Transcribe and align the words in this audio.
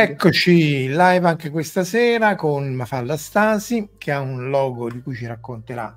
Eccoci 0.00 0.86
live 0.90 1.26
anche 1.26 1.50
questa 1.50 1.82
sera 1.82 2.36
con 2.36 2.72
Mafalda 2.72 3.16
Stasi 3.16 3.94
che 3.98 4.12
ha 4.12 4.20
un 4.20 4.48
logo 4.48 4.88
di 4.88 5.02
cui 5.02 5.16
ci 5.16 5.26
racconterà. 5.26 5.92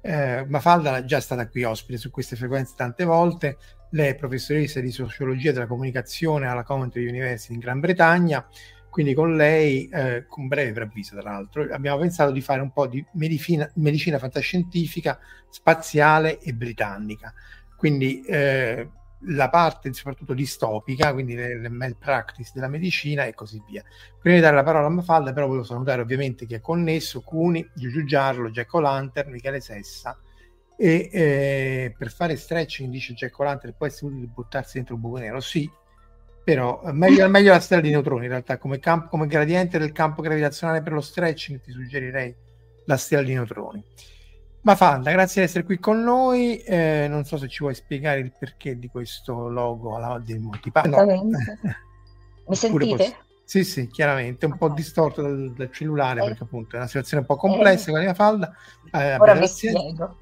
Eh, 0.00 0.44
Mafalda 0.48 0.96
è 0.96 1.04
già 1.04 1.20
stata 1.20 1.48
qui 1.48 1.62
ospite 1.62 1.96
su 1.96 2.10
queste 2.10 2.34
frequenze 2.34 2.74
tante 2.76 3.04
volte. 3.04 3.56
Lei 3.90 4.08
è 4.08 4.14
professoressa 4.16 4.80
di 4.80 4.90
sociologia 4.90 5.52
della 5.52 5.68
comunicazione 5.68 6.48
alla 6.48 6.64
Coventry 6.64 7.06
University 7.06 7.54
in 7.54 7.60
Gran 7.60 7.78
Bretagna. 7.78 8.44
Quindi 8.90 9.14
con 9.14 9.36
lei, 9.36 9.88
eh, 9.90 10.26
con 10.26 10.48
breve 10.48 10.72
preavviso 10.72 11.16
tra 11.16 11.30
l'altro, 11.30 11.68
abbiamo 11.70 11.98
pensato 11.98 12.32
di 12.32 12.40
fare 12.40 12.60
un 12.60 12.72
po' 12.72 12.88
di 12.88 13.04
medicina, 13.12 13.70
medicina 13.76 14.18
fantascientifica, 14.18 15.20
spaziale 15.50 16.40
e 16.40 16.52
britannica. 16.52 17.32
Quindi 17.76 18.22
eh, 18.22 18.88
la 19.20 19.48
parte 19.48 19.92
soprattutto 19.92 20.34
distopica, 20.34 21.12
quindi 21.12 21.34
le, 21.34 21.58
le 21.58 21.68
malpractice 21.68 22.52
della 22.54 22.68
medicina 22.68 23.24
e 23.24 23.34
così 23.34 23.62
via. 23.66 23.82
Prima 24.20 24.36
di 24.36 24.42
dare 24.42 24.56
la 24.56 24.62
parola 24.62 24.86
a 24.86 24.90
Mafalda, 24.90 25.32
però 25.32 25.46
volevo 25.46 25.64
salutare 25.64 26.02
ovviamente 26.02 26.46
chi 26.46 26.54
è 26.54 26.60
connesso, 26.60 27.22
Cuni, 27.22 27.68
Giugiu 27.74 28.04
Giarlo, 28.04 28.50
Jack 28.50 28.72
O'Lantern, 28.74 29.30
Michele 29.30 29.60
Sessa, 29.60 30.18
e 30.78 31.08
eh, 31.10 31.94
per 31.96 32.10
fare 32.10 32.36
stretching, 32.36 32.90
dice 32.90 33.14
Jack 33.14 33.38
O'Lantern, 33.38 33.74
può 33.76 33.86
essere 33.86 34.12
utile 34.12 34.26
buttarsi 34.26 34.76
dentro 34.76 34.94
un 34.94 35.00
buco 35.00 35.18
nero? 35.18 35.40
Sì, 35.40 35.70
però 36.44 36.80
meglio, 36.92 37.28
meglio 37.28 37.52
la 37.52 37.60
stella 37.60 37.80
di 37.80 37.90
neutroni 37.90 38.24
in 38.24 38.30
realtà, 38.30 38.58
come, 38.58 38.78
campo, 38.78 39.08
come 39.08 39.26
gradiente 39.26 39.78
del 39.78 39.92
campo 39.92 40.22
gravitazionale 40.22 40.82
per 40.82 40.92
lo 40.92 41.00
stretching 41.00 41.60
ti 41.60 41.72
suggerirei 41.72 42.34
la 42.84 42.96
stella 42.96 43.22
di 43.22 43.34
neutroni. 43.34 43.84
Mafalda, 44.66 45.12
grazie 45.12 45.42
di 45.42 45.46
essere 45.46 45.62
qui 45.62 45.78
con 45.78 46.02
noi. 46.02 46.56
Eh, 46.58 47.06
non 47.08 47.24
so 47.24 47.36
se 47.36 47.46
ci 47.46 47.58
vuoi 47.60 47.76
spiegare 47.76 48.18
il 48.18 48.32
perché 48.36 48.76
di 48.76 48.88
questo 48.88 49.46
logo 49.46 49.94
alla, 49.94 50.18
del 50.18 50.40
multipass. 50.40 50.86
No. 50.86 51.04
Mi 52.48 52.56
sentite? 52.56 52.96
Posso... 52.96 53.16
Sì, 53.44 53.62
sì, 53.62 53.86
chiaramente, 53.86 54.44
un 54.44 54.58
po' 54.58 54.68
distorto 54.70 55.22
dal, 55.22 55.52
dal 55.52 55.70
cellulare 55.70 56.20
eh. 56.20 56.24
perché 56.24 56.42
appunto 56.42 56.74
è 56.74 56.78
una 56.78 56.88
situazione 56.88 57.20
un 57.22 57.28
po' 57.28 57.36
complessa 57.36 57.90
eh. 57.90 57.92
con 57.92 58.00
la 58.00 58.06
Mafalda. 58.06 58.52
Eh, 58.90 59.14
Ora 59.14 59.34
vi 59.34 59.46
spiego. 59.46 60.16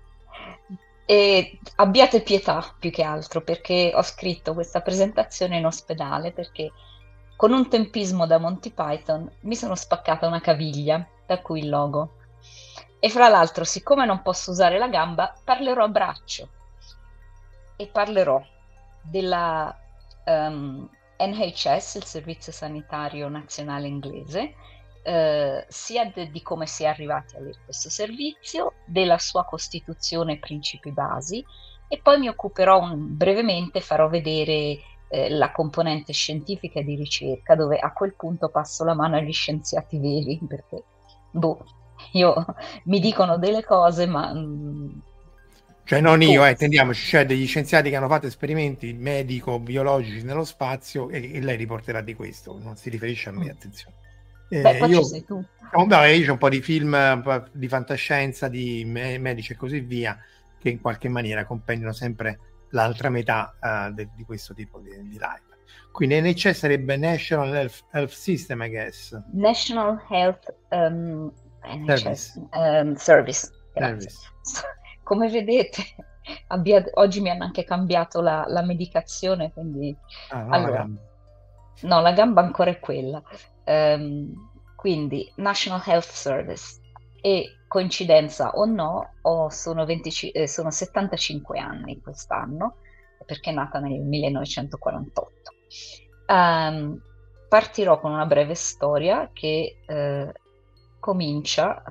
E 1.06 1.58
abbiate 1.76 2.20
pietà 2.20 2.62
più 2.78 2.90
che 2.90 3.02
altro 3.02 3.40
perché 3.40 3.92
ho 3.94 4.02
scritto 4.02 4.52
questa 4.52 4.82
presentazione 4.82 5.56
in 5.56 5.64
ospedale 5.64 6.32
perché 6.32 6.70
con 7.36 7.50
un 7.52 7.66
tempismo 7.70 8.26
da 8.26 8.36
Monty 8.36 8.72
Python 8.72 9.30
mi 9.40 9.56
sono 9.56 9.74
spaccata 9.74 10.26
una 10.26 10.42
caviglia, 10.42 11.06
da 11.24 11.40
cui 11.40 11.60
il 11.60 11.70
logo. 11.70 12.16
E 13.04 13.10
fra 13.10 13.28
l'altro, 13.28 13.64
siccome 13.64 14.06
non 14.06 14.22
posso 14.22 14.50
usare 14.50 14.78
la 14.78 14.88
gamba, 14.88 15.30
parlerò 15.44 15.84
a 15.84 15.88
braccio. 15.88 16.48
E 17.76 17.86
parlerò 17.88 18.42
della 19.02 19.78
um, 20.24 20.88
ehm, 21.18 21.32
NHS, 21.34 21.96
il 21.96 22.04
Servizio 22.04 22.50
Sanitario 22.50 23.28
Nazionale 23.28 23.88
Inglese, 23.88 24.54
eh, 25.02 25.66
sia 25.68 26.06
de- 26.06 26.30
di 26.30 26.40
come 26.40 26.64
si 26.64 26.84
è 26.84 26.86
arrivati 26.86 27.36
a 27.36 27.40
avere 27.40 27.58
questo 27.62 27.90
servizio, 27.90 28.76
della 28.86 29.18
sua 29.18 29.44
costituzione 29.44 30.32
e 30.32 30.38
principi 30.38 30.90
basi, 30.90 31.44
e 31.88 32.00
poi 32.00 32.18
mi 32.18 32.28
occuperò 32.28 32.80
un, 32.80 33.14
brevemente, 33.18 33.82
farò 33.82 34.08
vedere 34.08 34.78
eh, 35.08 35.28
la 35.28 35.52
componente 35.52 36.14
scientifica 36.14 36.80
e 36.80 36.84
di 36.84 36.96
ricerca, 36.96 37.54
dove 37.54 37.76
a 37.76 37.92
quel 37.92 38.14
punto 38.14 38.48
passo 38.48 38.82
la 38.82 38.94
mano 38.94 39.16
agli 39.16 39.30
scienziati 39.30 39.98
veri, 39.98 40.40
perché 40.48 40.82
boh, 41.30 41.82
io 42.12 42.44
mi 42.84 43.00
dicono 43.00 43.38
delle 43.38 43.64
cose, 43.64 44.06
ma... 44.06 44.32
Mm, 44.32 44.90
cioè 45.86 46.00
non 46.00 46.22
io, 46.22 46.44
eh, 46.44 46.50
intendiamoci, 46.50 47.06
cioè 47.06 47.26
degli 47.26 47.46
scienziati 47.46 47.90
che 47.90 47.96
hanno 47.96 48.08
fatto 48.08 48.26
esperimenti 48.26 48.94
medico-biologici 48.94 50.24
nello 50.24 50.44
spazio 50.44 51.10
e, 51.10 51.34
e, 51.34 51.40
lei 51.40 51.56
riporterà 51.56 52.00
di 52.00 52.14
questo, 52.14 52.58
non 52.58 52.76
si 52.76 52.88
riferisce 52.88 53.28
a 53.28 53.32
me, 53.32 53.44
mm. 53.44 53.50
attenzione. 53.50 53.96
Eh, 54.48 54.60
Beh, 54.62 54.86
io, 54.86 55.02
sei 55.02 55.24
tu. 55.24 55.44
Oh, 55.72 55.84
no, 55.84 56.04
io 56.04 56.24
c'è 56.24 56.30
un 56.30 56.38
po' 56.38 56.48
di 56.48 56.62
film 56.62 57.22
di 57.52 57.68
fantascienza, 57.68 58.48
di 58.48 58.84
me- 58.86 59.18
medici 59.18 59.52
e 59.52 59.56
così 59.56 59.80
via, 59.80 60.18
che 60.58 60.70
in 60.70 60.80
qualche 60.80 61.08
maniera 61.08 61.44
compendiano 61.44 61.92
sempre 61.92 62.38
l'altra 62.70 63.10
metà 63.10 63.54
uh, 63.60 63.92
de- 63.92 64.10
di 64.14 64.24
questo 64.24 64.54
tipo 64.54 64.80
di, 64.80 64.90
di 64.90 65.18
live. 65.18 65.52
Quindi 65.92 66.20
NHS 66.20 66.50
sarebbe 66.50 66.96
National 66.96 67.54
Health, 67.54 67.84
Health 67.92 68.10
System, 68.10 68.62
I 68.62 68.68
guess. 68.68 69.16
National 69.32 70.02
Health 70.08 70.52
um, 70.70 71.32
NHS 71.66 72.48
um, 72.52 72.94
Service. 72.94 73.50
Service. 73.74 74.18
Come 75.02 75.28
vedete, 75.28 75.82
abbia, 76.48 76.82
oggi 76.94 77.20
mi 77.20 77.30
hanno 77.30 77.44
anche 77.44 77.64
cambiato 77.64 78.20
la, 78.20 78.44
la 78.48 78.62
medicazione, 78.62 79.52
quindi... 79.52 79.94
Ah, 80.30 80.42
no, 80.42 80.54
allora, 80.54 80.70
la 80.70 80.76
gamba. 80.76 81.00
No, 81.82 82.00
la 82.00 82.12
gamba 82.12 82.40
ancora 82.40 82.70
è 82.70 82.80
quella. 82.80 83.22
Um, 83.64 84.50
quindi 84.76 85.30
National 85.36 85.82
Health 85.84 86.10
Service 86.10 86.80
e 87.20 87.60
coincidenza 87.66 88.50
o 88.50 88.66
no, 88.66 89.14
ho, 89.22 89.48
sono, 89.48 89.84
20, 89.84 90.30
eh, 90.30 90.46
sono 90.46 90.70
75 90.70 91.58
anni 91.58 92.00
quest'anno 92.00 92.76
perché 93.24 93.50
è 93.50 93.54
nata 93.54 93.78
nel 93.78 94.00
1948. 94.00 95.30
Um, 96.26 96.34
ehm, 96.36 97.02
partirò 97.48 97.98
con 98.00 98.12
una 98.12 98.26
breve 98.26 98.54
storia 98.54 99.30
che 99.32 99.78
eh, 99.86 100.32
comincia, 101.04 101.82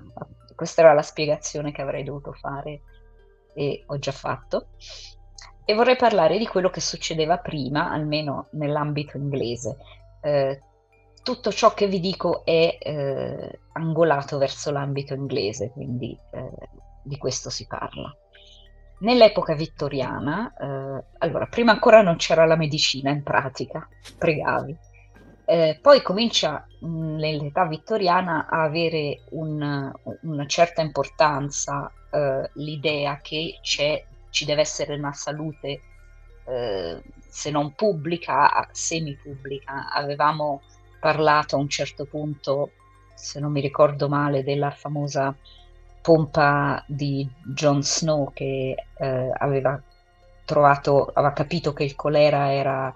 questa 0.56 0.82
era 0.82 0.94
la 0.94 1.04
spiegazione 1.04 1.72
che 1.72 1.84
avrei 1.84 2.04
dovuto 2.04 2.32
fare 2.34 2.82
e 3.54 3.84
ho 3.86 4.00
già 4.00 4.12
fatto, 4.12 4.70
e 5.64 5.76
vorrei 5.76 5.96
parlare 5.96 6.40
di 6.40 6.48
quello 6.48 6.72
che 6.72 6.82
succedeva 6.82 7.38
prima, 7.38 7.92
almeno 7.92 8.48
nell'ambito 8.54 9.18
inglese. 9.18 9.78
Eh, 10.20 10.60
tutto 11.22 11.52
ciò 11.52 11.76
che 11.76 11.86
vi 11.86 12.00
dico 12.00 12.44
è 12.44 12.76
eh, 12.80 13.60
angolato 13.74 14.40
verso 14.40 14.72
l'ambito 14.72 15.14
inglese, 15.14 15.70
quindi 15.70 16.18
eh, 16.32 16.52
di 17.04 17.18
questo 17.20 17.52
si 17.52 17.68
parla. 17.68 18.12
Nell'epoca 19.02 19.54
vittoriana, 19.54 20.54
eh, 20.60 21.04
allora, 21.20 21.46
prima 21.46 21.72
ancora 21.72 22.02
non 22.02 22.16
c'era 22.16 22.46
la 22.46 22.56
medicina 22.56 23.12
in 23.12 23.22
pratica, 23.22 23.88
pregavi. 24.18 24.76
Eh, 25.46 25.78
poi 25.82 26.02
comincia 26.02 26.66
mh, 26.80 27.16
nell'età 27.18 27.66
vittoriana 27.66 28.48
a 28.50 28.64
avere 28.64 29.22
un, 29.32 29.92
una 30.22 30.46
certa 30.46 30.82
importanza 30.82 31.92
eh, 32.12 32.50
l'idea 32.54 33.20
che 33.22 33.60
ci 33.62 34.46
deve 34.46 34.62
essere 34.62 34.96
una 34.96 35.14
salute, 35.14 35.82
eh, 36.46 37.02
se 37.28 37.52
non 37.52 37.74
pubblica, 37.74 38.68
semi-pubblica. 38.72 39.90
Avevamo 39.92 40.62
parlato 41.00 41.56
a 41.56 41.60
un 41.60 41.70
certo 41.70 42.06
punto, 42.06 42.72
se 43.14 43.40
non 43.40 43.52
mi 43.52 43.62
ricordo 43.62 44.08
male, 44.08 44.44
della 44.44 44.72
famosa 44.72 45.36
pompa 46.02 46.84
di 46.88 47.28
Jon 47.44 47.84
Snow 47.84 48.32
che 48.34 48.76
eh, 48.98 49.32
aveva 49.38 49.82
trovato, 50.46 51.12
aveva 51.14 51.34
capito 51.34 51.74
che 51.74 51.84
il 51.84 51.96
colera 51.96 52.52
era 52.52 52.94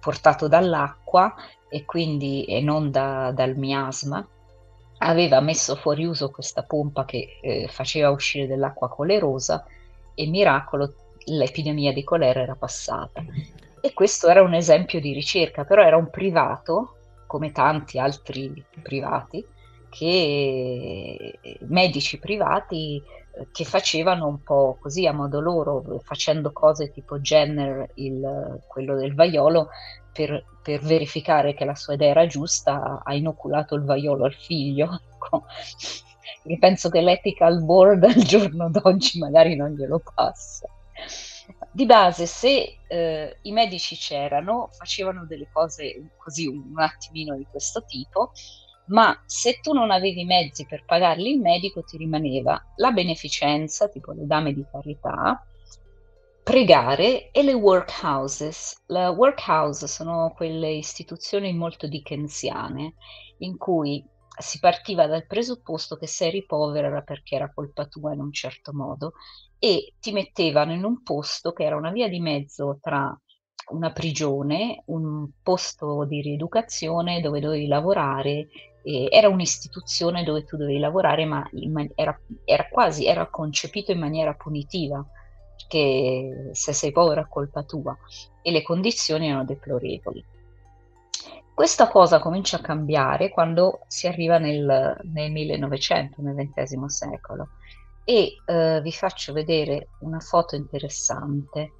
portato 0.00 0.48
dall'acqua 0.48 1.34
e 1.68 1.84
quindi 1.84 2.44
e 2.44 2.60
non 2.60 2.90
da, 2.90 3.32
dal 3.32 3.56
miasma, 3.56 4.26
aveva 4.98 5.40
messo 5.40 5.76
fuori 5.76 6.04
uso 6.04 6.30
questa 6.30 6.62
pompa 6.62 7.04
che 7.04 7.38
eh, 7.40 7.68
faceva 7.68 8.10
uscire 8.10 8.46
dell'acqua 8.46 8.88
colerosa 8.88 9.64
e 10.14 10.26
miracolo 10.26 10.94
l'epidemia 11.26 11.92
di 11.92 12.04
colera 12.04 12.40
era 12.40 12.54
passata. 12.54 13.24
E 13.80 13.92
questo 13.92 14.28
era 14.28 14.42
un 14.42 14.54
esempio 14.54 15.00
di 15.00 15.12
ricerca, 15.12 15.64
però 15.64 15.82
era 15.82 15.96
un 15.96 16.10
privato, 16.10 16.96
come 17.26 17.52
tanti 17.52 17.98
altri 17.98 18.64
privati, 18.82 19.44
che 19.88 21.38
medici 21.60 22.18
privati 22.18 23.02
che 23.52 23.64
facevano 23.64 24.26
un 24.26 24.42
po' 24.42 24.78
così 24.80 25.06
a 25.06 25.12
modo 25.12 25.40
loro, 25.40 26.00
facendo 26.02 26.52
cose 26.52 26.90
tipo 26.90 27.18
Jenner, 27.18 27.90
il, 27.94 28.60
quello 28.66 28.96
del 28.96 29.14
vaiolo, 29.14 29.68
per, 30.12 30.44
per, 30.62 30.80
verificare 30.80 31.54
che 31.54 31.64
la 31.64 31.74
sua 31.74 31.94
idea 31.94 32.10
era 32.10 32.26
giusta, 32.26 33.02
ha 33.04 33.14
inoculato 33.14 33.74
il 33.74 33.84
vaiolo 33.84 34.24
al 34.24 34.34
figlio. 34.34 35.00
Ecco. 35.26 35.44
Penso 36.60 36.88
che 36.90 37.00
l'ethical 37.00 37.64
board 37.64 38.04
al 38.04 38.22
giorno 38.22 38.70
d'oggi 38.70 39.18
magari 39.18 39.56
non 39.56 39.74
glielo 39.74 40.00
passa. 40.14 40.68
Di 41.72 41.86
base, 41.86 42.26
se 42.26 42.78
eh, 42.86 43.38
i 43.42 43.52
medici 43.52 43.96
c'erano, 43.96 44.68
facevano 44.72 45.26
delle 45.26 45.48
cose 45.52 46.12
così 46.16 46.46
un 46.46 46.78
attimino 46.78 47.36
di 47.36 47.46
questo 47.50 47.84
tipo, 47.84 48.32
ma 48.86 49.20
se 49.26 49.58
tu 49.60 49.72
non 49.72 49.90
avevi 49.90 50.24
mezzi 50.24 50.66
per 50.66 50.84
pagarli 50.84 51.32
il 51.32 51.40
medico 51.40 51.82
ti 51.82 51.96
rimaneva 51.96 52.62
la 52.76 52.92
beneficenza, 52.92 53.88
tipo 53.88 54.12
le 54.12 54.26
dame 54.26 54.52
di 54.52 54.64
carità, 54.70 55.44
pregare 56.42 57.30
e 57.32 57.42
le 57.42 57.54
workhouses. 57.54 58.84
Le 58.86 59.08
workhouse 59.08 59.88
sono 59.88 60.32
quelle 60.36 60.70
istituzioni 60.70 61.52
molto 61.52 61.88
dickensiane 61.88 62.94
in 63.38 63.56
cui 63.56 64.04
si 64.38 64.60
partiva 64.60 65.06
dal 65.06 65.26
presupposto 65.26 65.96
che 65.96 66.06
se 66.06 66.26
eri 66.26 66.44
povera 66.44 66.88
era 66.88 67.02
perché 67.02 67.36
era 67.36 67.50
colpa 67.52 67.86
tua 67.86 68.12
in 68.12 68.20
un 68.20 68.32
certo 68.32 68.72
modo 68.72 69.14
e 69.58 69.94
ti 69.98 70.12
mettevano 70.12 70.72
in 70.72 70.84
un 70.84 71.02
posto 71.02 71.52
che 71.52 71.64
era 71.64 71.76
una 71.76 71.90
via 71.90 72.08
di 72.08 72.20
mezzo 72.20 72.78
tra 72.80 73.18
una 73.70 73.90
prigione, 73.90 74.82
un 74.86 75.28
posto 75.42 76.04
di 76.04 76.20
rieducazione 76.20 77.20
dove 77.20 77.40
dovevi 77.40 77.66
lavorare 77.66 78.46
eh, 78.86 79.08
era 79.10 79.28
un'istituzione 79.28 80.22
dove 80.22 80.44
tu 80.44 80.56
dovevi 80.56 80.78
lavorare, 80.78 81.24
ma 81.24 81.44
man- 81.68 81.90
era, 81.96 82.16
era, 82.44 82.68
quasi 82.68 83.06
era 83.06 83.26
concepito 83.26 83.90
in 83.90 83.98
maniera 83.98 84.34
punitiva, 84.34 85.04
perché 85.56 86.50
se 86.52 86.72
sei 86.72 86.92
povero 86.92 87.22
è 87.22 87.26
colpa 87.28 87.64
tua 87.64 87.96
e 88.42 88.52
le 88.52 88.62
condizioni 88.62 89.26
erano 89.26 89.44
deplorevoli. 89.44 90.24
Questa 91.52 91.88
cosa 91.88 92.20
comincia 92.20 92.58
a 92.58 92.60
cambiare 92.60 93.30
quando 93.30 93.80
si 93.88 94.06
arriva 94.06 94.38
nel, 94.38 95.00
nel 95.02 95.32
1900, 95.32 96.22
nel 96.22 96.50
XX 96.52 96.84
secolo, 96.84 97.48
e 98.04 98.36
eh, 98.44 98.80
vi 98.82 98.92
faccio 98.92 99.32
vedere 99.32 99.88
una 100.00 100.20
foto 100.20 100.54
interessante. 100.54 101.72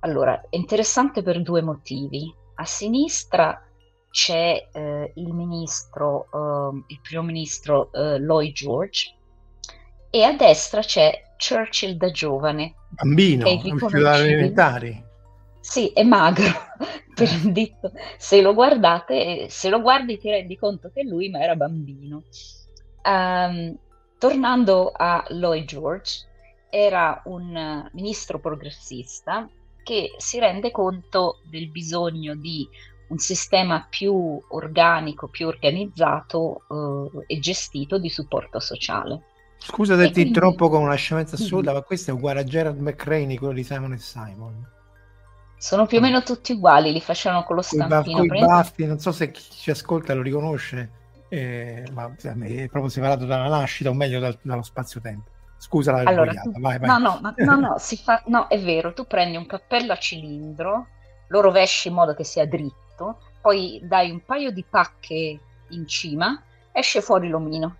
Allora, 0.00 0.40
è 0.48 0.56
interessante 0.56 1.22
per 1.22 1.42
due 1.42 1.62
motivi. 1.62 2.32
A 2.56 2.64
sinistra 2.64 3.60
c'è 4.14 4.68
eh, 4.72 5.12
il 5.16 5.34
ministro, 5.34 6.28
eh, 6.32 6.84
il 6.86 7.00
primo 7.02 7.24
ministro 7.24 7.90
eh, 7.92 8.20
Lloyd 8.20 8.52
George 8.52 9.12
e 10.08 10.22
a 10.22 10.32
destra 10.34 10.82
c'è 10.82 11.32
Churchill 11.36 11.96
da 11.96 12.12
giovane. 12.12 12.76
Bambino, 12.90 13.44
elementari. 13.44 15.02
Sì, 15.58 15.88
è 15.88 16.04
magro, 16.04 16.46
per 17.12 17.28
il 17.28 17.50
dito. 17.50 17.90
Se 18.16 18.40
lo 18.40 18.54
guardate, 18.54 19.48
se 19.50 19.68
lo 19.68 19.80
guardi 19.80 20.16
ti 20.16 20.30
rendi 20.30 20.56
conto 20.56 20.92
che 20.94 21.02
lui 21.02 21.28
ma 21.28 21.40
era 21.40 21.56
bambino. 21.56 22.22
Um, 23.02 23.76
tornando 24.18 24.92
a 24.94 25.24
Lloyd 25.30 25.66
George, 25.66 26.24
era 26.70 27.20
un 27.24 27.90
ministro 27.92 28.38
progressista 28.38 29.48
che 29.82 30.14
si 30.18 30.38
rende 30.38 30.70
conto 30.70 31.40
del 31.50 31.68
bisogno 31.68 32.36
di 32.36 32.68
un 33.14 33.18
sistema 33.18 33.86
più 33.88 34.40
organico, 34.48 35.28
più 35.28 35.46
organizzato 35.46 36.64
eh, 36.68 37.34
e 37.34 37.38
gestito 37.38 37.98
di 37.98 38.10
supporto 38.10 38.58
sociale. 38.58 39.22
Scusa 39.56 39.96
se 39.96 40.10
ti 40.10 40.20
interrompo 40.20 40.68
con 40.68 40.82
una 40.82 40.96
scemenza 40.96 41.36
assurda, 41.36 41.70
mm-hmm. 41.70 41.80
ma 41.80 41.86
questo 41.86 42.10
è 42.10 42.14
uguale 42.14 42.40
a 42.40 42.44
Gerard 42.44 42.78
McCraney, 42.78 43.36
quello 43.36 43.54
di 43.54 43.62
Simon 43.62 43.92
e 43.92 43.98
Simon. 43.98 44.68
Sono 45.56 45.86
più 45.86 45.98
o 45.98 46.00
meno 46.00 46.22
tutti 46.22 46.52
uguali, 46.52 46.92
li 46.92 47.00
facevano 47.00 47.44
con 47.44 47.56
lo 47.56 47.62
stampino. 47.62 48.26
Con 48.26 48.36
i 48.36 48.40
baffi, 48.40 48.84
non 48.84 48.98
so 48.98 49.12
se 49.12 49.30
chi 49.30 49.42
ci 49.50 49.70
ascolta 49.70 50.12
lo 50.12 50.20
riconosce, 50.20 50.90
eh, 51.28 51.84
ma 51.92 52.12
è 52.18 52.68
proprio 52.68 52.88
separato 52.88 53.24
dalla 53.24 53.48
nascita, 53.48 53.88
o 53.88 53.94
meglio 53.94 54.18
dal, 54.18 54.36
dallo 54.42 54.62
spazio-tempo. 54.62 55.30
Scusa 55.56 55.92
la 55.92 56.10
allora, 56.10 56.32
tu... 56.32 56.52
vai, 56.60 56.78
vai. 56.78 56.88
No, 56.88 56.98
no, 56.98 57.18
ma, 57.22 57.32
no, 57.38 57.56
no, 57.56 57.76
fa... 57.78 58.22
no, 58.26 58.48
è 58.48 58.60
vero, 58.60 58.92
tu 58.92 59.06
prendi 59.06 59.38
un 59.38 59.46
cappello 59.46 59.92
a 59.92 59.96
cilindro, 59.96 60.88
lo 61.28 61.40
rovesci 61.40 61.88
in 61.88 61.94
modo 61.94 62.14
che 62.14 62.24
sia 62.24 62.46
dritto, 62.46 62.83
letto, 62.94 63.18
poi 63.40 63.80
dai 63.82 64.10
un 64.10 64.24
paio 64.24 64.50
di 64.50 64.64
pacche 64.68 65.38
in 65.68 65.86
cima, 65.86 66.42
esce 66.72 67.00
fuori 67.00 67.28
l'omino. 67.28 67.76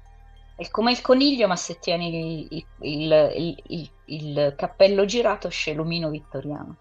È 0.57 0.69
come 0.71 0.93
il 0.93 1.01
coniglio, 1.01 1.49
ma 1.49 1.57
se 1.57 1.79
tieni 1.79 2.47
il, 2.55 2.67
il, 2.81 3.63
il, 3.67 3.91
il 4.07 4.55
cappello 4.57 5.05
girato 5.05 5.49
esce 5.49 5.73
l'omino 5.73 6.11
vittoriano. 6.11 6.77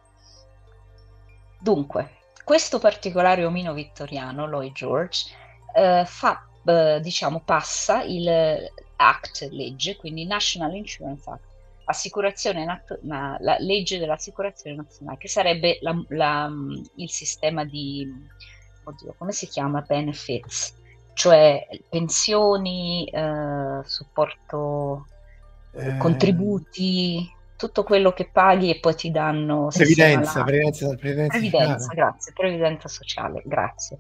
Dunque, 1.59 2.17
questo 2.43 2.77
particolare 2.77 3.45
omino 3.45 3.73
vittoriano, 3.73 4.45
Lloyd 4.45 4.73
George, 4.73 5.25
eh, 5.75 6.03
fa, 6.05 6.45
eh, 6.65 6.99
diciamo, 7.01 7.41
passa 7.43 8.03
il 8.03 8.71
Act 8.95 9.47
legge, 9.49 9.95
quindi 9.95 10.25
National 10.25 10.75
Insurance 10.75 11.29
Act, 11.29 11.52
nat- 11.85 12.99
na- 13.01 13.37
la 13.39 13.57
legge 13.59 13.99
dell'assicurazione 13.99 14.75
nazionale, 14.75 15.17
che 15.17 15.27
sarebbe 15.27 15.77
la, 15.81 16.03
la, 16.09 16.51
il 16.95 17.09
sistema 17.09 17.63
di, 17.63 18.07
oddio, 18.83 19.15
come 19.17 19.31
si 19.31 19.47
chiama? 19.47 19.81
Benefits, 19.81 20.75
cioè 21.13 21.67
pensioni, 21.89 23.05
eh, 23.05 23.81
supporto, 23.83 25.07
eh, 25.73 25.97
contributi, 25.97 27.29
tutto 27.55 27.83
quello 27.83 28.11
che 28.11 28.29
paghi 28.29 28.69
e 28.69 28.79
poi 28.79 28.95
ti 28.95 29.11
danno... 29.11 29.67
Previdenza, 29.71 30.43
previdenza, 30.43 30.95
previdenza, 30.95 31.37
previdenza 31.37 31.93
grazie, 31.93 32.33
previdenza 32.33 32.87
sociale, 32.87 33.41
grazie. 33.45 33.99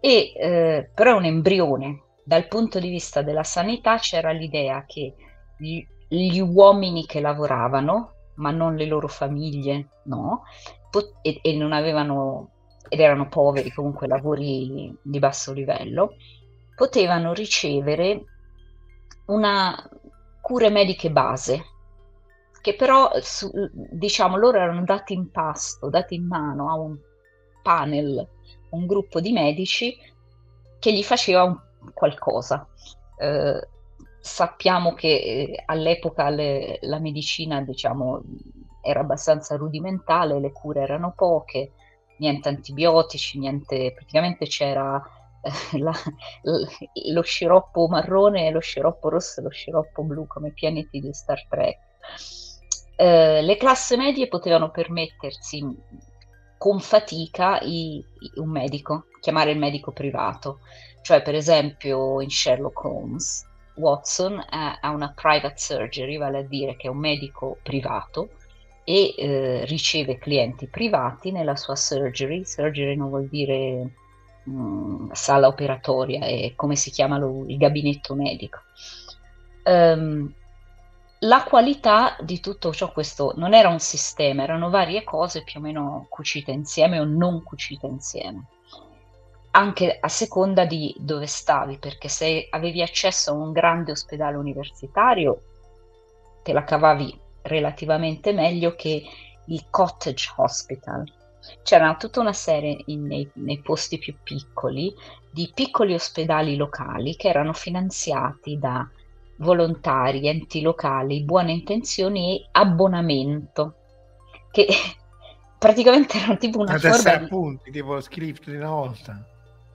E, 0.00 0.32
eh, 0.36 0.90
però 0.94 1.14
è 1.14 1.16
un 1.16 1.24
embrione. 1.24 2.02
Dal 2.22 2.46
punto 2.48 2.78
di 2.78 2.88
vista 2.88 3.22
della 3.22 3.42
sanità 3.42 3.98
c'era 3.98 4.30
l'idea 4.30 4.84
che 4.86 5.14
gli, 6.14 6.40
uomini 6.40 7.06
che 7.06 7.20
lavoravano, 7.20 8.12
ma 8.36 8.50
non 8.50 8.74
le 8.74 8.86
loro 8.86 9.08
famiglie, 9.08 9.88
no, 10.04 10.42
pot- 10.90 11.18
e, 11.22 11.38
e 11.42 11.54
non 11.56 11.72
avevano 11.72 12.50
ed 12.88 13.00
erano 13.00 13.28
poveri, 13.28 13.72
comunque 13.72 14.06
lavori 14.06 14.94
di 15.02 15.18
basso 15.18 15.52
livello, 15.52 16.16
potevano 16.74 17.32
ricevere 17.32 18.24
una 19.26 19.88
cure 20.40 20.68
mediche 20.68 21.10
base, 21.10 21.64
che 22.60 22.74
però 22.74 23.10
su, 23.20 23.50
diciamo 23.72 24.36
loro 24.36 24.58
erano 24.58 24.84
dati 24.84 25.14
in 25.14 25.30
pasto, 25.30 25.88
dati 25.88 26.14
in 26.14 26.26
mano 26.26 26.70
a 26.70 26.74
un 26.74 26.96
panel, 27.62 28.28
un 28.70 28.86
gruppo 28.86 29.20
di 29.20 29.32
medici 29.32 29.96
che 30.78 30.92
gli 30.92 31.02
faceva 31.02 31.44
un, 31.44 31.58
qualcosa. 31.92 32.66
Eh, 33.16 33.68
sappiamo 34.24 34.94
che 34.94 35.08
eh, 35.08 35.62
all'epoca 35.66 36.30
le, 36.30 36.78
la 36.80 36.98
medicina 36.98 37.60
diciamo, 37.60 38.22
era 38.80 39.00
abbastanza 39.00 39.54
rudimentale, 39.56 40.40
le 40.40 40.50
cure 40.50 40.80
erano 40.80 41.12
poche, 41.14 41.72
niente 42.16 42.48
antibiotici, 42.48 43.38
niente, 43.38 43.92
praticamente 43.92 44.46
c'era 44.46 44.96
eh, 45.42 45.78
la, 45.78 45.92
lo 47.12 47.20
sciroppo 47.20 47.86
marrone, 47.86 48.50
lo 48.50 48.60
sciroppo 48.60 49.10
rosso 49.10 49.40
e 49.40 49.42
lo 49.42 49.50
sciroppo 49.50 50.02
blu 50.02 50.26
come 50.26 50.52
pianeti 50.52 51.00
di 51.00 51.12
Star 51.12 51.46
Trek. 51.46 51.78
Eh, 52.96 53.42
le 53.42 53.56
classi 53.58 53.94
medie 53.96 54.28
potevano 54.28 54.70
permettersi 54.70 55.62
con 56.56 56.80
fatica 56.80 57.60
i, 57.60 57.96
i, 57.98 58.40
un 58.40 58.48
medico, 58.48 59.04
chiamare 59.20 59.50
il 59.50 59.58
medico 59.58 59.92
privato, 59.92 60.60
cioè 61.02 61.20
per 61.20 61.34
esempio 61.34 62.22
in 62.22 62.30
Sherlock 62.30 62.84
Holmes 62.84 63.52
Watson 63.74 64.42
ha 64.48 64.78
una 64.90 65.12
private 65.14 65.56
surgery, 65.56 66.16
vale 66.16 66.38
a 66.38 66.42
dire 66.42 66.76
che 66.76 66.86
è 66.86 66.90
un 66.90 66.98
medico 66.98 67.58
privato 67.62 68.30
e 68.84 69.14
eh, 69.16 69.64
riceve 69.64 70.18
clienti 70.18 70.66
privati 70.66 71.32
nella 71.32 71.56
sua 71.56 71.74
surgery. 71.74 72.44
Surgery 72.44 72.94
non 72.94 73.08
vuol 73.08 73.26
dire 73.26 73.90
mh, 74.44 74.52
mm, 74.52 75.10
sala 75.12 75.48
operatoria, 75.48 76.24
è 76.24 76.52
come 76.54 76.76
si 76.76 76.90
chiama 76.90 77.18
lo, 77.18 77.44
il 77.46 77.56
gabinetto 77.56 78.14
medico. 78.14 78.60
Um, 79.64 80.32
la 81.20 81.42
qualità 81.42 82.16
di 82.20 82.38
tutto 82.40 82.72
ciò, 82.72 82.92
questo 82.92 83.32
non 83.36 83.54
era 83.54 83.68
un 83.68 83.80
sistema, 83.80 84.42
erano 84.42 84.68
varie 84.68 85.04
cose 85.04 85.42
più 85.42 85.58
o 85.58 85.62
meno 85.62 86.06
cucite 86.10 86.50
insieme 86.50 87.00
o 87.00 87.04
non 87.04 87.42
cucite 87.42 87.86
insieme 87.86 88.48
anche 89.56 89.98
a 90.00 90.08
seconda 90.08 90.64
di 90.64 90.94
dove 90.98 91.26
stavi, 91.26 91.78
perché 91.78 92.08
se 92.08 92.48
avevi 92.50 92.82
accesso 92.82 93.30
a 93.30 93.34
un 93.34 93.52
grande 93.52 93.92
ospedale 93.92 94.36
universitario 94.36 95.40
te 96.42 96.52
la 96.52 96.64
cavavi 96.64 97.20
relativamente 97.42 98.32
meglio 98.32 98.74
che 98.74 99.02
il 99.46 99.64
cottage 99.70 100.32
hospital. 100.36 101.04
C'era 101.62 101.94
tutta 101.96 102.20
una 102.20 102.32
serie 102.32 102.82
in, 102.86 103.06
nei, 103.06 103.30
nei 103.34 103.60
posti 103.60 103.98
più 103.98 104.16
piccoli 104.22 104.92
di 105.30 105.50
piccoli 105.54 105.94
ospedali 105.94 106.56
locali 106.56 107.16
che 107.16 107.28
erano 107.28 107.52
finanziati 107.52 108.58
da 108.58 108.88
volontari, 109.36 110.26
enti 110.26 110.62
locali, 110.62 111.22
buone 111.22 111.52
intenzioni 111.52 112.38
e 112.38 112.48
abbonamento, 112.52 113.74
che 114.50 114.66
praticamente 115.58 116.18
era 116.18 116.36
tipo 116.36 116.60
una, 116.60 116.72
una 116.72 116.78
forma 116.80 117.16
di... 117.16 117.24
appunti, 117.24 117.70
tipo 117.70 118.00
script 118.00 118.50
di 118.50 118.56
una 118.56 118.70
volta. 118.70 119.28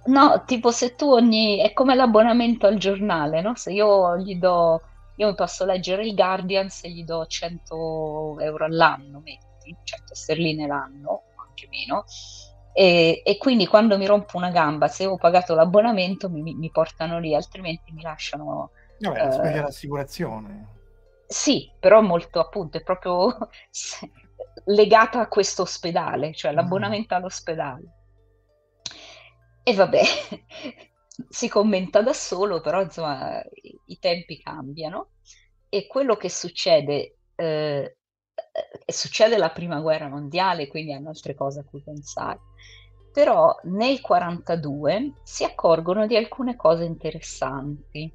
No, 0.06 0.44
tipo 0.46 0.72
se 0.72 0.96
tu 0.96 1.12
ogni... 1.12 1.60
è 1.60 1.74
come 1.74 1.96
l'abbonamento 1.96 2.68
al 2.68 2.78
giornale, 2.78 3.42
no? 3.42 3.56
Se 3.56 3.72
io 3.72 4.18
gli 4.18 4.36
do... 4.38 4.82
Io 5.18 5.28
mi 5.28 5.36
posso 5.36 5.66
leggere 5.66 6.06
il 6.06 6.16
Guardian 6.16 6.70
se 6.70 6.90
gli 6.90 7.04
do 7.04 7.26
100 7.26 8.40
euro 8.40 8.64
all'anno, 8.66 9.20
metti, 9.20 9.76
100 9.84 10.16
sterline 10.16 10.66
l'anno, 10.66 11.24
anche 11.36 11.68
meno, 11.70 12.06
e, 12.72 13.22
e, 13.26 13.38
quindi 13.38 13.68
quando 13.68 13.98
mi 13.98 14.06
rompo 14.06 14.38
una 14.38 14.52
gamba, 14.52 14.88
se 14.88 15.06
ho 15.06 15.18
pagato 15.18 15.54
l'abbonamento, 15.54 16.30
mi, 16.30 16.54
mi 16.54 16.70
portano 16.72 17.20
lì, 17.20 17.36
altrimenti 17.36 17.92
mi 17.92 18.02
lasciano... 18.02 18.72
Vabbè, 19.00 19.28
eh, 19.28 19.32
specie 19.32 19.62
l'assicurazione. 19.62 20.68
Sì, 21.28 21.70
però 21.78 22.02
molto 22.02 22.40
appunto, 22.40 22.78
è 22.78 22.82
proprio 22.82 23.36
legata 24.66 25.20
a 25.20 25.28
questo 25.28 25.64
ospedale, 25.64 26.34
cioè 26.34 26.52
mm. 26.52 26.56
l'abbonamento 26.56 27.14
mm. 27.14 27.18
all'ospedale. 27.18 27.84
E 29.64 29.74
vabbè, 29.74 30.02
si 31.30 31.50
commenta 31.50 32.02
da 32.02 32.14
solo, 32.14 32.62
però 32.62 32.82
insomma 32.82 33.42
i, 33.86 34.00
tempi 34.00 34.42
cambiano 34.42 35.12
e 35.70 35.88
quello 35.88 36.16
che 36.16 36.30
succede, 36.30 37.18
eh, 37.36 37.98
succede 38.86 39.38
la 39.38 39.52
prima 39.52 39.80
guerra 39.80 40.08
mondiale, 40.08 40.68
quindi 40.68 40.94
hanno 40.94 41.10
altre 41.10 41.36
cose 41.36 41.60
a 41.60 41.66
cui 41.66 41.82
pensare. 41.82 42.40
Però 43.12 43.56
nel 43.64 44.02
42 44.02 45.14
si 45.24 45.44
accorgono 45.44 46.08
di 46.08 46.16
alcune 46.16 46.56
cose 46.56 46.84
interessanti 46.84 48.12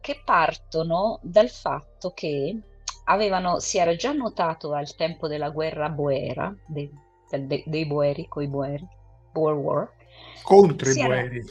che 0.00 0.22
partono 0.24 1.18
dal 1.22 1.50
fatto 1.50 2.12
che 2.12 2.60
avevano, 3.06 3.58
si 3.58 3.78
era 3.78 3.94
già 3.96 4.12
notato 4.12 4.72
al 4.72 4.94
tempo 4.94 5.26
della 5.26 5.50
guerra 5.50 5.88
boera, 5.88 6.54
dei, 6.66 6.90
dei, 7.28 7.64
dei 7.66 7.86
boeri, 7.86 8.26
coi 8.28 8.46
boeri, 8.46 8.86
Boer 9.32 9.54
War. 9.54 9.95
Contro 10.42 10.90
i 10.90 10.94
boeri. 10.94 11.38
Era, 11.38 11.46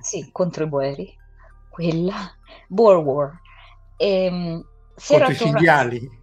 sì, 0.00 0.28
contro 0.32 0.64
i 0.64 0.68
boeri. 0.68 1.18
Quella, 1.68 2.34
Boer 2.66 2.96
War. 2.98 3.40
Ehm, 3.96 4.64
si 4.96 5.14
contro 5.14 5.32
i 5.32 5.36
cinghiali. 5.36 6.10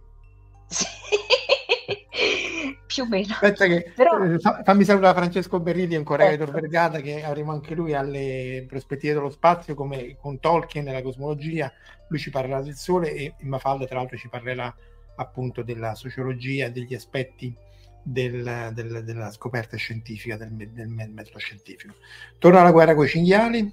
Sì. 0.70 0.84
più 2.88 3.04
o 3.04 3.06
meno. 3.06 3.32
Aspetta 3.32 3.66
che 3.66 3.92
Però... 3.94 4.22
eh, 4.22 4.38
fammi 4.38 4.84
salutare 4.84 5.18
Francesco 5.18 5.60
Berrilli 5.60 5.94
un 5.94 6.04
collega 6.04 6.32
ecco. 6.32 6.44
di 6.46 6.50
Vergata 6.50 7.00
che 7.00 7.22
avremo 7.22 7.52
anche 7.52 7.74
lui 7.74 7.94
alle 7.94 8.64
prospettive 8.66 9.14
dello 9.14 9.30
spazio 9.30 9.74
come 9.74 10.16
con 10.18 10.40
Tolkien 10.40 10.84
nella 10.84 11.02
cosmologia, 11.02 11.72
lui 12.08 12.18
ci 12.18 12.30
parlerà 12.30 12.60
del 12.62 12.74
sole 12.74 13.12
e 13.14 13.34
Mafalda 13.40 13.86
tra 13.86 13.98
l'altro 13.98 14.16
ci 14.16 14.28
parlerà 14.28 14.74
appunto 15.16 15.62
della 15.62 15.94
sociologia, 15.94 16.68
degli 16.68 16.94
aspetti 16.94 17.54
del, 18.12 18.70
del, 18.72 19.04
della 19.04 19.30
scoperta 19.30 19.76
scientifica, 19.76 20.36
del, 20.36 20.70
del 20.70 20.88
metodo 20.88 21.38
scientifico. 21.38 21.94
Torna 22.38 22.60
alla 22.60 22.72
guerra 22.72 22.94
con 22.94 23.04
i 23.04 23.08
cinghiali. 23.08 23.72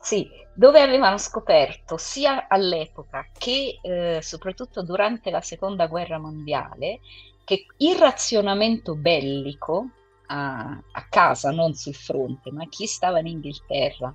Sì, 0.00 0.28
dove 0.54 0.80
avevano 0.80 1.18
scoperto 1.18 1.96
sia 1.96 2.46
all'epoca 2.48 3.28
che 3.36 3.78
eh, 3.82 4.18
soprattutto 4.22 4.82
durante 4.82 5.30
la 5.30 5.40
seconda 5.40 5.86
guerra 5.86 6.18
mondiale 6.18 7.00
che 7.44 7.66
il 7.78 7.96
razionamento 7.96 8.94
bellico 8.94 9.90
a, 10.26 10.82
a, 10.92 11.06
casa, 11.08 11.50
non 11.50 11.74
sul 11.74 11.94
fronte, 11.94 12.50
ma 12.50 12.66
chi 12.68 12.86
stava 12.86 13.20
in 13.20 13.26
Inghilterra 13.26 14.14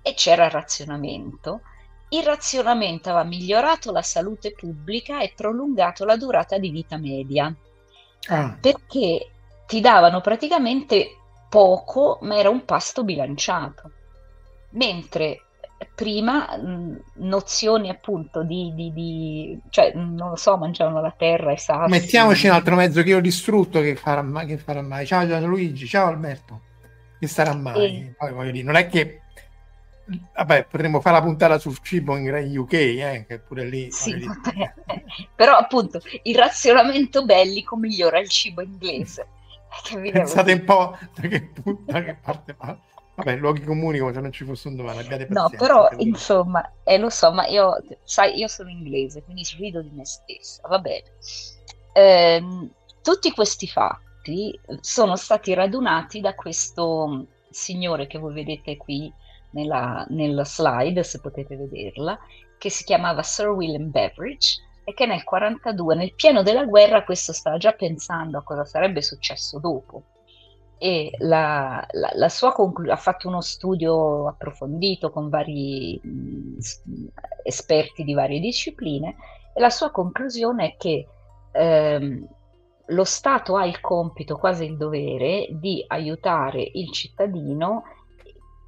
e 0.00 0.14
c'era 0.14 0.48
razionamento, 0.48 1.62
il 2.10 2.22
razionamento 2.22 3.10
aveva 3.10 3.24
migliorato 3.24 3.90
la 3.90 4.02
salute 4.02 4.52
pubblica 4.52 5.20
e 5.20 5.32
prolungato 5.34 6.04
la 6.04 6.16
durata 6.16 6.56
di 6.58 6.70
vita 6.70 6.96
media. 6.96 7.54
Ah. 8.28 8.56
Perché 8.60 9.30
ti 9.66 9.80
davano 9.80 10.20
praticamente 10.20 11.16
poco, 11.48 12.18
ma 12.22 12.36
era 12.36 12.48
un 12.48 12.64
pasto 12.64 13.04
bilanciato. 13.04 13.90
Mentre 14.70 15.42
prima 15.94 16.56
mh, 16.56 17.02
nozioni 17.14 17.88
appunto 17.88 18.42
di, 18.42 18.72
di, 18.74 18.92
di, 18.92 19.58
cioè 19.70 19.92
non 19.94 20.30
lo 20.30 20.36
so, 20.36 20.56
mangiavano 20.56 21.00
la 21.00 21.14
terra, 21.16 21.52
i 21.52 21.58
sassi. 21.58 21.90
Mettiamoci 21.90 22.46
un 22.46 22.54
altro 22.54 22.74
mezzo 22.74 23.02
chilo 23.02 23.20
distrutto 23.20 23.80
che 23.80 23.94
farà 23.94 24.22
mai, 24.22 24.46
che 24.46 24.58
farà 24.58 24.82
mai. 24.82 25.06
Ciao 25.06 25.26
Gianluigi, 25.26 25.86
ciao 25.86 26.08
Alberto, 26.08 26.60
che 27.18 27.26
sarà 27.26 27.54
mai. 27.54 27.84
E... 27.84 28.14
Poi 28.16 28.52
dire, 28.52 28.64
non 28.64 28.76
è 28.76 28.88
che 28.88 29.22
vabbè, 30.34 30.64
potremmo 30.64 31.00
fare 31.00 31.16
la 31.16 31.22
puntata 31.22 31.58
sul 31.58 31.78
cibo 31.82 32.16
in 32.16 32.58
UK, 32.58 32.72
eh, 32.72 33.24
che 33.26 33.38
pure 33.40 33.64
lì. 33.64 33.90
Sì, 33.90 34.26
però 35.34 35.56
appunto 35.56 36.00
il 36.22 36.34
razionamento 36.34 37.24
bellico 37.24 37.76
migliora 37.76 38.18
il 38.18 38.28
cibo 38.28 38.62
inglese. 38.62 39.28
Pensate 40.12 40.52
un 40.52 40.64
po' 40.64 40.96
da 41.14 41.28
che, 41.28 41.50
da 41.84 42.02
che 42.02 42.14
parte 42.14 42.54
va. 42.58 42.76
Vabbè, 43.16 43.34
luoghi 43.34 43.64
comuni 43.64 43.98
come 43.98 44.12
se 44.12 44.20
non 44.20 44.30
ci 44.30 44.44
fosse 44.44 44.68
un 44.68 44.76
domani, 44.76 45.00
abbiate 45.00 45.26
pazienza. 45.26 45.42
No, 45.42 45.50
però 45.50 45.88
insomma, 45.96 46.72
eh, 46.84 46.98
lo 46.98 47.10
so, 47.10 47.32
ma 47.32 47.46
io, 47.46 47.82
sai, 48.04 48.38
io 48.38 48.46
sono 48.46 48.70
inglese, 48.70 49.24
quindi 49.24 49.42
rido 49.56 49.82
di 49.82 49.90
me 49.90 50.04
stessa, 50.06 50.62
va 50.68 50.78
bene. 50.78 51.02
Eh, 51.92 52.70
tutti 53.02 53.32
questi 53.32 53.66
fatti 53.66 54.58
sono 54.80 55.16
stati 55.16 55.52
radunati 55.52 56.20
da 56.20 56.34
questo 56.36 57.26
signore 57.50 58.06
che 58.06 58.18
voi 58.18 58.34
vedete 58.34 58.76
qui 58.76 59.12
nella, 59.50 60.04
nella 60.08 60.44
slide, 60.44 61.02
se 61.02 61.20
potete 61.20 61.56
vederla, 61.56 62.18
che 62.58 62.70
si 62.70 62.84
chiamava 62.84 63.22
Sir 63.22 63.48
William 63.48 63.90
Beveridge 63.90 64.62
e 64.84 64.94
che 64.94 65.06
nel 65.06 65.22
1942, 65.24 65.94
nel 65.94 66.14
pieno 66.14 66.42
della 66.42 66.64
guerra, 66.64 67.04
questo 67.04 67.32
stava 67.32 67.58
già 67.58 67.72
pensando 67.72 68.38
a 68.38 68.42
cosa 68.42 68.64
sarebbe 68.64 69.02
successo 69.02 69.58
dopo. 69.58 70.04
E 70.78 71.10
la, 71.18 71.84
la, 71.90 72.10
la 72.14 72.28
sua 72.28 72.52
conclu- 72.52 72.90
ha 72.90 72.96
fatto 72.96 73.28
uno 73.28 73.40
studio 73.40 74.28
approfondito 74.28 75.10
con 75.10 75.28
vari 75.28 76.00
mh, 76.02 76.58
esperti 77.42 78.04
di 78.04 78.14
varie 78.14 78.38
discipline 78.38 79.16
e 79.52 79.60
la 79.60 79.70
sua 79.70 79.90
conclusione 79.90 80.66
è 80.66 80.76
che 80.76 81.06
ehm, 81.52 82.28
lo 82.86 83.04
Stato 83.04 83.56
ha 83.56 83.66
il 83.66 83.80
compito, 83.80 84.36
quasi 84.36 84.64
il 84.64 84.76
dovere, 84.76 85.48
di 85.50 85.84
aiutare 85.86 86.62
il 86.62 86.90
cittadino 86.92 87.82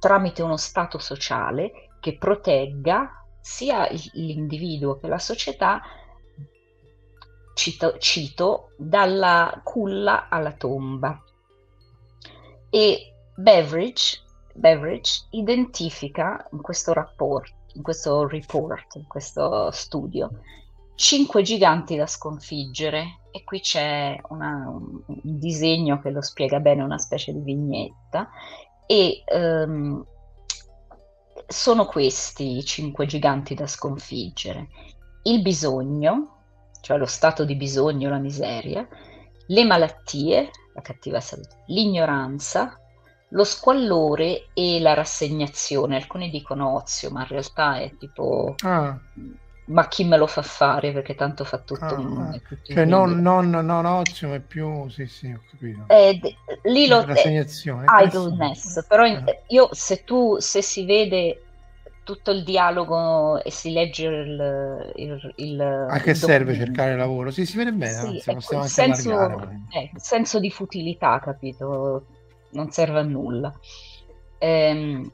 tramite 0.01 0.41
uno 0.41 0.57
Stato 0.57 0.97
sociale 0.97 1.89
che 1.99 2.17
protegga 2.17 3.23
sia 3.39 3.87
l'individuo 4.13 4.97
che 4.97 5.07
la 5.07 5.19
società, 5.19 5.79
cito, 7.53 7.99
cito 7.99 8.71
dalla 8.77 9.61
culla 9.63 10.27
alla 10.27 10.53
tomba. 10.53 11.23
E 12.71 13.13
Beveridge, 13.35 14.21
Beveridge 14.55 15.27
identifica 15.29 16.47
in 16.51 16.61
questo, 16.63 16.93
rapport, 16.93 17.53
in 17.73 17.83
questo 17.83 18.27
report, 18.27 18.95
in 18.95 19.05
questo 19.05 19.69
studio, 19.69 20.31
cinque 20.95 21.43
giganti 21.43 21.95
da 21.95 22.07
sconfiggere. 22.07 23.19
E 23.29 23.43
qui 23.43 23.59
c'è 23.59 24.19
una, 24.29 24.67
un 24.67 25.03
disegno 25.21 26.01
che 26.01 26.09
lo 26.09 26.23
spiega 26.23 26.59
bene, 26.59 26.81
una 26.81 26.97
specie 26.97 27.31
di 27.31 27.41
vignetta 27.41 28.27
e 28.91 29.23
um, 29.33 30.05
sono 31.47 31.85
questi 31.85 32.57
i 32.57 32.65
cinque 32.65 33.05
giganti 33.05 33.53
da 33.53 33.65
sconfiggere. 33.65 34.67
Il 35.23 35.41
bisogno, 35.41 36.39
cioè 36.81 36.97
lo 36.97 37.05
stato 37.05 37.45
di 37.45 37.55
bisogno, 37.55 38.09
la 38.09 38.17
miseria, 38.17 38.85
le 39.47 39.63
malattie, 39.63 40.51
la 40.73 40.81
cattiva 40.81 41.21
salute, 41.21 41.63
l'ignoranza, 41.67 42.77
lo 43.29 43.45
squallore 43.45 44.49
e 44.53 44.81
la 44.81 44.93
rassegnazione. 44.93 45.95
Alcuni 45.95 46.29
dicono 46.29 46.75
ozio, 46.75 47.11
ma 47.11 47.21
in 47.21 47.27
realtà 47.27 47.77
è 47.77 47.95
tipo... 47.95 48.55
Ah. 48.59 48.99
Ma 49.71 49.87
chi 49.87 50.03
me 50.03 50.17
lo 50.17 50.27
fa 50.27 50.41
fare? 50.41 50.91
Perché 50.91 51.15
tanto 51.15 51.45
fa 51.45 51.57
tutto. 51.59 51.85
Ah, 51.85 51.93
un, 51.93 52.41
tutto 52.47 52.73
cioè, 52.73 52.83
non, 52.83 53.21
non, 53.21 53.49
non, 53.49 53.85
ozio, 53.85 54.27
ma 54.27 54.39
più. 54.39 54.89
Sì, 54.89 55.07
sì, 55.07 55.31
ho 55.31 55.39
capito. 55.49 55.85
Eh, 55.87 56.19
lì 56.63 56.87
lo. 56.87 57.05
Eh, 57.07 57.45
idleness. 58.03 58.85
Però 58.85 59.05
in, 59.05 59.15
ah. 59.15 59.37
io, 59.47 59.69
se 59.71 60.03
tu, 60.03 60.37
se 60.39 60.61
si 60.61 60.85
vede 60.85 61.43
tutto 62.03 62.31
il 62.31 62.43
dialogo 62.43 63.41
e 63.41 63.49
si 63.51 63.71
legge 63.71 64.05
il... 64.05 64.93
il, 64.95 65.33
il 65.37 65.61
a 65.61 65.99
che 65.99 66.09
il 66.09 66.15
serve 66.17 66.55
cercare 66.55 66.97
lavoro? 66.97 67.31
Sì, 67.31 67.45
si 67.45 67.55
vede 67.55 67.71
bene, 67.71 68.19
sì, 68.19 68.29
anzi, 68.31 68.53
anche 68.55 68.67
senso, 68.67 69.39
eh, 69.69 69.91
senso 69.95 70.39
di 70.39 70.51
futilità, 70.51 71.19
capito? 71.19 72.05
Non 72.49 72.71
serve 72.71 72.99
a 72.99 73.03
nulla. 73.03 73.53
Ehm... 74.37 75.11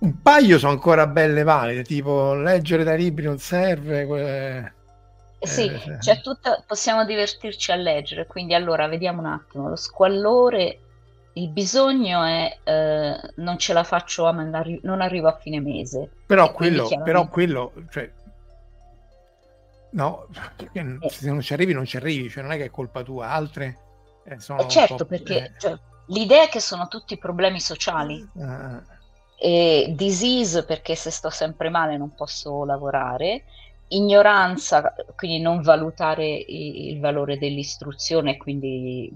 Un 0.00 0.22
paio 0.22 0.58
sono 0.58 0.72
ancora 0.72 1.06
belle 1.06 1.42
valide, 1.42 1.82
tipo 1.82 2.34
leggere 2.34 2.84
dai 2.84 2.98
libri 2.98 3.24
non 3.24 3.38
serve... 3.38 4.06
Que... 4.06 4.72
Sì, 5.40 5.66
eh, 5.66 6.00
cioè 6.00 6.20
tutta, 6.20 6.62
possiamo 6.66 7.04
divertirci 7.04 7.70
a 7.72 7.76
leggere, 7.76 8.26
quindi 8.26 8.54
allora 8.54 8.88
vediamo 8.88 9.20
un 9.20 9.26
attimo, 9.26 9.68
lo 9.68 9.76
squallore 9.76 10.80
il 11.34 11.50
bisogno 11.50 12.24
è 12.24 12.58
eh, 12.64 13.32
non 13.36 13.58
ce 13.58 13.72
la 13.72 13.84
faccio 13.84 14.26
a 14.26 14.32
mandare, 14.32 14.80
non 14.82 15.00
arrivo 15.00 15.28
a 15.28 15.36
fine 15.36 15.60
mese. 15.60 16.10
Però 16.26 16.52
quello, 16.52 16.88
però 17.04 17.28
quello 17.28 17.72
cioè, 17.90 18.10
No, 19.90 20.26
eh. 20.72 20.98
se 21.08 21.28
non 21.28 21.40
ci 21.40 21.52
arrivi 21.54 21.72
non 21.72 21.86
ci 21.86 21.96
arrivi, 21.96 22.28
cioè 22.28 22.42
non 22.42 22.52
è 22.52 22.56
che 22.56 22.64
è 22.64 22.70
colpa 22.70 23.02
tua, 23.02 23.30
altre 23.30 23.78
eh, 24.24 24.38
sono... 24.38 24.60
Eh 24.60 24.68
certo, 24.68 25.06
perché 25.06 25.44
eh. 25.44 25.52
cioè, 25.58 25.78
l'idea 26.08 26.44
è 26.44 26.48
che 26.48 26.60
sono 26.60 26.88
tutti 26.88 27.16
problemi 27.16 27.60
sociali. 27.60 28.28
Uh. 28.34 28.82
E 29.40 29.92
disease 29.94 30.64
perché 30.64 30.96
se 30.96 31.10
sto 31.10 31.30
sempre 31.30 31.68
male 31.68 31.96
non 31.96 32.14
posso 32.14 32.64
lavorare, 32.64 33.44
ignoranza, 33.88 34.94
quindi 35.14 35.40
non 35.40 35.62
valutare 35.62 36.26
il 36.26 36.98
valore 37.00 37.38
dell'istruzione, 37.38 38.36
quindi 38.36 39.10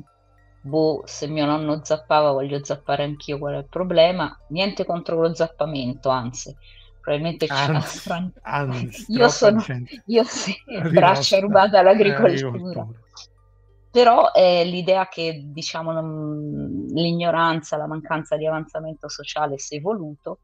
boh, 0.62 1.02
se 1.04 1.26
mio 1.26 1.44
nonno 1.44 1.84
zappava 1.84 2.30
voglio 2.30 2.64
zappare 2.64 3.02
anch'io, 3.02 3.38
qual 3.38 3.54
è 3.54 3.58
il 3.58 3.66
problema? 3.68 4.34
Niente 4.48 4.84
contro 4.84 5.20
lo 5.20 5.34
zappamento, 5.34 6.08
anzi, 6.08 6.56
probabilmente 7.00 7.46
anzi, 7.48 7.98
Fran... 7.98 8.32
anzi, 8.42 9.04
io 9.08 9.28
sono 9.28 9.62
io 10.06 10.24
sì, 10.24 10.54
braccia 10.92 11.40
rubate 11.40 11.76
all'agricoltura. 11.76 12.86
Però 13.92 14.32
è 14.32 14.64
l'idea 14.64 15.06
che 15.06 15.42
diciamo 15.44 15.92
non... 15.92 16.86
l'ignoranza, 16.94 17.76
la 17.76 17.86
mancanza 17.86 18.38
di 18.38 18.46
avanzamento 18.46 19.08
sociale 19.08 19.58
si 19.58 19.74
è 19.74 19.78
evoluto 19.78 20.40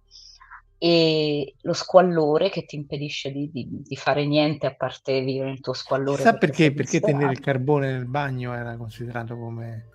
e 0.76 1.54
lo 1.62 1.72
squallore 1.72 2.50
che 2.50 2.66
ti 2.66 2.76
impedisce 2.76 3.32
di, 3.32 3.50
di, 3.50 3.66
di 3.70 3.96
fare 3.96 4.26
niente 4.26 4.66
a 4.66 4.74
parte 4.74 5.22
vivere 5.22 5.50
il 5.50 5.60
tuo 5.60 5.72
squallore. 5.72 6.22
Sa 6.22 6.34
perché? 6.34 6.74
Perché 6.74 7.00
tenere 7.00 7.32
il 7.32 7.40
carbone 7.40 7.90
nel 7.90 8.06
bagno 8.06 8.54
era 8.54 8.76
considerato 8.76 9.36
come... 9.38 9.88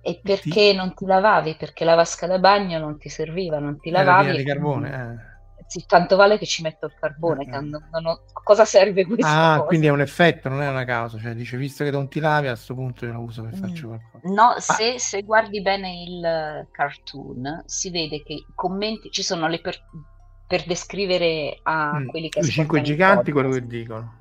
E 0.00 0.20
perché 0.22 0.70
ti... 0.70 0.74
non 0.74 0.94
ti 0.94 1.04
lavavi? 1.04 1.56
Perché 1.56 1.84
la 1.84 1.96
vasca 1.96 2.28
da 2.28 2.38
bagno 2.38 2.78
non 2.78 2.98
ti 2.98 3.08
serviva, 3.08 3.58
non 3.58 3.80
ti 3.80 3.90
lavavi. 3.90 4.28
Era 4.28 4.36
di 4.36 4.44
carbone, 4.44 4.90
eh 4.90 5.31
sì, 5.72 5.86
tanto 5.86 6.16
vale 6.16 6.36
che 6.36 6.44
ci 6.44 6.60
metto 6.60 6.84
il 6.84 6.92
carbone. 7.00 7.46
Mm-hmm. 7.46 7.68
Non, 7.70 7.88
non 7.90 8.06
ho... 8.06 8.20
cosa 8.44 8.66
serve 8.66 9.06
questo? 9.06 9.26
Ah, 9.26 9.54
cosa? 9.56 9.66
quindi 9.68 9.86
è 9.86 9.90
un 9.90 10.02
effetto, 10.02 10.50
non 10.50 10.60
è 10.60 10.68
una 10.68 10.84
causa. 10.84 11.18
Cioè, 11.18 11.32
dice, 11.32 11.56
visto 11.56 11.82
che 11.82 11.90
non 11.90 12.08
ti 12.08 12.20
lavi, 12.20 12.48
a 12.48 12.50
questo 12.50 12.74
punto 12.74 13.06
io 13.06 13.12
lo 13.14 13.20
uso 13.20 13.42
per 13.42 13.56
mm. 13.56 13.58
farci 13.58 13.82
qualcosa. 13.84 14.20
No, 14.24 14.48
ah. 14.50 14.60
se, 14.60 14.98
se, 14.98 15.22
guardi 15.22 15.62
bene 15.62 16.02
il 16.02 16.68
cartoon, 16.70 17.62
si 17.64 17.88
vede 17.88 18.22
che 18.22 18.34
i 18.34 18.46
commenti 18.54 19.10
ci 19.10 19.22
sono 19.22 19.48
le 19.48 19.62
per, 19.62 19.80
per 20.46 20.64
descrivere 20.66 21.58
a 21.62 22.00
mm. 22.00 22.08
quelli 22.08 22.28
che 22.28 22.40
I 22.40 22.44
cinque 22.44 22.82
giganti, 22.82 23.32
quello 23.32 23.48
che 23.48 23.66
dicono. 23.66 24.18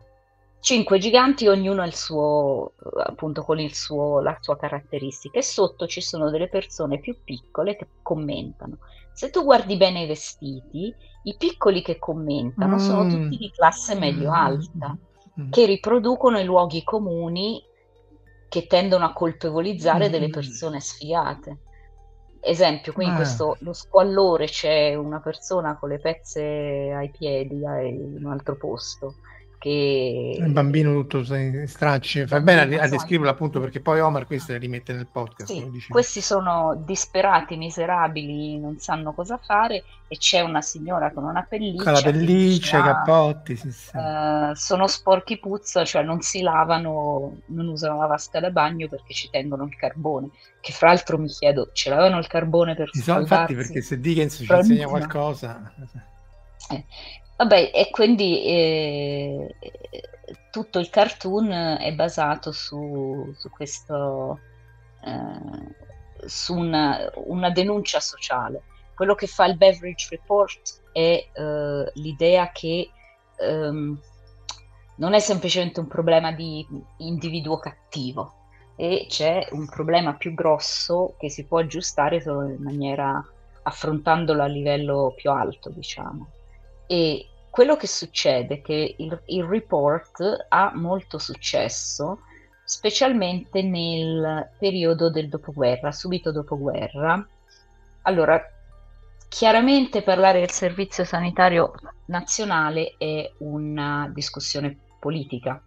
Cinque 0.61 0.99
giganti, 0.99 1.47
ognuno 1.47 1.81
ha 1.81 1.85
il 1.85 1.95
suo, 1.95 2.75
appunto, 3.03 3.43
con 3.43 3.59
il 3.59 3.75
suo, 3.75 4.21
la 4.21 4.37
sua 4.39 4.55
caratteristica, 4.55 5.37
e 5.37 5.43
sotto 5.43 5.85
ci 5.85 5.99
sono 5.99 6.29
delle 6.29 6.47
persone 6.47 7.01
più 7.01 7.17
piccole 7.25 7.75
che 7.75 7.87
commentano. 8.01 8.77
Se 9.13 9.29
tu 9.29 9.43
guardi 9.43 9.77
bene 9.77 10.03
i 10.03 10.07
vestiti, 10.07 10.93
i 11.23 11.35
piccoli 11.37 11.81
che 11.81 11.99
commentano 11.99 12.75
mm. 12.75 12.79
sono 12.79 13.07
tutti 13.07 13.37
di 13.37 13.51
classe 13.51 13.95
medio-alta, 13.95 14.97
mm. 15.39 15.51
che 15.51 15.65
riproducono 15.65 16.39
i 16.39 16.45
luoghi 16.45 16.83
comuni 16.83 17.63
che 18.49 18.67
tendono 18.67 19.05
a 19.05 19.13
colpevolizzare 19.13 20.07
mm. 20.07 20.11
delle 20.11 20.29
persone 20.29 20.79
sfigate. 20.79 21.57
Esempio, 22.39 22.91
qui 22.91 23.05
in 23.05 23.11
ah. 23.11 23.15
questo 23.17 23.57
lo 23.59 23.73
squallore 23.73 24.47
c'è 24.47 24.95
una 24.95 25.19
persona 25.19 25.77
con 25.77 25.89
le 25.89 25.99
pezze 25.99 26.41
ai 26.41 27.11
piedi 27.11 27.55
in 27.55 28.25
un 28.25 28.31
altro 28.31 28.55
posto 28.57 29.15
che... 29.61 30.37
Il 30.39 30.51
bambino 30.51 30.91
tutto 30.91 31.23
stracci, 31.23 32.25
fa 32.25 32.39
bene 32.39 32.77
a, 32.77 32.83
a 32.83 32.87
descriverlo 32.87 33.29
appunto 33.29 33.59
perché 33.59 33.79
poi 33.79 33.99
Omar 33.99 34.25
queste 34.25 34.53
le 34.53 34.57
rimette 34.57 34.91
nel 34.91 35.05
podcast. 35.05 35.53
Sì, 35.53 35.69
questi 35.87 36.19
sono 36.19 36.81
disperati, 36.83 37.55
miserabili, 37.57 38.57
non 38.57 38.79
sanno 38.79 39.13
cosa 39.13 39.37
fare 39.37 39.83
e 40.07 40.17
c'è 40.17 40.39
una 40.39 40.63
signora 40.63 41.11
con 41.11 41.25
una 41.25 41.45
pelliccia. 41.47 41.83
Con 41.83 41.93
la 41.93 42.01
pelliccia, 42.01 42.79
i 42.79 42.81
cappotti, 42.81 43.55
sì, 43.55 43.71
sì. 43.71 43.95
Uh, 43.95 44.55
sono 44.55 44.87
sporchi 44.87 45.37
puzza, 45.37 45.85
cioè 45.85 46.01
non 46.01 46.21
si 46.21 46.41
lavano, 46.41 47.41
non 47.45 47.67
usano 47.67 47.99
la 47.99 48.07
vasca 48.07 48.39
da 48.39 48.49
bagno 48.49 48.87
perché 48.87 49.13
ci 49.13 49.29
tengono 49.29 49.65
il 49.65 49.75
carbone, 49.75 50.29
che 50.59 50.71
fra 50.71 50.87
l'altro 50.87 51.19
mi 51.19 51.27
chiedo, 51.27 51.69
ce 51.71 51.91
l'avevano 51.91 52.17
il 52.17 52.25
carbone 52.25 52.73
per 52.73 52.89
sì, 52.91 53.11
Infatti 53.11 53.53
perché 53.53 53.83
se 53.83 53.99
Dickens 53.99 54.37
ci 54.43 54.51
insegna 54.51 54.87
qualcosa... 54.87 55.71
Eh, 56.69 56.85
Vabbè, 57.41 57.71
e 57.73 57.89
quindi 57.89 58.43
eh, 58.45 59.55
tutto 60.51 60.77
il 60.77 60.91
cartoon 60.91 61.49
è 61.51 61.91
basato 61.91 62.51
su, 62.51 63.33
su 63.35 63.49
questo, 63.49 64.39
eh, 65.03 66.27
su 66.27 66.55
una, 66.55 67.09
una, 67.15 67.49
denuncia 67.49 67.99
sociale. 67.99 68.61
Quello 68.93 69.15
che 69.15 69.25
fa 69.25 69.45
il 69.45 69.57
Beverage 69.57 70.09
Report 70.11 70.81
è 70.91 71.29
eh, 71.33 71.91
l'idea 71.95 72.51
che 72.51 72.91
ehm, 73.39 73.99
non 74.97 75.13
è 75.15 75.19
semplicemente 75.19 75.79
un 75.79 75.87
problema 75.87 76.31
di 76.31 76.63
individuo 76.97 77.57
cattivo 77.57 78.33
e 78.75 79.07
c'è 79.09 79.47
un 79.53 79.67
problema 79.67 80.13
più 80.13 80.35
grosso 80.35 81.15
che 81.17 81.27
si 81.27 81.47
può 81.47 81.57
aggiustare 81.57 82.21
solo 82.21 82.43
in 82.43 82.61
maniera 82.61 83.19
affrontandolo 83.63 84.43
a 84.43 84.47
livello 84.47 85.11
più 85.15 85.31
alto, 85.31 85.71
diciamo. 85.71 86.29
E 86.85 87.25
quello 87.51 87.75
che 87.75 87.85
succede 87.85 88.55
è 88.55 88.61
che 88.61 88.95
il, 88.97 89.21
il 89.25 89.43
report 89.43 90.47
ha 90.47 90.71
molto 90.73 91.19
successo, 91.19 92.21
specialmente 92.63 93.61
nel 93.61 94.51
periodo 94.57 95.11
del 95.11 95.27
dopoguerra, 95.27 95.91
subito 95.91 96.31
dopoguerra. 96.31 97.27
Allora, 98.03 98.41
chiaramente 99.27 100.01
parlare 100.01 100.39
del 100.39 100.51
servizio 100.51 101.03
sanitario 101.03 101.73
nazionale 102.05 102.95
è 102.97 103.29
una 103.39 104.09
discussione 104.13 104.77
politica 104.97 105.61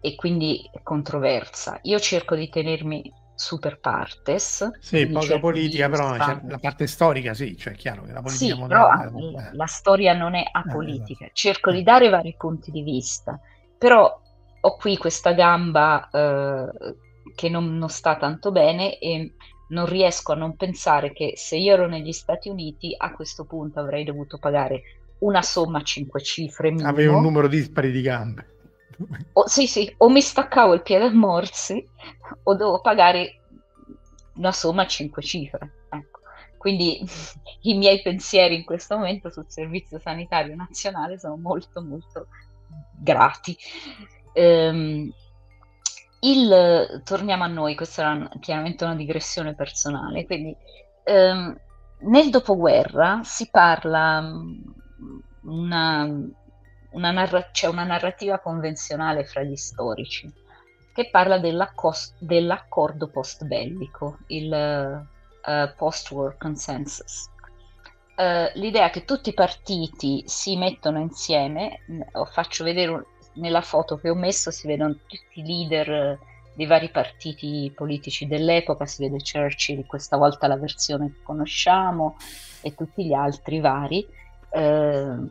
e 0.00 0.14
quindi 0.14 0.70
controversa. 0.82 1.78
Io 1.84 1.98
cerco 1.98 2.34
di 2.34 2.50
tenermi 2.50 3.10
super 3.38 3.78
partes. 3.78 4.68
Sì, 4.80 5.06
poca 5.06 5.38
politica, 5.38 5.88
però 5.88 6.16
cioè, 6.16 6.40
la 6.46 6.58
parte 6.58 6.86
storica 6.88 7.34
sì, 7.34 7.56
cioè 7.56 7.74
è 7.74 7.76
chiaro 7.76 8.02
che 8.02 8.12
la 8.12 8.20
politica 8.20 8.54
sì, 8.54 8.60
moderna... 8.60 9.10
Però, 9.10 9.40
eh. 9.40 9.50
la 9.52 9.66
storia 9.66 10.12
non 10.12 10.34
è 10.34 10.44
apolitica, 10.50 11.26
eh, 11.26 11.30
cerco 11.32 11.70
di 11.70 11.82
dare 11.82 12.08
vari 12.08 12.34
punti 12.36 12.72
di 12.72 12.82
vista, 12.82 13.38
però 13.78 14.20
ho 14.60 14.76
qui 14.76 14.96
questa 14.96 15.32
gamba 15.32 16.08
eh, 16.10 16.96
che 17.34 17.48
non, 17.48 17.78
non 17.78 17.88
sta 17.88 18.16
tanto 18.16 18.50
bene 18.50 18.98
e 18.98 19.34
non 19.68 19.86
riesco 19.86 20.32
a 20.32 20.36
non 20.36 20.56
pensare 20.56 21.12
che 21.12 21.34
se 21.36 21.56
io 21.56 21.74
ero 21.74 21.86
negli 21.86 22.12
Stati 22.12 22.48
Uniti 22.48 22.92
a 22.96 23.12
questo 23.12 23.44
punto 23.44 23.78
avrei 23.78 24.02
dovuto 24.02 24.38
pagare 24.38 24.82
una 25.20 25.42
somma 25.42 25.78
a 25.78 25.82
cinque 25.82 26.20
cifre 26.22 26.70
minimo. 26.70 26.88
Avevi 26.88 27.08
un 27.08 27.22
numero 27.22 27.46
dispari 27.46 27.92
di 27.92 28.02
gambe. 28.02 28.46
O, 29.32 29.46
sì, 29.46 29.66
sì, 29.66 29.92
o 29.98 30.08
mi 30.08 30.20
staccavo 30.20 30.74
il 30.74 30.82
piede 30.82 31.06
a 31.06 31.12
morsi 31.12 31.86
o 32.42 32.54
devo 32.54 32.80
pagare 32.80 33.40
una 34.34 34.52
somma 34.52 34.82
a 34.82 34.86
cinque 34.86 35.22
cifre. 35.22 35.84
Ecco. 35.90 36.20
Quindi 36.56 37.00
i 37.62 37.76
miei 37.76 38.02
pensieri 38.02 38.56
in 38.56 38.64
questo 38.64 38.96
momento 38.96 39.30
sul 39.30 39.46
Servizio 39.48 39.98
Sanitario 39.98 40.54
Nazionale 40.54 41.18
sono 41.18 41.36
molto, 41.36 41.82
molto 41.82 42.26
grati. 42.98 43.56
Um, 44.34 45.12
il, 46.20 47.02
torniamo 47.04 47.44
a 47.44 47.48
noi, 47.48 47.76
questa 47.76 48.02
era 48.02 48.28
chiaramente 48.40 48.84
una 48.84 48.96
digressione 48.96 49.54
personale, 49.54 50.26
quindi 50.26 50.54
um, 51.04 51.56
nel 52.00 52.30
dopoguerra 52.30 53.20
si 53.22 53.48
parla 53.50 54.28
una, 55.42 56.20
una 56.90 57.10
narra- 57.10 57.50
c'è 57.50 57.66
una 57.68 57.84
narrativa 57.84 58.38
convenzionale 58.38 59.24
fra 59.24 59.42
gli 59.42 59.56
storici 59.56 60.46
che 60.98 61.10
parla 61.10 61.38
dell'accordo 61.38 63.06
post-bellico, 63.06 64.18
il 64.26 65.06
uh, 65.44 65.74
post-war 65.76 66.36
consensus. 66.36 67.30
Uh, 68.16 68.50
l'idea 68.54 68.90
che 68.90 69.04
tutti 69.04 69.28
i 69.28 69.34
partiti 69.34 70.24
si 70.26 70.56
mettono 70.56 70.98
insieme, 70.98 71.82
faccio 72.32 72.64
vedere 72.64 72.90
un, 72.90 73.04
nella 73.34 73.60
foto 73.60 73.96
che 73.98 74.10
ho 74.10 74.16
messo, 74.16 74.50
si 74.50 74.66
vedono 74.66 74.94
tutti 75.06 75.38
i 75.38 75.46
leader 75.46 76.18
dei 76.54 76.66
vari 76.66 76.90
partiti 76.90 77.72
politici 77.72 78.26
dell'epoca, 78.26 78.84
si 78.84 79.04
vede 79.04 79.18
Churchill, 79.22 79.86
questa 79.86 80.16
volta 80.16 80.48
la 80.48 80.56
versione 80.56 81.12
che 81.12 81.22
conosciamo, 81.22 82.16
e 82.60 82.74
tutti 82.74 83.06
gli 83.06 83.12
altri 83.12 83.60
vari, 83.60 84.04
Ehm, 84.50 85.28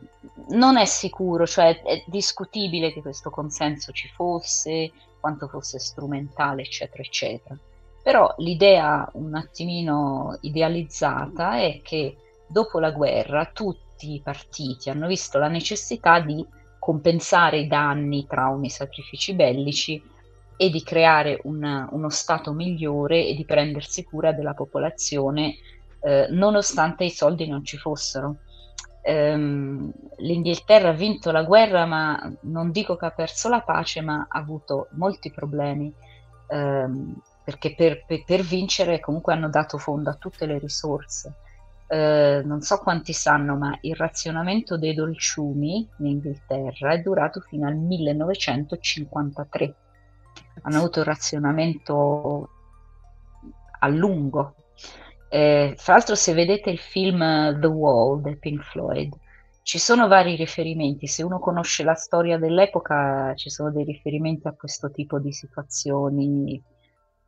non 0.48 0.76
è 0.76 0.84
sicuro, 0.84 1.46
cioè 1.46 1.82
è 1.82 2.04
discutibile 2.06 2.92
che 2.92 3.02
questo 3.02 3.30
consenso 3.30 3.92
ci 3.92 4.08
fosse, 4.08 4.92
quanto 5.20 5.48
fosse 5.48 5.78
strumentale, 5.78 6.62
eccetera, 6.62 7.02
eccetera. 7.02 7.58
Però 8.02 8.34
l'idea 8.38 9.08
un 9.14 9.34
attimino 9.34 10.38
idealizzata 10.42 11.58
è 11.58 11.80
che 11.82 12.16
dopo 12.46 12.78
la 12.78 12.90
guerra 12.90 13.50
tutti 13.52 14.14
i 14.14 14.20
partiti 14.22 14.88
hanno 14.88 15.06
visto 15.06 15.38
la 15.38 15.48
necessità 15.48 16.20
di 16.20 16.44
compensare 16.78 17.58
i 17.58 17.66
danni, 17.66 18.20
i 18.20 18.26
traumi, 18.26 18.66
i 18.66 18.70
sacrifici 18.70 19.34
bellici 19.34 20.02
e 20.56 20.70
di 20.70 20.82
creare 20.82 21.40
una, 21.44 21.88
uno 21.92 22.08
Stato 22.08 22.52
migliore 22.52 23.26
e 23.26 23.34
di 23.34 23.44
prendersi 23.44 24.04
cura 24.04 24.32
della 24.32 24.54
popolazione 24.54 25.56
eh, 26.00 26.28
nonostante 26.30 27.04
i 27.04 27.10
soldi 27.10 27.46
non 27.46 27.64
ci 27.64 27.76
fossero 27.76 28.36
ehm, 29.08 29.90
l'Inghilterra 30.18 30.90
ha 30.90 30.92
vinto 30.92 31.30
la 31.30 31.42
guerra, 31.42 31.86
ma 31.86 32.30
non 32.42 32.70
dico 32.70 32.96
che 32.96 33.06
ha 33.06 33.10
perso 33.10 33.48
la 33.48 33.62
pace, 33.62 34.02
ma 34.02 34.26
ha 34.28 34.38
avuto 34.38 34.88
molti 34.92 35.30
problemi, 35.30 35.90
ehm, 36.48 37.14
perché 37.42 37.74
per, 37.74 38.04
per, 38.06 38.24
per, 38.24 38.42
vincere 38.42 39.00
comunque 39.00 39.32
hanno 39.32 39.48
dato 39.48 39.78
fondo 39.78 40.10
a 40.10 40.14
tutte 40.14 40.44
le 40.44 40.58
risorse. 40.58 41.36
Eh, 41.86 42.42
non 42.44 42.60
so 42.60 42.78
quanti 42.78 43.14
sanno, 43.14 43.56
ma 43.56 43.74
il 43.80 43.96
razionamento 43.96 44.76
dei 44.76 44.92
dolciumi 44.92 45.88
in 45.98 46.06
Inghilterra 46.06 46.92
è 46.92 47.00
durato 47.00 47.40
fino 47.40 47.66
al 47.66 47.76
1953. 47.76 49.74
Hanno 50.62 50.76
avuto 50.76 50.98
un 50.98 51.06
razionamento 51.06 52.50
a 53.80 53.88
lungo, 53.88 54.54
eh, 55.28 55.74
fra 55.76 55.94
l'altro, 55.94 56.14
se 56.14 56.32
vedete 56.32 56.70
il 56.70 56.78
film 56.78 57.18
The 57.60 57.66
Wall 57.66 58.22
di 58.22 58.36
Pink 58.36 58.62
Floyd, 58.62 59.14
ci 59.62 59.78
sono 59.78 60.08
vari 60.08 60.34
riferimenti. 60.34 61.06
Se 61.06 61.22
uno 61.22 61.38
conosce 61.38 61.84
la 61.84 61.94
storia 61.94 62.38
dell'epoca, 62.38 63.34
ci 63.34 63.50
sono 63.50 63.70
dei 63.70 63.84
riferimenti 63.84 64.48
a 64.48 64.52
questo 64.52 64.90
tipo 64.90 65.18
di 65.18 65.30
situazioni. 65.32 66.62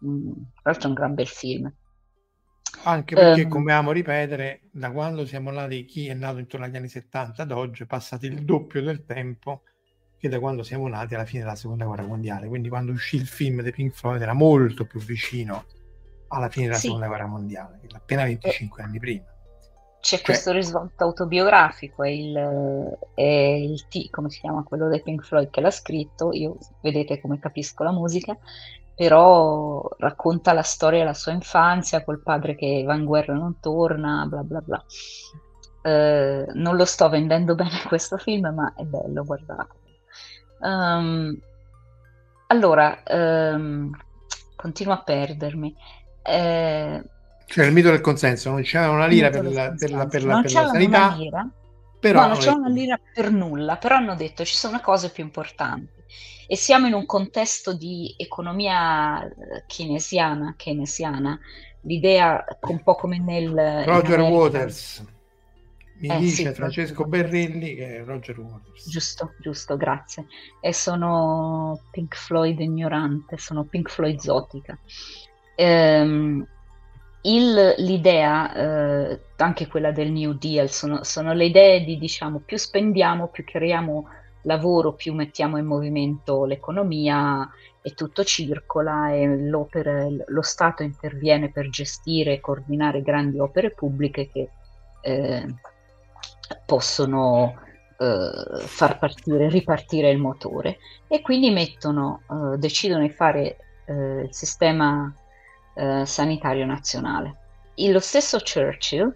Mm, 0.02 0.32
tra 0.62 0.70
l'altro, 0.70 0.84
è 0.84 0.86
un 0.86 0.94
gran 0.94 1.14
bel 1.14 1.26
film. 1.26 1.70
Anche 2.84 3.14
perché, 3.14 3.42
um, 3.42 3.48
come 3.50 3.74
amo 3.74 3.92
ripetere, 3.92 4.62
da 4.72 4.90
quando 4.90 5.26
siamo 5.26 5.50
nati, 5.50 5.84
chi 5.84 6.08
è 6.08 6.14
nato 6.14 6.38
intorno 6.38 6.64
agli 6.64 6.76
anni 6.76 6.88
70 6.88 7.42
ad 7.42 7.50
oggi 7.50 7.82
è 7.82 7.86
passato 7.86 8.24
il 8.24 8.42
doppio 8.42 8.80
del 8.80 9.04
tempo 9.04 9.64
che 10.18 10.30
da 10.30 10.38
quando 10.38 10.62
siamo 10.62 10.88
nati 10.88 11.14
alla 11.14 11.26
fine 11.26 11.42
della 11.42 11.56
seconda 11.56 11.84
guerra 11.84 12.06
mondiale. 12.06 12.48
Quindi, 12.48 12.70
quando 12.70 12.92
uscì 12.92 13.16
il 13.16 13.26
film 13.26 13.60
di 13.60 13.70
Pink 13.70 13.92
Floyd 13.92 14.22
era 14.22 14.32
molto 14.32 14.86
più 14.86 15.00
vicino 15.00 15.64
alla 16.31 16.49
fine 16.49 16.66
della 16.66 16.79
sì. 16.79 16.87
seconda 16.87 17.07
guerra 17.07 17.27
mondiale, 17.27 17.81
appena 17.95 18.25
25 18.25 18.81
eh, 18.81 18.85
anni 18.85 18.99
prima. 18.99 19.25
C'è 20.01 20.16
cioè, 20.16 20.25
questo 20.25 20.53
risvolto 20.53 21.05
autobiografico, 21.05 22.03
è 22.03 22.09
il, 22.09 22.99
è 23.14 23.23
il 23.23 23.87
T, 23.88 24.09
come 24.09 24.31
si 24.31 24.40
chiama 24.40 24.62
quello 24.62 24.88
dei 24.88 25.03
Pink 25.03 25.25
Floyd 25.25 25.51
che 25.51 25.61
l'ha 25.61 25.71
scritto, 25.71 26.33
io 26.33 26.57
vedete 26.81 27.21
come 27.21 27.38
capisco 27.38 27.83
la 27.83 27.93
musica, 27.93 28.37
però 28.95 29.87
racconta 29.99 30.53
la 30.55 30.62
storia 30.62 31.01
della 31.01 31.14
sua 31.14 31.33
infanzia 31.33 32.03
col 32.03 32.23
padre 32.23 32.55
che 32.55 32.83
va 32.85 32.95
in 32.95 33.05
guerra 33.05 33.35
e 33.35 33.38
non 33.38 33.61
torna, 33.61 34.25
bla 34.27 34.43
bla 34.43 34.61
bla. 34.61 34.85
Eh, 35.83 36.47
non 36.53 36.77
lo 36.77 36.85
sto 36.85 37.09
vendendo 37.09 37.55
bene 37.57 37.83
questo 37.87 38.16
film, 38.16 38.53
ma 38.55 38.73
è 38.75 38.85
bello, 38.85 39.25
guardate. 39.25 39.77
Um, 40.61 41.38
allora, 42.49 43.03
um, 43.07 43.90
continuo 44.57 44.93
a 44.93 45.03
perdermi. 45.03 45.75
Eh, 46.31 47.03
cioè 47.47 47.66
il 47.66 47.73
mito 47.73 47.90
del 47.90 48.01
consenso, 48.01 48.51
non 48.51 48.62
c'era 48.62 48.90
una 48.90 49.07
lira 49.07 49.29
per 49.31 49.45
la, 49.45 49.75
per 49.77 49.90
la, 49.90 50.07
per 50.07 50.25
la, 50.25 50.40
per 50.40 50.53
la 50.53 50.66
sanità. 50.69 51.14
Lira, 51.16 51.49
però 51.99 52.23
no, 52.23 52.29
non 52.29 52.38
c'è 52.38 52.51
una 52.51 52.69
lira 52.69 52.99
per 53.12 53.31
nulla, 53.31 53.77
però 53.77 53.97
hanno 53.97 54.14
detto 54.14 54.45
ci 54.45 54.57
sono 54.57 54.81
cose 54.81 55.11
più 55.11 55.25
importanti 55.25 55.99
e 56.47 56.57
siamo 56.57 56.87
in 56.87 56.95
un 56.95 57.07
contesto 57.07 57.73
di 57.75 58.14
economia 58.16 59.25
eh, 59.25 59.64
keynesiana, 59.66 60.55
keynesiana 60.57 61.38
l'idea 61.83 62.45
un 62.62 62.83
po' 62.83 62.95
come 62.95 63.19
nel... 63.19 63.85
Roger 63.85 64.21
Waters. 64.21 65.05
Mi 65.99 66.09
eh, 66.09 66.19
dice 66.19 66.47
sì, 66.49 66.55
Francesco 66.55 67.05
Berrilli 67.05 67.75
che 67.75 67.99
è 67.99 68.05
Roger 68.05 68.38
Waters. 68.40 68.88
Giusto, 68.88 69.35
giusto, 69.38 69.77
grazie. 69.77 70.27
E 70.61 70.73
sono 70.73 71.81
Pink 71.90 72.16
Floyd 72.16 72.59
ignorante, 72.59 73.38
sono 73.38 73.64
Pink 73.64 73.90
Floyd 73.90 74.19
zotica 74.19 74.79
ehm, 75.61 76.46
il, 77.23 77.75
l'idea, 77.79 78.55
eh, 78.55 79.20
anche 79.37 79.66
quella 79.66 79.92
del 79.92 80.11
New 80.11 80.33
Deal, 80.33 80.70
sono, 80.70 81.05
sono, 81.05 81.33
le 81.35 81.46
idee 81.46 81.85
di 81.85 81.99
diciamo 81.99 82.40
più 82.44 82.57
spendiamo, 82.57 83.29
più 83.29 83.44
creiamo 83.44 84.09
lavoro, 84.44 84.94
più 84.94 85.12
mettiamo 85.12 85.59
in 85.59 85.66
movimento 85.66 86.46
l'economia 86.46 87.46
e 87.83 87.92
tutto 87.92 88.25
circola 88.25 89.12
e 89.12 89.27
lo 89.49 90.42
Stato 90.42 90.83
interviene 90.83 91.51
per 91.51 91.68
gestire 91.68 92.35
e 92.35 92.40
coordinare 92.40 93.03
grandi 93.03 93.38
opere 93.38 93.70
pubbliche 93.70 94.31
che 94.31 94.49
eh, 95.03 95.46
possono 96.64 97.55
eh, 97.99 98.61
far 98.61 98.99
partire, 98.99 99.51
ripartire 99.51 100.09
il 100.09 100.18
motore. 100.18 100.79
E 101.07 101.20
quindi 101.20 101.51
mettono, 101.51 102.23
eh, 102.31 102.57
decidono 102.57 103.03
di 103.03 103.11
fare 103.11 103.57
eh, 103.85 104.23
il 104.23 104.35
sistema 104.35 105.12
eh, 105.74 106.04
sanitario 106.06 106.66
nazionale. 106.66 107.37
E 107.74 107.90
lo 107.90 108.00
stesso 108.00 108.38
Churchill, 108.38 109.14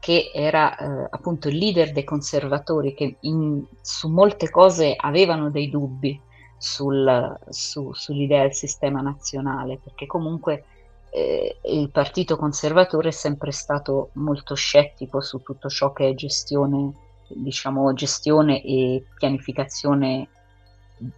che 0.00 0.30
era 0.34 0.76
eh, 0.76 1.06
appunto 1.10 1.48
il 1.48 1.56
leader 1.56 1.92
dei 1.92 2.04
conservatori, 2.04 2.94
che 2.94 3.16
in, 3.20 3.64
su 3.80 4.08
molte 4.08 4.50
cose 4.50 4.94
avevano 4.96 5.50
dei 5.50 5.70
dubbi 5.70 6.20
sul, 6.56 7.38
su, 7.48 7.92
sull'idea 7.92 8.42
del 8.42 8.54
sistema 8.54 9.00
nazionale, 9.00 9.78
perché 9.82 10.06
comunque 10.06 10.64
eh, 11.10 11.58
il 11.64 11.90
partito 11.90 12.36
conservatore 12.36 13.08
è 13.08 13.12
sempre 13.12 13.52
stato 13.52 14.10
molto 14.14 14.54
scettico 14.54 15.20
su 15.20 15.42
tutto 15.42 15.68
ciò 15.68 15.92
che 15.92 16.08
è 16.08 16.14
gestione, 16.14 16.92
diciamo, 17.28 17.92
gestione 17.92 18.62
e 18.62 19.04
pianificazione 19.18 20.28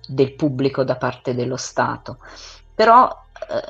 del 0.09 0.35
pubblico 0.35 0.83
da 0.83 0.97
parte 0.97 1.35
dello 1.35 1.57
Stato. 1.57 2.19
Però 2.75 3.24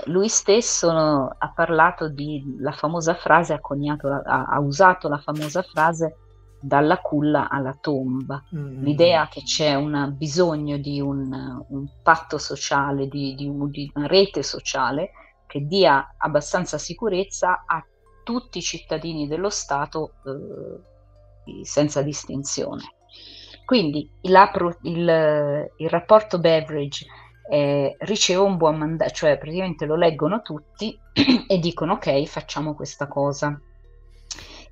lui 0.06 0.28
stesso 0.28 0.90
ha 0.90 1.52
parlato 1.54 2.08
di 2.08 2.56
la 2.58 2.72
famosa 2.72 3.14
frase, 3.14 3.52
ha, 3.52 3.60
coniato, 3.60 4.08
ha, 4.08 4.44
ha 4.44 4.60
usato 4.60 5.08
la 5.08 5.18
famosa 5.18 5.62
frase 5.62 6.16
dalla 6.60 6.98
culla 6.98 7.48
alla 7.50 7.76
tomba. 7.78 8.42
Mm. 8.54 8.82
L'idea 8.82 9.28
che 9.28 9.42
c'è 9.42 9.74
un 9.74 10.14
bisogno 10.16 10.78
di 10.78 11.00
un, 11.00 11.62
un 11.68 11.88
patto 12.02 12.38
sociale, 12.38 13.06
di, 13.08 13.34
di, 13.34 13.46
un, 13.46 13.68
di, 13.68 13.90
una 13.94 14.06
rete 14.06 14.42
sociale 14.42 15.10
che 15.46 15.66
dia 15.66 16.14
abbastanza 16.16 16.78
sicurezza 16.78 17.64
a 17.66 17.84
tutti 18.22 18.58
i 18.58 18.62
cittadini 18.62 19.28
dello 19.28 19.50
Stato 19.50 20.14
eh, 20.24 21.64
senza 21.64 22.00
distinzione. 22.00 22.94
Quindi 23.66 24.10
la, 24.22 24.50
il, 24.82 25.70
il 25.76 25.88
rapporto 25.90 26.38
Beveridge 26.38 27.06
eh, 27.50 27.96
riceve 28.00 28.40
un 28.40 28.56
buon 28.56 28.76
mandato, 28.76 29.12
cioè 29.12 29.38
praticamente 29.38 29.84
lo 29.84 29.96
leggono 29.96 30.42
tutti 30.42 30.98
e 31.46 31.58
dicono 31.58 31.94
ok, 31.94 32.24
facciamo 32.24 32.74
questa 32.74 33.06
cosa. 33.06 33.60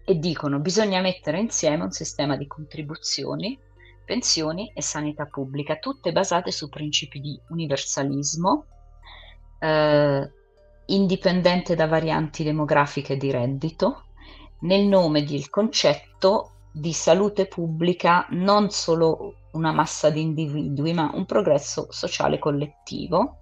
E 0.04 0.18
dicono 0.18 0.58
bisogna 0.58 1.00
mettere 1.00 1.38
insieme 1.38 1.85
un 1.85 1.92
sistema 1.92 2.37
di 2.37 2.46
contribuzioni, 2.46 3.58
pensioni 4.04 4.72
e 4.74 4.82
sanità 4.82 5.26
pubblica, 5.26 5.76
tutte 5.76 6.12
basate 6.12 6.50
su 6.50 6.68
principi 6.68 7.20
di 7.20 7.38
universalismo, 7.48 8.64
eh, 9.61 10.30
indipendente 10.87 11.74
da 11.76 11.87
varianti 11.87 12.42
demografiche 12.42 13.16
di 13.16 13.30
reddito, 13.30 14.06
nel 14.61 14.87
nome 14.87 15.24
del 15.24 15.48
concetto 15.50 16.50
di 16.72 16.92
salute 16.92 17.46
pubblica 17.46 18.26
non 18.30 18.70
solo 18.70 19.35
una 19.52 19.72
massa 19.72 20.10
di 20.10 20.20
individui, 20.20 20.92
ma 20.92 21.10
un 21.14 21.24
progresso 21.24 21.86
sociale 21.90 22.38
collettivo 22.38 23.38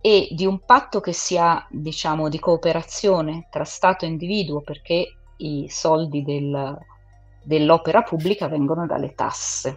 e 0.00 0.28
di 0.32 0.44
un 0.44 0.60
patto 0.64 1.00
che 1.00 1.12
sia, 1.12 1.66
diciamo, 1.70 2.28
di 2.28 2.38
cooperazione 2.38 3.48
tra 3.50 3.64
Stato 3.64 4.04
e 4.04 4.08
individuo, 4.08 4.60
perché 4.60 5.16
i 5.38 5.66
soldi 5.68 6.22
del, 6.22 6.78
dell'opera 7.42 8.02
pubblica 8.02 8.48
vengono 8.48 8.86
dalle 8.86 9.14
tasse. 9.14 9.76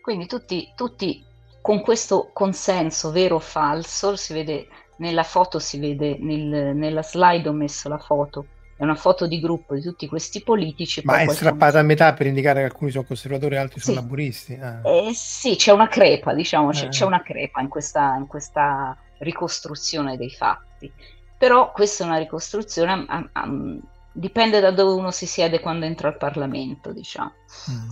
Quindi 0.00 0.26
tutti, 0.26 0.72
tutti 0.76 1.24
con 1.60 1.80
questo 1.80 2.30
consenso 2.32 3.10
vero 3.10 3.36
o 3.36 3.40
falso, 3.40 4.16
si 4.16 4.32
vede 4.32 4.68
nella 4.98 5.24
foto, 5.24 5.58
si 5.58 5.78
vede 5.78 6.16
nel, 6.18 6.74
nella 6.76 7.02
slide 7.02 7.48
ho 7.48 7.52
messo 7.52 7.88
la 7.88 7.98
foto 7.98 8.46
è 8.78 8.84
una 8.84 8.94
foto 8.94 9.26
di 9.26 9.40
gruppo 9.40 9.74
di 9.74 9.82
tutti 9.82 10.06
questi 10.06 10.40
politici. 10.40 11.02
Ma 11.04 11.18
è 11.18 11.28
strappata 11.28 11.80
a 11.80 11.82
metà 11.82 12.14
per 12.14 12.26
indicare 12.26 12.60
che 12.60 12.66
alcuni 12.66 12.92
sono 12.92 13.02
conservatori 13.02 13.56
e 13.56 13.58
altri 13.58 13.80
sì. 13.80 13.86
sono 13.86 14.00
laburisti. 14.00 14.54
Ah. 14.54 14.80
Eh, 14.84 15.10
sì, 15.14 15.56
c'è 15.56 15.72
una 15.72 15.88
crepa, 15.88 16.32
diciamo, 16.32 16.70
c'è, 16.70 16.86
eh. 16.86 16.88
c'è 16.88 17.04
una 17.04 17.20
crepa 17.20 17.60
in 17.60 17.68
questa, 17.68 18.14
in 18.14 18.28
questa, 18.28 18.96
ricostruzione 19.18 20.16
dei 20.16 20.30
fatti. 20.30 20.92
Però 21.36 21.72
questa 21.72 22.04
è 22.04 22.06
una 22.06 22.18
ricostruzione, 22.18 22.92
um, 22.92 23.30
um, 23.34 23.80
dipende 24.12 24.60
da 24.60 24.70
dove 24.70 24.92
uno 24.92 25.10
si 25.10 25.26
siede 25.26 25.58
quando 25.58 25.84
entra 25.84 26.06
al 26.06 26.16
Parlamento, 26.16 26.92
diciamo. 26.92 27.32
Mm. 27.70 27.90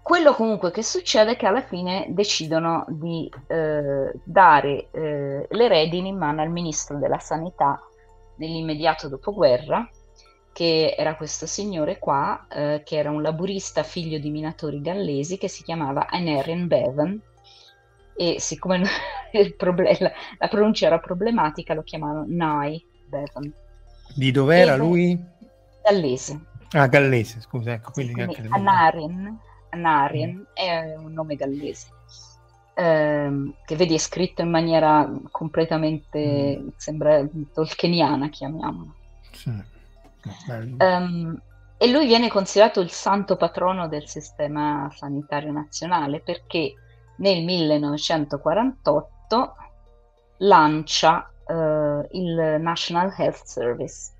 Quello 0.00 0.32
comunque 0.32 0.70
che 0.70 0.82
succede 0.82 1.32
è 1.32 1.36
che 1.36 1.46
alla 1.46 1.62
fine 1.62 2.06
decidono 2.08 2.86
di 2.88 3.30
eh, 3.48 4.12
dare 4.24 4.88
eh, 4.90 5.46
le 5.50 5.68
redini 5.68 6.08
in 6.08 6.16
mano 6.16 6.40
al 6.40 6.50
ministro 6.50 6.96
della 6.96 7.18
sanità 7.18 7.85
nell'immediato 8.36 9.08
dopoguerra, 9.08 9.88
che 10.52 10.94
era 10.96 11.16
questo 11.16 11.46
signore 11.46 11.98
qua, 11.98 12.46
eh, 12.48 12.82
che 12.84 12.96
era 12.96 13.10
un 13.10 13.20
laburista 13.20 13.82
figlio 13.82 14.18
di 14.18 14.30
minatori 14.30 14.80
gallesi, 14.80 15.36
che 15.36 15.48
si 15.48 15.62
chiamava 15.62 16.06
Anarian 16.08 16.66
Bevan, 16.66 17.20
e 18.16 18.36
siccome 18.38 18.82
problem- 19.56 19.98
la, 19.98 20.12
la, 20.38 20.48
pronuncia 20.48 20.86
era 20.86 20.98
problematica, 20.98 21.74
lo 21.74 21.82
chiamavano 21.82 22.24
Nye 22.26 22.82
Bevan. 23.06 23.52
Di 24.14 24.30
dov'era 24.30 24.74
e, 24.74 24.76
lui? 24.78 25.24
Gallese. 25.82 26.40
Ah, 26.70 26.86
gallese, 26.86 27.40
scusa, 27.40 27.72
ecco, 27.72 27.90
quindi, 27.92 28.14
quindi 28.14 28.48
Anarin, 28.48 29.38
Anarin 29.70 30.36
mm. 30.38 30.42
è 30.54 30.94
un 30.96 31.12
nome 31.12 31.36
gallese. 31.36 31.88
Ehm, 32.78 33.54
che 33.64 33.74
vedi 33.74 33.94
è 33.94 33.98
scritto 33.98 34.42
in 34.42 34.50
maniera 34.50 35.10
completamente, 35.30 36.58
mm. 36.60 36.68
sembra 36.76 37.26
tolkieniana, 37.54 38.28
chiamiamola. 38.28 38.92
Sì. 39.30 39.50
Um, 40.78 41.40
e 41.78 41.90
lui 41.90 42.06
viene 42.06 42.28
considerato 42.28 42.80
il 42.80 42.90
santo 42.90 43.36
patrono 43.36 43.88
del 43.88 44.06
sistema 44.06 44.90
sanitario 44.92 45.52
nazionale 45.52 46.20
perché 46.20 46.74
nel 47.16 47.44
1948 47.44 49.56
lancia 50.38 51.32
uh, 51.46 52.06
il 52.10 52.58
National 52.60 53.14
Health 53.16 53.44
Service. 53.44 54.12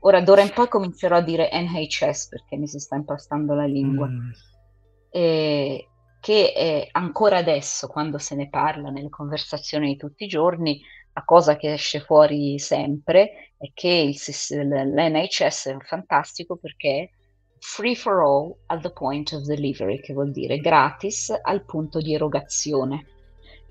Ora 0.00 0.22
d'ora 0.22 0.40
in 0.40 0.52
poi 0.54 0.68
comincerò 0.68 1.16
a 1.16 1.22
dire 1.22 1.50
NHS 1.52 2.28
perché 2.28 2.56
mi 2.56 2.66
si 2.66 2.78
sta 2.78 2.96
impastando 2.96 3.52
la 3.54 3.66
lingua. 3.66 4.06
Mm. 4.06 4.30
E, 5.10 5.88
che 6.24 6.54
è 6.54 6.88
ancora 6.92 7.36
adesso, 7.36 7.86
quando 7.86 8.16
se 8.16 8.34
ne 8.34 8.48
parla 8.48 8.88
nelle 8.88 9.10
conversazioni 9.10 9.88
di 9.88 9.96
tutti 9.98 10.24
i 10.24 10.26
giorni, 10.26 10.80
la 11.12 11.22
cosa 11.22 11.54
che 11.56 11.74
esce 11.74 12.00
fuori 12.00 12.58
sempre 12.58 13.50
è 13.58 13.70
che 13.74 13.90
il, 13.90 14.16
l'NHS 14.58 15.66
è 15.66 15.76
fantastico 15.80 16.56
perché 16.56 17.10
free 17.58 17.94
for 17.94 18.20
all 18.22 18.56
at 18.68 18.80
the 18.80 18.90
point 18.90 19.32
of 19.32 19.42
delivery, 19.42 20.00
che 20.00 20.14
vuol 20.14 20.30
dire 20.30 20.56
gratis 20.60 21.30
al 21.42 21.66
punto 21.66 22.00
di 22.00 22.14
erogazione. 22.14 23.04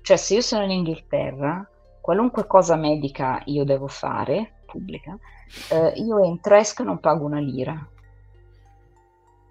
Cioè 0.02 0.16
se 0.16 0.34
io 0.34 0.40
sono 0.40 0.62
in 0.62 0.70
Inghilterra, 0.70 1.68
qualunque 2.00 2.46
cosa 2.46 2.76
medica 2.76 3.42
io 3.46 3.64
devo 3.64 3.88
fare, 3.88 4.62
pubblica, 4.64 5.18
eh, 5.72 5.94
io 5.96 6.22
entro, 6.22 6.54
esco 6.54 6.82
e 6.82 6.84
non 6.84 7.00
pago 7.00 7.24
una 7.24 7.40
lira. 7.40 7.84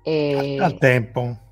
E... 0.01 0.57
Al 0.57 0.77
tempo. 0.77 1.42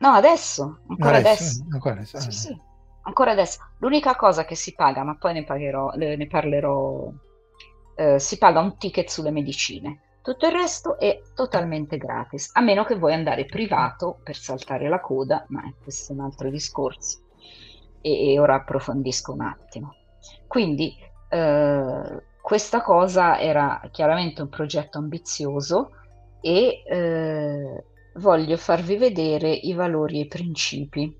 No, 0.00 0.10
adesso, 0.10 0.80
ancora 0.88 1.16
adesso. 1.16 1.42
adesso. 1.42 1.66
Ancora 1.72 1.94
adesso. 1.94 2.20
Sì, 2.20 2.32
sì, 2.32 2.60
ancora 3.02 3.30
adesso. 3.32 3.60
L'unica 3.78 4.14
cosa 4.16 4.44
che 4.44 4.54
si 4.54 4.74
paga, 4.74 5.02
ma 5.04 5.16
poi 5.16 5.32
ne, 5.32 5.44
pagherò, 5.44 5.92
ne 5.94 6.26
parlerò, 6.26 7.10
eh, 7.96 8.18
si 8.18 8.38
paga 8.38 8.60
un 8.60 8.76
ticket 8.76 9.08
sulle 9.08 9.30
medicine. 9.30 10.00
Tutto 10.22 10.46
il 10.46 10.52
resto 10.52 10.98
è 10.98 11.22
totalmente 11.34 11.96
gratis, 11.96 12.50
a 12.52 12.60
meno 12.60 12.84
che 12.84 12.94
vuoi 12.96 13.14
andare 13.14 13.46
privato 13.46 14.20
per 14.22 14.36
saltare 14.36 14.88
la 14.88 15.00
coda, 15.00 15.44
ma 15.48 15.62
questo 15.82 16.12
è 16.12 16.16
un 16.16 16.22
altro 16.22 16.50
discorso. 16.50 17.20
E, 18.02 18.32
e 18.32 18.38
ora 18.38 18.56
approfondisco 18.56 19.32
un 19.32 19.40
attimo. 19.40 19.94
Quindi 20.46 20.94
eh, 21.28 22.22
questa 22.42 22.82
cosa 22.82 23.38
era 23.38 23.80
chiaramente 23.90 24.42
un 24.42 24.48
progetto 24.48 24.98
ambizioso 24.98 25.92
e 26.40 26.82
eh, 26.84 27.84
voglio 28.14 28.56
farvi 28.56 28.96
vedere 28.96 29.50
i 29.50 29.72
valori 29.72 30.18
e 30.18 30.22
i 30.22 30.26
principi. 30.26 31.16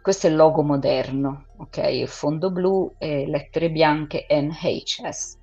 Questo 0.00 0.26
è 0.26 0.30
il 0.30 0.36
logo 0.36 0.62
moderno, 0.62 1.46
ok? 1.58 2.04
Fondo 2.04 2.50
blu 2.50 2.94
e 2.98 3.26
lettere 3.26 3.70
bianche 3.70 4.26
NHS. 4.28 5.38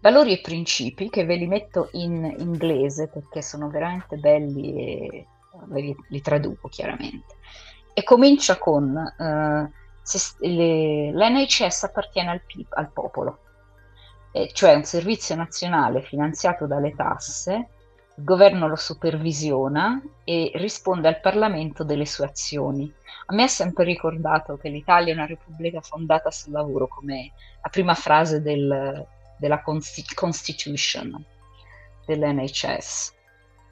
Valori 0.00 0.32
e 0.32 0.40
principi 0.40 1.08
che 1.08 1.24
ve 1.24 1.36
li 1.36 1.46
metto 1.46 1.88
in 1.92 2.34
inglese 2.38 3.08
perché 3.08 3.40
sono 3.40 3.70
veramente 3.70 4.16
belli 4.16 4.74
e 4.74 5.26
li, 5.68 5.96
li 6.08 6.20
traduco 6.20 6.68
chiaramente. 6.68 7.36
E 7.94 8.02
comincia 8.02 8.58
con 8.58 8.90
uh, 8.90 9.72
le, 10.40 11.12
l'NHS 11.12 11.84
appartiene 11.84 12.30
al, 12.30 12.42
al 12.70 12.90
popolo, 12.90 13.38
eh, 14.32 14.50
cioè 14.52 14.74
un 14.74 14.84
servizio 14.84 15.36
nazionale 15.36 16.02
finanziato 16.02 16.66
dalle 16.66 16.94
tasse 16.94 17.68
il 18.16 18.24
governo 18.24 18.68
lo 18.68 18.76
supervisiona 18.76 20.00
e 20.22 20.52
risponde 20.54 21.08
al 21.08 21.20
Parlamento 21.20 21.82
delle 21.82 22.06
sue 22.06 22.26
azioni. 22.26 22.92
A 23.26 23.34
me 23.34 23.44
è 23.44 23.48
sempre 23.48 23.84
ricordato 23.84 24.56
che 24.56 24.68
l'Italia 24.68 25.12
è 25.12 25.16
una 25.16 25.26
repubblica 25.26 25.80
fondata 25.80 26.30
sul 26.30 26.52
lavoro, 26.52 26.86
come 26.86 27.32
la 27.62 27.68
prima 27.70 27.94
frase 27.94 28.40
del, 28.40 29.04
della 29.36 29.62
Constitution 29.62 31.24
dell'NHS. 32.06 33.14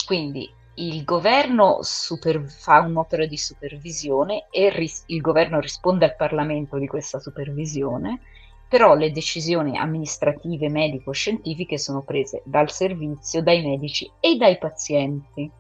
Quindi 0.07 0.51
il 0.77 1.05
governo 1.05 1.79
super, 1.83 2.43
fa 2.45 2.81
un'opera 2.81 3.27
di 3.27 3.37
supervisione 3.37 4.47
e 4.51 4.71
ris- 4.71 5.05
il 5.07 5.21
governo 5.21 5.61
risponde 5.61 6.07
al 6.07 6.17
Parlamento 6.17 6.79
di 6.79 6.87
questa 6.87 7.21
supervisione 7.21 8.21
però 8.73 8.95
le 8.95 9.13
decisioni 9.13 9.77
amministrative, 9.77 10.71
medico-scientifiche 10.71 11.77
sono 11.77 12.01
prese 12.01 12.41
dal 12.47 12.71
servizio, 12.71 13.43
dai 13.43 13.61
medici 13.61 14.11
e 14.19 14.37
dai 14.37 14.57
pazienti. 14.57 15.51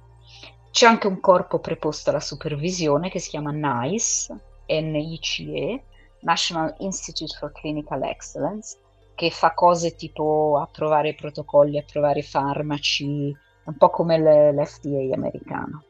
C'è 0.70 0.86
anche 0.86 1.08
un 1.08 1.20
corpo 1.20 1.58
preposto 1.58 2.08
alla 2.08 2.20
supervisione 2.20 3.10
che 3.10 3.18
si 3.18 3.28
chiama 3.28 3.50
NICE, 3.52 4.34
NICE, 4.64 5.82
National 6.20 6.74
Institute 6.78 7.36
for 7.38 7.52
Clinical 7.52 8.02
Excellence, 8.02 8.78
che 9.14 9.28
fa 9.28 9.52
cose 9.52 9.94
tipo 9.94 10.58
approvare 10.58 11.14
protocolli, 11.14 11.76
approvare 11.76 12.22
farmaci, 12.22 13.36
un 13.64 13.76
po' 13.76 13.90
come 13.90 14.18
l'FDA 14.52 15.14
americano. 15.14 15.84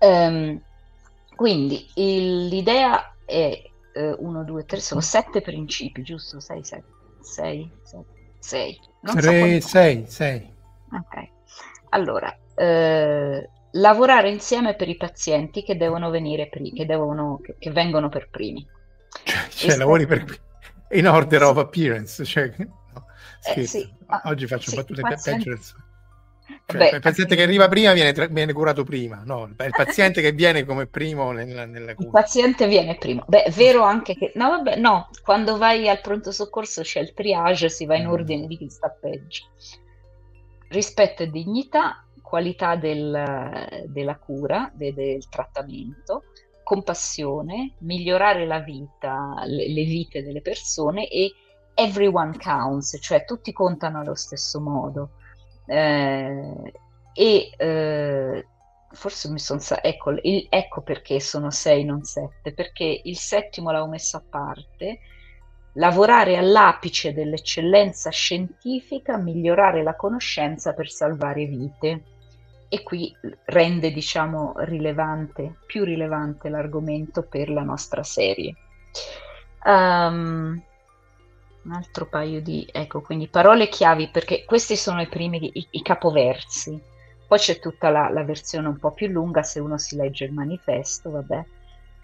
Um, 0.00 0.60
quindi 1.36 1.88
il, 1.94 2.48
l'idea 2.48 3.14
è 3.24 3.67
1, 4.02 4.44
2, 4.44 4.64
3, 4.64 4.80
sono 4.80 5.00
sette 5.00 5.40
principi, 5.40 6.02
giusto? 6.02 6.40
6, 6.40 6.64
7, 6.64 6.84
6, 7.20 7.70
6. 8.38 8.80
3, 9.02 9.60
6, 9.60 10.06
6. 10.06 10.54
Ok. 10.92 11.28
Allora, 11.90 12.36
eh, 12.54 13.48
lavorare 13.72 14.30
insieme 14.30 14.74
per 14.74 14.88
i 14.88 14.96
pazienti 14.96 15.62
che 15.62 15.76
devono 15.76 16.10
venire 16.10 16.48
primi, 16.48 16.72
che, 16.72 16.86
devono, 16.86 17.40
che, 17.42 17.56
che 17.58 17.70
vengono 17.70 18.08
per 18.08 18.28
primi. 18.30 18.66
Cioè, 19.24 19.48
cioè 19.48 19.76
lavori 19.76 20.06
per 20.06 20.24
in 20.90 21.06
order 21.06 21.42
of 21.42 21.58
appearance, 21.58 22.24
cioè, 22.24 22.52
no, 22.56 23.06
eh, 23.54 23.66
sì, 23.66 23.88
Oggi 24.24 24.46
faccio 24.46 24.70
sì, 24.70 24.76
battute 24.76 25.02
pazienti... 25.02 25.48
peggio 25.48 25.86
cioè, 26.64 26.78
Beh, 26.78 26.96
il 26.96 27.00
paziente 27.00 27.36
che 27.36 27.42
arriva 27.42 27.68
prima 27.68 27.92
viene, 27.92 28.12
tra- 28.12 28.26
viene, 28.26 28.52
curato 28.52 28.84
prima, 28.84 29.22
no? 29.24 29.46
Il 29.46 29.70
paziente 29.70 30.20
che 30.20 30.32
viene 30.32 30.64
come 30.64 30.86
primo 30.86 31.32
nella, 31.32 31.66
nella 31.66 31.94
cura. 31.94 32.08
Il 32.08 32.12
paziente 32.12 32.66
viene 32.66 32.96
primo. 32.96 33.24
Beh, 33.26 33.44
è 33.44 33.50
vero 33.50 33.82
anche 33.82 34.14
che... 34.14 34.32
No, 34.34 34.50
vabbè, 34.50 34.76
no, 34.76 35.08
quando 35.22 35.56
vai 35.58 35.88
al 35.88 36.00
pronto 36.00 36.30
soccorso 36.32 36.82
c'è 36.82 37.00
il 37.00 37.12
triage, 37.12 37.68
si 37.68 37.86
va 37.86 37.96
in 37.96 38.06
mm. 38.06 38.10
ordine 38.10 38.46
di 38.46 38.56
chi 38.56 38.68
sta 38.68 38.88
peggio. 38.88 39.44
Rispetto 40.68 41.22
e 41.22 41.30
dignità, 41.30 42.04
qualità 42.22 42.76
del, 42.76 43.84
della 43.86 44.16
cura, 44.16 44.70
de, 44.74 44.92
del 44.94 45.28
trattamento, 45.28 46.24
compassione, 46.62 47.76
migliorare 47.78 48.46
la 48.46 48.60
vita, 48.60 49.42
le, 49.44 49.68
le 49.68 49.84
vite 49.84 50.22
delle 50.22 50.42
persone 50.42 51.08
e 51.08 51.32
everyone 51.74 52.36
counts, 52.38 52.98
cioè 53.00 53.24
tutti 53.24 53.52
contano 53.52 54.00
allo 54.00 54.14
stesso 54.14 54.60
modo 54.60 55.10
eh, 55.68 56.72
e 57.12 57.50
eh, 57.56 58.46
forse 58.92 59.30
mi 59.30 59.38
sono 59.38 59.60
ecco, 59.82 60.10
il, 60.22 60.46
ecco 60.48 60.80
perché 60.80 61.20
sono 61.20 61.50
sei 61.50 61.84
non 61.84 62.04
sette 62.04 62.52
perché 62.54 63.02
il 63.04 63.16
settimo 63.16 63.70
l'avevo 63.70 63.90
messo 63.90 64.16
a 64.16 64.22
parte. 64.28 65.00
Lavorare 65.74 66.36
all'apice 66.36 67.12
dell'eccellenza 67.12 68.10
scientifica 68.10 69.16
migliorare 69.16 69.82
la 69.82 69.94
conoscenza 69.94 70.72
per 70.72 70.90
salvare 70.90 71.44
vite. 71.44 72.02
E 72.70 72.82
qui 72.82 73.14
rende 73.44 73.92
diciamo 73.92 74.54
rilevante 74.58 75.58
più 75.66 75.84
rilevante 75.84 76.48
l'argomento 76.48 77.22
per 77.22 77.48
la 77.50 77.62
nostra 77.62 78.02
serie. 78.02 78.54
Um, 79.64 80.62
un 81.68 81.74
altro 81.74 82.06
paio 82.06 82.40
di, 82.40 82.66
ecco, 82.72 83.02
quindi 83.02 83.28
parole 83.28 83.68
chiavi, 83.68 84.08
perché 84.08 84.44
questi 84.44 84.76
sono 84.76 85.02
i 85.02 85.06
primi, 85.06 85.50
i, 85.52 85.66
i 85.70 85.82
capoversi. 85.82 86.80
Poi 87.26 87.38
c'è 87.38 87.58
tutta 87.58 87.90
la, 87.90 88.08
la, 88.08 88.24
versione 88.24 88.68
un 88.68 88.78
po' 88.78 88.92
più 88.92 89.06
lunga, 89.08 89.42
se 89.42 89.60
uno 89.60 89.76
si 89.76 89.96
legge 89.96 90.24
il 90.24 90.32
manifesto, 90.32 91.10
vabbè. 91.10 91.44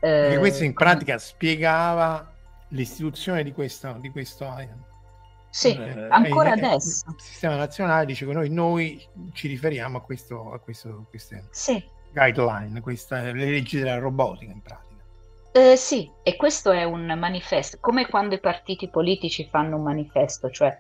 Eh, 0.01 0.37
questo 0.39 0.65
in 0.65 0.75
pratica 0.75 1.17
spiegava 1.17 2.31
l'istituzione 2.69 3.43
di 3.43 3.53
questo, 3.53 3.97
di 4.01 4.11
questo 4.11 4.45
eh, 4.59 4.69
sì, 5.49 5.75
eh, 5.75 6.09
ancora 6.11 6.51
eh, 6.51 6.61
adesso. 6.61 7.05
Il 7.09 7.21
sistema 7.23 7.57
nazionale 7.57 8.05
dice 8.05 8.27
che 8.27 8.33
noi, 8.35 8.51
noi 8.51 9.03
ci 9.33 9.49
riferiamo 9.49 9.97
a, 9.97 10.01
questo, 10.03 10.53
a 10.53 10.59
questo, 10.59 11.07
queste 11.09 11.47
sì. 11.51 11.83
guideline, 12.13 12.83
queste, 12.83 13.33
le 13.33 13.47
leggi 13.47 13.79
della 13.79 13.99
robotica 13.99 14.53
in 14.53 14.61
pratica. 14.61 14.94
Eh, 15.57 15.77
sì, 15.77 16.11
e 16.25 16.35
questo 16.35 16.73
è 16.73 16.83
un 16.83 17.07
manifesto, 17.17 17.77
come 17.79 18.09
quando 18.09 18.35
i 18.35 18.41
partiti 18.41 18.89
politici 18.89 19.47
fanno 19.49 19.77
un 19.77 19.85
manifesto, 19.85 20.51
cioè, 20.51 20.77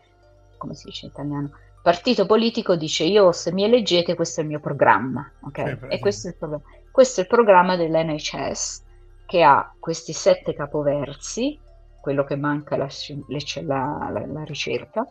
come 0.56 0.74
si 0.74 0.86
dice 0.86 1.06
in 1.06 1.12
italiano, 1.12 1.50
partito 1.80 2.26
politico 2.26 2.74
dice 2.74 3.04
io 3.04 3.30
se 3.30 3.52
mi 3.52 3.62
eleggete 3.62 4.16
questo 4.16 4.40
è 4.40 4.42
il 4.42 4.48
mio 4.48 4.58
programma, 4.58 5.30
ok? 5.42 5.58
Eh, 5.58 5.78
e 5.90 5.98
questo 6.00 6.26
è, 6.26 6.30
il 6.30 6.36
programma. 6.36 6.64
questo 6.90 7.20
è 7.20 7.22
il 7.22 7.28
programma 7.28 7.76
dell'NHS 7.76 8.82
che 9.26 9.44
ha 9.44 9.72
questi 9.78 10.12
sette 10.12 10.54
capoversi, 10.54 11.56
quello 12.00 12.24
che 12.24 12.34
manca 12.34 12.76
la, 12.76 12.88
la, 13.28 14.08
la, 14.10 14.26
la 14.26 14.42
ricerca, 14.42 15.06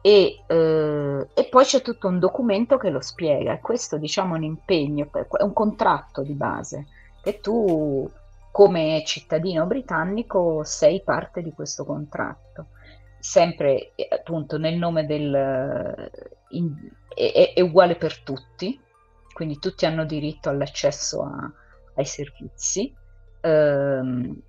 e, 0.00 0.42
eh, 0.46 1.28
e, 1.34 1.48
poi 1.50 1.64
c'è 1.64 1.82
tutto 1.82 2.08
un 2.08 2.18
documento 2.18 2.78
che 2.78 2.88
lo 2.88 3.02
spiega. 3.02 3.58
Questo 3.58 3.98
diciamo 3.98 4.36
è 4.36 4.38
un 4.38 4.44
impegno, 4.44 5.10
è 5.12 5.42
un 5.42 5.52
contratto 5.52 6.22
di 6.22 6.32
base 6.32 6.86
che 7.22 7.40
tu 7.40 8.10
come 8.50 9.02
cittadino 9.04 9.66
britannico 9.66 10.62
sei 10.64 11.02
parte 11.02 11.42
di 11.42 11.52
questo 11.52 11.84
contratto. 11.84 12.68
Sempre 13.18 13.92
appunto 14.08 14.58
nel 14.58 14.76
nome 14.76 15.06
del... 15.06 16.10
In, 16.50 16.90
è, 17.14 17.52
è, 17.54 17.60
uguale 17.60 17.96
per 17.96 18.20
tutti, 18.20 18.80
quindi 19.32 19.58
tutti 19.58 19.86
hanno 19.86 20.04
diritto 20.04 20.48
all'accesso 20.48 21.22
a, 21.22 21.52
ai 21.94 22.04
servizi. 22.04 22.94
Ehm, 23.40 24.42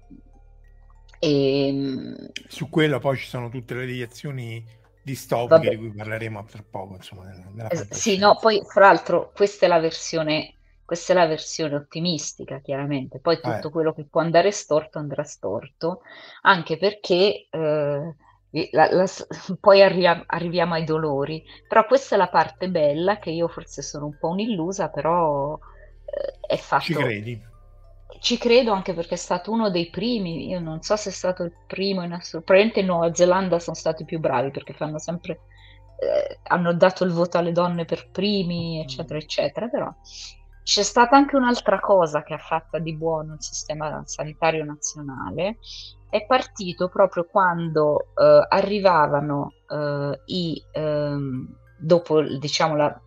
e, 1.19 2.31
Su 2.47 2.69
quello 2.69 2.99
poi 2.99 3.17
ci 3.17 3.27
sono 3.27 3.49
tutte 3.49 3.75
le 3.75 3.85
deviazioni 3.85 4.65
distopiche 5.03 5.55
Vabbè. 5.55 5.69
di 5.69 5.77
cui 5.77 5.93
parleremo 5.93 6.43
tra 6.45 6.63
poco. 6.67 6.95
Insomma, 6.95 7.25
nella, 7.25 7.45
nella 7.51 7.69
sì, 7.89 8.17
no, 8.17 8.37
poi 8.39 8.61
fra 8.65 8.87
l'altro 8.87 9.31
questa 9.35 9.65
è 9.65 9.69
la 9.69 9.79
versione 9.79 10.55
questa 10.91 11.13
è 11.13 11.15
la 11.15 11.25
versione 11.25 11.75
ottimistica, 11.75 12.60
chiaramente. 12.60 13.19
Poi 13.19 13.39
tutto 13.39 13.69
eh. 13.69 13.71
quello 13.71 13.93
che 13.93 14.04
può 14.04 14.19
andare 14.19 14.51
storto 14.51 14.99
andrà 14.99 15.23
storto, 15.23 16.01
anche 16.41 16.77
perché 16.77 17.47
eh, 17.49 18.15
la, 18.71 18.91
la, 18.91 19.06
poi 19.58 19.82
arriviamo, 19.82 20.23
arriviamo 20.25 20.73
ai 20.73 20.84
dolori. 20.84 21.45
Però 21.65 21.86
questa 21.86 22.15
è 22.15 22.17
la 22.17 22.27
parte 22.27 22.67
bella, 22.67 23.19
che 23.19 23.30
io 23.30 23.47
forse 23.47 23.82
sono 23.82 24.08
un 24.08 24.17
po' 24.19 24.27
un'illusa, 24.27 24.89
però 24.89 25.58
eh, 26.04 26.39
è 26.45 26.58
fatto... 26.58 26.84
Ci 26.84 26.93
credi? 26.93 27.41
Ci 28.19 28.38
credo 28.38 28.73
anche 28.73 28.93
perché 28.93 29.13
è 29.13 29.17
stato 29.17 29.49
uno 29.49 29.69
dei 29.69 29.89
primi, 29.89 30.49
io 30.49 30.60
non 30.60 30.82
so 30.82 30.97
se 30.97 31.10
è 31.10 31.13
stato 31.13 31.43
il 31.43 31.54
primo 31.67 32.04
in 32.04 32.12
assoluto, 32.12 32.51
probabilmente 32.51 32.82
in 32.82 32.88
Nuova 32.88 33.13
Zelanda 33.13 33.60
sono 33.60 33.77
stati 33.77 34.04
più 34.04 34.19
bravi 34.19 34.51
perché 34.51 34.73
fanno 34.73 34.99
sempre, 34.99 35.39
eh, 35.99 36.39
hanno 36.47 36.73
dato 36.73 37.06
il 37.06 37.12
voto 37.13 37.38
alle 37.38 37.54
donne 37.54 37.86
per 37.86 38.10
primi, 38.12 38.82
eccetera, 38.82 39.17
eccetera, 39.17 39.69
però 39.69 39.89
c'è 40.71 40.84
stata 40.84 41.17
anche 41.17 41.36
un'altra 41.36 41.81
cosa 41.81 42.23
che 42.23 42.34
ha 42.34 42.38
fatto 42.38 42.79
di 42.79 42.95
buono 42.95 43.34
il 43.34 43.43
sistema 43.43 44.03
sanitario 44.05 44.63
nazionale, 44.63 45.57
è 46.10 46.25
partito 46.25 46.88
proprio 46.88 47.25
quando 47.29 48.07
eh, 48.15 48.45
arrivavano 48.47 49.51
eh, 49.67 50.21
i, 50.27 50.63
ehm, 50.71 51.57
dopo 51.77 52.21
diciamo 52.21 52.77
la 52.77 53.01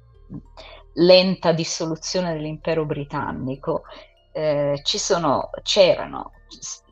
lenta 0.97 1.53
dissoluzione 1.53 2.35
dell'impero 2.35 2.85
britannico, 2.85 3.85
eh, 4.33 4.79
sono, 4.85 5.49
c'erano, 5.63 6.33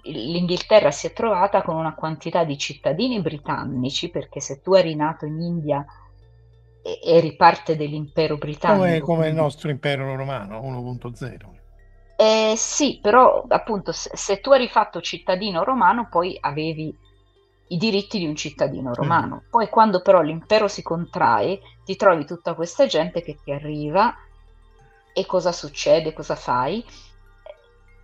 l'Inghilterra 0.04 0.90
si 0.90 1.06
è 1.06 1.12
trovata 1.12 1.60
con 1.60 1.76
una 1.76 1.94
quantità 1.94 2.44
di 2.44 2.56
cittadini 2.56 3.20
britannici, 3.20 4.08
perché 4.08 4.40
se 4.40 4.62
tu 4.62 4.72
eri 4.72 4.94
nato 4.94 5.26
in 5.26 5.38
India 5.38 5.84
eri 6.82 7.36
parte 7.36 7.76
dell'impero 7.76 8.36
britannico. 8.36 8.82
Come, 8.82 9.00
come 9.00 9.28
il 9.28 9.34
nostro 9.34 9.70
impero 9.70 10.16
romano 10.16 10.60
1.0. 10.60 11.60
Eh, 12.16 12.54
sì, 12.56 12.98
però 13.00 13.44
appunto 13.48 13.92
se, 13.92 14.10
se, 14.14 14.40
tu 14.40 14.52
eri 14.52 14.68
fatto 14.68 15.00
cittadino 15.00 15.64
romano 15.64 16.08
poi 16.08 16.36
avevi 16.40 16.96
i 17.68 17.76
diritti 17.76 18.18
di 18.18 18.26
un 18.26 18.36
cittadino 18.36 18.94
romano. 18.94 19.42
Mm. 19.44 19.50
Poi 19.50 19.68
quando 19.68 20.02
però 20.02 20.20
l'impero 20.20 20.68
si 20.68 20.82
contrae 20.82 21.60
ti 21.84 21.96
trovi 21.96 22.24
tutta 22.24 22.54
questa 22.54 22.86
gente 22.86 23.22
che 23.22 23.38
ti 23.42 23.50
arriva 23.50 24.14
e 25.12 25.26
cosa 25.26 25.52
succede, 25.52 26.12
cosa 26.12 26.36
fai? 26.36 26.84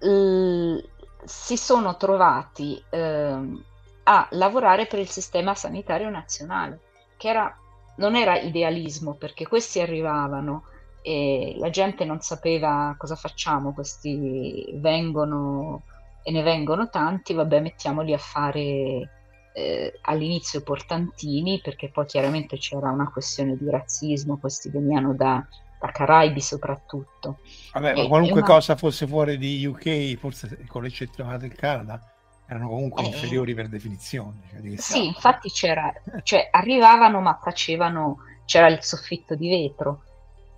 L- 0.00 0.78
si 1.24 1.56
sono 1.56 1.96
trovati 1.96 2.82
eh, 2.90 3.62
a 4.04 4.28
lavorare 4.30 4.86
per 4.86 4.98
il 5.00 5.08
sistema 5.08 5.54
sanitario 5.54 6.08
nazionale, 6.10 6.80
che 7.16 7.28
era 7.28 7.56
non 7.98 8.16
era 8.16 8.38
idealismo 8.38 9.14
perché 9.14 9.46
questi 9.46 9.80
arrivavano 9.80 10.64
e 11.02 11.54
la 11.58 11.70
gente 11.70 12.04
non 12.04 12.20
sapeva 12.20 12.94
cosa 12.98 13.14
facciamo, 13.14 13.72
questi 13.72 14.70
vengono 14.74 15.82
e 16.22 16.30
ne 16.30 16.42
vengono 16.42 16.90
tanti, 16.90 17.32
vabbè 17.32 17.60
mettiamoli 17.60 18.12
a 18.12 18.18
fare 18.18 19.10
eh, 19.54 19.98
all'inizio 20.02 20.62
portantini 20.62 21.60
perché 21.62 21.88
poi 21.88 22.06
chiaramente 22.06 22.58
c'era 22.58 22.90
una 22.90 23.10
questione 23.10 23.56
di 23.56 23.70
razzismo, 23.70 24.38
questi 24.38 24.68
venivano 24.68 25.14
da, 25.14 25.46
da 25.80 25.90
Caraibi 25.90 26.40
soprattutto. 26.40 27.38
Vabbè, 27.72 27.94
ma 27.94 28.06
qualunque 28.06 28.40
una... 28.40 28.46
cosa 28.46 28.76
fosse 28.76 29.06
fuori 29.06 29.38
di 29.38 29.64
UK, 29.64 30.16
forse 30.16 30.66
con 30.68 30.82
l'eccezione 30.82 31.38
del 31.38 31.54
Canada, 31.54 32.00
erano 32.48 32.68
comunque 32.68 33.02
eh, 33.02 33.06
inferiori 33.06 33.54
per 33.54 33.68
definizione. 33.68 34.40
Cioè 34.50 34.76
sì, 34.76 35.06
infatti 35.06 35.50
c'era, 35.50 35.92
cioè 36.22 36.48
arrivavano 36.50 37.20
ma 37.20 37.38
facevano, 37.40 38.20
c'era 38.46 38.68
il 38.68 38.82
soffitto 38.82 39.34
di 39.34 39.48
vetro, 39.50 40.02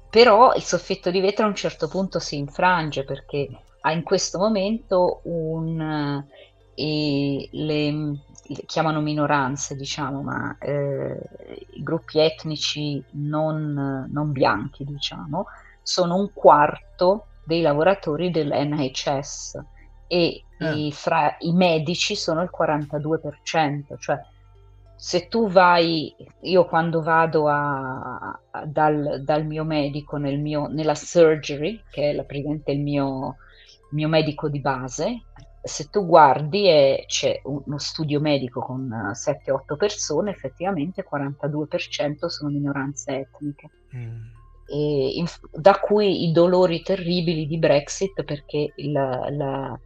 però 0.08 0.54
il 0.54 0.62
soffitto 0.62 1.10
di 1.10 1.20
vetro 1.20 1.44
a 1.44 1.48
un 1.48 1.56
certo 1.56 1.88
punto 1.88 2.20
si 2.20 2.36
infrange 2.36 3.04
perché 3.04 3.48
ha 3.80 3.92
in 3.92 4.02
questo 4.02 4.38
momento 4.38 5.20
un... 5.24 6.24
Eh, 6.74 7.48
le, 7.52 7.92
le, 7.92 8.18
chiamano 8.66 9.00
minoranze, 9.00 9.76
diciamo, 9.76 10.22
ma 10.22 10.56
eh, 10.58 11.20
i 11.74 11.82
gruppi 11.82 12.20
etnici 12.20 13.02
non, 13.12 14.08
non 14.10 14.32
bianchi, 14.32 14.84
diciamo, 14.84 15.46
sono 15.82 16.16
un 16.16 16.32
quarto 16.32 17.26
dei 17.44 17.60
lavoratori 17.60 18.30
dell'NHS 18.30 19.62
e 20.12 20.42
eh. 20.58 20.74
i, 20.74 20.92
fra 20.92 21.36
i 21.38 21.52
medici 21.52 22.16
sono 22.16 22.42
il 22.42 22.50
42%, 22.52 23.96
cioè 23.96 24.20
se 24.96 25.28
tu 25.28 25.48
vai, 25.48 26.14
io 26.42 26.66
quando 26.66 27.00
vado 27.00 27.48
a, 27.48 28.38
a, 28.50 28.66
dal, 28.66 29.22
dal, 29.22 29.46
mio 29.46 29.64
medico 29.64 30.16
nel 30.16 30.38
mio, 30.40 30.66
nella 30.66 30.96
surgery, 30.96 31.80
che 31.88 32.10
è 32.10 32.12
la, 32.12 32.24
praticamente 32.24 32.72
il 32.72 32.80
mio, 32.80 33.36
mio 33.92 34.08
medico 34.08 34.50
di 34.50 34.60
base, 34.60 35.22
se 35.62 35.88
tu 35.88 36.04
guardi 36.04 36.68
e 36.68 37.04
c'è 37.06 37.40
uno 37.44 37.78
studio 37.78 38.20
medico 38.20 38.60
con 38.60 38.90
7-8 39.14 39.76
persone, 39.78 40.32
effettivamente 40.32 41.06
42% 41.08 42.26
sono 42.26 42.50
minoranze 42.50 43.20
etniche. 43.20 43.70
Mm. 43.94 44.38
In, 44.72 45.26
da 45.50 45.80
cui 45.80 46.28
i 46.28 46.32
dolori 46.32 46.82
terribili 46.82 47.46
di 47.46 47.58
Brexit 47.58 48.22
perché 48.22 48.72
il, 48.76 48.92
la, 48.92 49.78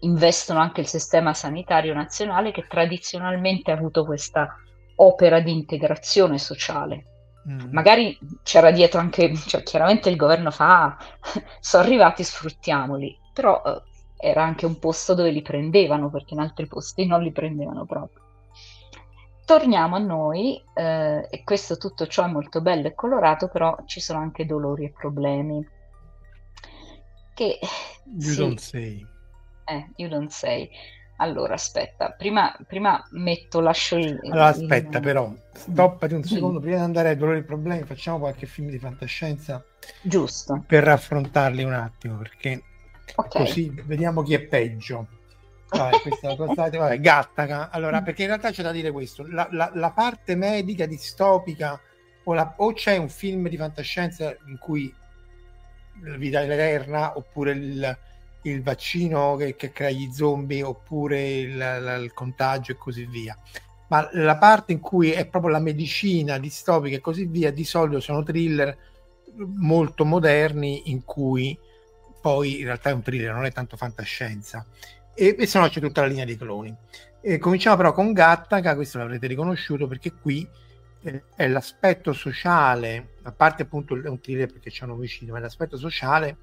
investono 0.00 0.60
anche 0.60 0.80
il 0.80 0.86
sistema 0.86 1.34
sanitario 1.34 1.94
nazionale 1.94 2.52
che 2.52 2.66
tradizionalmente 2.66 3.70
ha 3.70 3.74
avuto 3.74 4.04
questa 4.04 4.56
opera 4.96 5.40
di 5.40 5.52
integrazione 5.52 6.38
sociale. 6.38 7.04
Mm. 7.48 7.72
Magari 7.72 8.18
c'era 8.42 8.70
dietro 8.70 9.00
anche, 9.00 9.34
cioè, 9.34 9.62
chiaramente 9.62 10.10
il 10.10 10.16
governo 10.16 10.50
fa, 10.50 10.84
ah, 10.84 10.98
sono 11.60 11.82
arrivati, 11.82 12.22
sfruttiamoli, 12.22 13.18
però 13.32 13.62
eh, 13.64 13.82
era 14.16 14.42
anche 14.42 14.66
un 14.66 14.78
posto 14.78 15.14
dove 15.14 15.30
li 15.30 15.42
prendevano, 15.42 16.10
perché 16.10 16.34
in 16.34 16.40
altri 16.40 16.66
posti 16.66 17.06
non 17.06 17.22
li 17.22 17.32
prendevano 17.32 17.86
proprio. 17.86 18.22
Torniamo 19.46 19.96
a 19.96 19.98
noi, 19.98 20.62
eh, 20.74 21.26
e 21.28 21.42
questo 21.42 21.76
tutto 21.76 22.06
ciò 22.06 22.24
è 22.24 22.28
molto 22.28 22.60
bello 22.60 22.86
e 22.86 22.94
colorato, 22.94 23.48
però 23.48 23.76
ci 23.86 24.00
sono 24.00 24.20
anche 24.20 24.46
dolori 24.46 24.84
e 24.84 24.92
problemi. 24.92 25.66
Che, 27.34 27.58
you 28.04 28.32
sì, 28.32 28.36
don't 28.36 28.58
say 28.58 29.06
eh, 29.70 29.90
you 29.96 30.08
don't 30.08 30.30
say. 30.30 30.68
Allora, 31.16 31.54
aspetta, 31.54 32.12
prima, 32.12 32.56
prima 32.66 33.06
metto, 33.10 33.60
lascio 33.60 33.96
il... 33.96 34.18
Allora, 34.24 34.46
aspetta 34.46 34.98
il... 34.98 35.04
però, 35.04 35.30
stoppati 35.52 36.14
un 36.14 36.24
secondo, 36.24 36.58
mm. 36.58 36.62
prima 36.62 36.76
di 36.76 36.82
andare 36.82 37.10
ai 37.10 37.16
dolori 37.16 37.38
e 37.38 37.42
problemi, 37.42 37.84
facciamo 37.84 38.18
qualche 38.18 38.46
film 38.46 38.70
di 38.70 38.78
fantascienza. 38.78 39.62
Giusto. 40.00 40.64
Per 40.66 40.82
raffrontarli 40.82 41.62
un 41.62 41.74
attimo, 41.74 42.16
perché 42.16 42.62
okay. 43.14 43.44
così 43.44 43.70
vediamo 43.84 44.22
chi 44.22 44.32
è 44.32 44.40
peggio. 44.40 45.08
Vabbè, 45.68 46.00
questa 46.00 46.34
cosa, 46.36 46.68
vabbè, 46.70 46.98
Gattaca. 47.00 47.68
Allora, 47.70 48.00
mm. 48.00 48.04
perché 48.04 48.22
in 48.22 48.28
realtà 48.28 48.50
c'è 48.50 48.62
da 48.62 48.72
dire 48.72 48.90
questo, 48.90 49.26
la, 49.28 49.46
la, 49.50 49.70
la 49.74 49.90
parte 49.90 50.34
medica 50.34 50.86
distopica 50.86 51.78
o, 52.24 52.32
la, 52.32 52.54
o 52.56 52.72
c'è 52.72 52.96
un 52.96 53.10
film 53.10 53.46
di 53.48 53.58
fantascienza 53.58 54.34
in 54.46 54.56
cui 54.58 54.92
la 56.02 56.16
vita 56.16 56.40
è 56.40 56.44
eterna 56.44 57.16
oppure 57.18 57.52
il 57.52 57.98
il 58.42 58.62
vaccino 58.62 59.36
che, 59.36 59.56
che 59.56 59.72
crea 59.72 59.90
gli 59.90 60.10
zombie 60.12 60.62
oppure 60.62 61.38
il, 61.38 61.56
la, 61.56 61.94
il 61.96 62.12
contagio 62.12 62.72
e 62.72 62.76
così 62.76 63.04
via. 63.06 63.36
Ma 63.88 64.08
la 64.12 64.36
parte 64.36 64.72
in 64.72 64.80
cui 64.80 65.10
è 65.10 65.26
proprio 65.26 65.50
la 65.50 65.58
medicina 65.58 66.38
distopica 66.38 66.96
e 66.96 67.00
così 67.00 67.26
via, 67.26 67.50
di 67.50 67.64
solito 67.64 68.00
sono 68.00 68.22
thriller 68.22 68.76
molto 69.36 70.04
moderni 70.04 70.90
in 70.90 71.04
cui 71.04 71.58
poi 72.20 72.60
in 72.60 72.66
realtà 72.66 72.90
è 72.90 72.92
un 72.92 73.02
thriller, 73.02 73.32
non 73.32 73.46
è 73.46 73.52
tanto 73.52 73.76
fantascienza. 73.76 74.64
E, 75.14 75.34
e 75.38 75.46
se 75.46 75.58
no 75.58 75.68
c'è 75.68 75.80
tutta 75.80 76.02
la 76.02 76.06
linea 76.06 76.24
dei 76.24 76.36
cloni. 76.36 76.74
E 77.20 77.38
cominciamo 77.38 77.76
però 77.76 77.92
con 77.92 78.12
Gattaca, 78.12 78.74
questo 78.74 78.98
l'avrete 78.98 79.26
riconosciuto 79.26 79.86
perché 79.86 80.12
qui 80.12 80.46
eh, 81.02 81.22
è 81.34 81.48
l'aspetto 81.48 82.12
sociale, 82.12 83.14
a 83.22 83.32
parte 83.32 83.62
appunto 83.62 84.00
è 84.00 84.08
un 84.08 84.20
thriller 84.20 84.52
perché 84.52 84.70
c'è 84.70 84.84
un 84.84 84.92
omicidio, 84.92 85.32
ma 85.32 85.38
è 85.38 85.42
l'aspetto 85.42 85.76
sociale 85.76 86.36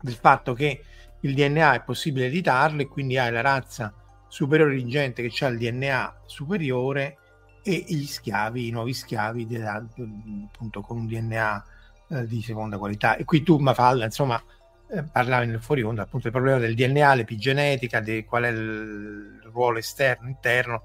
del 0.00 0.14
fatto 0.14 0.52
che 0.52 0.82
il 1.20 1.34
DNA 1.34 1.74
è 1.74 1.82
possibile 1.82 2.26
editarlo 2.26 2.82
e 2.82 2.88
quindi 2.88 3.18
hai 3.18 3.32
la 3.32 3.40
razza 3.40 3.92
superiore 4.28 4.74
di 4.74 4.86
gente 4.86 5.26
che 5.26 5.44
ha 5.44 5.48
il 5.48 5.58
DNA 5.58 6.22
superiore 6.26 7.18
e 7.62 7.84
gli 7.88 8.06
schiavi, 8.06 8.68
i 8.68 8.70
nuovi 8.70 8.92
schiavi 8.92 9.46
della, 9.46 9.74
appunto 9.74 10.80
con 10.82 10.98
un 10.98 11.06
DNA 11.06 11.64
eh, 12.08 12.26
di 12.26 12.40
seconda 12.42 12.78
qualità. 12.78 13.16
E 13.16 13.24
qui 13.24 13.42
tu, 13.42 13.58
Mafalda, 13.58 14.04
insomma, 14.04 14.40
eh, 14.88 15.02
parlavi 15.02 15.46
nel 15.46 15.60
fuori 15.60 15.82
onda 15.82 16.02
appunto 16.02 16.28
del 16.28 16.32
problema 16.32 16.60
del 16.60 16.76
DNA, 16.76 17.14
l'epigenetica, 17.14 18.00
di 18.00 18.24
qual 18.24 18.44
è 18.44 18.48
il 18.48 19.40
ruolo 19.50 19.78
esterno, 19.78 20.28
interno, 20.28 20.84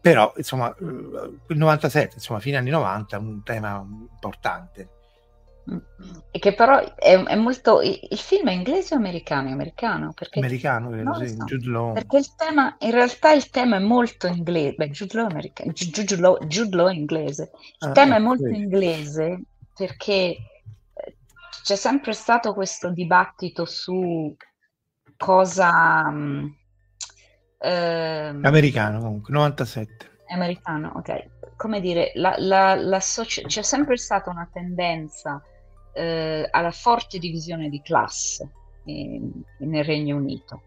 però 0.00 0.32
insomma 0.36 0.74
eh, 0.74 0.84
il 1.48 1.56
97, 1.56 2.14
insomma 2.14 2.40
fine 2.40 2.56
anni 2.56 2.70
90 2.70 3.16
è 3.16 3.18
un 3.18 3.42
tema 3.42 3.86
importante. 3.86 4.88
E 6.30 6.38
che 6.38 6.52
però 6.52 6.94
è, 6.94 7.22
è 7.22 7.36
molto. 7.36 7.80
Il 7.80 8.18
film 8.18 8.48
è 8.48 8.52
inglese 8.52 8.94
o 8.94 8.98
americano? 8.98 9.48
È 9.48 9.52
americano? 9.52 10.12
Perché, 10.12 10.40
americano, 10.40 10.90
credo, 10.90 11.14
sì, 11.14 11.28
so, 11.28 11.44
Jude 11.44 11.70
Law. 11.70 11.92
Perché 11.94 12.16
il 12.18 12.34
tema, 12.34 12.76
in 12.80 12.90
realtà 12.90 13.32
il 13.32 13.48
tema 13.48 13.76
è 13.76 13.80
molto 13.80 14.26
inglese. 14.26 14.74
Beh, 14.74 14.90
Jude 14.90 15.16
Law, 15.16 15.26
americano, 15.30 15.72
Jude 15.72 16.16
Law, 16.16 16.38
Jude 16.44 16.76
Law 16.76 16.88
è 16.88 16.92
inglese. 16.92 17.50
Il 17.80 17.88
ah, 17.88 17.92
tema 17.92 18.16
è 18.16 18.18
molto 18.18 18.46
sì. 18.46 18.54
inglese 18.54 19.42
perché 19.74 20.36
eh, 20.92 21.16
c'è 21.62 21.76
sempre 21.76 22.12
stato 22.12 22.52
questo 22.52 22.90
dibattito 22.90 23.64
su 23.64 24.36
cosa. 25.16 26.04
Um, 26.08 26.54
americano 28.42 28.98
comunque, 29.00 29.32
97. 29.32 30.10
Americano, 30.28 30.92
ok. 30.96 31.54
Come 31.56 31.80
dire, 31.80 32.10
la, 32.16 32.34
la, 32.36 32.74
la 32.74 33.00
soci- 33.00 33.44
c'è 33.46 33.62
sempre 33.62 33.96
stata 33.96 34.28
una 34.28 34.46
tendenza 34.52 35.42
eh, 35.94 36.46
alla 36.50 36.72
forte 36.72 37.18
divisione 37.18 37.68
di 37.68 37.80
classe 37.80 38.50
in, 38.84 39.30
nel 39.58 39.84
Regno 39.84 40.16
Unito 40.16 40.62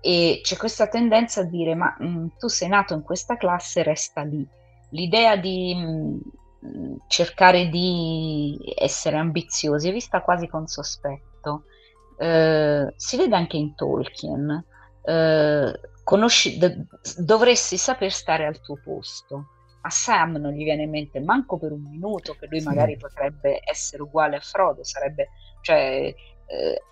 e 0.00 0.40
c'è 0.42 0.56
questa 0.56 0.88
tendenza 0.88 1.42
a 1.42 1.44
dire 1.44 1.74
ma 1.74 1.94
mh, 1.98 2.06
mm, 2.06 2.26
tu 2.38 2.48
sei 2.48 2.68
nato 2.68 2.94
in 2.94 3.02
questa 3.02 3.36
classe, 3.36 3.82
resta 3.82 4.22
lì. 4.22 4.46
L'idea 4.90 5.36
di 5.36 5.74
mh, 5.74 6.20
mm, 6.66 6.96
cercare 7.06 7.68
di 7.68 8.58
essere 8.76 9.16
ambiziosi 9.16 9.88
è 9.88 9.92
vista 9.92 10.22
quasi 10.22 10.48
con 10.48 10.66
sospetto. 10.66 11.64
Eh, 12.16 12.92
si 12.96 13.16
vede 13.16 13.36
anche 13.36 13.56
in 13.58 13.74
Tolkien. 13.74 14.64
Eh, 15.02 15.80
conosci, 16.02 16.58
d- 16.58 16.86
dovresti 17.18 17.76
saper 17.76 18.10
stare 18.10 18.46
al 18.46 18.60
tuo 18.60 18.80
posto 18.82 19.46
a 19.82 19.90
Sam 19.90 20.36
non 20.36 20.52
gli 20.52 20.64
viene 20.64 20.82
in 20.82 20.90
mente 20.90 21.20
manco 21.20 21.58
per 21.58 21.72
un 21.72 21.82
minuto 21.82 22.36
che 22.38 22.46
lui 22.48 22.60
sì. 22.60 22.66
magari 22.66 22.96
potrebbe 22.96 23.60
essere 23.64 24.02
uguale 24.02 24.36
a 24.36 24.40
Frodo, 24.40 24.84
sarebbe, 24.84 25.28
cioè... 25.62 26.14
Eh... 26.46 26.82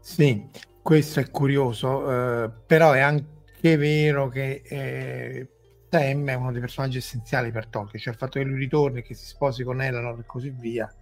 Sì, 0.00 0.48
questo 0.82 1.20
è 1.20 1.30
curioso, 1.30 2.44
eh, 2.44 2.50
però 2.66 2.92
è 2.92 3.00
anche 3.00 3.76
vero 3.76 4.28
che 4.28 4.62
eh, 4.64 5.48
Sam 5.90 6.28
è 6.28 6.34
uno 6.34 6.52
dei 6.52 6.60
personaggi 6.60 6.98
essenziali 6.98 7.50
per 7.50 7.66
Tolkien, 7.66 8.00
cioè 8.00 8.12
il 8.12 8.18
fatto 8.18 8.38
che 8.38 8.44
lui 8.44 8.58
ritorni, 8.58 9.02
che 9.02 9.14
si 9.14 9.26
sposi 9.26 9.62
con 9.62 9.82
Eleanor 9.82 10.18
e 10.20 10.24
così 10.24 10.50
via, 10.50 10.92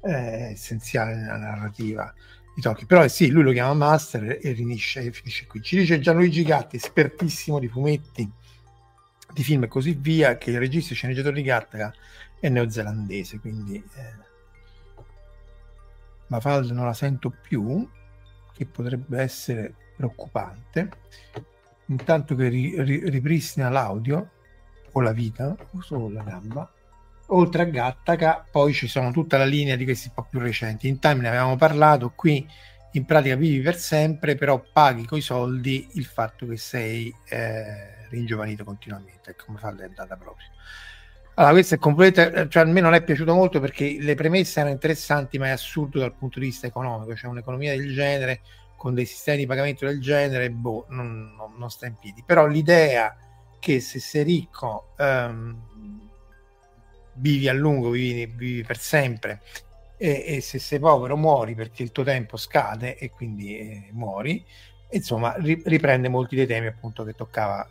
è 0.00 0.48
essenziale 0.50 1.14
nella 1.14 1.36
narrativa 1.36 2.12
di 2.54 2.62
Tolkien. 2.62 2.86
Però 2.86 3.04
eh, 3.04 3.08
sì, 3.08 3.30
lui 3.30 3.42
lo 3.42 3.52
chiama 3.52 3.74
Master 3.74 4.38
e 4.40 4.54
finisce, 4.54 5.12
finisce 5.12 5.46
qui. 5.46 5.60
Ci 5.60 5.76
dice 5.76 6.00
Gianluigi 6.00 6.42
Gatti, 6.42 6.76
espertissimo 6.76 7.58
di 7.58 7.68
fumetti, 7.68 8.30
di 9.38 9.44
film 9.44 9.62
e 9.62 9.68
così 9.68 9.92
via, 9.92 10.36
che 10.36 10.50
il 10.50 10.58
regista 10.58 10.92
e 10.92 10.96
sceneggiatore 10.96 11.36
di 11.36 11.42
Gattaca 11.42 11.94
è 12.40 12.48
neozelandese, 12.48 13.38
quindi 13.38 13.76
eh, 13.76 14.26
Mafalda 16.26 16.74
non 16.74 16.86
la 16.86 16.92
sento 16.92 17.30
più, 17.30 17.88
che 18.52 18.66
potrebbe 18.66 19.20
essere 19.20 19.72
preoccupante. 19.96 20.90
Intanto 21.86 22.34
che 22.34 22.48
ri, 22.48 22.82
ri, 22.82 23.08
ripristina 23.08 23.68
l'audio 23.68 24.30
o 24.90 25.00
la 25.00 25.12
vita 25.12 25.56
o 25.70 25.80
solo 25.80 26.08
la 26.08 26.22
gamba. 26.24 26.70
Oltre 27.28 27.62
a 27.62 27.66
Gattaca, 27.66 28.44
poi 28.50 28.72
ci 28.72 28.88
sono 28.88 29.12
tutta 29.12 29.38
la 29.38 29.44
linea 29.44 29.76
di 29.76 29.84
questi 29.84 30.08
un 30.08 30.14
po' 30.14 30.26
più 30.28 30.40
recenti. 30.40 30.88
In 30.88 30.98
time 30.98 31.20
ne 31.20 31.28
avevamo 31.28 31.56
parlato, 31.56 32.10
qui 32.10 32.44
in 32.92 33.04
pratica 33.04 33.36
vivi 33.36 33.60
per 33.60 33.76
sempre, 33.76 34.34
però 34.34 34.60
paghi 34.72 35.06
coi 35.06 35.20
soldi 35.20 35.90
il 35.92 36.04
fatto 36.06 36.46
che 36.46 36.56
sei 36.56 37.14
eh, 37.28 37.97
ringiovanito 38.10 38.64
continuamente, 38.64 39.36
come 39.36 39.58
fa 39.58 39.74
è 39.76 39.84
andata 39.84 40.16
proprio. 40.16 40.46
Allora, 41.34 41.52
questo 41.52 41.76
è 41.76 41.78
completamente, 41.78 42.48
cioè 42.48 42.64
a 42.64 42.66
me 42.66 42.80
non 42.80 42.94
è 42.94 43.02
piaciuto 43.02 43.32
molto 43.32 43.60
perché 43.60 43.96
le 44.00 44.14
premesse 44.16 44.58
erano 44.58 44.74
interessanti, 44.74 45.38
ma 45.38 45.46
è 45.46 45.50
assurdo 45.50 46.00
dal 46.00 46.14
punto 46.14 46.40
di 46.40 46.46
vista 46.46 46.66
economico, 46.66 47.14
cioè 47.14 47.30
un'economia 47.30 47.76
del 47.76 47.94
genere, 47.94 48.40
con 48.76 48.94
dei 48.94 49.04
sistemi 49.04 49.38
di 49.38 49.46
pagamento 49.46 49.86
del 49.86 50.00
genere, 50.00 50.50
boh, 50.50 50.86
non, 50.88 51.34
non, 51.36 51.54
non 51.56 51.70
sta 51.70 51.86
in 51.86 51.94
piedi. 51.94 52.24
Però 52.26 52.46
l'idea 52.46 53.16
che 53.60 53.80
se 53.80 54.00
sei 54.00 54.24
ricco 54.24 54.94
um, 54.98 56.08
vivi 57.14 57.48
a 57.48 57.52
lungo, 57.52 57.90
vivi, 57.90 58.26
vivi 58.26 58.62
per 58.62 58.78
sempre, 58.78 59.40
e, 59.96 60.24
e, 60.26 60.40
se 60.40 60.58
sei 60.58 60.78
povero 60.78 61.16
muori 61.16 61.54
perché 61.54 61.82
il 61.82 61.90
tuo 61.92 62.04
tempo 62.04 62.36
scade 62.36 62.96
e 62.96 63.10
quindi 63.10 63.58
eh, 63.58 63.88
muori, 63.92 64.44
insomma 64.90 65.34
riprende 65.36 66.08
molti 66.08 66.36
dei 66.36 66.46
temi 66.46 66.68
appunto 66.68 67.04
che 67.04 67.14
toccava, 67.14 67.68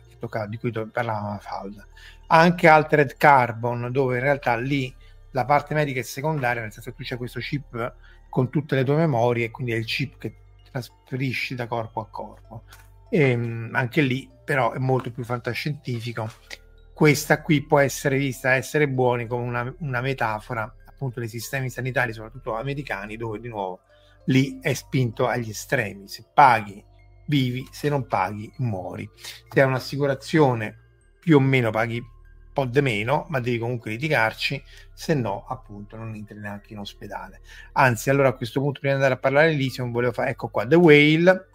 di 0.48 0.58
cui 0.58 0.70
parlavamo 0.70 1.38
Falda. 1.38 1.86
Anche 2.28 2.68
Altered 2.68 3.16
Carbon, 3.16 3.90
dove 3.90 4.16
in 4.16 4.22
realtà 4.22 4.56
lì 4.56 4.94
la 5.32 5.44
parte 5.44 5.74
medica 5.74 6.00
è 6.00 6.02
secondaria, 6.02 6.62
nel 6.62 6.72
senso 6.72 6.90
che 6.90 6.96
tu 6.96 7.02
c'è 7.02 7.16
questo 7.16 7.40
chip 7.40 7.94
con 8.28 8.50
tutte 8.50 8.74
le 8.74 8.84
tue 8.84 8.96
memorie, 8.96 9.50
quindi 9.50 9.72
è 9.72 9.76
il 9.76 9.84
chip 9.84 10.18
che 10.18 10.34
trasferisci 10.70 11.54
da 11.54 11.66
corpo 11.66 12.00
a 12.00 12.06
corpo. 12.08 12.64
E, 13.10 13.30
ehm, 13.30 13.70
anche 13.72 14.00
lì 14.02 14.28
però 14.44 14.72
è 14.72 14.78
molto 14.78 15.10
più 15.10 15.24
fantascientifico. 15.24 16.30
Questa 16.92 17.42
qui 17.42 17.62
può 17.62 17.78
essere 17.78 18.16
vista 18.18 18.54
essere 18.54 18.88
buoni 18.88 19.26
come 19.26 19.44
una, 19.44 19.74
una 19.80 20.00
metafora 20.00 20.74
appunto 20.86 21.20
dei 21.20 21.28
sistemi 21.28 21.70
sanitari, 21.70 22.12
soprattutto 22.12 22.56
americani, 22.56 23.16
dove 23.16 23.38
di 23.38 23.48
nuovo 23.48 23.80
lì 24.24 24.58
è 24.60 24.72
spinto 24.72 25.26
agli 25.26 25.50
estremi. 25.50 26.08
Se 26.08 26.24
paghi 26.32 26.84
vivi, 27.28 27.66
se 27.70 27.88
non 27.88 28.06
paghi 28.06 28.52
muori. 28.58 29.08
Se 29.48 29.60
hai 29.60 29.66
un'assicurazione 29.66 30.76
più 31.20 31.36
o 31.36 31.40
meno 31.40 31.70
paghi 31.70 31.98
un 31.98 32.52
po' 32.52 32.64
di 32.64 32.80
meno, 32.80 33.26
ma 33.28 33.38
devi 33.40 33.58
comunque 33.58 33.92
litigarci, 33.92 34.62
se 34.92 35.14
no 35.14 35.44
appunto 35.46 35.96
non 35.96 36.14
entri 36.14 36.38
neanche 36.38 36.72
in 36.72 36.80
ospedale. 36.80 37.40
Anzi, 37.72 38.10
allora 38.10 38.28
a 38.28 38.32
questo 38.32 38.60
punto 38.60 38.80
prima 38.80 38.96
di 38.96 39.00
andare 39.02 39.18
a 39.18 39.22
parlare 39.22 39.50
di 39.50 39.54
Elysium 39.54 39.92
volevo 39.92 40.12
fare, 40.12 40.30
ecco 40.30 40.48
qua, 40.48 40.66
The 40.66 40.74
Whale, 40.74 41.46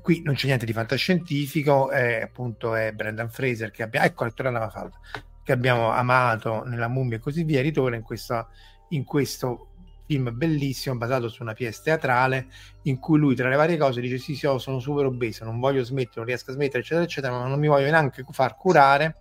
qui 0.00 0.22
non 0.22 0.34
c'è 0.34 0.46
niente 0.46 0.64
di 0.64 0.72
fantascientifico, 0.72 1.90
è, 1.90 2.20
appunto 2.22 2.74
è 2.74 2.92
Brendan 2.92 3.28
Fraser 3.28 3.70
che 3.70 3.82
abbiamo, 3.82 4.06
ecco, 4.06 4.24
Ettore 4.24 4.50
Lavafalda, 4.50 4.98
che 5.42 5.52
abbiamo 5.52 5.90
amato 5.90 6.62
nella 6.64 6.88
mummia 6.88 7.16
e 7.16 7.20
così 7.20 7.42
via, 7.42 7.60
ritorna 7.60 7.96
in, 7.96 8.02
questa, 8.02 8.48
in 8.90 9.04
questo 9.04 9.69
film 10.10 10.36
bellissimo 10.36 10.96
basato 10.96 11.28
su 11.28 11.42
una 11.42 11.52
pièce 11.52 11.82
teatrale 11.84 12.48
in 12.82 12.98
cui 12.98 13.16
lui 13.16 13.36
tra 13.36 13.48
le 13.48 13.54
varie 13.54 13.76
cose 13.76 14.00
dice 14.00 14.18
sì 14.18 14.34
sì 14.34 14.44
oh, 14.46 14.58
sono 14.58 14.80
super 14.80 15.04
obeso 15.04 15.44
non 15.44 15.60
voglio 15.60 15.84
smettere 15.84 16.16
non 16.16 16.24
riesco 16.24 16.50
a 16.50 16.54
smettere 16.54 16.80
eccetera 16.80 17.04
eccetera 17.04 17.32
ma 17.38 17.46
non 17.46 17.60
mi 17.60 17.68
voglio 17.68 17.88
neanche 17.88 18.24
far 18.28 18.56
curare 18.56 19.14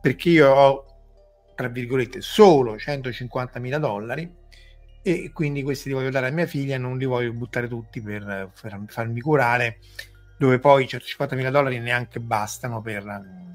perché 0.00 0.30
io 0.30 0.50
ho 0.50 0.84
tra 1.54 1.68
virgolette 1.68 2.20
solo 2.20 2.76
150 2.76 3.60
mila 3.60 3.78
dollari 3.78 4.28
e 5.00 5.30
quindi 5.32 5.62
questi 5.62 5.90
li 5.90 5.94
voglio 5.94 6.10
dare 6.10 6.26
a 6.26 6.30
mia 6.32 6.46
figlia 6.46 6.76
non 6.76 6.98
li 6.98 7.04
voglio 7.04 7.32
buttare 7.32 7.68
tutti 7.68 8.00
per, 8.00 8.50
per 8.60 8.80
farmi 8.88 9.20
curare 9.20 9.78
dove 10.36 10.58
poi 10.58 10.88
150 10.88 11.36
mila 11.36 11.50
dollari 11.50 11.78
neanche 11.78 12.18
bastano 12.18 12.82
per 12.82 13.54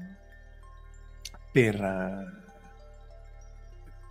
per 1.52 2.41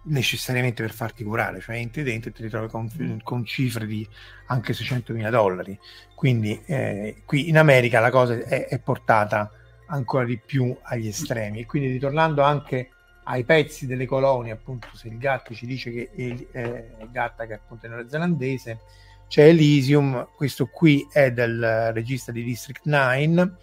necessariamente 0.04 0.82
per 0.82 0.91
farti 0.91 1.24
curare, 1.24 1.60
cioè 1.60 1.76
entri 1.76 2.04
dentro 2.04 2.30
e 2.30 2.34
ti 2.34 2.43
ritrovi 2.43 2.68
con, 2.68 3.20
con 3.24 3.45
cifre 3.45 3.86
di 3.86 4.08
anche 4.47 4.74
600 4.74 5.14
mila 5.14 5.30
dollari. 5.30 5.78
Quindi 6.16 6.60
eh, 6.66 7.22
qui 7.26 7.49
in 7.49 7.58
America 7.58 7.99
la 7.99 8.10
cosa 8.10 8.34
è, 8.34 8.68
è, 8.68 8.80
portata 8.80 9.52
ancora 9.88 10.26
di 10.26 10.38
più 10.38 10.76
agli 10.82 11.08
estremi. 11.08 11.60
E 11.60 11.66
quindi 11.66 11.91
ritornando 11.91 12.41
anche 12.41 12.89
ai 13.26 13.43
pezzi 13.43 13.86
delle 13.86 14.06
colonie, 14.06 14.52
appunto, 14.52 14.88
se 14.93 15.08
il 15.08 15.18
Gatti 15.18 15.56
ci 15.56 15.66
dice 15.66 15.91
che 15.91 16.10
il 16.16 16.47
eh, 16.52 16.95
Gatta, 17.12 17.45
che 17.45 17.54
appunto 17.54 17.86
è 17.86 17.89
neozelandese, 17.89 18.80
c'è 19.28 19.45
Elysium, 19.45 20.28
questo 20.36 20.68
qui 20.68 21.08
è 21.10 21.32
del 21.32 21.91
regista 21.93 22.32
di 22.32 22.43
District 22.43 22.82
9 22.84 23.54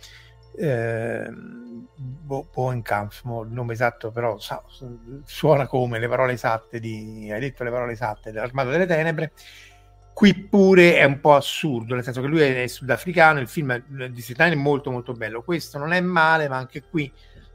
eh, 0.59 1.30
Boenkampf, 1.94 3.22
il 3.24 3.48
nome 3.50 3.72
esatto 3.72 4.11
però 4.11 4.38
sa, 4.38 4.62
suona 5.24 5.66
come 5.66 5.98
le 5.98 6.09
parole 6.09 6.32
esatte 6.32 6.80
di, 6.80 7.30
hai 7.32 7.40
detto 7.40 7.64
le 7.64 7.70
parole 7.70 7.92
esatte 7.92 8.32
dell'Armata 8.32 8.70
delle 8.70 8.86
Tenebre, 8.86 9.32
qui 10.12 10.34
pure 10.34 10.96
è 10.96 11.04
un 11.04 11.20
po' 11.20 11.34
assurdo, 11.34 11.94
nel 11.94 12.04
senso 12.04 12.20
che 12.20 12.26
lui 12.26 12.40
è 12.40 12.66
sudafricano, 12.66 13.40
il 13.40 13.48
film 13.48 13.82
di 14.09 14.20
Sitani 14.20 14.54
è 14.54 14.59
molto 14.59 14.90
molto 14.90 15.12
bello, 15.12 15.42
questo 15.42 15.78
non 15.78 15.92
è 15.92 16.00
male, 16.00 16.48
ma 16.48 16.56
anche 16.56 16.82
qui 16.82 17.11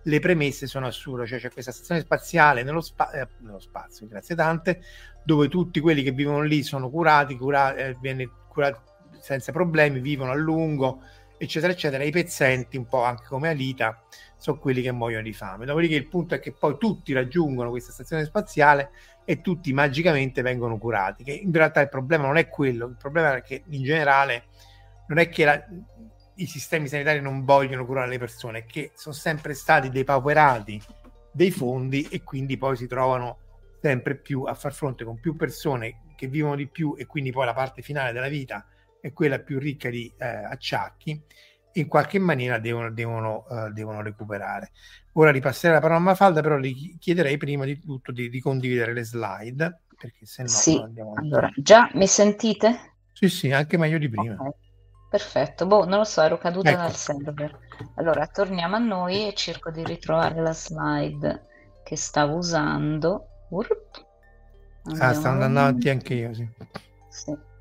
le 0.06 0.20
premesse 0.20 0.68
sono 0.68 0.88
assurde, 0.88 1.28
cioè 1.28 1.40
c'è 1.40 1.52
questa 1.52 1.72
stazione 1.72 2.02
spaziale 2.02 2.64
nello, 2.64 2.82
spa- 2.82 3.12
eh, 3.12 3.28
nello 3.40 3.60
spazio, 3.60 4.08
grazie 4.08 4.36
tante, 4.36 4.82
dove 5.24 5.48
tutti 5.48 5.80
quelli 5.80 6.04
che 6.04 6.12
vivono 6.12 6.42
lì 6.42 6.64
sono 6.64 6.90
curati, 6.90 7.38
curati 7.38 7.80
eh, 7.80 7.98
viene 8.00 8.30
curati 8.48 8.80
senza 9.20 9.52
problemi, 9.54 10.00
vivono 10.00 10.32
a 10.32 10.36
lungo, 10.36 11.02
eccetera, 11.38 11.72
eccetera. 11.72 12.04
I 12.04 12.12
pezzenti, 12.12 12.78
un 12.78 12.86
po' 12.86 13.04
anche 13.04 13.26
come 13.28 13.50
Alita, 13.50 14.04
sono 14.38 14.58
quelli 14.60 14.82
che 14.82 14.92
muoiono 14.92 15.24
di 15.24 15.34
fame. 15.34 15.66
Dopodiché 15.66 15.96
il 15.96 16.08
punto 16.08 16.36
è 16.36 16.40
che 16.40 16.52
poi 16.52 16.78
tutti 16.78 17.14
raggiungono 17.14 17.70
questa 17.70 17.92
stazione 17.92 18.26
spaziale 18.26 18.92
e 19.26 19.42
tutti 19.42 19.72
magicamente 19.74 20.42
vengono 20.42 20.78
curati. 20.78 21.24
Che 21.24 21.32
in 21.32 21.52
realtà 21.52 21.82
il 21.82 21.90
problema 21.90 22.26
non 22.26 22.38
è 22.38 22.48
quello, 22.50 22.88
il 22.88 22.98
problema 22.98 23.36
è 23.36 23.42
che 23.42 23.64
in 23.70 23.84
generale 23.84 24.46
non 25.08 25.18
è 25.18 25.30
che 25.30 25.46
la, 25.46 25.64
i 26.36 26.46
sistemi 26.46 26.88
sanitari 26.88 27.22
non 27.22 27.46
vogliono 27.46 27.86
curare 27.86 28.10
le 28.10 28.18
persone, 28.18 28.60
è 28.60 28.66
che 28.66 28.92
sono 28.96 29.16
sempre 29.16 29.54
stati 29.54 29.90
depauperati 29.90 30.82
dei 31.32 31.52
fondi 31.52 32.08
e 32.10 32.24
quindi 32.24 32.58
poi 32.58 32.76
si 32.76 32.88
trovano 32.88 33.40
sempre 33.82 34.16
più 34.16 34.44
a 34.44 34.54
far 34.54 34.74
fronte 34.74 35.04
con 35.04 35.20
più 35.20 35.36
persone 35.36 36.02
che 36.16 36.28
vivono 36.28 36.56
di 36.56 36.68
più 36.68 36.96
e 36.98 37.06
quindi 37.06 37.32
poi 37.32 37.46
la 37.46 37.54
parte 37.54 37.82
finale 37.82 38.14
della 38.14 38.30
vita 38.30 38.66
è 39.04 39.12
quella 39.12 39.40
più 39.40 39.60
ricca 39.60 39.90
di 39.90 40.10
eh, 40.18 40.26
acciacchi 40.26 41.22
in 41.74 41.88
qualche 41.90 42.20
maniera 42.20 42.58
devono, 42.58 42.90
devono, 42.90 43.44
uh, 43.50 43.70
devono, 43.74 44.02
recuperare. 44.02 44.72
Ora 45.14 45.30
ripasserei 45.30 45.76
la 45.76 45.82
parola 45.82 46.00
a 46.00 46.04
Mafalda, 46.04 46.40
però 46.40 46.58
gli 46.58 46.98
chiederei 46.98 47.36
prima 47.36 47.66
di 47.66 47.78
tutto 47.82 48.14
di, 48.14 48.30
di 48.30 48.40
condividere 48.40 48.94
le 48.94 49.04
slide, 49.04 49.82
perché 49.98 50.26
se 50.26 50.44
no 50.44 50.48
sì. 50.48 50.78
andiamo 50.78 51.14
allora, 51.16 51.52
già 51.58 51.90
mi 51.96 52.08
sentite? 52.08 52.94
Sì, 53.12 53.28
sì, 53.28 53.52
anche 53.52 53.78
meglio 53.78 53.98
di 53.98 54.10
prima. 54.10 54.36
Okay. 54.36 54.52
Perfetto, 55.10 55.66
boh, 55.66 55.86
non 55.86 55.98
lo 55.98 56.06
so, 56.06 56.22
ero 56.22 56.38
caduta 56.38 56.70
ecco. 56.70 56.80
dal 56.80 56.96
server. 56.96 57.60
Allora, 57.96 58.26
torniamo 58.28 58.78
a 58.78 58.80
noi 58.80 59.28
e 59.28 59.34
cerco 59.34 59.70
di 59.70 59.84
ritrovare 59.84 60.40
la 60.40 60.54
slide 60.54 61.42
che 61.84 61.98
stavo 61.98 62.38
usando. 62.38 63.28
ah, 64.98 65.14
sta 65.14 65.30
andando 65.30 65.60
avanti 65.60 65.90
anche 65.90 66.14
io, 66.14 66.34
sì. 66.34 66.48
sì. 67.10 67.52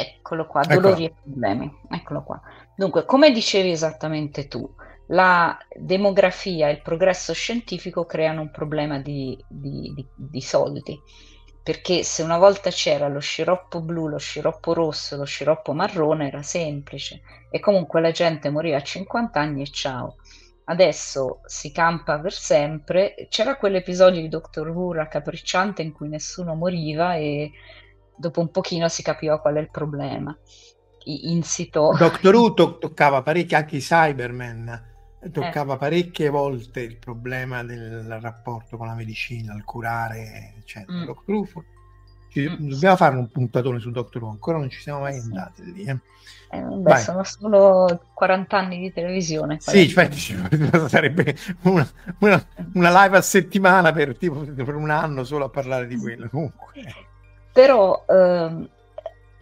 Eccolo 0.00 0.46
qua, 0.46 0.62
dolori 0.62 1.04
Eccolo. 1.04 1.20
e 1.20 1.30
problemi. 1.30 1.78
Eccolo 1.90 2.22
qua. 2.22 2.40
Dunque, 2.74 3.04
come 3.04 3.30
dicevi 3.30 3.70
esattamente 3.70 4.48
tu, 4.48 4.68
la 5.08 5.56
demografia 5.74 6.68
e 6.68 6.72
il 6.72 6.82
progresso 6.82 7.32
scientifico 7.32 8.04
creano 8.04 8.40
un 8.42 8.50
problema 8.50 8.98
di, 8.98 9.42
di, 9.48 9.92
di, 9.94 10.06
di 10.14 10.40
soldi 10.40 11.00
perché 11.66 12.04
se 12.04 12.22
una 12.22 12.38
volta 12.38 12.70
c'era 12.70 13.08
lo 13.08 13.18
sciroppo 13.18 13.80
blu, 13.80 14.06
lo 14.06 14.18
sciroppo 14.18 14.72
rosso, 14.72 15.16
lo 15.16 15.24
sciroppo 15.24 15.72
marrone 15.72 16.28
era 16.28 16.40
semplice 16.40 17.22
e 17.50 17.58
comunque 17.58 18.00
la 18.00 18.12
gente 18.12 18.50
moriva 18.50 18.76
a 18.76 18.82
50 18.82 19.40
anni 19.40 19.62
e 19.62 19.70
ciao. 19.72 20.14
Adesso 20.66 21.40
si 21.44 21.72
campa 21.72 22.20
per 22.20 22.32
sempre. 22.32 23.26
C'era 23.28 23.56
quell'episodio 23.56 24.20
di 24.20 24.28
Doctor 24.28 24.68
Who 24.68 24.92
raccapricciante 24.92 25.82
in 25.82 25.90
cui 25.90 26.08
nessuno 26.08 26.54
moriva 26.54 27.16
e 27.16 27.50
dopo 28.16 28.40
un 28.40 28.50
pochino 28.50 28.88
si 28.88 29.02
capiva 29.02 29.40
qual 29.40 29.54
è 29.56 29.60
il 29.60 29.70
problema. 29.70 30.36
Insito. 31.04 31.94
Doctor 31.96 32.34
Who 32.34 32.54
to- 32.54 32.78
toccava 32.78 33.22
parecchio 33.22 33.56
anche 33.56 33.76
i 33.76 33.80
Cybermen 33.80 34.94
toccava 35.30 35.74
eh. 35.74 35.78
parecchie 35.78 36.28
volte 36.28 36.80
il 36.80 36.96
problema 36.96 37.62
del 37.62 38.18
rapporto 38.20 38.76
con 38.76 38.86
la 38.86 38.94
medicina, 38.94 39.54
il 39.54 39.64
curare, 39.64 40.54
eccetera. 40.58 40.98
Mm. 40.98 41.04
Doctor 41.04 41.34
Who, 41.34 41.64
mm. 42.38 42.68
dobbiamo 42.68 42.96
fare 42.96 43.16
un 43.16 43.28
puntatone 43.28 43.78
su 43.78 43.90
Doctor 43.90 44.22
Who, 44.22 44.30
ancora 44.30 44.58
non 44.58 44.70
ci 44.70 44.80
siamo 44.80 45.00
mai 45.00 45.18
andati 45.18 45.72
lì. 45.72 45.84
Eh. 45.84 45.98
Eh, 46.48 46.60
beh, 46.60 46.96
sono 46.98 47.24
solo 47.24 48.10
40 48.14 48.56
anni 48.56 48.78
di 48.78 48.92
televisione. 48.92 49.56
Sì, 49.60 49.84
infatti 49.84 50.18
sarebbe 50.88 51.36
una, 51.62 51.88
una, 52.20 52.46
una, 52.74 53.02
live 53.02 53.16
a 53.16 53.22
settimana 53.22 53.92
per, 53.92 54.16
tipo, 54.16 54.40
per 54.40 54.74
un 54.74 54.90
anno 54.90 55.24
solo 55.24 55.46
a 55.46 55.48
parlare 55.48 55.86
di 55.86 55.96
quello. 55.96 56.28
Comunque. 56.28 57.05
Però 57.56 58.04
ehm, 58.06 58.68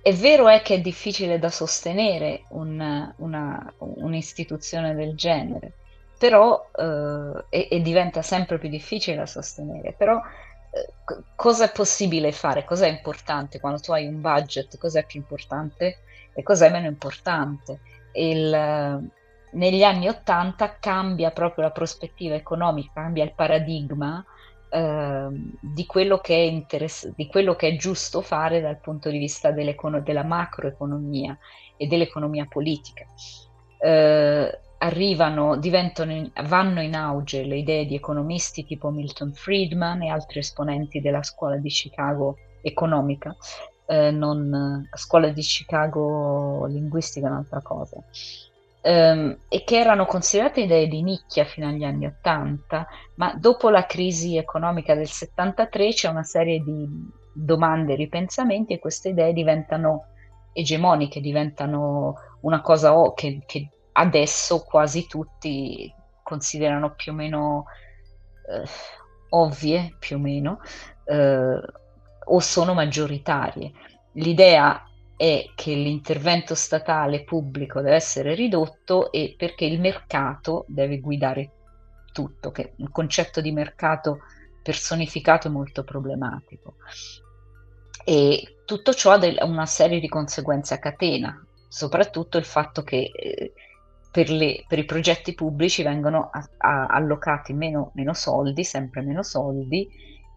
è 0.00 0.12
vero 0.14 0.48
è 0.48 0.62
che 0.62 0.74
è 0.74 0.80
difficile 0.80 1.40
da 1.40 1.50
sostenere 1.50 2.44
un, 2.50 3.12
una, 3.16 3.74
un'istituzione 3.78 4.94
del 4.94 5.16
genere, 5.16 5.72
però, 6.16 6.70
eh, 6.76 7.44
e, 7.48 7.68
e, 7.68 7.80
diventa 7.82 8.22
sempre 8.22 8.58
più 8.58 8.68
difficile 8.68 9.16
da 9.16 9.26
sostenere, 9.26 9.94
però 9.94 10.16
eh, 10.18 10.92
cosa 11.34 11.64
è 11.64 11.72
possibile 11.72 12.30
fare? 12.30 12.62
Cosa 12.62 12.86
è 12.86 12.88
importante 12.88 13.58
quando 13.58 13.80
tu 13.80 13.90
hai 13.90 14.06
un 14.06 14.20
budget? 14.20 14.78
Cosa 14.78 15.00
è 15.00 15.04
più 15.04 15.18
importante 15.18 16.02
e 16.32 16.42
cosa 16.44 16.66
è 16.66 16.70
meno 16.70 16.86
importante? 16.86 17.80
Il, 18.12 19.10
negli 19.50 19.82
anni 19.82 20.06
Ottanta 20.06 20.76
cambia 20.78 21.32
proprio 21.32 21.64
la 21.64 21.72
prospettiva 21.72 22.36
economica, 22.36 22.92
cambia 22.94 23.24
il 23.24 23.34
paradigma 23.34 24.24
Ehm, 24.74 25.52
di, 25.60 25.86
quello 25.86 26.18
che 26.18 26.34
è 26.34 26.40
interess- 26.40 27.14
di 27.14 27.28
quello 27.28 27.54
che 27.54 27.68
è 27.68 27.76
giusto 27.76 28.20
fare 28.20 28.60
dal 28.60 28.80
punto 28.80 29.08
di 29.08 29.18
vista 29.18 29.52
della 29.52 30.24
macroeconomia 30.24 31.38
e 31.76 31.86
dell'economia 31.86 32.46
politica. 32.46 33.04
Eh, 33.78 34.60
arrivano, 34.78 35.60
in, 35.62 36.30
vanno 36.46 36.82
in 36.82 36.96
auge 36.96 37.44
le 37.44 37.58
idee 37.58 37.86
di 37.86 37.94
economisti 37.94 38.64
tipo 38.64 38.90
Milton 38.90 39.32
Friedman 39.32 40.02
e 40.02 40.08
altri 40.08 40.40
esponenti 40.40 41.00
della 41.00 41.22
scuola 41.22 41.56
di 41.56 41.68
Chicago 41.68 42.36
economica, 42.60 43.34
eh, 43.86 44.10
non 44.10 44.88
scuola 44.92 45.28
di 45.28 45.42
Chicago 45.42 46.66
linguistica 46.66 47.28
è 47.28 47.30
un'altra 47.30 47.62
cosa 47.62 48.02
ehm, 48.86 49.38
e 49.48 49.64
che 49.64 49.78
erano 49.78 50.04
considerate 50.04 50.60
idee 50.60 50.86
di 50.88 51.02
nicchia 51.02 51.46
fino 51.46 51.68
agli 51.68 51.84
anni 51.84 52.04
Ottanta, 52.04 52.86
ma 53.14 53.34
dopo 53.34 53.70
la 53.70 53.86
crisi 53.86 54.36
economica 54.36 54.94
del 54.94 55.08
73 55.08 55.88
c'è 55.88 56.08
una 56.08 56.22
serie 56.22 56.62
di 56.62 56.86
domande 57.32 57.94
e 57.94 57.96
ripensamenti 57.96 58.74
e 58.74 58.78
queste 58.78 59.08
idee 59.08 59.32
diventano 59.32 60.08
egemoniche, 60.52 61.22
diventano 61.22 62.14
una 62.42 62.60
cosa 62.60 62.96
oh, 62.96 63.14
che, 63.14 63.42
che, 63.46 63.70
adesso 63.92 64.62
quasi 64.64 65.06
tutti 65.06 65.92
considerano 66.22 66.94
più 66.94 67.12
o 67.12 67.14
meno 67.14 67.64
eh, 68.50 68.68
ovvie, 69.30 69.96
più 69.98 70.16
o 70.16 70.18
meno, 70.18 70.60
eh, 71.04 71.58
o 72.26 72.38
sono 72.40 72.74
maggioritarie. 72.74 73.72
L'idea 74.12 74.84
è 75.24 75.52
che 75.54 75.72
l'intervento 75.72 76.54
statale 76.54 77.24
pubblico 77.24 77.80
deve 77.80 77.94
essere 77.94 78.34
ridotto 78.34 79.10
e 79.10 79.34
perché 79.38 79.64
il 79.64 79.80
mercato 79.80 80.66
deve 80.68 81.00
guidare 81.00 81.50
tutto, 82.12 82.50
che 82.50 82.74
il 82.76 82.90
concetto 82.90 83.40
di 83.40 83.50
mercato 83.50 84.18
personificato 84.62 85.48
è 85.48 85.50
molto 85.50 85.82
problematico. 85.82 86.74
E 88.04 88.58
tutto 88.66 88.92
ciò 88.92 89.12
ha 89.12 89.44
una 89.46 89.64
serie 89.64 89.98
di 89.98 90.10
conseguenze 90.10 90.74
a 90.74 90.78
catena, 90.78 91.42
soprattutto 91.68 92.36
il 92.36 92.44
fatto 92.44 92.82
che 92.82 93.10
eh, 93.10 93.52
per, 94.10 94.28
le, 94.28 94.66
per, 94.68 94.78
i 94.78 94.84
progetti 94.84 95.32
pubblici 95.32 95.82
vengono 95.82 96.28
a, 96.30 96.46
a, 96.58 96.86
allocati 96.88 97.54
meno, 97.54 97.92
meno, 97.94 98.12
soldi, 98.12 98.62
sempre 98.62 99.00
meno 99.00 99.22
soldi, 99.22 99.88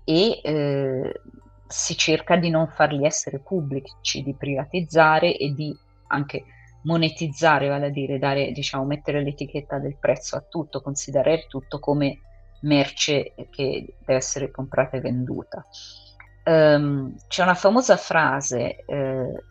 e 0.06 0.40
eh, 0.42 1.22
si 1.68 1.98
cerca 1.98 2.36
di 2.36 2.50
non 2.50 2.68
farli 2.68 3.06
essere 3.06 3.40
pubblici, 3.40 4.24
di 4.24 4.34
privatizzare 4.34 5.36
e 5.36 5.54
di 5.54 5.76
anche 6.08 6.46
monetizzare, 6.84 7.68
vale 7.68 7.88
a 7.88 7.90
dire 7.90 8.18
dare, 8.18 8.52
diciamo, 8.52 8.86
mettere 8.86 9.22
l'etichetta 9.22 9.78
del 9.78 9.98
prezzo 10.00 10.36
a 10.36 10.42
tutto, 10.48 10.82
considerare 10.82 11.46
tutto 11.48 11.80
come 11.80 12.22
merce 12.62 13.34
che 13.50 13.96
deve 14.00 14.16
essere 14.16 14.52
comprata 14.52 14.98
e 14.98 15.02
venduta. 15.02 15.66
Um, 16.46 17.14
c'è 17.28 17.44
una 17.44 17.56
famosa 17.56 17.98
frase 17.98 18.86
eh, 18.86 19.44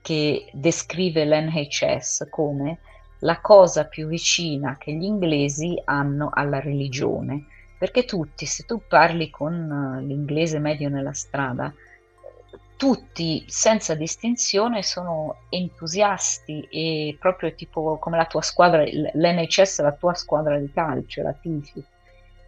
che 0.00 0.48
descrive 0.52 1.24
l'NHS 1.24 2.28
come 2.30 2.78
la 3.20 3.40
cosa 3.40 3.86
più 3.86 4.06
vicina 4.06 4.76
che 4.78 4.92
gli 4.92 5.02
inglesi 5.02 5.80
hanno 5.84 6.30
alla 6.32 6.60
religione 6.60 7.46
perché 7.78 8.04
tutti, 8.04 8.44
se 8.44 8.64
tu 8.64 8.82
parli 8.86 9.30
con 9.30 9.98
eh, 10.00 10.02
l'inglese 10.02 10.58
medio 10.58 10.88
nella 10.88 11.12
strada, 11.12 11.72
tutti 12.76 13.44
senza 13.48 13.94
distinzione 13.94 14.82
sono 14.82 15.42
entusiasti 15.48 16.66
e 16.70 17.16
proprio 17.18 17.54
tipo 17.54 17.98
come 17.98 18.16
la 18.16 18.26
tua 18.26 18.42
squadra, 18.42 18.84
l'NHS 18.84 19.80
è 19.80 19.82
la 19.82 19.92
tua 19.92 20.14
squadra 20.14 20.58
di 20.58 20.70
calcio, 20.72 21.22
la 21.22 21.32
tifi. 21.32 21.82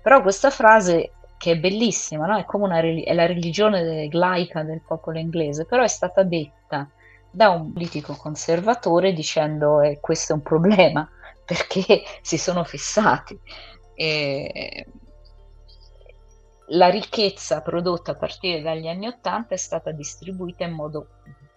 Però 0.02 0.22
questa 0.22 0.50
frase 0.50 1.12
che 1.36 1.52
è 1.52 1.58
bellissima, 1.58 2.26
no? 2.26 2.38
è 2.38 2.44
come 2.44 2.64
una, 2.64 2.80
è 2.80 3.12
la 3.12 3.26
religione 3.26 4.08
laica 4.12 4.62
del 4.62 4.82
popolo 4.86 5.18
inglese, 5.18 5.64
però 5.64 5.82
è 5.82 5.88
stata 5.88 6.22
detta 6.22 6.88
da 7.30 7.50
un 7.50 7.72
politico 7.72 8.14
conservatore 8.14 9.12
dicendo 9.12 9.80
eh, 9.80 9.98
questo 10.00 10.32
è 10.32 10.36
un 10.36 10.42
problema 10.42 11.08
perché 11.44 12.02
si 12.20 12.38
sono 12.38 12.62
fissati. 12.62 13.38
E 13.94 14.86
la 16.70 16.88
ricchezza 16.88 17.62
prodotta 17.62 18.12
a 18.12 18.16
partire 18.16 18.62
dagli 18.62 18.86
anni 18.86 19.06
Ottanta 19.06 19.54
è 19.54 19.58
stata 19.58 19.90
distribuita 19.90 20.64
in 20.64 20.72
modo 20.72 21.08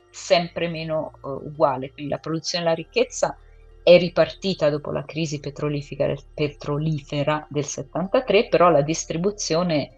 sempre 0.09 0.67
meno 0.67 1.13
uh, 1.21 1.29
uguale, 1.29 1.91
quindi 1.91 2.11
la 2.11 2.19
produzione 2.19 2.63
della 2.63 2.75
ricchezza 2.75 3.37
è 3.83 3.97
ripartita 3.97 4.69
dopo 4.69 4.91
la 4.91 5.03
crisi 5.03 5.39
petrolifera, 5.39 7.45
del 7.49 7.65
73, 7.65 8.47
però 8.47 8.69
la 8.69 8.81
distribuzione, 8.81 9.91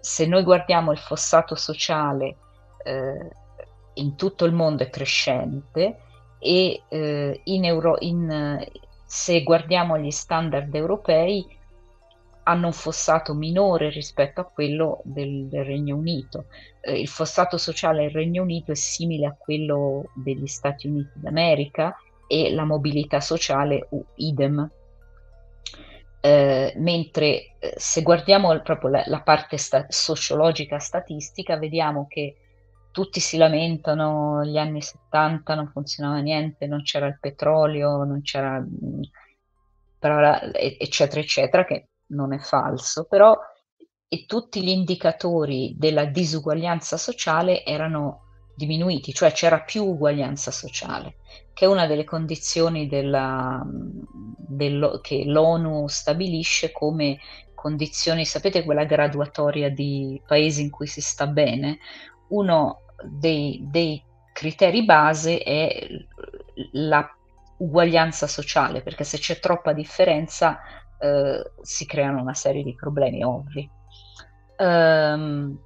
se 0.00 0.26
noi 0.26 0.44
guardiamo 0.44 0.92
il 0.92 0.98
fossato 0.98 1.56
sociale 1.56 2.36
eh, 2.84 3.28
in 3.94 4.14
tutto 4.14 4.44
il 4.44 4.52
mondo 4.52 4.84
è 4.84 4.90
crescente 4.90 5.98
e 6.38 6.82
eh, 6.88 7.40
in 7.42 7.64
Euro, 7.64 7.96
in, 8.00 8.64
se 9.04 9.42
guardiamo 9.42 9.98
gli 9.98 10.10
standard 10.10 10.72
europei 10.72 11.44
hanno 12.48 12.66
un 12.66 12.72
fossato 12.72 13.34
minore 13.34 13.90
rispetto 13.90 14.40
a 14.40 14.44
quello 14.44 15.00
del, 15.04 15.46
del 15.46 15.64
Regno 15.64 15.96
Unito. 15.96 16.46
Eh, 16.80 17.00
il 17.00 17.08
fossato 17.08 17.58
sociale 17.58 18.02
del 18.02 18.12
Regno 18.12 18.42
Unito 18.42 18.70
è 18.70 18.76
simile 18.76 19.26
a 19.26 19.36
quello 19.36 20.10
degli 20.14 20.46
Stati 20.46 20.86
Uniti 20.86 21.10
d'America 21.14 21.96
e 22.28 22.52
la 22.52 22.64
mobilità 22.64 23.20
sociale 23.20 23.86
uh, 23.90 24.04
idem. 24.16 24.70
Eh, 26.20 26.72
mentre 26.76 27.56
eh, 27.58 27.74
se 27.76 28.02
guardiamo 28.02 28.60
proprio 28.62 28.90
la, 28.90 29.02
la 29.06 29.22
parte 29.22 29.56
sta- 29.56 29.86
sociologica 29.88 30.78
statistica, 30.78 31.58
vediamo 31.58 32.06
che 32.08 32.36
tutti 32.92 33.18
si 33.18 33.36
lamentano, 33.36 34.44
gli 34.44 34.56
anni 34.56 34.82
70 34.82 35.54
non 35.54 35.68
funzionava 35.68 36.20
niente, 36.20 36.66
non 36.66 36.82
c'era 36.82 37.06
il 37.06 37.18
petrolio, 37.20 38.04
non 38.04 38.22
c'era, 38.22 38.60
mm, 38.60 39.02
eccetera, 40.78 41.20
eccetera, 41.20 41.64
che 41.64 41.88
non 42.08 42.32
è 42.32 42.38
falso, 42.38 43.04
però 43.04 43.36
tutti 44.26 44.62
gli 44.62 44.68
indicatori 44.68 45.74
della 45.76 46.06
disuguaglianza 46.06 46.96
sociale 46.96 47.64
erano 47.64 48.22
diminuiti, 48.54 49.12
cioè 49.12 49.32
c'era 49.32 49.60
più 49.60 49.84
uguaglianza 49.84 50.50
sociale, 50.50 51.16
che 51.52 51.66
è 51.66 51.68
una 51.68 51.86
delle 51.86 52.04
condizioni 52.04 52.88
della, 52.88 53.62
dello, 53.66 55.00
che 55.02 55.24
l'ONU 55.24 55.86
stabilisce 55.88 56.72
come 56.72 57.18
condizioni, 57.54 58.24
sapete 58.24 58.64
quella 58.64 58.84
graduatoria 58.84 59.70
di 59.70 60.20
paesi 60.26 60.62
in 60.62 60.70
cui 60.70 60.86
si 60.86 61.00
sta 61.00 61.26
bene? 61.26 61.78
Uno 62.28 62.82
dei, 63.02 63.60
dei 63.68 64.02
criteri 64.32 64.84
base 64.84 65.38
è 65.38 65.86
la 66.72 67.06
uguaglianza 67.58 68.26
sociale, 68.26 68.82
perché 68.82 69.04
se 69.04 69.18
c'è 69.18 69.38
troppa 69.38 69.72
differenza 69.72 70.58
eh, 70.98 71.50
si 71.62 71.86
creano 71.86 72.20
una 72.20 72.34
serie 72.34 72.62
di 72.62 72.74
problemi 72.74 73.22
ovvi. 73.22 73.68
Um, 74.58 75.58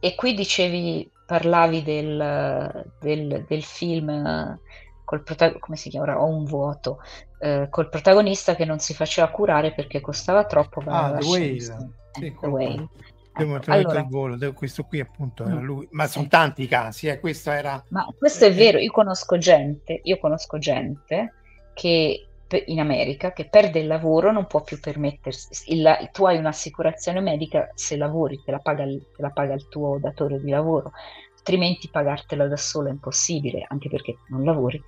e 0.00 0.14
qui 0.14 0.34
dicevi, 0.34 1.10
parlavi 1.26 1.82
del, 1.82 2.92
del, 3.00 3.44
del 3.48 3.62
film 3.62 4.58
col 5.04 5.22
protagonista, 5.22 5.64
come 5.64 5.76
si 5.76 5.88
chiama? 5.88 6.20
Ho 6.20 6.26
un 6.26 6.44
vuoto, 6.44 7.00
eh, 7.38 7.68
col 7.70 7.88
protagonista 7.88 8.54
che 8.54 8.64
non 8.64 8.78
si 8.78 8.94
faceva 8.94 9.28
curare 9.28 9.72
perché 9.72 10.00
costava 10.00 10.44
troppo. 10.44 10.82
Ah, 10.86 11.16
The 11.18 11.26
Whale. 11.26 11.60
Sì, 11.60 12.34
The 12.40 12.46
Whale. 12.46 12.88
Abbiamo 13.32 13.56
ecco, 13.56 13.72
allora, 13.72 13.98
il 13.98 14.06
volo, 14.08 14.52
questo 14.52 14.84
qui 14.84 15.00
appunto 15.00 15.44
era 15.44 15.56
mm. 15.56 15.64
lui, 15.64 15.88
ma 15.90 16.06
sono 16.06 16.28
tanti 16.28 16.62
i 16.62 16.68
casi, 16.68 17.08
eh, 17.08 17.18
questo 17.18 17.50
era... 17.50 17.82
Ma 17.88 18.06
questo 18.16 18.44
è 18.44 18.48
eh, 18.48 18.52
vero, 18.52 18.78
io 18.78 18.92
conosco 18.92 19.36
gente, 19.38 20.00
io 20.04 20.18
conosco 20.18 20.58
gente 20.58 21.32
che 21.74 22.28
in 22.56 22.80
America 22.80 23.32
che 23.32 23.48
perde 23.48 23.80
il 23.80 23.86
lavoro 23.86 24.32
non 24.32 24.46
può 24.46 24.62
più 24.62 24.78
permettersi, 24.80 25.72
il, 25.72 26.10
tu 26.12 26.24
hai 26.24 26.38
un'assicurazione 26.38 27.20
medica 27.20 27.70
se 27.74 27.96
lavori, 27.96 28.42
te 28.44 28.50
la, 28.50 28.58
paga, 28.58 28.84
te 28.84 29.22
la 29.22 29.30
paga 29.30 29.54
il 29.54 29.68
tuo 29.68 29.98
datore 29.98 30.40
di 30.40 30.50
lavoro, 30.50 30.92
altrimenti 31.36 31.88
pagartela 31.88 32.46
da 32.48 32.56
solo 32.56 32.88
è 32.88 32.90
impossibile, 32.90 33.66
anche 33.68 33.88
perché 33.88 34.18
non 34.28 34.44
lavori. 34.44 34.82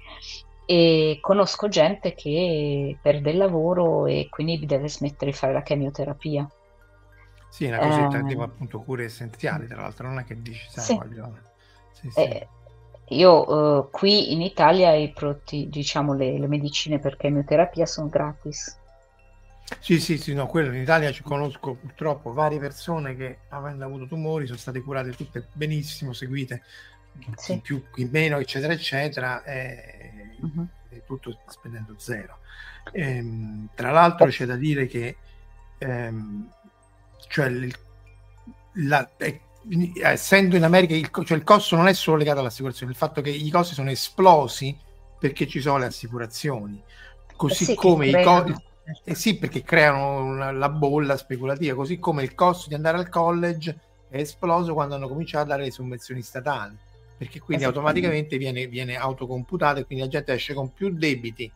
E 0.64 1.18
conosco 1.20 1.68
gente 1.68 2.14
che 2.14 2.98
perde 3.00 3.30
il 3.30 3.36
lavoro 3.36 4.06
e 4.06 4.28
quindi 4.30 4.64
deve 4.66 4.88
smettere 4.88 5.30
di 5.30 5.36
fare 5.36 5.52
la 5.52 5.62
chemioterapia. 5.62 6.48
Sì, 7.48 7.66
una 7.66 7.78
cosetta 7.78 8.26
eh, 8.26 8.42
appunto 8.42 8.80
cure 8.80 9.04
essenziali, 9.04 9.66
tra 9.66 9.80
l'altro, 9.80 10.08
non 10.08 10.18
è 10.18 10.24
che 10.24 10.40
dici, 10.42 10.66
sai, 10.68 10.84
sì. 10.84 10.94
voglio... 10.96 11.38
Sì, 11.92 12.10
sì. 12.10 12.20
Eh, 12.20 12.48
io 13.08 13.78
uh, 13.78 13.90
qui 13.90 14.32
in 14.32 14.42
Italia 14.42 14.92
i 14.94 15.12
prodotti, 15.12 15.68
diciamo, 15.68 16.14
le, 16.14 16.38
le, 16.38 16.46
medicine 16.48 16.98
per 16.98 17.16
chemioterapia 17.16 17.86
sono 17.86 18.08
gratis. 18.08 18.76
Sì, 19.80 20.00
sì, 20.00 20.18
sì, 20.18 20.34
no, 20.34 20.46
quello 20.46 20.72
in 20.72 20.80
Italia 20.80 21.12
ci 21.12 21.22
conosco 21.22 21.74
purtroppo 21.74 22.32
varie 22.32 22.58
persone 22.58 23.16
che 23.16 23.38
avendo 23.48 23.84
avuto 23.84 24.06
tumori 24.06 24.46
sono 24.46 24.58
state 24.58 24.80
curate 24.80 25.10
tutte 25.12 25.48
benissimo, 25.52 26.12
seguite 26.12 26.62
sì. 27.36 27.52
in 27.52 27.60
più, 27.60 27.82
in 27.96 28.08
meno, 28.10 28.38
eccetera, 28.38 28.72
eccetera, 28.72 29.42
e, 29.44 30.36
uh-huh. 30.40 30.66
e 30.90 31.02
tutto 31.04 31.38
spendendo 31.48 31.94
zero. 31.98 32.38
Ehm, 32.92 33.68
tra 33.74 33.90
l'altro 33.90 34.26
c'è 34.26 34.46
da 34.46 34.56
dire 34.56 34.86
che 34.86 35.16
ehm, 35.78 36.48
cioè 37.28 37.50
la, 38.74 39.08
è 39.16 39.40
essendo 40.02 40.56
in 40.56 40.64
America 40.64 40.94
il, 40.94 41.10
cioè 41.24 41.36
il 41.36 41.44
costo 41.44 41.76
non 41.76 41.88
è 41.88 41.92
solo 41.92 42.16
legato 42.16 42.40
all'assicurazione, 42.40 42.92
il 42.92 42.98
fatto 42.98 43.20
che 43.20 43.30
i 43.30 43.50
costi 43.50 43.74
sono 43.74 43.90
esplosi 43.90 44.76
perché 45.18 45.46
ci 45.46 45.60
sono 45.60 45.78
le 45.78 45.86
assicurazioni, 45.86 46.82
così 47.36 47.62
eh 47.64 47.66
sì, 47.66 47.74
come 47.74 48.08
i 48.08 48.22
costi... 48.22 48.64
Eh 49.02 49.16
sì, 49.16 49.36
perché 49.36 49.62
creano 49.62 50.22
una, 50.22 50.52
la 50.52 50.68
bolla 50.68 51.16
speculativa, 51.16 51.74
così 51.74 51.98
come 51.98 52.22
il 52.22 52.36
costo 52.36 52.68
di 52.68 52.74
andare 52.74 52.98
al 52.98 53.08
college 53.08 53.76
è 54.08 54.18
esploso 54.18 54.74
quando 54.74 54.94
hanno 54.94 55.08
cominciato 55.08 55.44
a 55.44 55.48
dare 55.48 55.64
le 55.64 55.72
sovvenzioni 55.72 56.22
statali, 56.22 56.76
perché 57.16 57.40
quindi 57.40 57.64
automaticamente 57.64 58.36
viene, 58.36 58.68
viene 58.68 58.96
autocomputato 58.96 59.80
e 59.80 59.86
quindi 59.86 60.04
la 60.04 60.10
gente 60.10 60.32
esce 60.32 60.54
con 60.54 60.72
più 60.72 60.90
debiti 60.90 61.50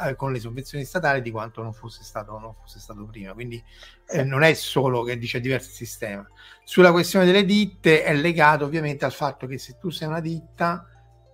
eh, 0.00 0.14
con 0.14 0.32
le 0.32 0.38
sovvenzioni 0.38 0.84
statali 0.84 1.22
di 1.22 1.30
quanto 1.30 1.62
non 1.62 1.72
fosse 1.72 2.02
stato, 2.02 2.38
non 2.38 2.54
fosse 2.54 2.78
stato 2.78 3.04
prima. 3.06 3.32
Quindi 3.32 3.62
eh, 4.06 4.24
non 4.24 4.42
è 4.42 4.54
solo 4.54 5.02
che 5.02 5.18
dice 5.18 5.40
diverso 5.40 5.70
sistema. 5.70 6.26
Sulla 6.64 6.92
questione 6.92 7.24
delle 7.24 7.44
ditte 7.44 8.04
è 8.04 8.14
legato 8.14 8.64
ovviamente 8.64 9.04
al 9.04 9.12
fatto 9.12 9.46
che 9.46 9.58
se 9.58 9.76
tu 9.78 9.90
sei 9.90 10.08
una 10.08 10.20
ditta, 10.20 10.86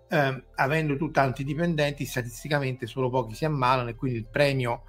eh, 0.08 0.44
avendo 0.54 0.96
tu 0.96 1.10
tanti 1.10 1.44
dipendenti, 1.44 2.04
statisticamente 2.04 2.86
solo 2.86 3.10
pochi 3.10 3.34
si 3.34 3.44
ammalano 3.44 3.90
e 3.90 3.94
quindi 3.94 4.18
il 4.18 4.26
premio 4.26 4.84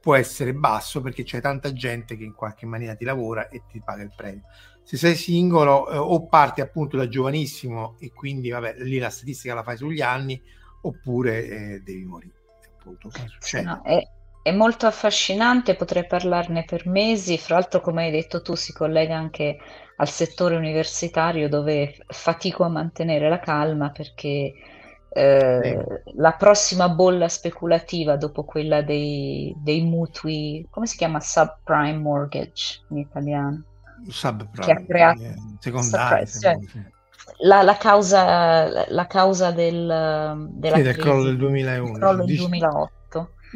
può 0.00 0.14
essere 0.14 0.54
basso 0.54 1.00
perché 1.00 1.24
c'è 1.24 1.40
tanta 1.40 1.72
gente 1.72 2.16
che 2.16 2.22
in 2.22 2.34
qualche 2.34 2.64
maniera 2.64 2.94
ti 2.94 3.04
lavora 3.04 3.48
e 3.48 3.62
ti 3.68 3.82
paga 3.84 4.02
il 4.02 4.12
premio. 4.14 4.42
Se 4.84 4.96
sei 4.96 5.16
singolo 5.16 5.90
eh, 5.90 5.96
o 5.96 6.28
parti 6.28 6.60
appunto 6.60 6.96
da 6.96 7.08
giovanissimo 7.08 7.96
e 7.98 8.12
quindi 8.12 8.50
vabbè, 8.50 8.76
lì 8.78 8.98
la 8.98 9.10
statistica 9.10 9.54
la 9.54 9.64
fai 9.64 9.76
sugli 9.76 10.00
anni 10.00 10.40
oppure 10.82 11.44
eh, 11.48 11.80
devi 11.80 12.04
morire 12.04 12.35
appunto 12.86 13.08
che 13.08 13.26
succede. 13.26 13.64
No, 13.64 13.82
è, 13.82 14.00
è, 14.42 14.52
molto 14.52 14.86
affascinante, 14.86 15.74
potrei 15.74 16.06
parlarne 16.06 16.64
per 16.64 16.86
mesi, 16.86 17.36
fra 17.36 17.56
l'altro 17.56 17.80
come 17.80 18.04
hai 18.04 18.10
detto 18.12 18.42
tu 18.42 18.54
si 18.54 18.72
collega 18.72 19.16
anche 19.16 19.58
al 19.96 20.08
settore 20.08 20.56
universitario 20.56 21.48
dove 21.48 21.96
fatico 22.06 22.64
a 22.64 22.68
mantenere 22.68 23.28
la 23.28 23.40
calma 23.40 23.90
perché 23.90 24.52
eh, 25.08 26.02
la 26.16 26.32
prossima 26.32 26.90
bolla 26.90 27.28
speculativa 27.28 28.16
dopo 28.16 28.44
quella 28.44 28.82
dei, 28.82 29.54
dei, 29.56 29.82
mutui, 29.82 30.66
come 30.70 30.86
si 30.86 30.96
chiama? 30.96 31.20
Subprime 31.20 31.98
mortgage 31.98 32.82
in 32.90 32.98
italiano. 32.98 33.64
Subprime, 34.08 34.64
che 34.64 34.72
ha 34.72 34.84
creato 34.84 35.22
eh, 35.22 35.34
secondario. 35.58 36.26
Cioè, 36.26 36.56
la, 37.38 37.62
la, 37.62 37.76
causa, 37.76 38.86
la 38.88 39.06
causa 39.06 39.50
del, 39.50 40.48
della 40.50 40.76
sì, 40.76 40.82
del 40.82 40.96
crollo 40.96 41.24
del 41.24 41.36
2001. 41.36 41.92
crollo 41.92 42.24
del 42.24 42.36
2008. 42.36 42.96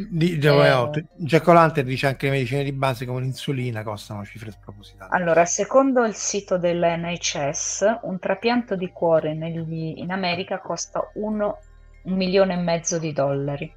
Di, 0.08 0.38
di, 0.38 0.46
eh, 0.46 1.04
Jack 1.16 1.80
dice 1.80 2.06
anche 2.06 2.26
le 2.26 2.32
medicine 2.32 2.62
di 2.62 2.72
base 2.72 3.04
come 3.04 3.20
l'insulina 3.20 3.82
costano 3.82 4.24
cifre 4.24 4.50
spropositate. 4.50 5.14
Allora, 5.14 5.44
secondo 5.44 6.04
il 6.04 6.14
sito 6.14 6.58
dell'NHS, 6.58 7.98
un 8.02 8.18
trapianto 8.18 8.76
di 8.76 8.88
cuore 8.90 9.34
negli, 9.34 9.94
in 9.98 10.10
America 10.10 10.60
costa 10.60 11.10
uno, 11.14 11.58
un 12.04 12.14
milione 12.14 12.54
e 12.54 12.58
mezzo 12.58 12.98
di 12.98 13.12
dollari. 13.12 13.74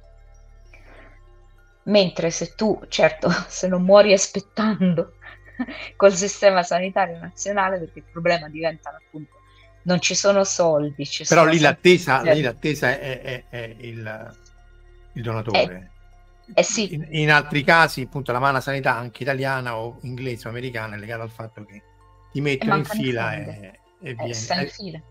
Mentre 1.84 2.30
se 2.30 2.54
tu, 2.54 2.80
certo, 2.88 3.28
se 3.48 3.66
non 3.66 3.82
muori 3.82 4.12
aspettando 4.12 5.14
col 5.96 6.12
sistema 6.12 6.62
sanitario 6.62 7.18
nazionale, 7.18 7.78
perché 7.78 7.98
il 7.98 8.06
problema 8.10 8.48
diventa 8.48 8.90
appunto 8.90 9.42
non 9.84 10.00
ci 10.00 10.14
sono 10.14 10.44
soldi. 10.44 11.06
Ci 11.06 11.24
Però 11.24 11.42
sono 11.42 11.52
lì 11.52 11.60
l'attesa, 11.60 12.20
lì 12.22 12.42
l'attesa 12.42 12.98
è, 12.98 13.20
è, 13.20 13.44
è 13.48 13.76
il, 13.78 14.36
il, 15.14 15.22
donatore. 15.22 15.92
Eh, 16.46 16.60
eh 16.60 16.62
sì. 16.62 16.94
in, 16.94 17.06
in, 17.10 17.30
altri 17.30 17.64
casi, 17.64 18.02
appunto, 18.02 18.32
la 18.32 18.38
mano 18.38 18.60
sanità, 18.60 18.94
anche 18.94 19.22
italiana 19.22 19.76
o 19.76 19.98
inglese 20.02 20.46
o 20.46 20.50
americana, 20.50 20.96
è 20.96 20.98
legata 20.98 21.22
al 21.22 21.30
fatto 21.30 21.64
che 21.64 21.82
ti 22.32 22.40
mettono 22.40 22.76
in 22.76 22.84
fila 22.84 23.34
e, 23.34 23.80
e 24.00 24.10
eh, 24.10 24.14
vieni. 24.14 24.34
Sta 24.34 24.60
in 24.60 24.68
fila. 24.68 25.02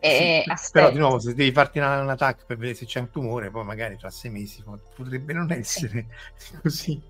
Eh, 0.00 0.44
sì, 0.56 0.70
però 0.72 0.90
di 0.90 0.98
nuovo 0.98 1.18
se 1.18 1.34
devi 1.34 1.52
farti 1.52 1.78
una, 1.78 2.00
un 2.00 2.08
attacco 2.08 2.44
per 2.46 2.56
vedere 2.56 2.78
se 2.78 2.86
c'è 2.86 3.00
un 3.00 3.10
tumore 3.10 3.50
poi 3.50 3.62
magari 3.62 3.98
tra 3.98 4.08
sei 4.08 4.30
mesi 4.30 4.64
potrebbe 4.94 5.34
non 5.34 5.52
essere 5.52 6.06
sì. 6.34 6.56
così 6.62 7.02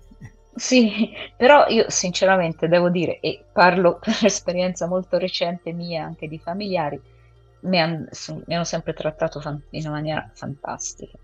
sì, 0.55 1.11
però 1.35 1.67
io 1.67 1.89
sinceramente 1.89 2.67
devo 2.67 2.89
dire, 2.89 3.19
e 3.19 3.43
parlo 3.51 3.99
per 4.03 4.17
esperienza 4.21 4.87
molto 4.87 5.17
recente 5.17 5.71
mia, 5.71 6.03
anche 6.03 6.27
di 6.27 6.37
familiari, 6.37 7.01
mi, 7.61 7.79
han, 7.79 8.07
mi 8.45 8.55
hanno 8.55 8.63
sempre 8.63 8.93
trattato 8.93 9.39
fan, 9.39 9.61
in 9.71 9.81
una 9.87 9.95
maniera 9.95 10.29
fantastica. 10.33 11.17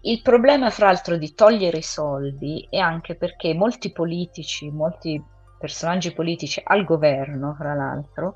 Il 0.00 0.20
problema, 0.22 0.70
fra 0.70 0.86
l'altro, 0.86 1.16
di 1.16 1.34
togliere 1.34 1.78
i 1.78 1.82
soldi 1.82 2.66
è 2.68 2.78
anche 2.78 3.14
perché 3.14 3.54
molti 3.54 3.90
politici, 3.90 4.70
molti 4.70 5.22
personaggi 5.58 6.12
politici 6.12 6.60
al 6.62 6.84
governo, 6.84 7.54
fra 7.54 7.74
l'altro, 7.74 8.34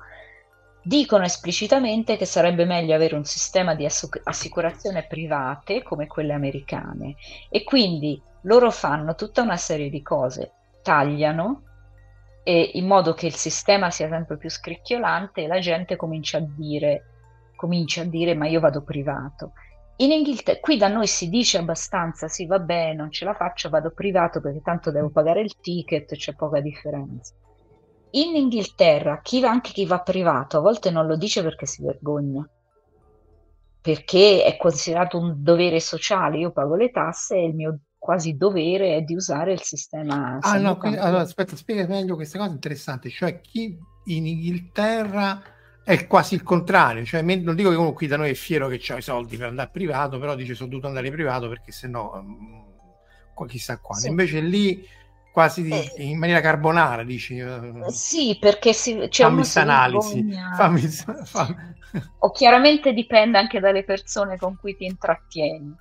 dicono 0.81 1.25
esplicitamente 1.25 2.17
che 2.17 2.25
sarebbe 2.25 2.65
meglio 2.65 2.95
avere 2.95 3.15
un 3.15 3.25
sistema 3.25 3.75
di 3.75 3.85
assicurazione 3.85 5.05
private 5.07 5.83
come 5.83 6.07
quelle 6.07 6.33
americane 6.33 7.15
e 7.49 7.63
quindi 7.63 8.19
loro 8.43 8.71
fanno 8.71 9.15
tutta 9.15 9.41
una 9.41 9.57
serie 9.57 9.89
di 9.89 10.01
cose, 10.01 10.51
tagliano 10.81 11.63
e 12.43 12.71
in 12.75 12.87
modo 12.87 13.13
che 13.13 13.25
il 13.25 13.35
sistema 13.35 13.91
sia 13.91 14.07
sempre 14.07 14.37
più 14.37 14.49
scricchiolante 14.49 15.43
e 15.43 15.47
la 15.47 15.59
gente 15.59 15.95
comincia 15.95 16.37
a 16.37 16.45
dire, 16.45 17.03
comincia 17.55 18.01
a 18.01 18.05
dire 18.05 18.33
ma 18.33 18.47
io 18.47 18.59
vado 18.59 18.81
privato. 18.81 19.53
In 19.97 20.11
Inghilterra, 20.11 20.59
qui 20.61 20.77
da 20.77 20.87
noi 20.87 21.07
si 21.07 21.27
dice 21.27 21.57
abbastanza, 21.57 22.29
sì 22.29 22.45
vabbè 22.45 22.93
non 22.93 23.11
ce 23.11 23.25
la 23.25 23.33
faccio, 23.33 23.69
vado 23.69 23.91
privato 23.91 24.39
perché 24.39 24.61
tanto 24.61 24.91
devo 24.91 25.09
pagare 25.09 25.41
il 25.41 25.59
ticket, 25.59 26.15
c'è 26.15 26.33
poca 26.35 26.61
differenza. 26.61 27.33
In 28.11 28.35
Inghilterra, 28.35 29.19
chi 29.21 29.41
va, 29.41 29.49
anche 29.49 29.71
chi 29.71 29.85
va 29.85 29.99
privato, 29.99 30.57
a 30.57 30.61
volte 30.61 30.89
non 30.89 31.05
lo 31.05 31.17
dice 31.17 31.43
perché 31.43 31.65
si 31.65 31.83
vergogna, 31.83 32.49
perché 33.81 34.43
è 34.43 34.57
considerato 34.57 35.17
un 35.17 35.43
dovere 35.43 35.79
sociale. 35.79 36.39
Io 36.39 36.51
pago 36.51 36.75
le 36.75 36.89
tasse 36.89 37.35
e 37.35 37.45
il 37.45 37.53
mio 37.53 37.79
quasi 38.09 38.35
dovere 38.35 38.95
è 38.95 39.01
di 39.03 39.13
usare 39.13 39.53
il 39.53 39.61
sistema. 39.61 40.39
Ah, 40.41 40.57
no, 40.57 40.77
quindi, 40.77 40.97
allora, 40.97 41.21
aspetta, 41.21 41.55
spiega 41.55 41.85
meglio 41.85 42.15
questa 42.15 42.39
cosa 42.39 42.49
interessante. 42.49 43.07
Cioè, 43.11 43.39
chi 43.39 43.77
in 44.05 44.25
Inghilterra 44.25 45.39
è 45.83 46.07
quasi 46.07 46.33
il 46.33 46.41
contrario. 46.41 47.05
Cioè, 47.05 47.21
non 47.21 47.53
dico 47.53 47.69
che 47.69 47.75
uno 47.75 47.93
qui 47.93 48.07
da 48.07 48.17
noi 48.17 48.31
è 48.31 48.33
fiero 48.33 48.67
che 48.67 48.81
ha 48.91 48.97
i 48.97 49.03
soldi 49.03 49.37
per 49.37 49.49
andare 49.49 49.69
privato, 49.71 50.17
però 50.17 50.33
dice 50.33 50.55
sono 50.55 50.69
dovuto 50.69 50.87
andare 50.87 51.11
privato 51.11 51.47
perché 51.49 51.71
se 51.71 51.87
no, 51.87 52.11
um, 53.35 53.45
chissà 53.45 53.77
quando. 53.77 54.05
Sì. 54.05 54.09
Invece 54.09 54.39
lì 54.39 54.83
quasi 55.31 55.63
di, 55.63 55.71
eh, 55.71 56.03
in 56.03 56.17
maniera 56.17 56.41
carbonara, 56.41 57.03
dici? 57.03 57.39
Uh, 57.39 57.89
sì, 57.89 58.37
perché 58.39 58.73
si, 58.73 59.07
c'è 59.09 59.23
fammi 59.23 59.43
analisi. 59.55 60.25
Fammi, 60.55 60.81
fammi. 60.81 61.77
O 62.19 62.31
chiaramente 62.31 62.93
dipende 62.93 63.37
anche 63.37 63.59
dalle 63.59 63.83
persone 63.83 64.37
con 64.37 64.57
cui 64.57 64.75
ti 64.75 64.85
intrattieni. 64.85 65.73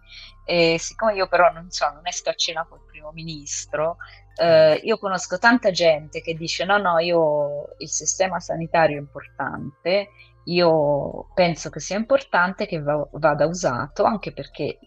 E 0.45 0.77
siccome 0.79 1.15
io 1.15 1.29
però 1.29 1.53
non 1.53 1.71
so, 1.71 1.91
non 1.93 2.07
esco 2.07 2.31
a 2.31 2.35
cena 2.35 2.65
col 2.67 2.81
primo 2.87 3.11
ministro, 3.13 3.97
eh, 4.41 4.81
io 4.83 4.99
conosco 4.99 5.39
tanta 5.39 5.71
gente 5.71 6.23
che 6.23 6.35
dice 6.35 6.65
no, 6.65 6.79
no, 6.79 6.99
io 6.99 7.75
il 7.79 7.89
sistema 7.89 8.41
sanitario 8.41 8.97
è 8.97 9.01
importante, 9.01 10.09
io 10.45 11.29
penso 11.35 11.69
che 11.69 11.81
sia 11.81 11.99
importante 11.99 12.67
che 12.67 12.81
va, 12.81 13.07
vada 13.13 13.47
usato 13.47 14.05
anche 14.05 14.33
perché 14.33 14.79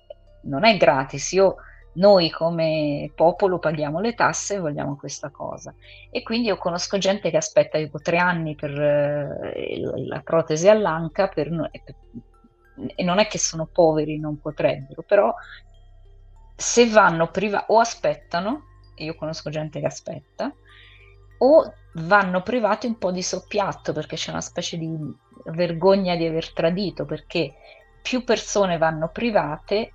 non 0.44 0.66
è 0.66 0.76
gratis. 0.78 1.34
Io 1.34 1.58
noi 1.94 2.30
come 2.30 3.12
popolo 3.16 3.60
paghiamo 3.60 4.00
le 4.00 4.14
tasse 4.14 4.56
e 4.56 4.60
vogliamo 4.60 4.96
questa 4.96 5.30
cosa. 5.30 5.74
E 6.10 6.24
quindi 6.24 6.48
io 6.48 6.58
conosco 6.58 6.98
gente 6.98 7.30
che 7.30 7.38
aspetta 7.38 7.78
tipo 7.78 8.00
tre 8.00 8.18
anni 8.18 8.56
per 8.56 8.72
eh, 8.72 9.80
la 10.06 10.22
protesi 10.22 10.70
all'anca 10.70 11.28
per, 11.28 11.48
e 12.96 13.04
non 13.04 13.20
è 13.20 13.28
che 13.28 13.38
sono 13.38 13.68
poveri, 13.72 14.20
non 14.20 14.40
potrebbero, 14.40 15.04
però 15.04 15.34
se 16.56 16.88
vanno 16.88 17.30
privati 17.30 17.66
o 17.70 17.80
aspettano, 17.80 18.64
io 18.96 19.16
conosco 19.16 19.50
gente 19.50 19.80
che 19.80 19.88
aspetta, 19.88 20.54
o 21.40 21.74
vanno 21.96 22.42
privati 22.44 22.86
un 22.86 22.98
po' 22.98 23.12
di 23.12 23.24
soppiatto 23.24 23.94
perché 23.94 24.16
c'è 24.16 24.30
una 24.30 24.42
specie 24.42 24.78
di 24.78 24.96
vergogna 25.46 26.16
di 26.16 26.26
aver 26.26 26.54
tradito, 26.54 27.06
perché 27.06 27.54
più 28.02 28.24
persone 28.24 28.78
vanno 28.78 29.10
private 29.10 29.94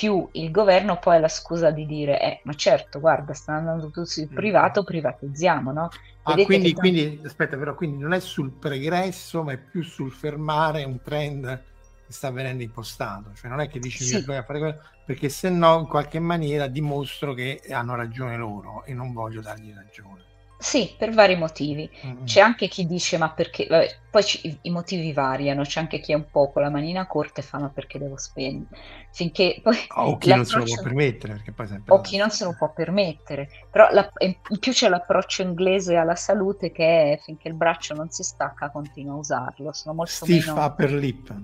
più 0.00 0.26
il 0.32 0.50
governo 0.50 0.98
poi 0.98 1.16
ha 1.16 1.18
la 1.20 1.28
scusa 1.28 1.70
di 1.70 1.84
dire, 1.84 2.18
eh, 2.22 2.40
ma 2.44 2.54
certo, 2.54 3.00
guarda, 3.00 3.34
stanno 3.34 3.58
andando 3.58 3.90
tutti 3.90 4.08
sul 4.08 4.28
mm. 4.32 4.34
privato, 4.34 4.82
privatizziamo, 4.82 5.72
no? 5.72 5.90
Ah, 6.22 6.32
quindi, 6.32 6.72
tanti... 6.72 6.74
quindi, 6.74 7.20
aspetta, 7.22 7.58
però, 7.58 7.74
quindi 7.74 7.98
non 8.02 8.14
è 8.14 8.20
sul 8.20 8.50
pregresso, 8.50 9.42
ma 9.42 9.52
è 9.52 9.58
più 9.58 9.82
sul 9.82 10.10
fermare 10.10 10.84
un 10.84 11.02
trend 11.02 11.62
che 12.06 12.12
sta 12.14 12.30
venendo 12.30 12.62
impostato. 12.62 13.32
Cioè 13.34 13.50
non 13.50 13.60
è 13.60 13.68
che 13.68 13.78
dici 13.78 14.02
sì. 14.02 14.16
bisogna 14.16 14.42
fare 14.42 14.58
quello, 14.58 14.82
perché 15.04 15.28
se 15.28 15.50
no 15.50 15.80
in 15.80 15.86
qualche 15.86 16.18
maniera 16.18 16.66
dimostro 16.66 17.34
che 17.34 17.60
hanno 17.70 17.94
ragione 17.94 18.38
loro 18.38 18.84
e 18.84 18.94
non 18.94 19.12
voglio 19.12 19.42
dargli 19.42 19.74
ragione. 19.74 20.28
Sì, 20.60 20.94
per 20.96 21.10
vari 21.10 21.36
motivi. 21.36 21.90
Mm-hmm. 22.04 22.24
C'è 22.24 22.40
anche 22.40 22.68
chi 22.68 22.86
dice 22.86 23.16
ma 23.16 23.30
perché, 23.30 23.66
vabbè, 23.66 23.96
poi 24.10 24.22
ci, 24.22 24.58
i 24.60 24.70
motivi 24.70 25.10
variano, 25.14 25.62
c'è 25.62 25.80
anche 25.80 26.00
chi 26.00 26.12
è 26.12 26.14
un 26.14 26.26
po' 26.30 26.52
con 26.52 26.60
la 26.60 26.68
manina 26.68 27.06
corta 27.06 27.40
e 27.40 27.44
fa 27.44 27.58
ma 27.58 27.70
perché 27.70 27.98
devo 27.98 28.18
spendere, 28.18 28.78
finché 29.10 29.58
poi... 29.62 29.78
O 29.94 30.18
chi 30.18 30.34
non 30.34 30.44
se 30.44 30.58
lo 30.58 30.64
può 30.64 30.82
permettere, 30.82 31.32
perché 31.32 31.52
poi 31.52 31.66
sempre... 31.66 31.94
O 31.94 32.00
chi 32.02 32.18
non 32.18 32.30
se 32.30 32.44
lo 32.44 32.54
può 32.58 32.70
permettere, 32.74 33.48
però 33.70 33.88
la, 33.90 34.06
in 34.18 34.58
più 34.58 34.72
c'è 34.72 34.90
l'approccio 34.90 35.40
inglese 35.40 35.96
alla 35.96 36.14
salute 36.14 36.70
che 36.72 37.12
è 37.12 37.20
finché 37.22 37.48
il 37.48 37.54
braccio 37.54 37.94
non 37.94 38.10
si 38.10 38.22
stacca 38.22 38.68
continua 38.68 39.14
a 39.14 39.16
usarlo, 39.16 39.72
sono 39.72 39.94
molto 39.94 40.12
Stiff 40.12 40.48
meno... 40.48 40.62
upper 40.62 40.92
lip. 40.92 41.34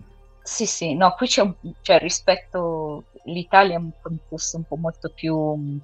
Sì, 0.43 0.67
sì, 0.67 0.95
no, 0.95 1.15
qui 1.17 1.27
c'è 1.27 1.41
un... 1.41 1.55
cioè 1.81 1.99
rispetto... 1.99 3.05
l'Italia 3.25 3.77
è 3.77 3.79
un 3.79 3.93
contesto 4.03 4.59
un 4.59 4.65
po' 4.65 4.77
molto 4.77 5.09
più 5.09 5.81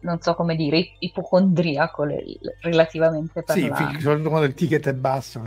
non 0.00 0.20
so 0.20 0.34
come 0.34 0.54
dire, 0.54 0.96
ipocondriaco 0.98 2.06
relativamente 2.60 3.42
parlando. 3.42 3.76
Sì, 3.76 4.00
soprattutto 4.00 4.28
quando 4.28 4.46
il 4.46 4.54
ticket 4.54 4.88
è 4.88 4.94
basso. 4.94 5.42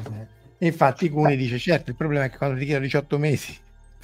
E 0.58 0.68
infatti 0.68 1.10
Cuni 1.10 1.36
dice, 1.36 1.58
certo, 1.58 1.90
il 1.90 1.96
problema 1.96 2.26
è 2.26 2.30
che 2.30 2.38
quando 2.38 2.58
ti 2.58 2.66
chiedono 2.66 2.86
18 2.86 3.18
mesi 3.18 3.58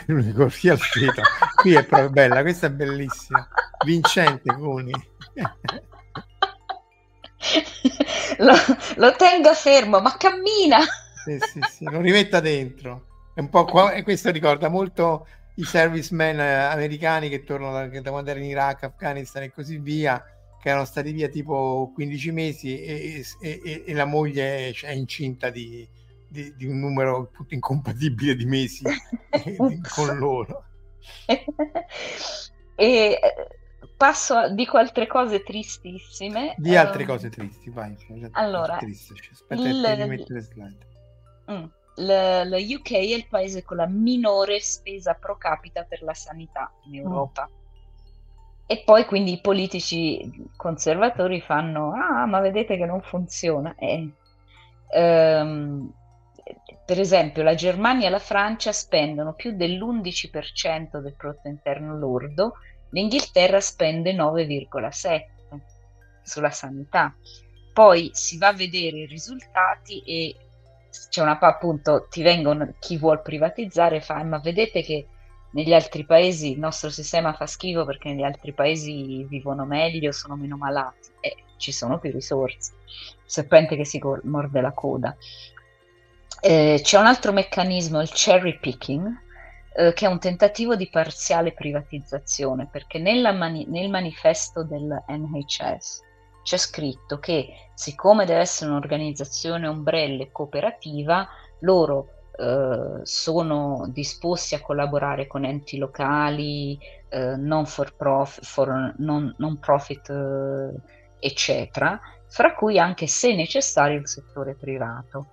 per 0.05 0.15
un'ecografia 0.15 0.73
al 0.73 0.79
feto, 0.79 1.21
qui 1.55 1.73
è 1.73 1.85
proprio 1.85 2.09
bella, 2.09 2.41
questa 2.41 2.67
è 2.67 2.71
bellissima, 2.71 3.47
vincente 3.85 4.53
Cuni. 4.53 4.91
lo, 8.37 8.53
lo 8.95 9.15
tenga 9.15 9.53
fermo, 9.53 9.99
ma 9.99 10.15
cammina! 10.17 10.79
Sì, 11.23 11.37
sì, 11.39 11.59
sì, 11.69 11.83
lo 11.85 12.01
rimetta 12.01 12.39
dentro. 12.39 13.05
È 13.33 13.39
un 13.39 13.49
po' 13.49 13.65
qua, 13.65 13.91
e 13.91 14.03
questo 14.03 14.31
ricorda 14.31 14.69
molto 14.69 15.27
i 15.55 15.63
servicemen 15.63 16.39
eh, 16.39 16.53
americani 16.53 17.29
che 17.29 17.43
tornano 17.43 17.73
da, 17.73 18.01
da 18.01 18.09
quando 18.09 18.29
erano 18.29 18.45
in 18.45 18.51
Iraq, 18.51 18.83
Afghanistan 18.83 19.43
e 19.43 19.51
così 19.51 19.77
via, 19.77 20.23
che 20.59 20.69
erano 20.69 20.85
stati 20.85 21.11
via 21.11 21.27
tipo 21.27 21.91
15 21.93 22.31
mesi 22.31 22.81
e, 22.81 23.23
e, 23.39 23.83
e 23.85 23.93
la 23.93 24.05
moglie 24.05 24.71
è 24.71 24.91
incinta 24.91 25.49
di, 25.49 25.87
di, 26.27 26.55
di, 26.55 26.65
un 26.65 26.79
numero 26.79 27.29
tutto 27.31 27.53
incompatibile 27.53 28.35
di 28.35 28.45
mesi 28.45 28.83
con 29.95 30.17
loro. 30.17 30.63
e 31.27 31.39
eh, 32.75 33.19
passo, 33.95 34.49
dico 34.49 34.77
altre 34.77 35.07
cose 35.07 35.43
tristissime. 35.43 36.55
Di 36.57 36.75
altre 36.75 37.03
um, 37.03 37.09
cose 37.09 37.29
tristi, 37.29 37.69
vai. 37.69 37.95
Allora, 38.31 38.77
triste. 38.77 39.13
aspetta 39.31 39.61
il, 39.61 39.93
di 39.95 40.03
mettere 40.05 40.41
slide. 40.41 40.85
Mm, 41.51 41.65
lo 42.49 42.57
UK 42.57 42.91
è 42.91 42.97
il 42.97 43.27
paese 43.27 43.63
con 43.63 43.77
la 43.77 43.87
minore 43.87 44.59
spesa 44.59 45.13
pro 45.13 45.37
capita 45.37 45.83
per 45.83 46.01
la 46.01 46.13
sanità 46.13 46.73
in 46.85 46.99
mm. 46.99 47.05
Europa. 47.05 47.47
Mm 47.49 47.65
e 48.69 48.83
poi 48.83 49.05
quindi 49.05 49.31
i 49.31 49.39
politici 49.39 50.49
conservatori 50.57 51.39
fanno, 51.39 51.93
ah, 51.93 52.25
ma 52.25 52.41
vedete 52.41 52.75
che 52.75 52.85
non 52.85 53.01
funziona. 53.01 53.73
Eh, 53.75 54.11
ehm, 54.93 55.93
per 56.85 56.99
esempio, 56.99 57.43
la 57.43 57.55
Germania 57.55 58.07
e 58.07 58.09
la 58.09 58.19
Francia 58.19 58.73
spendono 58.73 59.33
più 59.33 59.55
dell'11% 59.55 60.99
del 60.99 61.15
prodotto 61.15 61.47
interno 61.47 61.97
lordo, 61.97 62.55
l'Inghilterra 62.91 63.61
spende 63.61 64.13
9,7% 64.13 65.25
sulla 66.21 66.51
sanità. 66.51 67.15
Poi 67.71 68.09
si 68.13 68.37
va 68.37 68.49
a 68.49 68.53
vedere 68.53 68.99
i 68.99 69.05
risultati 69.05 70.01
e 70.01 70.35
c'è 71.09 71.21
una 71.21 71.39
appunto 71.39 72.07
ti 72.09 72.21
vengono 72.21 72.73
chi 72.79 72.97
vuol 72.97 73.21
privatizzare 73.21 74.01
fa 74.01 74.23
ma 74.23 74.39
vedete 74.39 74.81
che 74.81 75.07
negli 75.51 75.73
altri 75.73 76.05
paesi 76.05 76.51
il 76.51 76.59
nostro 76.59 76.89
sistema 76.89 77.33
fa 77.33 77.45
schifo 77.45 77.85
perché 77.85 78.09
negli 78.09 78.23
altri 78.23 78.53
paesi 78.53 79.23
vivono 79.25 79.65
meglio, 79.65 80.11
sono 80.11 80.35
meno 80.35 80.57
malati 80.57 81.09
e 81.19 81.35
ci 81.57 81.71
sono 81.71 81.99
più 81.99 82.11
risorse. 82.11 82.73
Serpente 83.25 83.75
che 83.75 83.85
si 83.85 84.01
morde 84.23 84.61
la 84.61 84.71
coda. 84.71 85.15
Eh, 86.39 86.79
c'è 86.83 86.99
un 86.99 87.07
altro 87.07 87.31
meccanismo, 87.31 88.01
il 88.01 88.09
cherry 88.09 88.59
picking, 88.59 89.07
eh, 89.75 89.93
che 89.93 90.05
è 90.05 90.09
un 90.09 90.19
tentativo 90.19 90.75
di 90.75 90.89
parziale 90.89 91.53
privatizzazione, 91.53 92.67
perché 92.71 92.99
mani- 92.99 93.65
nel 93.67 93.89
manifesto 93.89 94.63
del 94.63 95.03
NHS 95.07 96.05
c'è 96.43 96.57
scritto 96.57 97.19
che 97.19 97.71
siccome 97.73 98.25
deve 98.25 98.39
essere 98.39 98.69
un'organizzazione 98.69 99.67
ombrelle 99.67 100.31
cooperativa, 100.31 101.27
loro 101.59 102.16
eh, 102.39 102.99
sono 103.01 103.87
disposti 103.87 104.53
a 104.53 104.61
collaborare 104.61 105.25
con 105.25 105.43
enti 105.43 105.77
locali, 105.77 106.77
eh, 107.09 107.35
non 107.35 107.65
for 107.65 107.95
profit, 107.95 108.43
for 108.45 108.93
non, 108.97 109.33
non 109.37 109.57
profit 109.57 110.09
eh, 110.09 110.73
eccetera, 111.19 111.99
fra 112.27 112.53
cui 112.53 112.77
anche 112.77 113.07
se 113.07 113.33
necessario 113.33 113.97
il 113.97 114.07
settore 114.07 114.53
privato. 114.53 115.29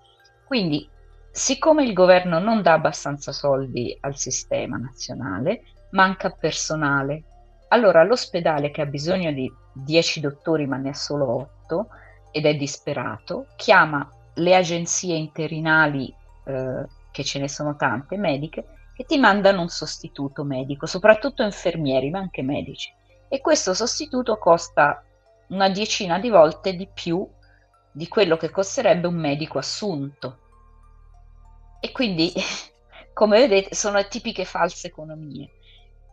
Quindi, 0.47 0.89
siccome 1.31 1.85
il 1.85 1.93
governo 1.93 2.39
non 2.39 2.63
dà 2.63 2.73
abbastanza 2.73 3.33
soldi 3.33 3.95
al 4.01 4.17
sistema 4.17 4.79
nazionale, 4.79 5.63
manca 5.91 6.31
personale. 6.31 7.25
Allora 7.69 8.03
l'ospedale 8.03 8.71
che 8.71 8.81
ha 8.81 8.87
bisogno 8.87 9.31
di 9.31 9.53
10 9.75 10.21
dottori 10.21 10.67
ma 10.67 10.77
ne 10.79 10.91
ha 10.91 10.95
solo 10.95 11.49
8 11.67 11.89
ed 12.31 12.47
è 12.47 12.55
disperato, 12.55 13.49
chiama 13.57 14.09
le 14.37 14.57
agenzie 14.57 15.17
interinali 15.17 16.13
eh, 16.45 16.87
che 17.11 17.25
ce 17.25 17.39
ne 17.39 17.49
sono 17.49 17.77
tante 17.77 18.17
mediche, 18.17 18.65
che 18.95 19.05
ti 19.05 19.19
mandano 19.19 19.61
un 19.61 19.69
sostituto 19.69 20.45
medico, 20.45 20.87
soprattutto 20.87 21.43
infermieri, 21.43 22.11
ma 22.11 22.19
anche 22.19 22.43
medici. 22.43 22.93
E 23.29 23.41
questo 23.41 23.75
sostituto 23.75 24.39
costa 24.39 25.03
una 25.49 25.69
decina 25.69 26.19
di 26.19 26.31
volte 26.31 26.75
di 26.75 26.89
più 26.93 27.29
di 27.91 28.09
quello 28.09 28.37
che 28.37 28.51
costerebbe 28.51 29.07
un 29.07 29.15
medico 29.15 29.59
assunto. 29.59 30.39
E 31.81 31.93
quindi, 31.93 32.33
come 33.13 33.39
vedete, 33.41 33.75
sono 33.75 34.07
tipiche 34.07 34.45
false 34.45 34.89
economie. 34.89 35.51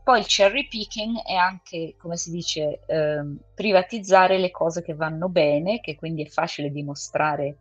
Poi 0.03 0.19
il 0.19 0.25
cherry 0.25 0.67
picking 0.67 1.21
è 1.23 1.33
anche, 1.33 1.95
come 1.97 2.17
si 2.17 2.31
dice, 2.31 2.81
eh, 2.87 3.23
privatizzare 3.53 4.37
le 4.37 4.49
cose 4.51 4.81
che 4.81 4.95
vanno 4.95 5.29
bene, 5.29 5.79
che 5.79 5.95
quindi 5.95 6.23
è 6.23 6.27
facile 6.27 6.71
dimostrare 6.71 7.57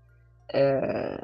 eh, 0.46 1.18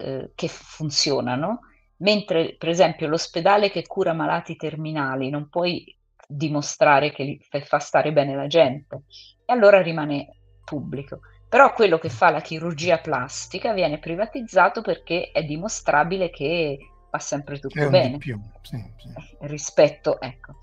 eh, 0.00 0.30
che 0.34 0.48
funzionano, 0.48 1.60
mentre 1.98 2.56
per 2.56 2.68
esempio 2.68 3.08
l'ospedale 3.08 3.70
che 3.70 3.86
cura 3.86 4.12
malati 4.12 4.56
terminali 4.56 5.30
non 5.30 5.48
puoi 5.48 5.96
dimostrare 6.26 7.12
che 7.12 7.40
fa 7.64 7.78
stare 7.78 8.12
bene 8.12 8.34
la 8.34 8.46
gente 8.46 9.02
e 9.44 9.52
allora 9.52 9.82
rimane 9.82 10.36
pubblico. 10.64 11.20
Però 11.48 11.72
quello 11.72 11.98
che 11.98 12.08
fa 12.08 12.30
la 12.30 12.40
chirurgia 12.40 12.98
plastica 12.98 13.72
viene 13.72 13.98
privatizzato 13.98 14.82
perché 14.82 15.30
è 15.32 15.42
dimostrabile 15.42 16.30
che 16.30 16.78
va 17.10 17.18
sempre 17.18 17.58
tutto 17.58 17.88
bene. 17.90 18.18
Più. 18.18 18.40
Sì, 18.62 18.76
sì. 18.96 19.08
Eh, 19.08 19.48
rispetto, 19.48 20.20
ecco. 20.20 20.58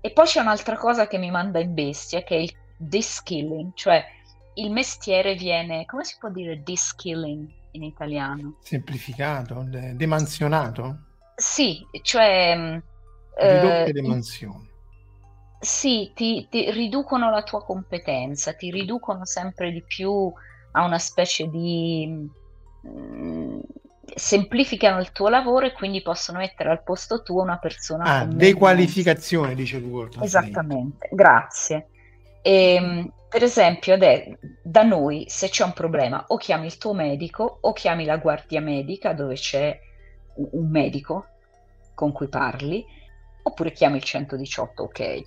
E 0.00 0.10
poi 0.10 0.26
c'è 0.26 0.40
un'altra 0.40 0.76
cosa 0.76 1.06
che 1.06 1.16
mi 1.16 1.30
manda 1.30 1.60
in 1.60 1.74
bestia, 1.74 2.24
che 2.24 2.34
è 2.34 2.40
il 2.40 2.52
de-skilling, 2.76 3.70
cioè 3.74 4.04
il 4.54 4.72
mestiere 4.72 5.36
viene, 5.36 5.84
come 5.84 6.02
si 6.02 6.16
può 6.18 6.28
dire 6.28 6.60
de-skilling 6.60 7.60
in 7.72 7.82
italiano? 7.82 8.56
Semplificato, 8.62 9.66
demansionato? 9.94 10.98
Sì, 11.34 11.86
cioè... 12.02 12.54
Mm, 12.56 12.78
Ridotte 13.34 13.84
eh, 13.84 13.92
le 13.92 14.02
mansioni. 14.02 14.70
Sì, 15.58 16.12
ti, 16.14 16.48
ti 16.50 16.70
riducono 16.70 17.30
la 17.30 17.42
tua 17.42 17.64
competenza, 17.64 18.54
ti 18.54 18.70
riducono 18.70 19.24
sempre 19.24 19.70
di 19.70 19.82
più 19.82 20.32
a 20.72 20.84
una 20.84 20.98
specie 20.98 21.48
di... 21.48 22.28
Mh, 22.82 22.88
mm, 22.88 23.60
semplificano 24.14 25.00
il 25.00 25.12
tuo 25.12 25.28
lavoro 25.28 25.66
e 25.66 25.72
quindi 25.72 26.02
possono 26.02 26.38
mettere 26.38 26.70
al 26.70 26.82
posto 26.82 27.22
tuo 27.22 27.42
una 27.42 27.58
persona. 27.58 28.04
Ah, 28.04 28.24
dequalificazione, 28.24 29.54
dice 29.54 29.78
Word. 29.78 30.18
Esattamente, 30.20 31.08
grazie. 31.12 31.88
E, 32.42 32.74
ehm, 32.74 33.12
per 33.32 33.42
esempio, 33.42 33.94
adè, 33.94 34.36
da 34.62 34.82
noi 34.82 35.24
se 35.26 35.48
c'è 35.48 35.64
un 35.64 35.72
problema 35.72 36.22
o 36.28 36.36
chiami 36.36 36.66
il 36.66 36.76
tuo 36.76 36.92
medico 36.92 37.60
o 37.62 37.72
chiami 37.72 38.04
la 38.04 38.18
guardia 38.18 38.60
medica 38.60 39.14
dove 39.14 39.36
c'è 39.36 39.80
un 40.34 40.68
medico 40.68 41.28
con 41.94 42.12
cui 42.12 42.28
parli 42.28 42.84
oppure 43.42 43.72
chiami 43.72 43.96
il 43.96 44.02
118, 44.02 44.82
ok. 44.82 45.22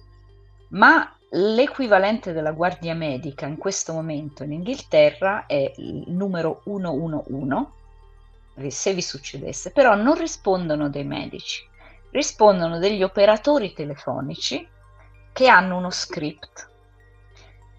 Ma 0.70 1.18
l'equivalente 1.32 2.32
della 2.32 2.52
guardia 2.52 2.94
medica 2.94 3.48
in 3.48 3.58
questo 3.58 3.92
momento 3.92 4.44
in 4.44 4.52
Inghilterra 4.52 5.48
è 5.48 5.74
il 5.78 6.04
numero 6.06 6.62
111 6.64 7.68
se 8.70 8.94
vi 8.94 9.02
succedesse, 9.02 9.72
però 9.72 9.96
non 9.96 10.16
rispondono 10.16 10.90
dei 10.90 11.06
medici, 11.06 11.68
rispondono 12.12 12.78
degli 12.78 13.02
operatori 13.02 13.74
telefonici 13.74 14.66
che 15.34 15.48
hanno 15.48 15.78
uno 15.78 15.90
script 15.90 16.74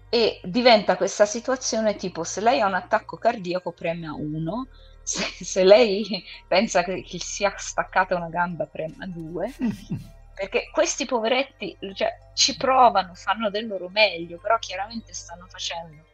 e 0.09 0.39
diventa 0.43 0.95
questa 0.95 1.25
situazione 1.25 1.95
tipo 1.95 2.23
se 2.23 2.39
lei 2.41 2.61
ha 2.61 2.67
un 2.67 2.75
attacco 2.75 3.17
cardiaco 3.17 3.71
prema 3.71 4.13
1, 4.13 4.67
se, 5.03 5.43
se, 5.43 5.63
lei 5.63 6.23
pensa 6.47 6.83
che, 6.83 7.03
che 7.03 7.19
sia 7.19 7.53
staccata 7.55 8.15
una 8.15 8.29
gamba 8.29 8.65
prema 8.65 9.05
2, 9.05 9.53
perché 10.35 10.69
questi 10.71 11.05
poveretti 11.05 11.77
cioè, 11.93 12.15
ci 12.33 12.55
provano, 12.55 13.13
fanno 13.15 13.49
del 13.49 13.67
loro 13.67 13.89
meglio, 13.89 14.37
però 14.37 14.57
chiaramente 14.59 15.13
stanno 15.13 15.45
facendo 15.49 16.05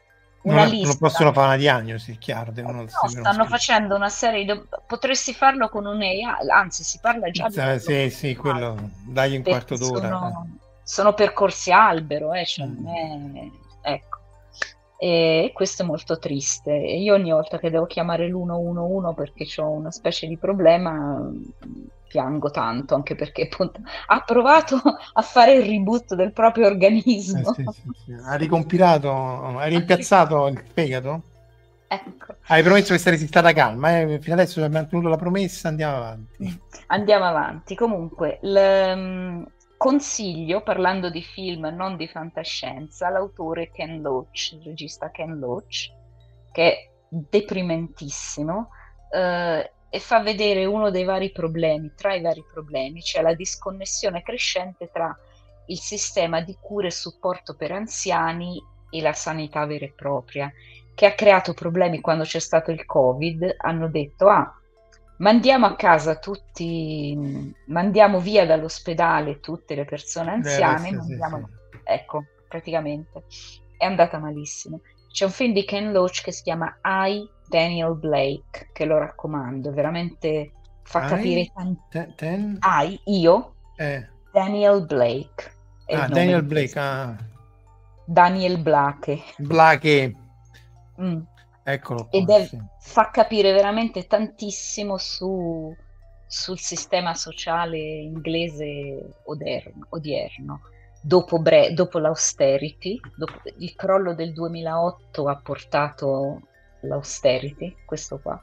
una 0.43 0.63
non, 0.63 0.69
lista. 0.69 0.87
Non 0.87 0.97
possono 0.97 1.33
fare 1.33 1.47
una 1.47 1.57
diagnosi, 1.57 2.17
chiaro. 2.17 2.51
No, 2.55 2.85
stanno 2.87 3.45
facendo 3.45 3.95
una 3.95 4.09
serie 4.09 4.45
di... 4.45 4.61
Potresti 4.85 5.33
farlo 5.33 5.69
con 5.69 5.85
un 5.85 6.01
AI, 6.01 6.23
anzi 6.49 6.83
si 6.83 6.99
parla 7.01 7.29
già 7.29 7.47
di... 7.47 7.57
Eh, 7.57 7.79
sì, 7.79 8.09
sì, 8.09 8.35
quello, 8.35 8.91
dai 9.05 9.35
un 9.37 9.43
quarto 9.43 9.77
d'ora. 9.77 10.07
Sono, 10.07 10.47
eh. 10.47 10.59
sono 10.83 11.13
percorsi 11.13 11.71
albero, 11.71 12.33
eh, 12.33 12.45
cioè 12.45 12.65
mm. 12.65 12.87
è... 13.35 13.49
ecco. 13.83 14.21
E 14.97 15.51
questo 15.53 15.83
è 15.83 15.85
molto 15.85 16.17
triste. 16.17 16.71
Io 16.73 17.13
ogni 17.13 17.31
volta 17.31 17.59
che 17.59 17.69
devo 17.69 17.85
chiamare 17.85 18.27
l'111 18.29 19.13
perché 19.13 19.45
ho 19.61 19.69
una 19.69 19.91
specie 19.91 20.27
di 20.27 20.37
problema 20.37 21.29
piango 22.07 22.51
tanto, 22.51 22.93
anche 22.95 23.15
perché 23.15 23.49
appunto, 23.51 23.81
ha 24.05 24.21
provato 24.21 24.79
a 25.13 25.21
fare 25.21 25.55
il 25.55 25.65
reboot 25.65 26.13
del 26.13 26.31
proprio 26.31 26.67
organismo. 26.67 27.39
Eh, 27.39 27.53
sì, 27.53 27.65
sì, 27.73 27.89
sì. 28.05 28.11
Ha 28.23 28.35
ricompilato, 28.35 29.11
ha 29.11 29.65
rimpiazzato 29.65 30.47
il 30.47 30.63
fegato? 30.71 31.21
Ecco. 31.87 32.35
Hai 32.47 32.63
promesso 32.63 32.93
che 32.93 32.99
saresti 32.99 33.27
stata 33.27 33.51
calma, 33.51 33.99
eh? 33.99 34.19
fino 34.21 34.35
adesso 34.35 34.63
hai 34.63 34.69
mantenuto 34.69 35.09
la 35.09 35.17
promessa, 35.17 35.67
andiamo 35.67 35.97
avanti. 35.97 36.59
Andiamo 36.87 37.25
avanti. 37.25 37.75
Comunque, 37.75 38.39
l- 38.41 39.43
consiglio, 39.83 40.61
parlando 40.61 41.09
di 41.09 41.21
film, 41.21 41.65
non 41.65 41.97
di 41.97 42.07
fantascienza, 42.07 43.09
l'autore 43.09 43.69
Ken 43.69 44.01
Loach, 44.01 44.53
il 44.53 44.61
regista 44.63 45.11
Ken 45.11 45.37
Loach, 45.37 45.91
che 46.53 46.71
è 46.71 46.89
deprimentissimo. 47.09 48.69
Eh, 49.11 49.71
e 49.89 49.99
fa 49.99 50.21
vedere 50.21 50.63
uno 50.63 50.89
dei 50.89 51.03
vari 51.03 51.33
problemi, 51.33 51.91
tra 51.97 52.13
i 52.13 52.21
vari 52.21 52.45
problemi, 52.49 53.01
cioè 53.01 53.21
la 53.21 53.33
disconnessione 53.33 54.23
crescente 54.23 54.89
tra 54.89 55.13
il 55.65 55.77
sistema 55.77 56.39
di 56.39 56.57
cura 56.61 56.87
e 56.87 56.91
supporto 56.91 57.53
per 57.53 57.73
anziani 57.73 58.63
e 58.89 59.01
la 59.01 59.11
sanità 59.11 59.65
vera 59.65 59.83
e 59.83 59.91
propria, 59.93 60.49
che 60.95 61.05
ha 61.05 61.13
creato 61.13 61.53
problemi 61.53 61.99
quando 61.99 62.23
c'è 62.23 62.39
stato 62.39 62.71
il 62.71 62.85
Covid, 62.85 63.55
hanno 63.57 63.89
detto 63.89 64.29
ah, 64.29 64.49
mandiamo 65.23 65.65
a 65.65 65.75
casa 65.75 66.17
tutti, 66.17 67.17
mandiamo 67.67 68.19
via 68.19 68.45
dall'ospedale 68.45 69.39
tutte 69.39 69.73
le 69.73 69.85
persone 69.85 70.31
anziane, 70.31 70.91
Beh, 70.91 71.01
sì, 71.01 71.15
mandiamo... 71.15 71.49
sì. 71.71 71.79
ecco, 71.85 72.25
praticamente 72.47 73.23
è 73.77 73.85
andata 73.85 74.19
malissimo. 74.19 74.81
C'è 75.09 75.25
un 75.25 75.31
film 75.31 75.53
di 75.53 75.63
Ken 75.63 75.91
Loach 75.91 76.23
che 76.23 76.31
si 76.31 76.43
chiama 76.43 76.77
I 76.83 77.27
Daniel 77.47 77.95
Blake, 77.95 78.69
che 78.73 78.85
lo 78.85 78.97
raccomando, 78.97 79.71
veramente 79.71 80.51
fa 80.83 81.05
I, 81.05 81.07
capire 81.07 81.51
tanto. 81.53 82.13
Ten, 82.15 82.59
I, 82.61 82.99
io, 83.05 83.55
eh. 83.77 84.05
Daniel 84.31 84.85
Blake. 84.85 85.51
Ah, 85.87 86.07
Daniel 86.07 86.43
Blake, 86.43 86.79
ah. 86.79 87.15
Daniel 88.05 88.57
Blake. 88.57 89.23
Blake. 89.37 90.15
Mm. 90.99 91.21
Eccolo 91.63 92.07
qua, 92.07 92.19
Ed 92.19 92.29
è, 92.29 92.45
sì. 92.45 92.61
fa 92.79 93.09
capire 93.09 93.53
veramente 93.53 94.05
tantissimo 94.05 94.97
su, 94.97 95.73
sul 96.27 96.59
sistema 96.59 97.13
sociale 97.13 97.77
inglese 97.77 99.21
odierno. 99.25 99.85
odierno. 99.89 100.61
Dopo, 101.01 101.39
bre- 101.39 101.73
dopo 101.73 101.99
l'austerity, 101.99 102.99
dopo 103.15 103.33
il 103.57 103.73
crollo 103.75 104.13
del 104.13 104.33
2008 104.33 105.27
ha 105.27 105.35
portato 105.35 106.41
l'austerity, 106.81 107.75
questo 107.85 108.19
qua. 108.19 108.41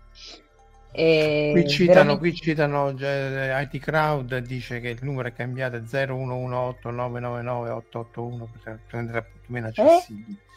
E 0.92 1.50
qui 1.52 1.68
citano, 1.68 1.94
veramente... 1.94 2.18
qui 2.20 2.34
citano 2.34 2.96
cioè, 2.96 3.68
IT 3.70 3.80
Crowd 3.80 4.38
dice 4.38 4.80
che 4.80 4.88
il 4.88 4.98
numero 5.02 5.28
è 5.28 5.32
cambiato 5.32 5.76
0118 5.76 6.90
999 6.90 7.70
881 7.70 8.50
per 8.62 8.80
rendere 8.88 9.18
appunto 9.18 9.46
meno 9.46 9.66
eh? 9.66 9.70
accessibile. 9.70 10.32
Eh? 10.32 10.48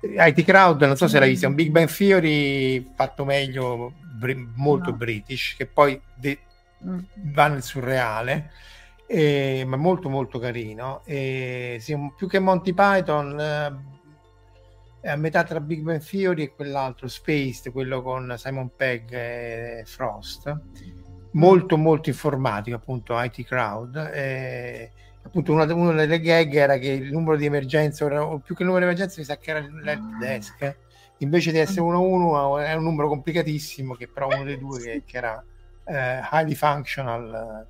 IT 0.00 0.44
Crowd, 0.44 0.82
non 0.82 0.96
so 0.96 1.08
se 1.08 1.18
l'hai 1.18 1.30
visto, 1.30 1.46
è 1.46 1.48
un 1.48 1.54
Big 1.54 1.70
Bang 1.70 1.88
Theory 1.90 2.92
fatto 2.94 3.24
meglio, 3.24 3.92
br- 4.00 4.52
molto 4.54 4.90
no. 4.90 4.96
british, 4.96 5.54
che 5.56 5.66
poi 5.66 6.00
de- 6.14 6.38
mm. 6.84 6.98
va 7.32 7.48
nel 7.48 7.62
surreale, 7.62 8.50
eh, 9.06 9.64
ma 9.66 9.76
molto 9.76 10.08
molto 10.08 10.38
carino. 10.38 11.02
E, 11.04 11.76
sì, 11.80 11.96
più 12.16 12.28
che 12.28 12.38
Monty 12.38 12.72
Python, 12.72 13.38
eh, 13.38 13.88
è 15.00 15.08
a 15.08 15.16
metà 15.16 15.44
tra 15.44 15.60
Big 15.60 15.82
Bang 15.82 16.02
Theory 16.02 16.44
e 16.44 16.54
quell'altro, 16.54 17.08
Spaced, 17.08 17.72
quello 17.72 18.02
con 18.02 18.34
Simon 18.36 18.70
Pegg 18.74 19.12
e 19.12 19.82
Frost. 19.86 20.60
Molto, 21.32 21.76
molto 21.76 22.08
informatico, 22.08 22.76
appunto, 22.76 23.20
IT 23.20 23.44
Crowd. 23.44 23.96
E, 23.96 24.90
appunto, 25.22 25.52
una, 25.52 25.72
una, 25.72 25.92
delle 25.92 26.20
gag 26.20 26.54
era 26.54 26.78
che 26.78 26.88
il 26.88 27.12
numero 27.12 27.36
di 27.36 27.46
emergenza, 27.46 28.04
o 28.04 28.38
più 28.38 28.54
che 28.54 28.62
il 28.62 28.68
numero 28.68 28.84
di 28.84 28.90
emergenza, 28.90 29.20
mi 29.20 29.26
sa 29.26 29.36
che 29.36 29.50
era 29.50 29.60
l'help 29.60 30.18
desk. 30.18 30.76
Invece 31.18 31.52
di 31.52 31.58
essere 31.58 31.82
1-1 31.82 32.64
è 32.64 32.72
un 32.74 32.82
numero 32.82 33.08
complicatissimo, 33.08 33.94
che 33.94 34.08
però 34.08 34.28
uno 34.28 34.44
dei 34.44 34.58
due 34.58 34.80
che, 34.80 35.02
che 35.04 35.16
era 35.16 35.44
eh, 35.84 36.20
highly 36.32 36.54
functional. 36.54 37.66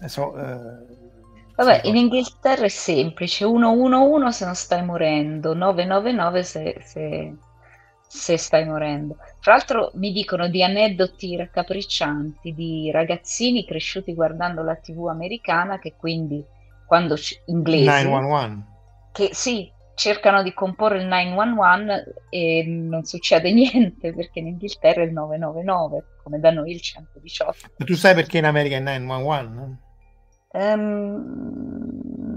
Eh, 0.00 0.08
so, 0.08 0.36
eh, 0.36 1.10
Vabbè, 1.54 1.82
in 1.84 1.96
Inghilterra 1.96 2.64
è 2.64 2.68
semplice, 2.68 3.44
111 3.44 4.32
se 4.32 4.44
non 4.44 4.54
stai 4.54 4.84
morendo, 4.84 5.54
999 5.54 6.42
se, 6.42 6.76
se, 6.82 7.34
se 8.06 8.36
stai 8.38 8.64
morendo. 8.64 9.16
Fra 9.38 9.52
l'altro 9.52 9.90
mi 9.94 10.12
dicono 10.12 10.48
di 10.48 10.62
aneddoti 10.62 11.36
raccapriccianti 11.36 12.52
di 12.54 12.90
ragazzini 12.90 13.64
cresciuti 13.64 14.14
guardando 14.14 14.62
la 14.62 14.76
TV 14.76 15.06
americana 15.06 15.78
che 15.78 15.94
quindi 15.96 16.42
quando 16.92 17.14
c- 17.14 17.40
inglesi 17.46 17.86
911. 17.86 18.64
che 19.12 19.30
sì, 19.32 19.72
cercano 19.94 20.42
di 20.42 20.52
comporre 20.52 20.98
il 20.98 21.06
911 21.06 22.02
e 22.28 22.64
non 22.66 23.04
succede 23.04 23.50
niente 23.50 24.12
perché 24.12 24.40
in 24.40 24.48
Inghilterra 24.48 25.00
è 25.00 25.06
il 25.06 25.12
999, 25.12 26.04
come 26.22 26.38
da 26.38 26.50
noi 26.50 26.72
il 26.72 26.82
118. 26.82 27.56
Ma 27.78 27.84
tu 27.86 27.94
sai 27.94 28.14
perché 28.14 28.36
in 28.36 28.44
America 28.44 28.76
è 28.76 28.80
911? 28.80 29.78
Um, 30.52 31.62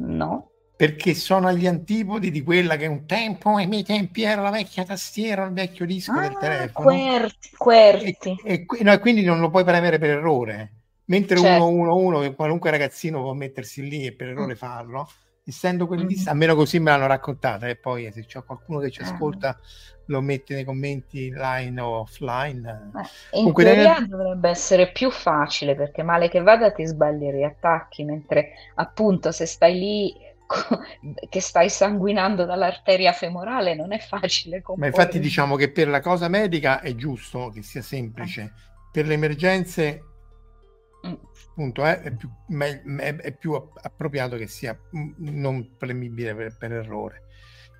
no 0.07 0.51
perché 0.77 1.13
sono 1.15 1.47
agli 1.47 1.67
antipodi 1.67 2.31
di 2.31 2.41
quella 2.41 2.77
che 2.77 2.87
un 2.87 3.05
tempo, 3.05 3.55
ai 3.55 3.67
miei 3.67 3.83
tempi, 3.83 4.23
era 4.23 4.41
la 4.41 4.51
vecchia 4.51 4.83
tastiera, 4.83 5.45
il 5.45 5.53
vecchio 5.53 5.85
disco 5.85 6.11
ah, 6.13 6.21
del 6.21 6.37
telefono. 6.37 6.85
Querti, 6.85 7.49
querti. 7.57 8.35
E, 8.43 8.65
e, 8.77 8.83
no, 8.83 8.99
quindi 8.99 9.23
non 9.23 9.39
lo 9.39 9.49
puoi 9.49 9.63
premere 9.63 9.99
per 9.99 10.09
errore. 10.09 10.84
Mentre 11.05 11.37
certo. 11.37 11.65
111, 11.65 12.29
che 12.29 12.35
qualunque 12.35 12.71
ragazzino 12.71 13.21
può 13.21 13.33
mettersi 13.33 13.87
lì 13.87 14.05
e 14.05 14.13
per 14.13 14.29
errore 14.29 14.53
mm. 14.53 14.57
farlo, 14.57 15.07
essendo 15.45 15.85
quelli 15.85 16.05
mm-hmm. 16.05 16.23
di... 16.23 16.29
almeno 16.29 16.55
così 16.55 16.79
me 16.79 16.91
l'hanno 16.91 17.07
raccontata. 17.07 17.67
E 17.67 17.75
poi 17.75 18.11
se 18.11 18.25
c'è 18.25 18.43
qualcuno 18.43 18.79
che 18.79 18.89
ci 18.89 19.01
ah. 19.01 19.05
ascolta, 19.05 19.59
lo 20.07 20.21
mette 20.21 20.53
nei 20.53 20.63
commenti 20.63 21.31
line 21.31 21.79
o 21.79 21.99
offline. 21.99 22.91
Eh, 23.31 23.39
in 23.39 23.53
teoria 23.53 23.99
nel... 23.99 24.07
dovrebbe 24.07 24.49
essere 24.49 24.91
più 24.91 25.11
facile 25.11 25.75
perché 25.75 26.03
male 26.03 26.29
che 26.29 26.41
vada 26.41 26.71
ti 26.71 26.85
sbagli 26.85 27.23
i 27.23 27.31
riattacchi, 27.31 28.03
mentre 28.03 28.51
appunto 28.75 29.31
se 29.31 29.45
stai 29.45 29.73
lì 29.77 30.13
che 31.29 31.41
stai 31.41 31.69
sanguinando 31.69 32.45
dall'arteria 32.45 33.13
femorale 33.13 33.73
non 33.73 33.91
è 33.91 33.99
facile 33.99 34.61
comporre. 34.61 34.91
ma 34.91 34.95
infatti 34.95 35.19
diciamo 35.19 35.55
che 35.55 35.71
per 35.71 35.87
la 35.87 36.01
cosa 36.01 36.27
medica 36.27 36.81
è 36.81 36.93
giusto 36.93 37.49
che 37.49 37.63
sia 37.63 37.81
semplice 37.81 38.41
eh. 38.41 38.51
per 38.91 39.07
le 39.07 39.13
emergenze. 39.15 40.03
Appunto 41.55 41.83
è, 41.83 42.01
è, 42.01 42.11
più, 42.11 42.29
è, 42.59 43.15
è, 43.15 43.31
più, 43.31 43.53
appropriato 43.53 44.35
che 44.35 44.47
sia 44.47 44.77
non 45.17 45.75
premibile 45.77 46.35
per, 46.35 46.55
per 46.57 46.71
errore 46.73 47.23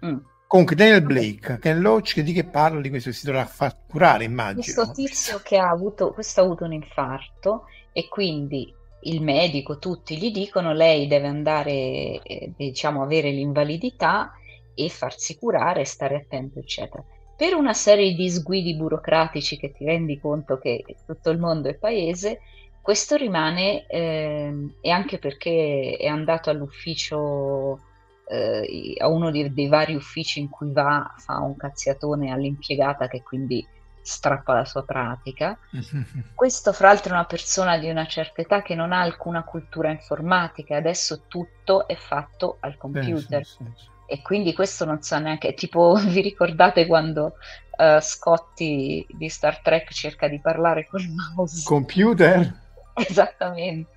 mm. 0.06 0.18
comunque 0.48 0.76
Daniel 0.76 1.04
Blake 1.04 1.60
Ken 1.60 1.82
Loach 1.82 2.22
di 2.22 2.32
che 2.32 2.46
parla 2.46 2.80
di 2.80 2.90
questo 2.90 3.12
si 3.12 3.26
dovrà 3.26 3.46
far 3.46 3.76
curare 3.88 4.24
immagino 4.24 4.62
questo 4.62 4.92
tizio 4.92 5.42
che 5.44 5.58
ha 5.58 5.70
avuto 5.70 6.14
questo 6.14 6.40
ha 6.40 6.44
avuto 6.46 6.64
un 6.64 6.74
infarto 6.74 7.66
e 7.92 8.08
quindi 8.08 8.74
il 9.06 9.22
medico, 9.22 9.78
tutti 9.78 10.18
gli 10.18 10.32
dicono 10.32 10.74
lei 10.74 11.08
deve 11.08 11.28
andare, 11.28 12.22
eh, 12.24 12.52
diciamo, 12.56 13.04
avere 13.04 13.30
l'invalidità 13.32 14.34
e 14.74 14.90
farsi 14.90 15.38
curare, 15.38 15.86
stare 15.86 16.16
attento, 16.16 16.60
eccetera. 16.60 17.04
Per 17.38 17.54
una 17.54 17.74
serie 17.74 18.14
di 18.14 18.30
sguidi 18.30 18.76
burocratici 18.76 19.58
che 19.58 19.72
ti 19.72 19.86
rendi 19.86 20.20
conto 20.20 20.58
che 20.58 20.84
tutto 21.06 21.30
il 21.30 21.38
mondo 21.38 21.70
è 21.70 21.76
paese, 21.76 22.40
questo 22.86 23.16
rimane 23.16 23.88
eh, 23.88 24.76
e 24.80 24.92
anche 24.92 25.18
perché 25.18 25.98
è 26.00 26.06
andato 26.06 26.52
all'ufficio, 26.52 27.80
eh, 28.28 28.94
a 29.00 29.08
uno 29.08 29.32
dei, 29.32 29.52
dei 29.52 29.68
vari 29.68 29.96
uffici 29.96 30.40
in 30.40 30.50
cui 30.50 30.72
va, 30.72 31.12
fa 31.18 31.40
un 31.40 31.56
cazziatone 31.58 32.32
all'impiegata 32.32 33.08
che 33.08 33.24
quindi 33.24 33.68
strappa 34.04 34.54
la 34.54 34.66
sua 34.66 34.84
pratica. 34.84 35.58
Questo, 36.36 36.74
fra 36.74 36.90
l'altro, 36.90 37.10
è 37.10 37.16
una 37.16 37.26
persona 37.26 37.80
di 37.80 37.90
una 37.90 38.06
certa 38.06 38.42
età 38.42 38.62
che 38.62 38.76
non 38.76 38.92
ha 38.92 39.02
alcuna 39.02 39.44
cultura 39.44 39.90
informatica, 39.90 40.78
adesso 40.78 41.24
tutto 41.28 41.88
è 41.88 41.96
fatto 41.96 42.58
al 42.60 42.78
computer. 42.78 43.44
Sì, 43.44 43.64
sì, 43.64 43.72
sì, 43.76 43.90
e 44.06 44.22
quindi 44.22 44.54
questo 44.54 44.86
non 44.86 45.02
sa 45.02 45.18
neanche, 45.18 45.56
tipo, 45.56 45.96
vi 46.06 46.22
ricordate 46.22 46.86
quando 46.86 47.34
uh, 47.78 48.00
Scotty 48.00 49.08
di 49.10 49.28
Star 49.28 49.60
Trek 49.62 49.92
cerca 49.92 50.28
di 50.28 50.40
parlare 50.40 50.86
col 50.86 51.08
mouse? 51.08 51.64
Computer? 51.66 52.64
Esattamente, 53.08 53.92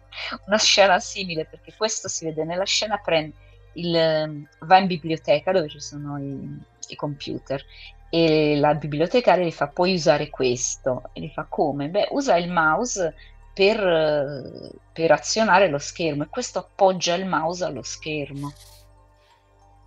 una 0.47 0.59
scena 0.59 0.99
simile, 0.99 1.47
perché 1.47 1.73
questo 1.77 2.09
si 2.09 2.25
vede 2.25 2.45
nella 2.45 2.65
scena, 2.65 2.99
prende 2.99 3.35
il, 3.75 4.49
va 4.61 4.79
in 4.79 4.87
biblioteca 4.87 5.53
dove 5.53 5.69
ci 5.69 5.81
sono 5.81 6.19
i, 6.19 6.59
i 6.89 6.97
computer 6.97 7.65
e 8.11 8.57
la 8.57 8.75
bibliotecaria 8.75 9.45
gli 9.45 9.53
fa 9.53 9.69
puoi 9.69 9.95
usare 9.95 10.31
questo 10.31 11.11
e 11.13 11.21
gli 11.21 11.29
fa 11.29 11.47
come? 11.49 11.89
Beh 11.89 12.09
usa 12.11 12.37
il 12.37 12.51
mouse 12.51 13.15
per, 13.53 14.73
per 14.93 15.11
azionare 15.11 15.69
lo 15.69 15.79
schermo 15.79 16.23
e 16.23 16.29
questo 16.29 16.59
appoggia 16.59 17.15
il 17.15 17.27
mouse 17.27 17.65
allo 17.65 17.83
schermo 17.83 18.53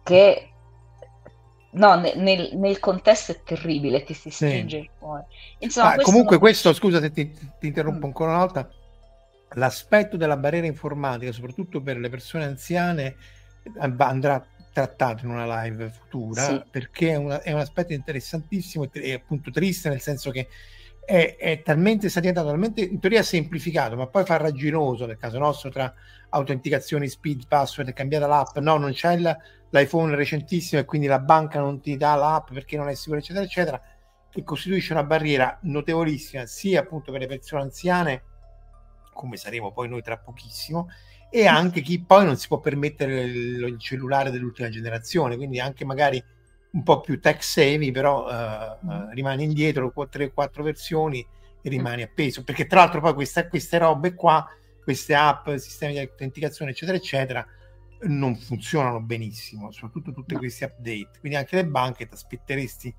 che 0.04 0.50
no, 1.72 1.96
nel, 1.96 2.50
nel, 2.54 2.80
contesto 2.80 3.32
è 3.32 3.42
terribile, 3.44 4.04
ti 4.04 4.14
si 4.14 4.30
stringe 4.30 4.78
sì. 4.78 4.84
il 4.84 4.90
cuore. 4.98 5.28
Insomma, 5.60 5.90
ah, 5.90 5.94
questo 5.94 6.12
comunque, 6.12 6.36
non... 6.36 6.46
questo 6.46 6.74
scusa 6.74 7.00
se 7.00 7.12
ti, 7.12 7.32
ti 7.60 7.68
interrompo 7.68 8.06
mm. 8.06 8.10
ancora 8.10 8.32
una 8.32 8.40
volta. 8.40 8.70
L'aspetto 9.56 10.18
della 10.18 10.38
barriera 10.38 10.66
informatica, 10.66 11.32
soprattutto 11.32 11.82
per 11.82 11.98
le 11.98 12.10
persone 12.10 12.46
anziane, 12.46 13.16
andrà 13.78 14.46
trattato 14.72 15.26
in 15.26 15.32
una 15.32 15.64
live 15.64 15.90
futura 15.90 16.42
sì. 16.44 16.64
perché 16.70 17.12
è, 17.12 17.16
una, 17.16 17.42
è, 17.42 17.52
un 17.52 17.60
aspetto 17.60 17.94
interessantissimo 17.94 18.90
e 18.94 19.14
appunto 19.14 19.52
triste 19.52 19.90
nel 19.90 20.00
senso 20.00 20.32
che 20.32 20.48
è, 21.04 21.36
è 21.38 21.62
talmente 21.62 22.08
diventato 22.08 22.48
talmente 22.48 22.82
in 22.82 23.00
teoria 23.00 23.22
semplificato 23.22 23.96
ma 23.96 24.08
poi 24.08 24.24
farraginoso 24.24 25.06
nel 25.06 25.18
caso 25.18 25.38
nostro 25.40 25.70
tra 25.70 25.94
autenticazioni 26.30 27.08
speed 27.10 27.48
password 27.48 27.90
è 27.90 27.94
cambiata 27.94 28.28
l'app 28.28 28.58
no 28.60 28.78
non 28.78 28.94
c'è 28.94 29.14
il, 29.14 29.38
l'iPhone 29.70 30.16
recentissimo 30.16 30.80
e 30.80 30.86
quindi 30.86 31.08
la 31.08 31.20
banca 31.20 31.60
non 31.60 31.82
ti 31.82 31.98
dà 31.98 32.16
l'app 32.16 32.54
perché 32.54 32.78
non 32.78 32.88
è 32.88 32.96
sicuro 32.96 33.20
eccetera 33.20 33.44
eccetera 33.44 33.82
che 34.30 34.44
costituisce 34.44 34.94
una 34.94 35.04
barriera 35.04 35.60
notevolissima 35.64 36.46
sia 36.46 36.80
appunto 36.80 37.12
per 37.12 37.20
le 37.20 37.28
persone 37.28 37.64
anziane 37.64 38.24
come 39.14 39.38
saremo 39.38 39.72
poi 39.72 39.88
noi 39.88 40.02
tra 40.02 40.18
pochissimo 40.18 40.90
e 41.34 41.48
anche 41.48 41.82
chi 41.82 42.04
poi 42.04 42.26
non 42.26 42.36
si 42.36 42.48
può 42.48 42.60
permettere 42.60 43.22
il, 43.22 43.64
il 43.64 43.80
cellulare 43.80 44.32
dell'ultima 44.32 44.68
generazione, 44.68 45.38
quindi 45.38 45.62
anche 45.62 45.86
magari 45.86 46.22
un 46.72 46.84
po' 46.84 47.00
più 47.00 47.20
tech 47.22 47.42
savvy, 47.42 47.92
però 47.92 48.26
uh, 48.26 48.86
uh, 48.86 49.10
rimane 49.12 49.44
indietro 49.44 49.92
con 49.92 50.08
3-4 50.12 50.62
versioni 50.62 51.26
e 51.62 51.70
rimane 51.70 52.04
appeso, 52.04 52.44
perché 52.44 52.68
tra 52.68 52.82
l'altro 52.82 53.00
poi 53.00 53.14
questa, 53.14 53.48
queste 53.48 53.78
robe 53.78 54.14
qua, 54.14 54.46
queste 54.84 55.16
app, 55.16 55.50
sistemi 55.52 55.94
di 55.94 56.00
autenticazione, 56.00 56.72
eccetera, 56.72 56.98
eccetera, 56.98 57.48
non 58.04 58.36
funzionano 58.36 59.00
benissimo, 59.00 59.72
soprattutto 59.72 60.12
tutti 60.12 60.34
no. 60.34 60.40
questi 60.40 60.66
update. 60.66 61.20
Quindi 61.20 61.38
anche 61.38 61.56
le 61.56 61.66
banche 61.66 62.08
ti 62.08 62.14
aspetteresti 62.14 62.94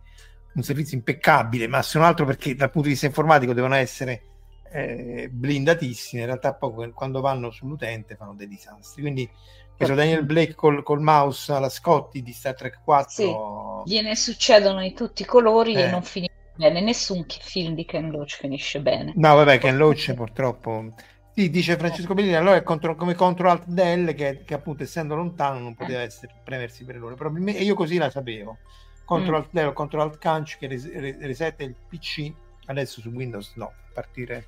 un 0.54 0.62
servizio 0.62 0.96
impeccabile, 0.96 1.66
ma 1.66 1.82
se 1.82 1.98
non 1.98 2.06
altro 2.06 2.24
perché 2.24 2.54
dal 2.54 2.70
punto 2.70 2.86
di 2.86 2.94
vista 2.94 3.06
informatico 3.06 3.52
devono 3.52 3.74
essere 3.74 4.31
eh, 4.72 5.28
blindatissime, 5.30 6.22
in 6.22 6.26
realtà 6.28 6.54
poi 6.54 6.90
quando 6.92 7.20
vanno 7.20 7.50
sull'utente 7.50 8.16
fanno 8.16 8.34
dei 8.34 8.48
disastri. 8.48 9.02
Quindi 9.02 9.30
questo 9.76 9.94
Daniel 9.94 10.24
Blake 10.24 10.54
col, 10.54 10.82
col 10.82 11.00
mouse 11.00 11.52
alla 11.52 11.68
Scotty 11.68 12.22
di 12.22 12.32
Star 12.32 12.54
Trek 12.54 12.80
4 12.84 13.82
sì, 13.84 13.90
gliene 13.90 14.14
succedono 14.14 14.80
di 14.80 14.92
tutti 14.92 15.22
i 15.22 15.24
colori 15.24 15.74
eh. 15.74 15.82
e 15.82 15.90
non 15.90 16.02
finisce 16.02 16.52
bene. 16.54 16.80
Nessun 16.80 17.24
film 17.28 17.74
di 17.74 17.84
Ken 17.84 18.10
Loach 18.10 18.36
finisce 18.36 18.80
bene. 18.80 19.12
No, 19.16 19.34
vabbè, 19.34 19.58
Ken 19.58 19.76
Loach 19.76 20.14
purtroppo. 20.14 20.94
Sì, 21.34 21.48
dice 21.48 21.76
Francesco 21.76 22.12
Bellini, 22.12 22.34
allora 22.34 22.56
è 22.56 22.62
contro, 22.62 22.94
come 22.94 23.14
contro 23.14 23.50
Alt 23.50 23.64
Del 23.66 24.14
che, 24.14 24.42
che, 24.44 24.54
appunto 24.54 24.82
essendo 24.82 25.14
lontano 25.14 25.58
non 25.58 25.74
poteva 25.74 26.00
eh. 26.00 26.04
essere, 26.04 26.34
premersi 26.44 26.84
per 26.84 26.96
loro. 26.96 27.14
Probabilmente, 27.14 27.60
e 27.60 27.64
io 27.64 27.74
così 27.74 27.96
la 27.96 28.10
sapevo. 28.10 28.58
Contro 29.04 29.32
mm. 29.32 29.34
Alt 29.36 29.48
Del 29.50 29.66
o 29.68 29.72
contro 29.72 30.02
Alt 30.02 30.18
Canch 30.18 30.58
che 30.58 30.66
res, 30.66 30.90
resetta 31.18 31.64
il 31.64 31.74
PC, 31.88 32.30
adesso 32.66 33.00
su 33.00 33.08
Windows 33.08 33.52
no, 33.56 33.72
partire 33.94 34.46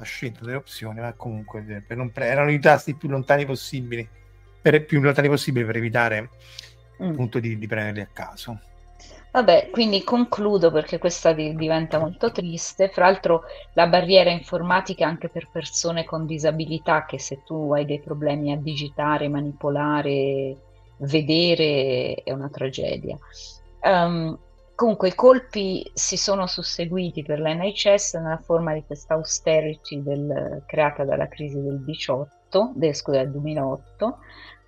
la 0.00 0.04
scelta 0.04 0.44
delle 0.44 0.56
opzioni, 0.56 0.98
ma 0.98 1.12
comunque 1.12 1.84
per 1.86 1.96
non 1.96 2.10
pre- 2.10 2.26
erano 2.26 2.50
i 2.50 2.58
tasti 2.58 2.94
più 2.94 3.08
lontani 3.08 3.44
possibili, 3.44 4.06
per, 4.60 4.84
più 4.84 5.00
lontani 5.00 5.28
possibili 5.28 5.64
per 5.64 5.76
evitare 5.76 6.30
mm. 7.02 7.10
appunto 7.10 7.38
di, 7.38 7.58
di 7.58 7.66
prenderli 7.66 8.00
a 8.00 8.08
caso. 8.12 8.58
Vabbè, 9.32 9.68
quindi 9.70 10.02
concludo 10.02 10.72
perché 10.72 10.98
questa 10.98 11.32
di- 11.32 11.54
diventa 11.54 11.98
molto 11.98 12.32
triste. 12.32 12.88
Fra 12.88 13.04
l'altro, 13.04 13.42
la 13.74 13.86
barriera 13.86 14.30
informatica 14.30 15.06
anche 15.06 15.28
per 15.28 15.48
persone 15.52 16.04
con 16.04 16.26
disabilità, 16.26 17.04
che 17.04 17.20
se 17.20 17.42
tu 17.44 17.72
hai 17.72 17.84
dei 17.84 18.00
problemi 18.00 18.52
a 18.52 18.56
digitare, 18.56 19.28
manipolare, 19.28 20.56
vedere, 20.96 22.14
è 22.24 22.32
una 22.32 22.48
tragedia. 22.48 23.16
Um, 23.82 24.36
Comunque 24.80 25.08
i 25.08 25.14
colpi 25.14 25.90
si 25.92 26.16
sono 26.16 26.46
susseguiti 26.46 27.22
per 27.22 27.38
l'NHS 27.38 28.14
nella 28.14 28.38
forma 28.38 28.72
di 28.72 28.82
questa 28.82 29.12
austerity 29.12 30.02
del, 30.02 30.62
creata 30.64 31.04
dalla 31.04 31.28
crisi 31.28 31.60
del 31.60 31.84
18, 31.84 32.72
del, 32.76 32.94
scusa, 32.94 33.18
del 33.18 33.30
2008, 33.30 34.18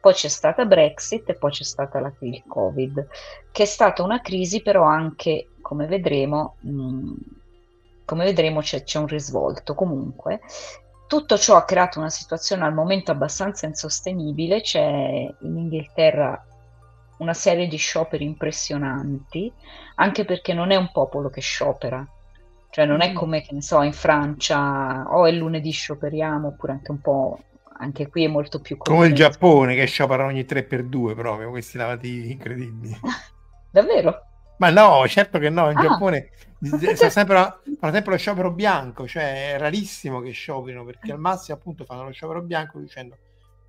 poi 0.02 0.12
c'è 0.12 0.28
stata 0.28 0.66
Brexit 0.66 1.30
e 1.30 1.34
poi 1.34 1.50
c'è 1.50 1.64
stata 1.64 1.98
la, 1.98 2.12
il 2.18 2.42
Covid, 2.46 3.06
che 3.50 3.62
è 3.62 3.64
stata 3.64 4.02
una 4.02 4.20
crisi 4.20 4.60
però 4.60 4.82
anche, 4.82 5.48
come 5.62 5.86
vedremo, 5.86 6.56
mh, 6.60 7.12
come 8.04 8.24
vedremo 8.24 8.60
c'è, 8.60 8.82
c'è 8.82 8.98
un 8.98 9.06
risvolto. 9.06 9.74
Comunque, 9.74 10.40
tutto 11.06 11.38
ciò 11.38 11.56
ha 11.56 11.64
creato 11.64 11.98
una 12.00 12.10
situazione 12.10 12.66
al 12.66 12.74
momento 12.74 13.12
abbastanza 13.12 13.64
insostenibile, 13.64 14.60
c'è 14.60 14.82
in 15.40 15.56
Inghilterra 15.56 16.38
una 17.22 17.34
serie 17.34 17.68
di 17.68 17.76
scioperi 17.76 18.24
impressionanti, 18.24 19.50
anche 19.96 20.24
perché 20.24 20.52
non 20.52 20.70
è 20.70 20.76
un 20.76 20.90
popolo 20.92 21.30
che 21.30 21.40
sciopera, 21.40 22.06
cioè 22.70 22.84
non 22.84 23.00
è 23.00 23.12
come, 23.12 23.42
che 23.42 23.54
ne 23.54 23.62
so, 23.62 23.82
in 23.82 23.92
Francia, 23.92 25.04
o 25.08 25.20
oh, 25.20 25.26
è 25.26 25.30
lunedì 25.30 25.70
scioperiamo, 25.70 26.48
oppure 26.48 26.72
anche 26.72 26.90
un 26.90 27.00
po', 27.00 27.38
anche 27.78 28.08
qui 28.08 28.24
è 28.24 28.28
molto 28.28 28.60
più 28.60 28.76
comune. 28.76 29.04
Come 29.04 29.10
il 29.10 29.16
Giappone 29.16 29.74
che 29.74 29.86
sciopera 29.86 30.24
ogni 30.24 30.42
3x2 30.42 31.14
proprio, 31.14 31.50
questi 31.50 31.78
lavativi 31.78 32.32
incredibili. 32.32 32.98
Davvero? 33.70 34.26
Ma 34.58 34.70
no, 34.70 35.06
certo 35.08 35.38
che 35.38 35.48
no, 35.48 35.70
in 35.70 35.76
ah. 35.76 35.82
Giappone 35.82 36.30
fa 36.96 37.10
sempre, 37.10 37.58
sempre 37.78 38.12
lo 38.12 38.16
sciopero 38.16 38.50
bianco, 38.50 39.06
cioè 39.06 39.54
è 39.54 39.58
rarissimo 39.58 40.20
che 40.20 40.30
scioperino 40.30 40.84
perché 40.84 41.12
al 41.12 41.18
massimo 41.18 41.56
appunto 41.56 41.84
fanno 41.84 42.04
lo 42.04 42.12
sciopero 42.12 42.42
bianco 42.42 42.78
dicendo 42.78 43.16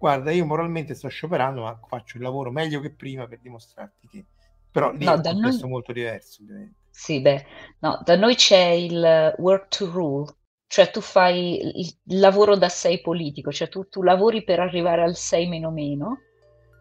guarda 0.04 0.32
io 0.32 0.46
moralmente 0.46 0.96
sto 0.96 1.08
scioperando 1.08 1.62
ma 1.62 1.80
faccio 1.88 2.18
il 2.18 2.24
lavoro 2.24 2.52
meglio 2.52 2.82
che 2.82 2.92
prima 2.92 3.26
per 3.26 3.40
dimostrarti 3.40 4.08
che 4.10 4.26
però 4.70 4.92
lì 4.92 5.06
no, 5.06 5.14
è 5.14 5.16
un 5.16 5.22
contesto 5.22 5.62
noi... 5.62 5.72
molto 5.72 5.94
diverso 5.94 6.42
ovviamente. 6.42 6.82
Sì, 6.90 7.22
beh, 7.22 7.46
no, 7.80 8.02
da 8.04 8.18
noi 8.18 8.36
c'è 8.36 8.66
il 8.66 9.34
work 9.38 9.68
to 9.70 9.90
rule, 9.90 10.36
cioè 10.68 10.92
tu 10.92 11.00
fai 11.00 11.80
il 11.80 12.20
lavoro 12.20 12.56
da 12.56 12.70
6 12.70 13.02
politico, 13.02 13.52
cioè 13.52 13.70
tu, 13.70 13.88
tu 13.88 14.04
lavori 14.04 14.44
per 14.44 14.60
arrivare 14.60 15.04
al 15.04 15.16
6 15.16 15.48
meno 15.48 15.72
meno, 15.72 16.20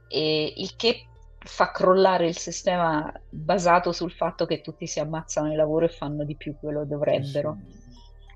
e 0.09 0.53
il 0.57 0.75
che 0.77 1.07
fa 1.39 1.71
crollare 1.71 2.27
il 2.27 2.37
sistema 2.37 3.11
basato 3.29 3.93
sul 3.93 4.13
fatto 4.13 4.47
che 4.47 4.61
tutti 4.61 4.87
si 4.87 5.01
ammazzano 5.01 5.51
il 5.51 5.57
lavoro 5.57 5.87
e 5.87 5.91
fanno 5.91 6.25
di 6.25 6.37
più 6.37 6.57
quello 6.59 6.85
dovrebbero. 6.85 7.59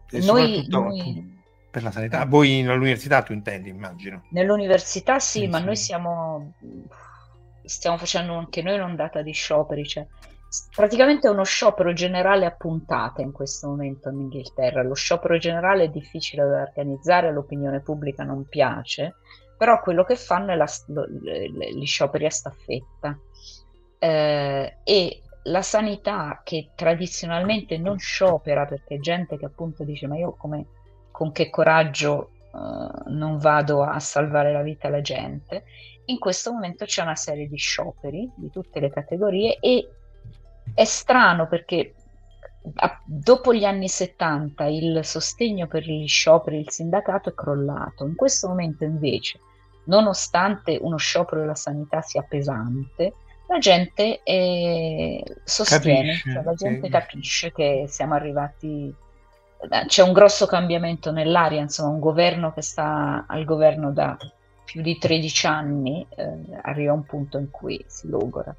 Sì. 0.07 0.25
Noi, 0.25 0.67
noi, 0.69 1.36
per 1.77 1.85
la 1.85 1.91
sanità. 1.91 2.25
Voi 2.25 2.67
all'università 2.67 3.23
tu 3.23 3.35
intendi, 3.35 3.69
immagino. 3.69 4.23
Nell'università 4.31 5.19
sì, 5.19 5.41
sì 5.41 5.47
ma 5.47 5.59
sì. 5.59 5.65
noi 5.65 5.77
siamo 5.77 6.55
stiamo 7.65 7.99
facendo 7.99 8.35
anche 8.35 8.63
noi 8.63 8.77
un'ondata 8.77 9.21
di 9.21 9.33
scioperi, 9.33 9.85
cioè 9.85 10.07
praticamente 10.75 11.29
è 11.29 11.31
uno 11.31 11.45
sciopero 11.45 11.93
generale 11.93 12.47
a 12.47 12.53
puntate 12.53 13.21
in 13.21 13.31
questo 13.31 13.69
momento 13.69 14.09
in 14.09 14.21
Inghilterra. 14.21 14.83
Lo 14.83 14.95
sciopero 14.95 15.37
generale 15.37 15.85
è 15.85 15.89
difficile 15.89 16.47
da 16.47 16.63
organizzare, 16.63 17.29
all'opinione 17.29 17.81
pubblica 17.81 18.25
non 18.25 18.47
piace, 18.49 19.17
però 19.59 19.79
quello 19.83 20.05
che 20.05 20.17
fanno 20.17 20.53
è 20.53 20.57
la, 20.57 20.69
lo, 20.87 21.07
gli 21.07 21.85
scioperi 21.85 22.25
a 22.25 22.31
staffetta. 22.31 23.19
Eh, 23.99 24.77
e 24.83 25.21
la 25.43 25.63
sanità 25.63 26.41
che 26.43 26.71
tradizionalmente 26.75 27.77
non 27.77 27.99
sciopera 27.99 28.65
perché 28.65 28.99
gente 28.99 29.37
che 29.37 29.45
appunto 29.45 29.85
dice 29.85 30.07
ma 30.07 30.17
io 30.17 30.35
come 30.37 30.67
con 31.17 31.33
che 31.33 31.49
coraggio 31.49 32.33
uh, 32.53 33.11
non 33.11 33.39
vado 33.39 33.83
a 33.83 33.99
salvare 33.99 34.53
la 34.53 34.61
vita 34.61 34.89
alla 34.89 35.01
gente. 35.01 35.65
In 36.09 36.19
questo 36.19 36.53
momento 36.53 36.85
c'è 36.85 37.01
una 37.01 37.15
serie 37.15 37.49
di 37.49 37.57
scioperi 37.57 38.31
di 38.35 38.51
tutte 38.51 38.81
le 38.81 38.91
categorie 38.91 39.57
e 39.59 39.89
è 40.75 40.85
strano 40.85 41.47
perché 41.47 41.95
a, 42.75 43.01
dopo 43.07 43.55
gli 43.55 43.65
anni 43.65 43.89
70 43.89 44.67
il 44.67 45.01
sostegno 45.07 45.67
per 45.67 45.85
gli 45.85 46.07
scioperi, 46.07 46.59
il 46.59 46.71
sindacato 46.71 47.31
è 47.31 47.35
crollato. 47.35 48.05
In 48.05 48.15
questo 48.15 48.49
momento 48.49 48.85
invece, 48.85 49.41
nonostante 49.85 50.79
uno 50.79 50.99
sciopero 50.99 51.41
della 51.41 51.55
sanità 51.55 52.03
sia 52.03 52.27
pesante, 52.29 53.15
la 53.49 53.57
gente 53.57 54.21
eh, 54.23 55.25
sostiene, 55.45 56.09
capisce, 56.09 56.31
cioè 56.31 56.43
la 56.43 56.55
gente 56.55 56.89
capisce 56.91 57.53
che 57.53 57.87
siamo 57.89 58.13
arrivati 58.13 58.95
c'è 59.87 60.03
un 60.03 60.13
grosso 60.13 60.47
cambiamento 60.47 61.11
nell'aria, 61.11 61.61
insomma, 61.61 61.91
un 61.91 62.01
governo 62.01 62.53
che 62.53 62.63
sta 62.63 63.25
al 63.27 63.45
governo 63.45 63.93
da 63.93 64.17
più 64.65 64.83
di 64.83 64.99
13 64.99 65.47
anni 65.47 66.07
eh, 66.17 66.39
arriva 66.63 66.93
a 66.93 66.97
un 66.97 67.05
punto 67.05 67.39
in 67.39 67.51
cui 67.51 67.83
si 67.87 68.09
logora. 68.09 68.55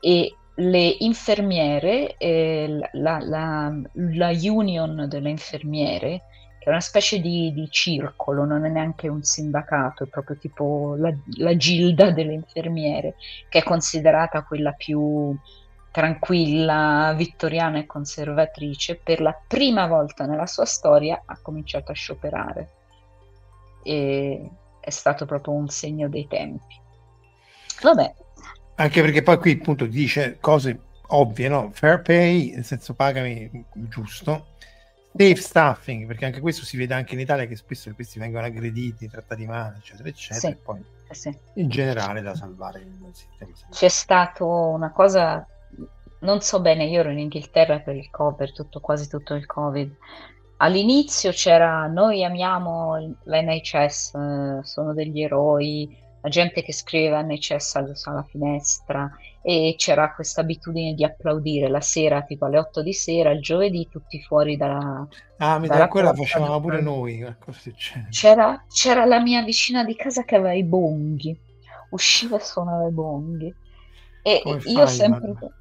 E 0.00 0.34
le 0.56 0.96
infermiere, 1.00 2.16
eh, 2.16 2.88
la, 2.92 3.18
la, 3.20 3.72
la, 3.92 4.30
union 4.42 5.06
delle 5.08 5.30
infermiere, 5.30 6.22
che 6.58 6.66
è 6.66 6.68
una 6.70 6.80
specie 6.80 7.20
di, 7.20 7.52
di, 7.52 7.68
circolo, 7.70 8.44
non 8.44 8.64
è 8.64 8.68
neanche 8.68 9.08
un 9.08 9.22
sindacato, 9.22 10.04
è 10.04 10.06
proprio 10.06 10.36
tipo 10.36 10.94
la, 10.96 11.12
la 11.36 11.56
gilda 11.56 12.10
delle 12.10 12.32
infermiere, 12.32 13.16
che 13.48 13.58
è 13.58 13.62
considerata 13.62 14.44
quella 14.44 14.72
più 14.72 15.36
tranquilla, 15.94 17.14
vittoriana 17.16 17.78
e 17.78 17.86
conservatrice, 17.86 18.96
per 18.96 19.20
la 19.20 19.32
prima 19.46 19.86
volta 19.86 20.26
nella 20.26 20.48
sua 20.48 20.64
storia 20.64 21.22
ha 21.24 21.38
cominciato 21.40 21.92
a 21.92 21.94
scioperare. 21.94 22.72
E 23.84 24.50
è 24.80 24.90
stato 24.90 25.24
proprio 25.24 25.54
un 25.54 25.68
segno 25.68 26.08
dei 26.08 26.26
tempi. 26.26 26.80
Vabbè. 27.80 28.12
Anche 28.74 29.00
perché 29.02 29.22
poi 29.22 29.38
qui 29.38 29.52
appunto 29.52 29.86
dice 29.86 30.38
cose 30.40 30.80
ovvie, 31.06 31.48
no? 31.48 31.70
Fair 31.72 32.02
pay, 32.02 32.50
nel 32.54 32.64
senso 32.64 32.94
pagami 32.94 33.64
giusto. 33.72 34.46
Safe 35.16 35.36
staffing, 35.36 36.08
perché 36.08 36.24
anche 36.24 36.40
questo 36.40 36.64
si 36.64 36.76
vede 36.76 36.94
anche 36.94 37.14
in 37.14 37.20
Italia 37.20 37.46
che 37.46 37.54
spesso 37.54 37.94
questi 37.94 38.18
vengono 38.18 38.46
aggrediti, 38.46 39.08
trattati 39.08 39.46
male, 39.46 39.76
eccetera, 39.76 40.08
eccetera. 40.08 40.40
Sì, 40.40 40.46
e 40.48 40.56
poi 40.56 40.84
sì. 41.10 41.38
in 41.54 41.68
generale 41.68 42.20
da 42.20 42.34
salvare 42.34 42.80
il 42.80 43.10
sistema. 43.12 43.52
C'è 43.70 43.88
stata 43.88 44.44
una 44.44 44.90
cosa 44.90 45.46
non 46.24 46.40
so 46.40 46.60
bene, 46.60 46.84
io 46.84 47.00
ero 47.00 47.10
in 47.10 47.18
Inghilterra 47.18 47.78
per 47.80 47.94
il 47.94 48.10
Covid, 48.10 48.52
tutto, 48.52 48.80
quasi 48.80 49.08
tutto 49.08 49.34
il 49.34 49.46
Covid. 49.46 49.94
All'inizio 50.56 51.30
c'era 51.30 51.86
noi 51.86 52.24
amiamo 52.24 53.18
l'NHS, 53.24 54.14
eh, 54.14 54.58
sono 54.62 54.94
degli 54.94 55.22
eroi, 55.22 56.02
la 56.22 56.30
gente 56.30 56.62
che 56.62 56.72
scriveva 56.72 57.20
NHS 57.20 57.74
alla 58.04 58.22
finestra 58.22 59.14
e 59.42 59.74
c'era 59.76 60.14
questa 60.14 60.40
abitudine 60.40 60.94
di 60.94 61.04
applaudire 61.04 61.68
la 61.68 61.82
sera, 61.82 62.22
tipo 62.22 62.46
alle 62.46 62.58
8 62.58 62.82
di 62.82 62.94
sera, 62.94 63.30
il 63.30 63.42
giovedì, 63.42 63.86
tutti 63.90 64.22
fuori 64.22 64.56
dalla... 64.56 65.06
Ah, 65.36 65.58
mi 65.58 65.68
dalla 65.68 65.88
quella 65.88 66.14
facevamo 66.14 66.58
pure 66.60 66.80
noi. 66.80 67.22
C'era, 68.08 68.64
c'era 68.68 69.04
la 69.04 69.20
mia 69.20 69.42
vicina 69.42 69.84
di 69.84 69.94
casa 69.94 70.24
che 70.24 70.36
aveva 70.36 70.54
i 70.54 70.64
bonghi, 70.64 71.38
usciva 71.90 72.38
e 72.38 72.40
suonava 72.40 72.88
i 72.88 72.92
bonghi. 72.92 73.54
E 74.22 74.40
Come 74.42 74.62
io 74.64 74.86
fai, 74.86 74.88
sempre... 74.88 75.28
Madre? 75.28 75.52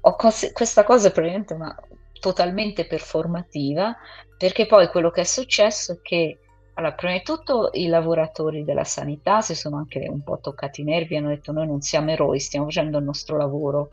Cos- 0.00 0.52
questa 0.52 0.84
cosa 0.84 1.08
è 1.08 1.12
probabilmente 1.12 1.54
una, 1.54 1.74
totalmente 2.20 2.86
performativa, 2.86 3.96
perché 4.36 4.66
poi 4.66 4.88
quello 4.88 5.10
che 5.10 5.22
è 5.22 5.24
successo 5.24 5.92
è 5.92 5.98
che, 6.02 6.38
allora, 6.74 6.92
prima 6.92 7.14
di 7.14 7.22
tutto 7.22 7.70
i 7.72 7.88
lavoratori 7.88 8.64
della 8.64 8.84
sanità 8.84 9.40
si 9.40 9.54
sono 9.54 9.78
anche 9.78 10.06
un 10.08 10.22
po' 10.22 10.38
toccati 10.40 10.82
i 10.82 10.84
nervi, 10.84 11.16
hanno 11.16 11.28
detto 11.28 11.50
noi 11.50 11.66
non 11.66 11.80
siamo 11.80 12.10
eroi, 12.10 12.38
stiamo 12.38 12.66
facendo 12.66 12.98
il 12.98 13.04
nostro 13.04 13.36
lavoro 13.36 13.90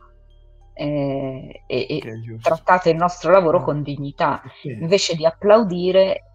eh, 0.74 1.64
e, 1.66 1.86
e 1.88 2.02
trattate 2.40 2.90
il 2.90 2.96
nostro 2.96 3.32
lavoro 3.32 3.62
con 3.62 3.82
dignità, 3.82 4.42
invece 4.62 5.16
di 5.16 5.26
applaudire 5.26 6.27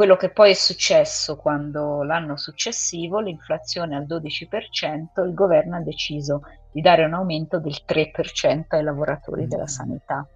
quello 0.00 0.16
che 0.16 0.30
poi 0.30 0.52
è 0.52 0.54
successo 0.54 1.36
quando 1.36 2.02
l'anno 2.02 2.38
successivo, 2.38 3.20
l'inflazione 3.20 3.96
al 3.96 4.06
12%, 4.06 5.22
il 5.26 5.34
governo 5.34 5.76
ha 5.76 5.80
deciso 5.80 6.40
di 6.72 6.80
dare 6.80 7.04
un 7.04 7.12
aumento 7.12 7.60
del 7.60 7.76
3% 7.86 8.64
ai 8.68 8.82
lavoratori 8.82 9.46
della 9.46 9.64
mm. 9.64 9.66
sanità, 9.66 10.26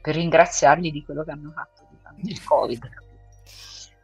per 0.00 0.14
ringraziarli 0.14 0.92
di 0.92 1.02
quello 1.02 1.24
che 1.24 1.32
hanno 1.32 1.50
fatto 1.50 1.82
durante 1.90 2.30
il 2.30 2.44
Covid. 2.44 2.88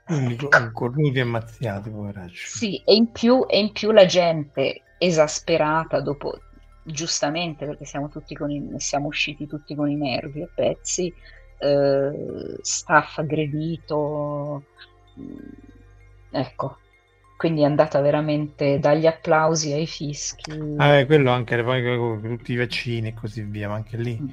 Quindi 0.04 0.36
cornuti 0.72 1.20
e 1.20 1.24
mazziati, 1.24 1.90
poveracci. 1.90 2.48
Sì, 2.48 2.82
e 2.84 2.96
in, 2.96 3.12
più, 3.12 3.46
e 3.48 3.60
in 3.60 3.70
più 3.70 3.92
la 3.92 4.06
gente 4.06 4.82
esasperata 4.98 6.00
dopo, 6.00 6.40
giustamente 6.82 7.66
perché 7.66 7.84
siamo, 7.84 8.08
tutti 8.08 8.34
con 8.34 8.50
i, 8.50 8.68
siamo 8.78 9.06
usciti 9.06 9.46
tutti 9.46 9.76
con 9.76 9.88
i 9.88 9.94
nervi 9.94 10.42
a 10.42 10.48
pezzi, 10.52 11.14
eh, 11.58 12.58
staff 12.62 13.18
aggredito, 13.18 14.64
ecco, 16.30 16.78
quindi 17.36 17.62
è 17.62 17.64
andata 17.64 18.00
veramente 18.00 18.78
dagli 18.78 19.06
applausi 19.06 19.72
ai 19.72 19.86
fischi. 19.86 20.76
Ah, 20.78 21.04
quello 21.04 21.30
anche 21.30 21.62
poi 21.62 22.20
tutti 22.20 22.52
i 22.52 22.56
vaccini 22.56 23.08
e 23.08 23.14
così 23.14 23.42
via, 23.42 23.68
ma 23.68 23.74
anche 23.74 23.96
lì. 23.96 24.18
Mm. 24.20 24.28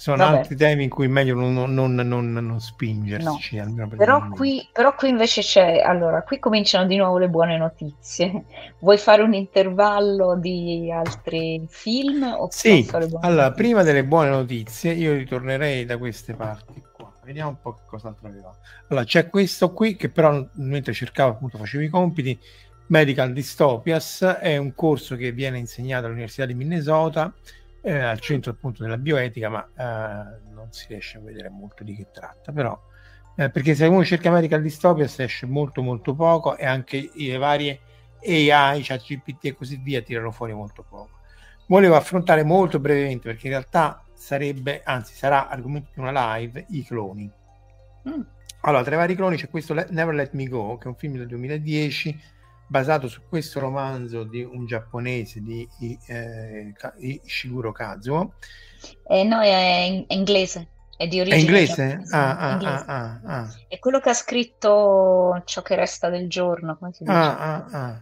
Sono 0.00 0.16
Vabbè. 0.16 0.38
altri 0.38 0.56
temi 0.56 0.84
in 0.84 0.88
cui 0.88 1.04
è 1.04 1.08
meglio 1.08 1.34
non, 1.34 1.74
non, 1.74 1.94
non, 1.94 2.32
non 2.32 2.58
spingersi. 2.58 3.56
No. 3.56 3.86
Per 3.86 3.98
però, 3.98 4.28
qui, 4.30 4.66
però 4.72 4.94
qui 4.94 5.10
invece 5.10 5.42
c'è, 5.42 5.80
allora, 5.80 6.22
qui 6.22 6.38
cominciano 6.38 6.86
di 6.86 6.96
nuovo 6.96 7.18
le 7.18 7.28
buone 7.28 7.58
notizie. 7.58 8.44
Vuoi 8.80 8.96
fare 8.96 9.20
un 9.20 9.34
intervallo 9.34 10.36
di 10.36 10.90
altri 10.90 11.66
film? 11.68 12.48
Sì, 12.48 12.88
allora, 12.90 13.18
notizie? 13.18 13.52
prima 13.52 13.82
delle 13.82 14.02
buone 14.02 14.30
notizie 14.30 14.92
io 14.92 15.12
ritornerei 15.12 15.84
da 15.84 15.98
queste 15.98 16.32
parti 16.32 16.79
vediamo 17.30 17.50
un 17.50 17.60
po' 17.60 17.74
che 17.74 17.82
cos'altro 17.86 18.28
aveva. 18.28 18.54
Allora, 18.88 19.04
c'è 19.04 19.28
questo 19.28 19.72
qui 19.72 19.96
che 19.96 20.10
però 20.10 20.46
mentre 20.54 20.92
cercavo 20.92 21.30
appunto 21.30 21.58
facevo 21.58 21.82
i 21.84 21.88
compiti, 21.88 22.38
Medical 22.88 23.32
Dystopias 23.32 24.22
è 24.40 24.56
un 24.56 24.74
corso 24.74 25.14
che 25.16 25.30
viene 25.30 25.58
insegnato 25.58 26.06
all'Università 26.06 26.44
di 26.44 26.54
Minnesota 26.54 27.32
eh, 27.82 27.98
al 27.98 28.18
centro 28.18 28.50
appunto 28.50 28.82
della 28.82 28.98
bioetica, 28.98 29.48
ma 29.48 29.64
eh, 29.64 30.52
non 30.52 30.68
si 30.70 30.86
riesce 30.88 31.18
a 31.18 31.20
vedere 31.20 31.48
molto 31.50 31.84
di 31.84 31.94
che 31.94 32.08
tratta, 32.12 32.50
però 32.50 32.78
eh, 33.36 33.48
perché 33.48 33.74
se 33.76 33.86
uno 33.86 34.04
cerca 34.04 34.30
Medical 34.30 34.60
Dystopias 34.60 35.20
esce 35.20 35.46
molto 35.46 35.82
molto 35.82 36.14
poco 36.14 36.56
e 36.56 36.66
anche 36.66 37.10
le 37.14 37.36
varie 37.36 37.80
AI, 38.22 38.82
chat 38.82 39.02
GPT 39.02 39.44
e 39.46 39.54
così 39.54 39.80
via 39.82 40.02
tirano 40.02 40.32
fuori 40.32 40.52
molto 40.52 40.84
poco. 40.86 41.20
volevo 41.68 41.94
affrontare 41.94 42.42
molto 42.42 42.80
brevemente 42.80 43.28
perché 43.28 43.46
in 43.46 43.52
realtà 43.52 44.04
sarebbe, 44.20 44.82
anzi 44.84 45.14
sarà 45.14 45.48
argomento 45.48 45.88
di 45.94 46.00
una 46.00 46.36
live, 46.36 46.66
i 46.68 46.84
cloni. 46.84 47.28
Mm. 48.08 48.20
Allora, 48.60 48.84
tra 48.84 48.94
i 48.94 48.98
vari 48.98 49.14
cloni 49.14 49.36
c'è 49.36 49.48
questo 49.48 49.72
Never 49.72 50.14
Let 50.14 50.32
Me 50.34 50.46
Go, 50.46 50.76
che 50.76 50.84
è 50.84 50.88
un 50.88 50.96
film 50.96 51.16
del 51.16 51.26
2010 51.26 52.20
basato 52.66 53.08
su 53.08 53.22
questo 53.28 53.58
romanzo 53.58 54.22
di 54.24 54.42
un 54.42 54.66
giapponese 54.66 55.42
di 55.42 55.66
eh, 56.06 56.72
Ishiguro 56.98 57.72
Kazuo. 57.72 58.34
Eh, 59.08 59.24
no, 59.24 59.40
è, 59.40 60.04
è 60.06 60.14
inglese. 60.14 60.68
È 60.96 61.08
di 61.08 61.18
origine 61.18 61.36
È 61.36 61.40
inglese? 61.40 62.02
Ah, 62.10 62.36
ah, 62.36 62.52
inglese. 62.52 62.84
Ah, 62.86 63.20
ah, 63.24 63.54
È 63.68 63.78
quello 63.78 64.00
che 64.00 64.10
ha 64.10 64.14
scritto 64.14 65.42
Ciò 65.46 65.62
che 65.62 65.74
resta 65.74 66.10
del 66.10 66.28
giorno, 66.28 66.76
come 66.76 66.92
si 66.92 67.04
dice? 67.04 67.16
Ah, 67.16 67.38
ah, 67.38 67.66
ah. 67.70 68.00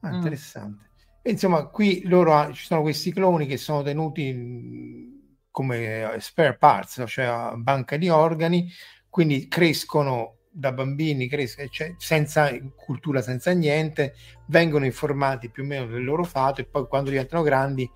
ah 0.00 0.10
mm. 0.10 0.14
interessante. 0.14 0.90
E, 1.20 1.30
insomma, 1.30 1.66
qui 1.66 2.02
loro 2.06 2.52
ci 2.54 2.64
sono 2.64 2.80
questi 2.80 3.12
cloni 3.12 3.46
che 3.46 3.58
sono 3.58 3.82
tenuti 3.82 5.11
come 5.52 6.16
spare 6.18 6.56
parts, 6.56 7.04
cioè 7.06 7.52
banca 7.54 7.96
di 7.96 8.08
organi, 8.08 8.68
quindi 9.08 9.46
crescono 9.46 10.38
da 10.50 10.72
bambini, 10.72 11.28
cres- 11.28 11.64
cioè 11.70 11.94
senza 11.96 12.50
cultura, 12.74 13.22
senza 13.22 13.52
niente, 13.52 14.14
vengono 14.46 14.84
informati 14.84 15.50
più 15.50 15.62
o 15.62 15.66
meno 15.66 15.86
del 15.86 16.02
loro 16.02 16.24
fato 16.24 16.60
e 16.60 16.64
poi 16.64 16.88
quando 16.88 17.10
diventano 17.10 17.42
grandi 17.42 17.88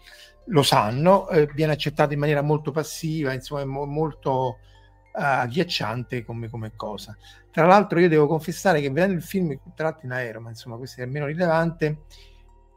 lo 0.46 0.62
sanno, 0.62 1.28
eh, 1.28 1.48
viene 1.54 1.72
accettato 1.72 2.12
in 2.12 2.18
maniera 2.18 2.42
molto 2.42 2.70
passiva, 2.70 3.32
insomma, 3.32 3.62
è 3.62 3.64
mo- 3.64 3.84
molto 3.84 4.58
uh, 5.12 5.20
agghiacciante 5.20 6.24
come, 6.24 6.48
come, 6.48 6.72
cosa. 6.76 7.16
Tra 7.50 7.66
l'altro, 7.66 7.98
io 7.98 8.08
devo 8.08 8.26
confessare 8.26 8.80
che 8.80 8.90
vedendo 8.90 9.14
il 9.14 9.22
film 9.22 9.58
tratto 9.74 10.06
in 10.06 10.12
aereo, 10.12 10.40
ma 10.40 10.50
insomma, 10.50 10.76
questo 10.76 11.02
è 11.02 11.06
meno 11.06 11.26
rilevante. 11.26 12.02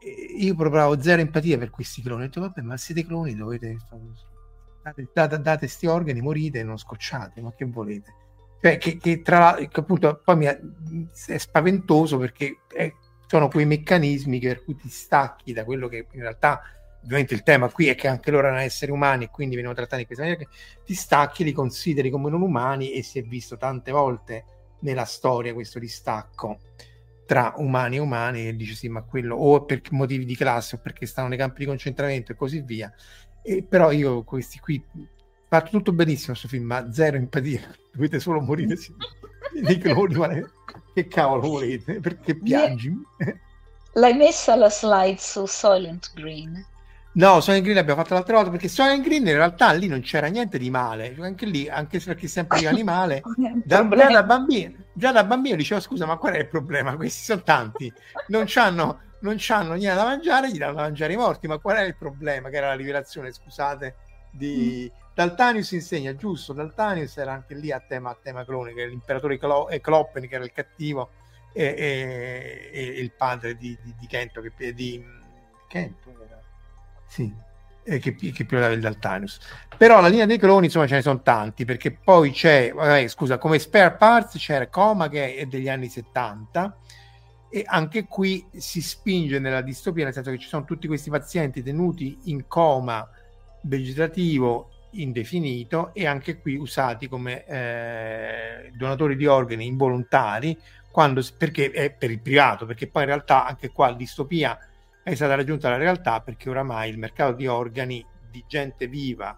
Eh, 0.00 0.36
io 0.38 0.54
provavo 0.54 1.00
zero 1.00 1.20
empatia 1.20 1.58
per 1.58 1.70
questi 1.70 2.02
cloni. 2.02 2.22
Ho 2.22 2.26
detto, 2.26 2.40
vabbè, 2.40 2.60
ma 2.62 2.76
siete 2.76 3.04
cloni, 3.04 3.34
dovete 3.34 3.76
date, 3.88 4.29
date, 5.12 5.40
date 5.40 5.66
sti 5.66 5.86
organi, 5.86 6.20
morite, 6.20 6.62
non 6.62 6.78
scocciate, 6.78 7.40
ma 7.40 7.52
che 7.52 7.64
volete? 7.64 8.14
Cioè, 8.60 8.76
che, 8.76 8.98
che 8.98 9.22
tra 9.22 9.38
l'altro, 9.38 9.80
appunto, 9.80 10.20
poi 10.22 10.36
mi 10.36 10.44
è, 10.44 10.58
spaventoso 11.38 12.18
perché 12.18 12.58
è, 12.72 12.92
sono 13.26 13.48
quei 13.48 13.64
meccanismi 13.64 14.38
per 14.38 14.64
cui 14.64 14.76
ti 14.76 14.88
stacchi 14.88 15.52
da 15.52 15.64
quello 15.64 15.88
che 15.88 16.06
in 16.10 16.20
realtà 16.20 16.60
ovviamente 17.02 17.32
il 17.32 17.42
tema 17.42 17.70
qui 17.70 17.86
è 17.86 17.94
che 17.94 18.08
anche 18.08 18.30
loro 18.30 18.48
erano 18.48 18.60
esseri 18.60 18.92
umani 18.92 19.24
e 19.24 19.30
quindi 19.30 19.54
vengono 19.54 19.74
trattati 19.74 20.02
in 20.02 20.06
questa 20.06 20.24
maniera 20.24 20.44
che 20.44 20.50
ti 20.84 20.94
stacchi, 20.94 21.44
li 21.44 21.52
consideri 21.52 22.10
come 22.10 22.28
non 22.28 22.42
umani 22.42 22.92
e 22.92 23.02
si 23.02 23.18
è 23.18 23.22
visto 23.22 23.56
tante 23.56 23.90
volte 23.92 24.44
nella 24.80 25.04
storia 25.04 25.54
questo 25.54 25.78
distacco 25.78 26.58
tra 27.26 27.54
umani 27.56 27.96
e 27.96 28.00
umani 28.00 28.48
e 28.48 28.56
dici 28.56 28.74
sì 28.74 28.88
ma 28.88 29.02
quello 29.02 29.36
o 29.36 29.64
per 29.64 29.80
motivi 29.90 30.24
di 30.24 30.34
classe 30.34 30.76
o 30.76 30.78
perché 30.78 31.06
stanno 31.06 31.28
nei 31.28 31.38
campi 31.38 31.60
di 31.60 31.66
concentramento 31.66 32.32
e 32.32 32.34
così 32.34 32.60
via 32.60 32.92
e 33.42 33.62
però 33.62 33.90
io 33.90 34.22
questi 34.22 34.58
qui 34.58 34.82
fatto 35.48 35.70
tutto 35.70 35.92
benissimo 35.92 36.28
questo 36.28 36.48
film 36.48 36.64
ma 36.64 36.92
zero 36.92 37.16
empatia. 37.16 37.60
Dovete 37.92 38.20
solo 38.20 38.40
morire 38.40 38.76
dei 39.52 39.78
cloni 39.78 40.14
ma 40.14 40.28
che 40.94 41.06
cavolo 41.08 41.48
volete? 41.48 42.00
Perché 42.00 42.36
piangi? 42.36 42.96
L'hai 43.94 44.14
messa 44.14 44.54
la 44.54 44.70
slide 44.70 45.18
su 45.18 45.44
Silent 45.46 46.12
Green? 46.14 46.64
No, 47.12 47.40
Soylent 47.40 47.64
Green 47.64 47.76
l'abbiamo 47.76 48.00
fatto 48.00 48.14
l'altra 48.14 48.36
volta 48.36 48.50
perché 48.50 48.68
Soylent 48.68 49.02
Green 49.02 49.26
in 49.26 49.34
realtà 49.34 49.72
lì 49.72 49.88
non 49.88 50.00
c'era 50.00 50.28
niente 50.28 50.58
di 50.58 50.70
male, 50.70 51.16
anche 51.18 51.44
lì, 51.44 51.68
anche 51.68 51.98
se 51.98 52.06
perché 52.12 52.28
sempre 52.28 52.60
di 52.60 52.66
animale, 52.66 53.22
da, 53.64 53.88
già, 53.88 54.10
da 54.10 54.22
bambino, 54.22 54.76
già 54.92 55.10
da 55.10 55.24
bambino 55.24 55.56
dicevo 55.56 55.80
scusa 55.80 56.06
ma 56.06 56.16
qual 56.18 56.34
è 56.34 56.38
il 56.38 56.48
problema? 56.48 56.94
Questi 56.94 57.24
sono 57.24 57.42
tanti, 57.42 57.92
non 58.28 58.44
c'hanno, 58.46 59.00
non 59.20 59.36
c'hanno 59.38 59.74
niente 59.74 59.96
da 59.96 60.04
mangiare, 60.04 60.50
gli 60.50 60.58
danno 60.58 60.74
da 60.74 60.82
mangiare 60.82 61.12
i 61.12 61.16
morti, 61.16 61.46
ma 61.46 61.58
qual 61.58 61.76
è 61.76 61.82
il 61.82 61.96
problema? 61.96 62.48
Che 62.48 62.56
era 62.56 62.68
la 62.68 62.74
rivelazione, 62.74 63.32
scusate, 63.32 63.96
di... 64.30 64.90
Mm. 64.94 64.98
Daltanius 65.12 65.72
insegna, 65.72 66.14
giusto, 66.14 66.52
Daltanius 66.52 67.16
era 67.18 67.32
anche 67.32 67.54
lì 67.54 67.70
a 67.72 67.80
tema, 67.80 68.10
a 68.10 68.18
tema 68.20 68.44
clone, 68.44 68.72
che 68.72 68.86
l'imperatore 68.86 69.38
Clo- 69.38 69.68
Kloppen 69.80 70.26
che 70.26 70.34
era 70.34 70.44
il 70.44 70.52
cattivo 70.52 71.10
e, 71.52 71.64
e, 71.64 72.70
e 72.72 72.82
il 73.00 73.12
padre 73.12 73.54
di, 73.56 73.76
di, 73.82 73.94
di 73.98 74.06
Kento, 74.06 74.40
che, 74.40 74.72
di 74.72 75.04
Kento 75.68 76.10
era 76.24 76.40
sì, 77.06 77.34
eh, 77.82 77.98
che, 77.98 78.14
che 78.14 78.44
pilotava 78.44 78.72
il 78.72 78.80
Daltanius. 78.80 79.40
Però 79.76 80.00
la 80.00 80.08
linea 80.08 80.26
dei 80.26 80.38
cloni, 80.38 80.66
insomma, 80.66 80.86
ce 80.86 80.94
ne 80.94 81.02
sono 81.02 81.20
tanti, 81.22 81.64
perché 81.64 81.90
poi 81.90 82.30
c'è, 82.30 82.72
vabbè, 82.72 83.08
scusa, 83.08 83.36
come 83.36 83.58
spare 83.58 83.96
parts 83.96 84.38
c'era 84.38 84.68
Coma 84.68 85.08
che 85.08 85.34
è 85.34 85.46
degli 85.46 85.68
anni 85.68 85.88
70 85.88 86.76
e 87.50 87.64
anche 87.66 88.06
qui 88.06 88.46
si 88.56 88.80
spinge 88.80 89.40
nella 89.40 89.60
distopia, 89.60 90.04
nel 90.04 90.12
senso 90.12 90.30
che 90.30 90.38
ci 90.38 90.48
sono 90.48 90.64
tutti 90.64 90.86
questi 90.86 91.10
pazienti 91.10 91.62
tenuti 91.62 92.16
in 92.24 92.46
coma 92.46 93.08
vegetativo 93.62 94.70
indefinito 94.92 95.90
e 95.92 96.06
anche 96.06 96.38
qui 96.38 96.56
usati 96.56 97.08
come 97.08 97.44
eh, 97.44 98.70
donatori 98.74 99.16
di 99.16 99.26
organi 99.26 99.66
involontari 99.66 100.56
quando, 100.90 101.24
perché 101.36 101.70
è 101.70 101.90
per 101.90 102.10
il 102.10 102.20
privato, 102.20 102.66
perché 102.66 102.88
poi 102.88 103.02
in 103.02 103.08
realtà 103.08 103.46
anche 103.46 103.70
qua 103.70 103.90
la 103.90 103.96
distopia 103.96 104.58
è 105.02 105.14
stata 105.14 105.34
raggiunta 105.34 105.70
la 105.70 105.76
realtà 105.76 106.20
perché 106.20 106.48
oramai 106.48 106.90
il 106.90 106.98
mercato 106.98 107.32
di 107.32 107.46
organi 107.46 108.04
di 108.30 108.44
gente 108.46 108.86
viva 108.86 109.36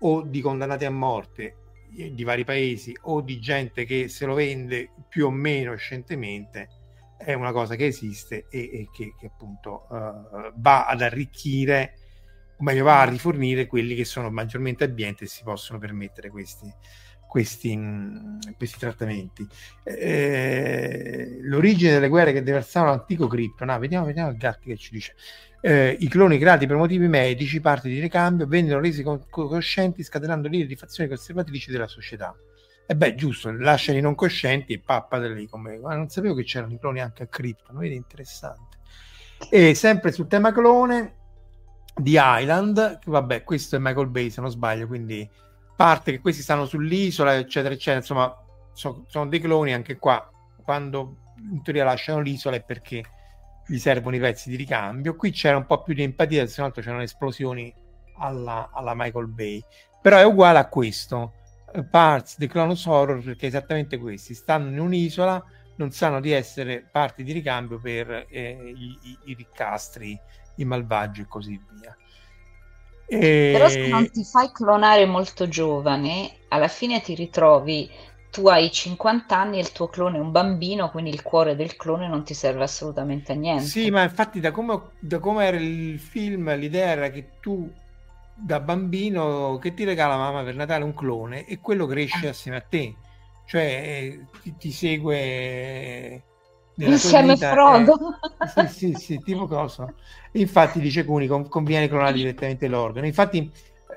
o 0.00 0.22
di 0.22 0.40
condannati 0.40 0.84
a 0.84 0.90
morte 0.90 1.56
eh, 1.96 2.14
di 2.14 2.24
vari 2.24 2.44
paesi 2.44 2.96
o 3.02 3.20
di 3.20 3.38
gente 3.38 3.84
che 3.84 4.08
se 4.08 4.26
lo 4.26 4.34
vende 4.34 4.90
più 5.08 5.26
o 5.26 5.30
meno 5.30 5.74
scientemente 5.74 6.68
è 7.24 7.34
una 7.34 7.52
cosa 7.52 7.74
che 7.74 7.86
esiste 7.86 8.46
e, 8.50 8.58
e 8.60 8.88
che, 8.92 9.14
che, 9.18 9.26
appunto 9.26 9.86
uh, 9.90 10.52
va 10.56 10.86
ad 10.86 11.02
arricchire 11.02 11.94
o 12.56 12.62
meglio 12.64 12.84
va 12.84 13.00
a 13.00 13.04
rifornire 13.04 13.66
quelli 13.66 13.94
che 13.94 14.04
sono 14.04 14.30
maggiormente 14.30 14.84
abbienti 14.84 15.24
e 15.24 15.26
si 15.26 15.42
possono 15.42 15.78
permettere 15.78 16.30
questi, 16.30 16.72
questi, 17.32 17.78
questi 18.56 18.78
trattamenti. 18.78 19.46
Eh, 19.82 21.38
l'origine 21.42 21.92
delle 21.92 22.08
guerre 22.08 22.32
che 22.32 22.42
devastavano 22.42 22.92
l'antico 22.92 23.26
cripto, 23.26 23.64
no, 23.64 23.78
vediamo, 23.78 24.04
vediamo 24.04 24.30
il 24.30 24.36
Gatti 24.36 24.68
che 24.68 24.76
ci 24.76 24.92
dice. 24.92 25.14
Eh, 25.60 25.96
I 25.98 26.08
cloni 26.08 26.38
creati 26.38 26.66
per 26.66 26.76
motivi 26.76 27.08
medici, 27.08 27.60
parte 27.60 27.88
di 27.88 27.98
ricambio, 28.00 28.46
vennero 28.46 28.80
resi 28.80 29.02
coscienti 29.30 30.02
scatenando 30.02 30.46
linee 30.46 30.66
di 30.66 30.76
fazioni 30.76 31.08
conservatrici 31.08 31.70
della 31.70 31.88
società. 31.88 32.36
E 32.86 32.96
beh, 32.96 33.14
giusto, 33.14 33.50
lasciali 33.52 34.00
non 34.00 34.14
coscienti 34.14 34.74
e 34.74 34.80
pappateli 34.80 35.46
come... 35.48 35.78
Ma 35.78 35.94
non 35.94 36.08
sapevo 36.08 36.34
che 36.34 36.44
c'erano 36.44 36.72
i 36.72 36.78
cloni 36.78 37.00
anche 37.00 37.22
a 37.22 37.26
cripto, 37.26 37.72
vedi, 37.72 37.94
interessante. 37.94 38.78
E 39.50 39.74
sempre 39.74 40.12
sul 40.12 40.26
tema 40.26 40.52
clone 40.52 41.16
di 41.94 42.16
Island, 42.18 43.00
vabbè, 43.04 43.44
questo 43.44 43.76
è 43.76 43.78
Michael 43.78 44.08
Bay 44.08 44.30
se 44.30 44.40
non 44.40 44.50
sbaglio, 44.50 44.86
quindi 44.86 45.28
parte 45.76 46.12
che 46.12 46.20
questi 46.20 46.42
stanno 46.42 46.66
sull'isola, 46.66 47.36
eccetera, 47.36 47.74
eccetera. 47.74 47.98
Insomma, 47.98 48.34
so, 48.72 49.04
sono 49.08 49.26
dei 49.28 49.40
cloni 49.40 49.72
anche 49.72 49.96
qua. 49.96 50.30
Quando 50.62 51.16
in 51.50 51.62
teoria 51.62 51.84
lasciano 51.84 52.20
l'isola 52.20 52.56
è 52.56 52.62
perché 52.62 53.02
gli 53.66 53.78
servono 53.78 54.16
i 54.16 54.20
pezzi 54.20 54.50
di 54.50 54.56
ricambio. 54.56 55.16
Qui 55.16 55.30
c'era 55.30 55.56
un 55.56 55.66
po' 55.66 55.82
più 55.82 55.94
di 55.94 56.02
empatia, 56.02 56.46
se 56.46 56.56
non 56.58 56.68
altro 56.68 56.82
c'erano 56.82 57.02
esplosioni 57.02 57.74
alla, 58.18 58.70
alla 58.72 58.94
Michael 58.94 59.28
Bay. 59.28 59.62
Però 60.00 60.18
è 60.18 60.24
uguale 60.24 60.58
a 60.58 60.68
questo. 60.68 61.34
Parts 61.88 62.36
di 62.38 62.46
Clonus 62.46 62.84
Horror 62.86 63.22
perché 63.22 63.46
esattamente 63.46 63.98
questi 63.98 64.34
stanno 64.34 64.68
in 64.68 64.78
un'isola, 64.78 65.42
non 65.76 65.90
sanno 65.90 66.20
di 66.20 66.30
essere 66.30 66.86
parti 66.90 67.24
di 67.24 67.32
ricambio 67.32 67.80
per 67.80 68.26
eh, 68.28 68.74
i, 68.76 68.98
i, 69.02 69.18
i 69.24 69.34
ricastri, 69.34 70.18
i 70.56 70.64
malvagi 70.64 71.22
e 71.22 71.26
così 71.26 71.60
via. 71.72 71.96
E... 73.06 73.50
Però 73.52 73.68
se 73.68 73.88
non 73.88 74.10
ti 74.10 74.24
fai 74.24 74.50
clonare 74.52 75.06
molto 75.06 75.48
giovane, 75.48 76.36
alla 76.48 76.68
fine 76.68 77.00
ti 77.00 77.14
ritrovi, 77.14 77.90
tu 78.30 78.48
hai 78.48 78.70
50 78.70 79.36
anni 79.36 79.58
e 79.58 79.60
il 79.60 79.72
tuo 79.72 79.88
clone 79.88 80.16
è 80.16 80.20
un 80.20 80.30
bambino, 80.30 80.90
quindi 80.90 81.10
il 81.10 81.22
cuore 81.22 81.54
del 81.54 81.76
clone 81.76 82.08
non 82.08 82.24
ti 82.24 82.32
serve 82.32 82.62
assolutamente 82.62 83.32
a 83.32 83.34
niente. 83.34 83.64
Sì, 83.64 83.90
ma 83.90 84.02
infatti 84.02 84.40
da 84.40 84.50
come, 84.50 84.80
da 84.98 85.18
come 85.18 85.44
era 85.44 85.58
il 85.58 85.98
film, 85.98 86.54
l'idea 86.56 86.88
era 86.88 87.10
che 87.10 87.32
tu 87.40 87.70
da 88.34 88.60
bambino 88.60 89.58
che 89.60 89.74
ti 89.74 89.84
regala 89.84 90.16
mamma 90.16 90.42
per 90.42 90.54
Natale 90.54 90.84
un 90.84 90.94
clone 90.94 91.46
e 91.46 91.58
quello 91.60 91.86
cresce 91.86 92.26
ah. 92.26 92.30
assieme 92.30 92.58
a 92.58 92.62
te, 92.62 92.94
cioè 93.46 94.18
ti, 94.40 94.56
ti 94.56 94.70
segue 94.70 96.24
Insieme 96.74 97.34
vita, 97.34 97.50
Frodo. 97.52 98.18
Eh, 98.56 98.66
sì, 98.68 98.92
sì, 98.92 98.94
sì, 98.94 99.18
tipo 99.22 99.46
cosa. 99.46 99.92
Infatti 100.32 100.80
dice 100.80 101.04
Cuni, 101.04 101.26
conviene 101.26 101.88
clonare 101.88 102.14
direttamente 102.14 102.66
l'organo. 102.66 103.06
Infatti 103.06 103.50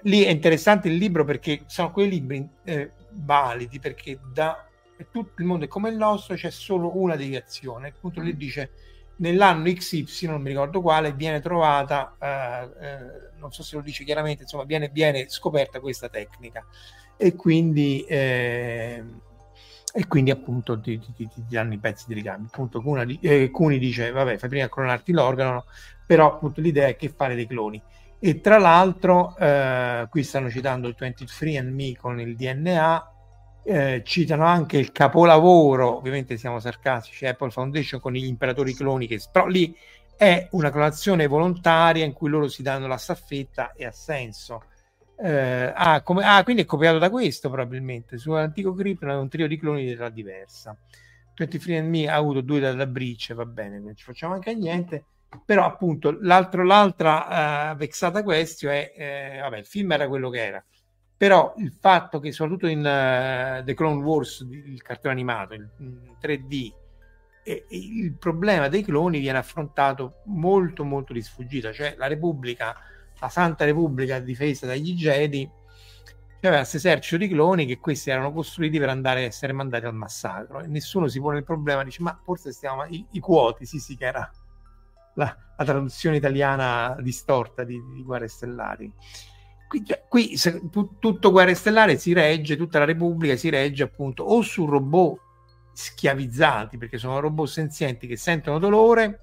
lì 0.04 0.24
è 0.24 0.30
interessante 0.30 0.90
il 0.90 0.96
libro 0.96 1.24
perché 1.24 1.64
sono 1.68 1.92
quei 1.92 2.10
libri 2.10 2.48
eh, 2.64 2.92
validi 3.12 3.80
perché 3.80 4.20
da 4.34 4.68
tutto 5.12 5.42
il 5.42 5.46
mondo 5.46 5.66
è 5.66 5.68
come 5.68 5.90
il 5.90 5.98
nostro 5.98 6.36
c'è 6.36 6.52
solo 6.52 6.98
una 6.98 7.16
deviazione. 7.16 7.90
Appunto 7.96 8.20
lì 8.22 8.36
dice 8.36 8.72
nell'anno 9.18 9.72
XY, 9.72 10.28
non 10.28 10.42
mi 10.42 10.50
ricordo 10.50 10.82
quale, 10.82 11.14
viene 11.14 11.40
trovata, 11.40 12.16
eh, 12.20 12.86
eh, 12.86 12.98
non 13.38 13.52
so 13.52 13.64
se 13.64 13.76
lo 13.76 13.82
dice 13.82 14.04
chiaramente, 14.04 14.44
insomma 14.44 14.64
viene, 14.64 14.90
viene 14.90 15.30
scoperta 15.30 15.80
questa 15.80 16.10
tecnica 16.10 16.66
e 17.18 17.36
quindi 17.36 18.04
eh, 18.08 19.04
e 19.98 20.08
quindi 20.08 20.30
appunto 20.30 20.78
ti, 20.82 21.00
ti, 21.00 21.14
ti, 21.14 21.30
ti 21.34 21.46
danno 21.48 21.74
i 21.74 21.78
pezzi 21.78 22.04
di 22.08 22.16
ricambio. 22.16 22.50
Appunto 22.52 22.82
Cuni, 22.82 23.18
eh, 23.22 23.50
dice, 23.80 24.12
vabbè, 24.12 24.38
fai 24.38 24.50
prima 24.50 24.66
a 24.66 24.70
clonarti 24.70 25.14
l'organo, 25.14 25.64
però 26.06 26.34
appunto 26.34 26.60
l'idea 26.60 26.88
è 26.88 26.98
che 26.98 27.08
fare 27.08 27.34
dei 27.34 27.48
cloni. 27.48 27.82
E 28.20 28.42
tra 28.42 28.58
l'altro, 28.58 29.38
eh, 29.38 30.06
qui 30.10 30.24
stanno 30.24 30.50
citando 30.50 30.90
il 30.90 30.98
23andMe 31.00 31.96
con 31.96 32.20
il 32.20 32.36
DNA, 32.36 33.15
eh, 33.66 34.04
citano 34.06 34.46
anche 34.46 34.78
il 34.78 34.92
capolavoro, 34.92 35.98
ovviamente 35.98 36.38
siamo 36.38 36.60
sarcastici, 36.60 37.26
Apple 37.26 37.50
Foundation 37.50 38.00
con 38.00 38.14
gli 38.14 38.24
imperatori 38.24 38.76
cloni, 38.76 39.08
che, 39.08 39.20
però 39.32 39.48
lì 39.48 39.76
è 40.16 40.48
una 40.52 40.70
clonazione 40.70 41.26
volontaria 41.28 42.06
in 42.06 42.14
cui 42.14 42.30
loro 42.30 42.48
si 42.48 42.62
danno 42.62 42.88
la 42.88 42.98
staffetta 42.98 43.74
e 43.74 43.86
ha 43.86 43.92
senso. 43.92 44.64
Eh, 45.18 45.72
ah, 45.74 46.02
come, 46.02 46.24
ah, 46.24 46.44
quindi 46.44 46.62
è 46.62 46.66
copiato 46.66 47.00
da 47.00 47.10
questo 47.10 47.50
probabilmente. 47.50 48.18
Sull'antico 48.18 48.74
Krypton 48.74 49.10
è 49.10 49.16
un 49.16 49.30
trio 49.30 49.48
di 49.48 49.58
cloni 49.58 49.84
di 49.84 49.92
età 49.92 50.10
diversa. 50.10 50.78
23andMe 51.36 52.08
ha 52.08 52.16
avuto 52.16 52.42
due 52.42 52.60
dalla 52.60 52.86
Breach, 52.86 53.34
va 53.34 53.46
bene, 53.46 53.80
non 53.80 53.96
ci 53.96 54.04
facciamo 54.04 54.36
anche 54.36 54.54
niente. 54.54 55.06
Però 55.44 55.66
appunto 55.66 56.18
l'altra 56.22 57.72
uh, 57.72 57.76
vexata 57.76 58.24
questione 58.24 58.92
è, 58.92 59.38
eh, 59.38 59.40
vabbè, 59.42 59.58
il 59.58 59.66
film 59.66 59.92
era 59.92 60.08
quello 60.08 60.30
che 60.30 60.46
era, 60.46 60.64
però 61.18 61.54
il 61.58 61.72
fatto 61.72 62.20
che 62.20 62.32
soprattutto 62.32 62.68
in 62.68 62.80
uh, 62.80 63.64
The 63.64 63.74
Clone 63.74 64.04
Wars, 64.04 64.46
il 64.50 64.82
cartone 64.82 65.14
animato, 65.14 65.54
in 65.54 65.68
3D, 66.22 66.74
e, 67.44 67.66
e 67.70 67.78
il 67.78 68.14
problema 68.14 68.68
dei 68.68 68.84
cloni 68.84 69.20
viene 69.20 69.38
affrontato 69.38 70.22
molto 70.26 70.84
molto 70.84 71.14
di 71.14 71.22
sfuggita, 71.22 71.72
cioè 71.72 71.96
la 71.98 72.08
Repubblica, 72.08 72.76
la 73.20 73.30
Santa 73.30 73.66
Repubblica 73.66 74.20
difesa 74.20 74.66
dagli 74.66 74.94
Jedi, 74.94 75.50
aveva 76.48 76.58
questo 76.58 76.78
esercito 76.78 77.18
di 77.18 77.28
cloni 77.28 77.66
che 77.66 77.80
questi 77.80 78.10
erano 78.10 78.32
costruiti 78.32 78.78
per 78.80 78.90
andare 78.90 79.22
a 79.22 79.26
essere 79.26 79.54
mandati 79.54 79.86
al 79.86 79.96
massacro 79.96 80.62
e 80.62 80.68
nessuno 80.68 81.08
si 81.08 81.20
pone 81.20 81.40
il 81.40 81.44
problema, 81.44 81.84
dice 81.84 82.02
ma 82.02 82.20
forse 82.24 82.52
stiamo 82.52 82.86
i, 82.86 83.06
i 83.12 83.20
quoti, 83.20 83.66
sì 83.66 83.80
sì 83.80 83.96
che 83.96 84.06
era 84.06 84.32
la, 85.16 85.36
la 85.58 85.64
traduzione 85.64 86.18
italiana 86.18 86.96
distorta 87.00 87.64
di, 87.64 87.80
di 87.94 88.04
Guerre 88.04 88.28
Stellari. 88.28 88.92
Qui, 89.68 89.84
cioè, 89.86 90.04
qui 90.08 90.38
se, 90.38 90.70
tu, 90.70 90.98
tutto 91.00 91.32
Guerre 91.32 91.56
Stellari 91.56 91.98
si 91.98 92.14
regge, 92.14 92.56
tutta 92.56 92.80
la 92.80 92.86
Repubblica 92.86 93.36
si 93.36 93.50
regge 93.50 93.84
appunto 93.84 94.24
o 94.24 94.42
su 94.42 94.66
robot 94.66 95.20
schiavizzati, 95.74 96.78
perché 96.78 96.98
sono 96.98 97.20
robot 97.20 97.48
senzienti 97.48 98.08
che 98.08 98.16
sentono 98.16 98.60
dolore, 98.60 99.20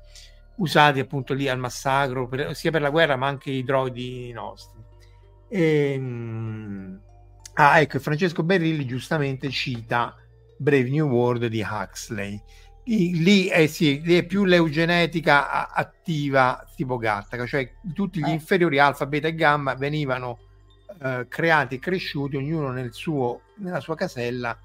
usati 0.57 1.01
appunto 1.01 1.33
lì 1.33 1.49
al 1.49 1.59
massacro, 1.59 2.29
per, 2.29 2.55
sia 2.55 2.71
per 2.71 2.83
la 2.83 2.91
guerra 2.91 3.17
ma 3.17 3.27
anche 3.27 3.51
i 3.51 3.65
droidi 3.65 4.33
nostri. 4.33 4.81
E, 5.49 5.93
ehm, 5.93 7.01
ah, 7.55 7.81
ecco, 7.81 7.99
Francesco 7.99 8.43
Berilli 8.43 8.85
giustamente 8.85 9.51
cita 9.51 10.17
Brave 10.57 10.89
New 10.89 11.09
World 11.09 11.47
di 11.47 11.63
Huxley 11.63 12.41
lì, 12.85 13.49
eh 13.49 13.69
sì, 13.69 14.01
lì 14.03 14.17
è 14.17 14.25
più 14.25 14.45
l'eugenetica 14.45 15.73
attiva 15.73 16.67
tipo 16.75 16.97
Gattaca, 16.97 17.47
cioè 17.47 17.73
tutti 17.95 18.21
gli 18.21 18.29
eh. 18.29 18.33
inferiori 18.33 18.79
alfa, 18.79 19.07
beta 19.07 19.29
e 19.29 19.35
gamma 19.35 19.75
venivano 19.75 20.39
eh, 21.01 21.27
creati 21.29 21.77
e 21.77 21.79
cresciuti 21.79 22.37
ognuno 22.37 22.71
nel 22.71 22.93
suo, 22.93 23.43
nella 23.57 23.81
sua 23.81 23.95
casella 23.95 24.59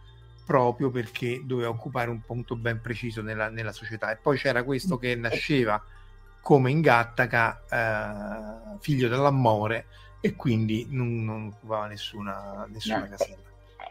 proprio 0.46 0.90
perché 0.90 1.42
doveva 1.44 1.70
occupare 1.70 2.10
un 2.10 2.22
punto 2.22 2.56
ben 2.56 2.80
preciso 2.82 3.22
nella, 3.22 3.50
nella 3.50 3.74
società. 3.74 4.12
E 4.12 4.16
poi 4.16 4.38
c'era 4.38 4.64
questo 4.64 4.98
che 4.98 5.14
nasceva 5.16 5.82
come 6.42 6.72
in 6.72 6.80
Gattaca 6.80 7.62
eh, 7.70 8.78
figlio 8.80 9.10
dell'amore 9.10 9.88
e 10.22 10.36
quindi 10.36 10.88
non, 10.90 11.24
non 11.26 11.48
occupava 11.54 11.88
nessuna, 11.88 12.66
nessuna 12.70 13.00
no, 13.00 13.08
casella. 13.10 13.36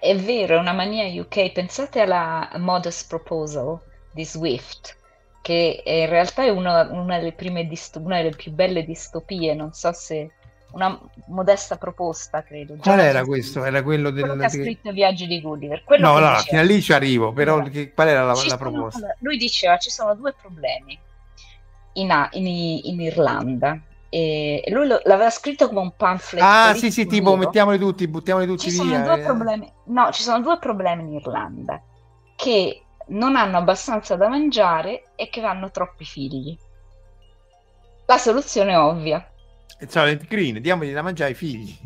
è 0.01 0.17
vero, 0.17 0.57
è 0.57 0.59
una 0.59 0.73
mania 0.73 1.05
UK 1.21 1.53
pensate 1.53 2.01
alla 2.01 2.51
Modest 2.57 3.09
Proposal 3.09 3.79
di 4.17 4.25
Swift, 4.25 4.97
che 5.43 5.83
in 5.85 6.09
realtà 6.09 6.45
è 6.45 6.49
una, 6.49 6.89
una, 6.91 7.19
delle 7.19 7.33
prime 7.33 7.67
dist- 7.67 8.01
una 8.03 8.17
delle 8.17 8.35
più 8.35 8.51
belle 8.51 8.83
distopie, 8.85 9.55
non 9.55 9.73
so 9.75 9.93
se 9.93 10.31
una 10.73 10.99
modesta 11.27 11.77
proposta, 11.77 12.43
credo. 12.43 12.77
Qual 12.81 12.99
era 12.99 13.25
questo? 13.25 13.65
Era 13.65 13.83
quello, 13.83 14.11
del... 14.11 14.25
quello 14.25 14.41
che 14.41 14.45
ha 14.47 14.49
scritto 14.49 14.91
Viaggi 14.93 15.27
di 15.27 15.41
Gulliver. 15.41 15.85
Quello 15.85 16.09
no, 16.09 16.19
no, 16.19 16.37
fino 16.39 16.61
a 16.61 16.65
lì 16.65 16.81
ci 16.81 16.93
arrivo, 16.93 17.33
però 17.33 17.55
allora, 17.55 17.69
che, 17.69 17.93
qual 17.93 18.09
era 18.09 18.21
la, 18.23 18.29
la 18.29 18.35
sono, 18.35 18.57
proposta? 18.57 19.15
Lui 19.21 19.37
diceva 19.37 19.77
ci 19.77 19.91
sono 19.91 20.15
due 20.15 20.35
problemi 20.41 20.99
in, 21.95 22.29
in, 22.33 22.47
in 22.83 23.01
Irlanda. 23.01 23.79
E 24.09 24.63
lui 24.69 24.87
lo, 24.87 25.01
l'aveva 25.05 25.31
scritto 25.31 25.69
come 25.69 25.81
un 25.81 25.93
pamphlet. 25.95 26.43
Ah, 26.43 26.75
sì, 26.75 26.91
sì, 26.91 27.07
tipo 27.07 27.37
mettiamoli 27.37 27.79
tutti, 27.79 28.07
buttiamoli 28.09 28.47
tutti 28.47 28.71
ci 28.71 28.83
via. 28.83 29.03
Sono 29.03 29.05
due 29.05 29.21
eh. 29.21 29.25
problemi, 29.25 29.73
no, 29.87 30.11
ci 30.13 30.23
sono 30.23 30.41
due 30.41 30.59
problemi 30.59 31.03
in 31.03 31.13
Irlanda. 31.15 31.83
Che 32.35 32.86
non 33.09 33.37
hanno 33.37 33.59
abbastanza 33.59 34.17
da 34.17 34.29
mangiare 34.29 35.11
e 35.15 35.29
che 35.29 35.41
hanno 35.43 35.71
troppi 35.71 36.05
figli. 36.05 36.57
La 38.07 38.19
soluzione 38.19 38.73
è 38.73 38.79
ovvia. 38.79 39.29
Silent 39.87 40.27
Green, 40.27 40.61
diamogli 40.61 40.93
da 40.93 41.03
mangiare 41.03 41.31
ai 41.31 41.37
figli. 41.37 41.77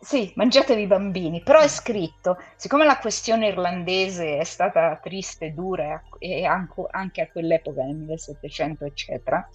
Sì, 0.00 0.32
mangiatevi 0.36 0.82
i 0.82 0.86
bambini, 0.86 1.42
però 1.42 1.60
è 1.60 1.68
scritto, 1.68 2.38
siccome 2.54 2.84
la 2.84 2.98
questione 2.98 3.48
irlandese 3.48 4.38
è 4.38 4.44
stata 4.44 5.00
triste, 5.02 5.52
dura 5.52 6.02
e 6.18 6.44
anche 6.44 7.20
a 7.20 7.28
quell'epoca, 7.28 7.82
nel 7.82 7.96
1700, 7.96 8.84
eccetera, 8.84 9.48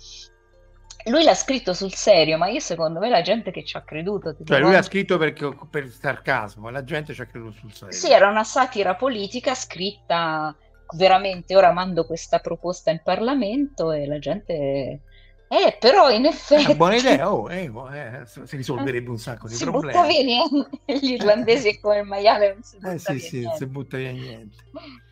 lui 1.06 1.24
l'ha 1.24 1.36
scritto 1.36 1.74
sul 1.74 1.94
serio, 1.94 2.38
ma 2.38 2.50
io 2.50 2.60
secondo 2.60 3.00
me 3.00 3.10
la 3.10 3.22
gente 3.22 3.50
che 3.52 3.64
ci 3.64 3.78
ha 3.78 3.82
creduto. 3.82 4.36
Cioè, 4.44 4.60
lui 4.60 4.74
l'ha 4.74 4.82
scritto 4.82 5.18
perché, 5.18 5.50
per 5.70 5.88
sarcasmo, 5.90 6.70
la 6.70 6.84
gente 6.84 7.14
ci 7.14 7.22
ha 7.22 7.26
creduto 7.26 7.54
sul 7.54 7.74
serio. 7.74 7.94
Sì, 7.94 8.12
era 8.12 8.30
una 8.30 8.44
satira 8.44 8.96
politica 8.96 9.56
scritta 9.56 10.56
veramente 10.94 11.56
ora 11.56 11.72
mando 11.72 12.06
questa 12.06 12.40
proposta 12.40 12.92
in 12.92 13.02
Parlamento 13.04 13.92
e 13.92 14.06
la 14.06 14.20
gente... 14.20 15.02
Eh, 15.48 15.76
però 15.80 16.10
in 16.10 16.26
effetti... 16.26 16.64
È 16.64 16.66
una 16.68 16.76
buona 16.76 16.96
idea, 16.96 17.32
oh, 17.34 17.52
eh, 17.52 17.66
eh, 17.66 18.26
si 18.26 18.56
risolverebbe 18.56 19.10
un 19.10 19.18
sacco 19.18 19.48
di 19.48 19.56
si 19.56 19.64
problemi. 19.66 19.94
Butta 19.94 20.08
via 20.08 20.96
gli 20.98 21.12
irlandesi 21.12 21.80
come 21.82 22.00
il 22.00 22.06
maiale 22.06 22.54
non 22.54 22.64
si 22.64 22.78
butta 22.78 22.94
eh, 22.94 23.00
sì, 23.00 23.14
via 23.14 23.22
sì, 23.22 23.40
niente. 23.40 23.58
si 23.58 23.66
butta 23.66 23.98
via 23.98 24.12
niente. 24.12 24.58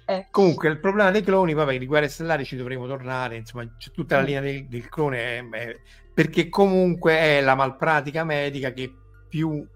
Eh. 0.06 0.28
Comunque 0.32 0.70
il 0.70 0.80
problema 0.80 1.12
dei 1.12 1.22
cloni, 1.22 1.54
vabbè, 1.54 1.78
di 1.78 1.86
guerre 1.86 2.08
stellari 2.08 2.46
ci 2.46 2.56
dovremo 2.56 2.88
tornare, 2.88 3.36
insomma, 3.36 3.68
c'è 3.78 3.92
tutta 3.92 4.16
la 4.16 4.22
mm. 4.22 4.26
linea 4.26 4.42
del, 4.42 4.68
del 4.68 4.90
clone, 4.90 5.50
eh, 5.52 5.80
perché 6.14 6.50
comunque 6.50 7.18
è 7.18 7.42
la 7.42 7.56
malpratica 7.56 8.24
medica 8.24 8.72
che 8.72 8.92
più 9.28 9.68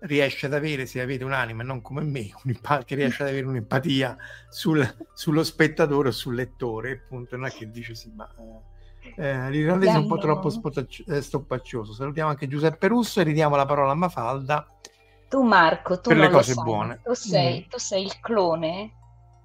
riesce 0.00 0.46
ad 0.46 0.54
avere, 0.54 0.86
se 0.86 1.00
avete 1.00 1.24
un'anima 1.24 1.62
non 1.62 1.80
come 1.82 2.02
me, 2.02 2.30
che 2.84 2.94
riesce 2.94 3.22
ad 3.22 3.28
avere 3.28 3.46
un'empatia 3.46 4.16
sul, 4.48 4.86
sullo 5.14 5.44
spettatore 5.44 6.08
o 6.08 6.12
sul 6.12 6.34
lettore, 6.34 7.02
appunto, 7.04 7.36
non 7.36 7.46
è 7.46 7.50
che 7.50 7.70
dice 7.70 7.94
sì, 7.94 8.12
ma 8.14 8.28
eh, 9.16 9.50
l'irlandese 9.50 9.92
è 9.92 9.98
un 9.98 10.06
po' 10.06 10.18
troppo 10.18 10.48
eh, 10.48 11.22
stoppaccioso. 11.22 11.92
Salutiamo 11.92 12.30
anche 12.30 12.48
Giuseppe 12.48 12.88
Russo 12.88 13.20
e 13.20 13.24
ridiamo 13.24 13.56
la 13.56 13.66
parola 13.66 13.92
a 13.92 13.94
Mafalda. 13.94 14.66
Tu 15.28 15.42
Marco, 15.42 16.00
tu 16.00 16.10
per 16.10 16.18
le 16.18 16.30
cose 16.30 16.54
sai. 16.54 16.64
buone. 16.64 17.00
Tu 17.02 17.14
sei, 17.14 17.60
mm. 17.60 17.68
tu 17.68 17.78
sei 17.78 18.04
il 18.04 18.20
clone 18.20 18.92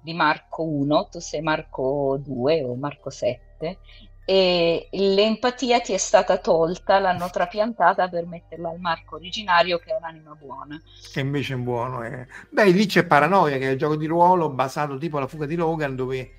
di 0.02 0.14
Marco 0.14 0.64
1, 0.64 1.08
tu 1.10 1.20
sei 1.20 1.40
Marco 1.42 2.20
2 2.22 2.64
o 2.64 2.74
Marco 2.74 3.10
7 3.10 3.78
e 4.24 4.88
l'empatia 4.92 5.80
ti 5.80 5.92
è 5.92 5.96
stata 5.96 6.38
tolta, 6.38 7.00
l'hanno 7.00 7.28
trapiantata 7.28 8.08
per 8.08 8.26
metterla 8.26 8.70
al 8.70 8.78
marco 8.78 9.16
originario 9.16 9.78
che 9.78 9.90
è 9.90 9.96
un'anima 9.96 10.36
buona. 10.38 10.80
Che 11.12 11.20
invece 11.20 11.54
è 11.54 11.56
buono. 11.56 12.04
Eh. 12.04 12.26
Beh, 12.48 12.70
lì 12.70 12.86
c'è 12.86 13.04
Paranoia, 13.04 13.58
che 13.58 13.68
è 13.68 13.72
il 13.72 13.78
gioco 13.78 13.96
di 13.96 14.06
ruolo 14.06 14.48
basato 14.48 14.96
tipo 14.96 15.16
alla 15.16 15.26
fuga 15.26 15.46
di 15.46 15.56
Logan, 15.56 15.96
dove 15.96 16.34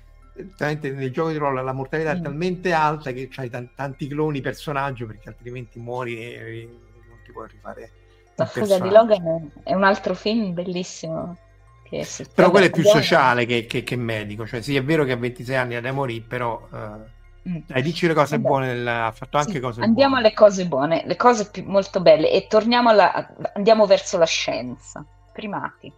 nel 0.58 1.12
gioco 1.12 1.30
di 1.30 1.36
ruolo 1.36 1.62
la 1.62 1.72
mortalità 1.72 2.14
mm. 2.14 2.18
è 2.18 2.22
talmente 2.22 2.72
alta 2.72 3.12
che 3.12 3.28
hai 3.36 3.50
t- 3.50 3.68
tanti 3.76 4.08
cloni 4.08 4.40
personaggio 4.40 5.06
perché 5.06 5.28
altrimenti 5.28 5.78
muori 5.78 6.18
e 6.18 6.68
non 7.08 7.18
ti 7.24 7.32
puoi 7.32 7.48
rifare. 7.48 7.90
La 8.36 8.46
fuga 8.46 8.80
di 8.80 8.88
Logan 8.88 9.50
è 9.62 9.74
un 9.74 9.84
altro 9.84 10.14
film 10.14 10.54
bellissimo. 10.54 11.36
Però 12.34 12.50
quello 12.50 12.66
è 12.66 12.70
più 12.70 12.82
sociale 12.82 13.46
che, 13.46 13.66
che, 13.66 13.84
che, 13.84 13.94
medico, 13.94 14.44
cioè 14.46 14.60
sì 14.62 14.74
è 14.74 14.82
vero 14.82 15.04
che 15.04 15.12
a 15.12 15.16
26 15.16 15.54
anni 15.54 15.74
ha 15.76 15.82
da 15.82 15.92
morire, 15.92 16.24
però... 16.26 16.66
Uh. 16.70 17.13
Dai, 17.46 17.82
dici 17.82 18.06
le 18.06 18.14
cose 18.14 18.38
buone, 18.38 18.68
del... 18.68 18.88
ha 18.88 19.12
fatto 19.12 19.36
anche 19.36 19.52
sì, 19.52 19.60
cose 19.60 19.82
andiamo 19.82 20.14
buone. 20.14 20.26
alle 20.26 20.34
cose 20.34 20.66
buone, 20.66 21.02
le 21.04 21.16
cose 21.16 21.50
più, 21.50 21.62
molto 21.64 22.00
belle 22.00 22.30
e 22.30 22.46
torniamo 22.46 22.88
alla, 22.88 23.34
andiamo 23.52 23.84
verso 23.84 24.16
la 24.16 24.24
scienza. 24.24 25.04
Primati. 25.30 25.92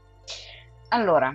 Allora, 0.89 1.33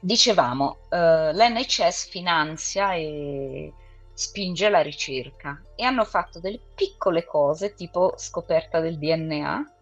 dicevamo, 0.00 0.78
uh, 0.90 0.96
l'NHS 1.32 2.08
finanzia 2.08 2.94
e 2.94 3.72
spinge 4.12 4.68
la 4.68 4.80
ricerca 4.80 5.62
e 5.76 5.84
hanno 5.84 6.04
fatto 6.04 6.40
delle 6.40 6.60
piccole 6.74 7.24
cose 7.24 7.74
tipo 7.74 8.14
scoperta 8.16 8.80
del 8.80 8.98
DNA 8.98 9.72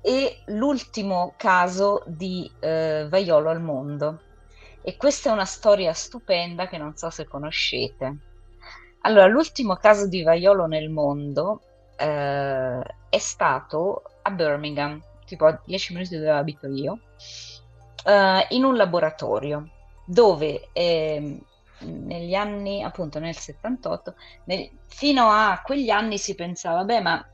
e 0.00 0.42
l'ultimo 0.46 1.34
caso 1.36 2.02
di 2.06 2.50
uh, 2.54 3.06
vaiolo 3.06 3.50
al 3.50 3.60
mondo. 3.60 4.22
E 4.80 4.96
questa 4.96 5.28
è 5.28 5.32
una 5.32 5.44
storia 5.44 5.92
stupenda 5.92 6.68
che 6.68 6.78
non 6.78 6.96
so 6.96 7.10
se 7.10 7.26
conoscete. 7.26 8.28
Allora, 9.02 9.26
l'ultimo 9.26 9.76
caso 9.76 10.06
di 10.06 10.22
vaiolo 10.22 10.66
nel 10.66 10.90
mondo 10.90 11.62
eh, 11.96 12.80
è 13.08 13.18
stato 13.18 14.02
a 14.22 14.30
Birmingham, 14.30 15.00
tipo 15.24 15.46
a 15.46 15.60
10 15.64 15.94
minuti 15.94 16.16
dove 16.16 16.30
abito 16.30 16.66
io, 16.68 16.98
eh, 18.04 18.46
in 18.50 18.64
un 18.64 18.76
laboratorio 18.76 19.70
dove 20.04 20.68
eh, 20.72 21.40
negli 21.80 22.34
anni, 22.34 22.82
appunto 22.82 23.18
nel 23.18 23.36
78, 23.36 24.14
nel, 24.44 24.70
fino 24.88 25.30
a 25.30 25.60
quegli 25.64 25.90
anni 25.90 26.18
si 26.18 26.34
pensava, 26.34 26.84
beh, 26.84 27.00
ma 27.00 27.26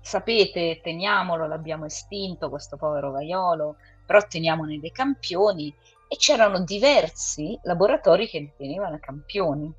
sapete, 0.00 0.80
teniamolo, 0.82 1.46
l'abbiamo 1.46 1.84
estinto, 1.84 2.48
questo 2.48 2.76
povero 2.76 3.10
vaiolo, 3.12 3.76
però 4.04 4.20
teniamone 4.26 4.78
dei 4.80 4.92
campioni. 4.92 5.74
E 6.08 6.16
c'erano 6.16 6.60
diversi 6.60 7.58
laboratori 7.64 8.28
che 8.28 8.38
li 8.38 8.52
tenevano 8.56 8.98
campioni, 9.00 9.72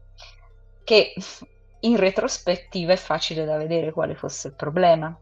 che 0.88 1.14
in 1.82 1.98
retrospettiva 1.98 2.94
è 2.94 2.96
facile 2.96 3.44
da 3.44 3.58
vedere 3.58 3.92
quale 3.92 4.16
fosse 4.16 4.48
il 4.48 4.56
problema. 4.56 5.14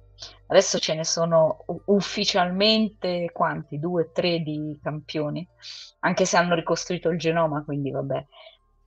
Adesso 0.45 0.77
ce 0.77 0.93
ne 0.93 1.03
sono 1.03 1.65
ufficialmente 1.85 3.31
quanti? 3.33 3.79
Due, 3.79 4.11
tre 4.13 4.41
di 4.41 4.79
campioni, 4.79 5.45
anche 6.01 6.25
se 6.25 6.37
hanno 6.37 6.53
ricostruito 6.53 7.09
il 7.09 7.17
genoma, 7.17 7.63
quindi 7.63 7.89
vabbè. 7.89 8.25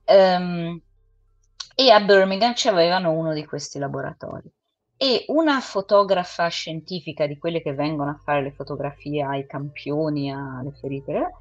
Um, 0.05 0.81
e 1.75 1.91
a 1.91 1.99
Birmingham 1.99 2.53
c'avevano 2.55 3.11
uno 3.11 3.33
di 3.33 3.45
questi 3.45 3.77
laboratori. 3.77 4.49
E 4.95 5.25
una 5.27 5.59
fotografa 5.59 6.47
scientifica 6.47 7.27
di 7.27 7.37
quelle 7.37 7.61
che 7.61 7.73
vengono 7.73 8.11
a 8.11 8.21
fare 8.23 8.41
le 8.41 8.53
fotografie 8.53 9.21
ai 9.21 9.45
campioni, 9.45 10.31
alle 10.31 10.71
ferite, 10.79 11.31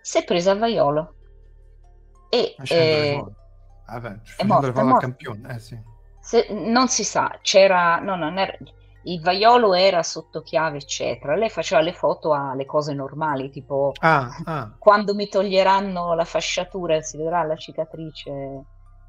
si 0.00 0.18
è 0.18 0.24
presa 0.24 0.52
a 0.52 0.56
vaiolo. 0.56 1.14
E 2.28 2.54
eh, 2.68 3.24
Vabbè, 3.90 4.20
è 4.36 4.44
morto, 4.44 4.68
è 4.68 4.82
morto. 4.82 4.98
campione, 4.98 5.54
eh, 5.54 5.58
sì. 5.58 5.78
Se, 6.20 6.46
non 6.50 6.88
si 6.88 7.02
sa, 7.02 7.38
c'era, 7.42 7.98
no, 7.98 8.14
non 8.14 8.38
era, 8.38 8.56
il 9.04 9.20
vaiolo 9.20 9.74
era 9.74 10.02
sotto 10.02 10.42
chiave, 10.42 10.78
eccetera. 10.78 11.34
Lei 11.34 11.48
faceva 11.48 11.80
le 11.80 11.92
foto 11.92 12.32
alle 12.32 12.66
cose 12.66 12.92
normali, 12.92 13.50
tipo 13.50 13.92
ah, 14.00 14.28
ah. 14.44 14.74
quando 14.78 15.14
mi 15.14 15.28
toglieranno 15.28 16.14
la 16.14 16.24
fasciatura 16.24 16.96
e 16.96 17.02
si 17.02 17.16
vedrà 17.16 17.42
la 17.42 17.56
cicatrice. 17.56 18.30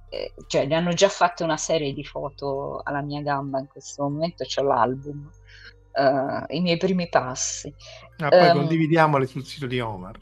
Eh, 0.10 0.34
cioè, 0.48 0.66
ne 0.66 0.76
hanno 0.76 0.94
già 0.94 1.08
fatte 1.08 1.44
una 1.44 1.58
serie 1.58 1.94
di 1.94 2.04
foto 2.04 2.82
alla 2.84 3.02
mia 3.02 3.22
gamba 3.22 3.60
in 3.60 3.68
questo 3.68 4.04
momento, 4.04 4.44
c'è 4.44 4.62
l'album, 4.62 5.30
uh, 5.94 6.54
i 6.54 6.60
miei 6.60 6.78
primi 6.78 7.08
passi. 7.08 7.74
Ah, 8.18 8.30
poi 8.30 8.50
um, 8.50 8.58
condividiamole 8.58 9.26
sul 9.26 9.46
sito 9.46 9.68
di 9.68 9.80
Omar. 9.80 10.18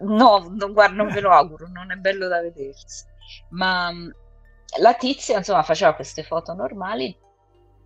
No, 0.00 0.48
no, 0.50 0.72
guarda, 0.72 0.94
non 0.94 1.12
ve 1.12 1.20
lo 1.20 1.30
auguro, 1.30 1.68
non 1.68 1.92
è 1.92 1.96
bello 1.96 2.26
da 2.26 2.40
vedersi. 2.40 3.04
Ma 3.50 3.92
mm, 3.92 4.08
la 4.80 4.94
tizia, 4.94 5.38
insomma, 5.38 5.62
faceva 5.62 5.94
queste 5.94 6.22
foto 6.22 6.52
normali, 6.52 7.16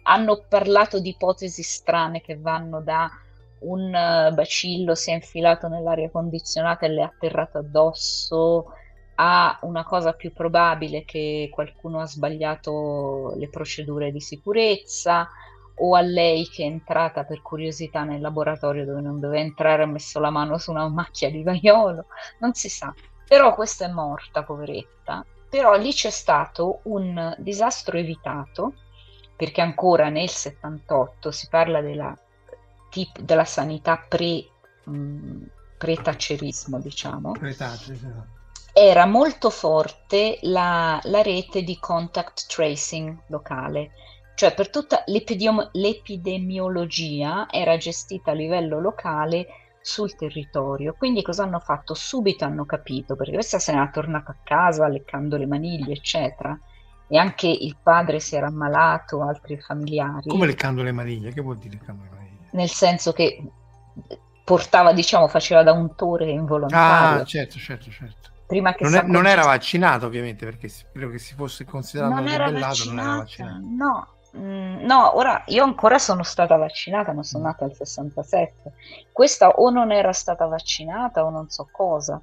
hanno 0.02 0.44
parlato 0.48 1.00
di 1.00 1.10
ipotesi 1.10 1.62
strane 1.62 2.20
che 2.20 2.36
vanno 2.36 2.80
da 2.82 3.10
un 3.64 3.94
eh, 3.94 4.30
bacillo 4.32 4.94
si 4.94 5.10
è 5.10 5.14
infilato 5.14 5.68
nell'aria 5.68 6.10
condizionata 6.10 6.86
e 6.86 6.90
le 6.90 7.00
è 7.00 7.04
atterrato 7.04 7.58
addosso 7.58 8.72
a 9.16 9.58
una 9.62 9.84
cosa 9.84 10.12
più 10.12 10.32
probabile 10.32 11.04
che 11.04 11.48
qualcuno 11.52 12.00
ha 12.00 12.06
sbagliato 12.06 13.34
le 13.36 13.48
procedure 13.48 14.10
di 14.10 14.20
sicurezza 14.20 15.28
o 15.76 15.94
a 15.94 16.00
lei 16.00 16.48
che 16.48 16.62
è 16.64 16.66
entrata 16.66 17.24
per 17.24 17.42
curiosità 17.42 18.04
nel 18.04 18.20
laboratorio 18.20 18.84
dove 18.84 19.00
non 19.00 19.20
doveva 19.20 19.42
entrare 19.42 19.82
ha 19.82 19.86
messo 19.86 20.20
la 20.20 20.30
mano 20.30 20.58
su 20.58 20.70
una 20.70 20.88
macchia 20.88 21.30
di 21.30 21.42
vaiolo, 21.42 22.06
non 22.40 22.54
si 22.54 22.68
sa. 22.68 22.92
Però 23.26 23.54
questa 23.54 23.86
è 23.86 23.88
morta, 23.88 24.44
poveretta. 24.44 25.24
Però 25.54 25.76
lì 25.76 25.92
c'è 25.92 26.10
stato 26.10 26.80
un 26.86 27.32
disastro 27.38 27.96
evitato 27.96 28.72
perché 29.36 29.60
ancora 29.60 30.08
nel 30.08 30.28
78 30.28 31.30
si 31.30 31.46
parla 31.48 31.80
della, 31.80 32.12
tip, 32.90 33.20
della 33.20 33.44
sanità 33.44 34.04
pre, 34.08 34.44
mh, 34.82 35.42
pre-taccerismo, 35.78 36.80
diciamo. 36.80 37.30
Pre-taccerismo. 37.30 38.26
Era 38.72 39.06
molto 39.06 39.48
forte 39.48 40.40
la, 40.42 40.98
la, 41.04 41.22
rete 41.22 41.62
di 41.62 41.78
contact 41.78 42.48
tracing 42.48 43.16
locale, 43.28 43.92
cioè 44.34 44.52
per 44.54 44.70
tutta 44.70 45.04
l'epidemi- 45.06 45.68
l'epidemiologia 45.74 47.46
era 47.48 47.76
gestita 47.76 48.32
a 48.32 48.34
livello 48.34 48.80
locale 48.80 49.46
sul 49.84 50.16
territorio. 50.16 50.94
Quindi 50.96 51.20
cosa 51.20 51.42
hanno 51.42 51.60
fatto? 51.60 51.92
Subito 51.92 52.46
hanno 52.46 52.64
capito, 52.64 53.16
perché 53.16 53.34
questa 53.34 53.58
se 53.58 53.72
n'era 53.72 53.90
tornata 53.90 54.32
a 54.32 54.36
casa 54.42 54.88
leccando 54.88 55.36
le 55.36 55.46
maniglie, 55.46 55.92
eccetera 55.92 56.58
e 57.06 57.18
anche 57.18 57.46
il 57.48 57.76
padre 57.82 58.18
si 58.18 58.34
era 58.34 58.46
ammalato, 58.46 59.22
altri 59.22 59.60
familiari. 59.60 60.28
Come 60.28 60.46
leccando 60.46 60.82
le 60.82 60.92
maniglie? 60.92 61.32
Che 61.32 61.40
vuol 61.40 61.58
dire 61.58 61.76
leccando 61.78 62.02
le 62.04 62.10
maniglie? 62.10 62.48
Nel 62.52 62.70
senso 62.70 63.12
che 63.12 63.44
portava, 64.42 64.92
diciamo, 64.92 65.28
faceva 65.28 65.62
da 65.62 65.72
untore 65.72 66.30
involontario. 66.30 67.22
Ah, 67.22 67.24
certo, 67.24 67.58
certo, 67.58 67.90
certo. 67.90 68.30
Prima 68.46 68.74
che 68.74 68.84
non, 68.84 68.94
è, 68.94 69.02
non 69.02 69.26
era 69.26 69.44
vaccinato 69.44 70.06
ovviamente 70.06 70.44
perché 70.44 70.68
spero 70.68 71.08
che 71.08 71.18
si 71.18 71.34
fosse 71.34 71.64
considerato 71.64 72.14
non 72.14 72.28
era 72.28 72.50
vaccinato, 72.50 72.84
non 72.90 72.98
era 72.98 73.16
vaccinato. 73.16 73.60
No, 73.76 74.13
mm, 74.36 74.84
no, 74.84 75.16
ora 75.16 75.42
io 75.46 75.64
ancora 75.64 75.98
sono 75.98 76.22
stata 76.22 76.56
vaccinata, 76.56 77.12
ma 77.12 77.22
sono 77.22 77.44
nata 77.44 77.64
al 77.64 77.74
67. 77.74 78.72
Questa 79.12 79.50
o 79.50 79.70
non 79.70 79.92
era 79.92 80.12
stata 80.12 80.46
vaccinata 80.46 81.24
o 81.24 81.30
non 81.30 81.48
so 81.48 81.68
cosa. 81.70 82.20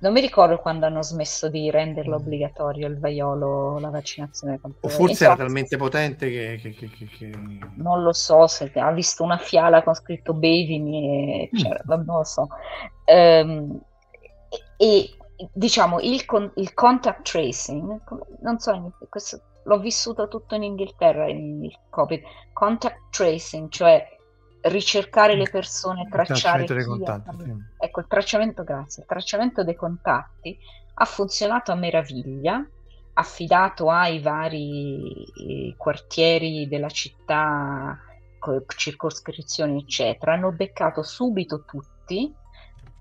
Non 0.00 0.12
mi 0.12 0.20
ricordo 0.20 0.58
quando 0.58 0.86
hanno 0.86 1.02
smesso 1.02 1.48
di 1.48 1.70
renderlo 1.70 2.18
mm. 2.18 2.20
obbligatorio 2.20 2.86
il 2.86 3.00
vaiolo, 3.00 3.80
la 3.80 3.90
vaccinazione 3.90 4.60
contro 4.60 4.86
O 4.86 4.88
forse 4.88 5.24
era 5.24 5.34
talmente 5.34 5.76
potente 5.76 6.30
che, 6.30 6.60
che, 6.60 6.72
che, 6.72 7.06
che, 7.06 7.30
Non 7.74 8.02
lo 8.02 8.12
so, 8.12 8.46
se 8.46 8.70
ha 8.74 8.92
visto 8.92 9.24
una 9.24 9.38
fiala 9.38 9.82
con 9.82 9.94
scritto 9.94 10.34
bevimi, 10.34 11.50
mm. 11.52 11.58
cioè, 11.58 11.80
non 11.86 12.04
lo 12.06 12.24
so. 12.24 12.46
Um, 13.06 13.80
e, 14.76 15.16
diciamo 15.52 15.98
il, 16.00 16.24
con, 16.24 16.50
il, 16.56 16.74
contact 16.74 17.30
tracing, 17.30 18.00
non 18.40 18.58
so, 18.58 18.92
questo, 19.08 19.40
l'ho 19.68 19.78
vissuto 19.78 20.28
tutto 20.28 20.54
in 20.54 20.62
Inghilterra 20.62 21.28
il 21.28 21.72
Covid, 21.90 22.22
contact 22.52 23.10
tracing, 23.10 23.68
cioè 23.68 24.16
ricercare 24.62 25.36
le 25.36 25.48
persone, 25.48 26.08
tracciare 26.10 26.64
il 26.64 26.84
contatti, 26.86 27.44
sì. 27.44 27.54
ecco 27.78 28.00
il 28.00 28.06
tracciamento, 28.08 28.64
grazie, 28.64 29.02
il 29.02 29.08
tracciamento 29.08 29.62
dei 29.62 29.76
contatti 29.76 30.58
ha 30.94 31.04
funzionato 31.04 31.70
a 31.70 31.76
meraviglia, 31.76 32.66
affidato 33.12 33.90
ai 33.90 34.20
vari 34.20 35.74
quartieri 35.76 36.66
della 36.66 36.88
città, 36.88 37.98
circoscrizioni, 38.74 39.80
eccetera, 39.80 40.32
hanno 40.32 40.50
beccato 40.50 41.02
subito 41.02 41.64
tutti 41.64 42.34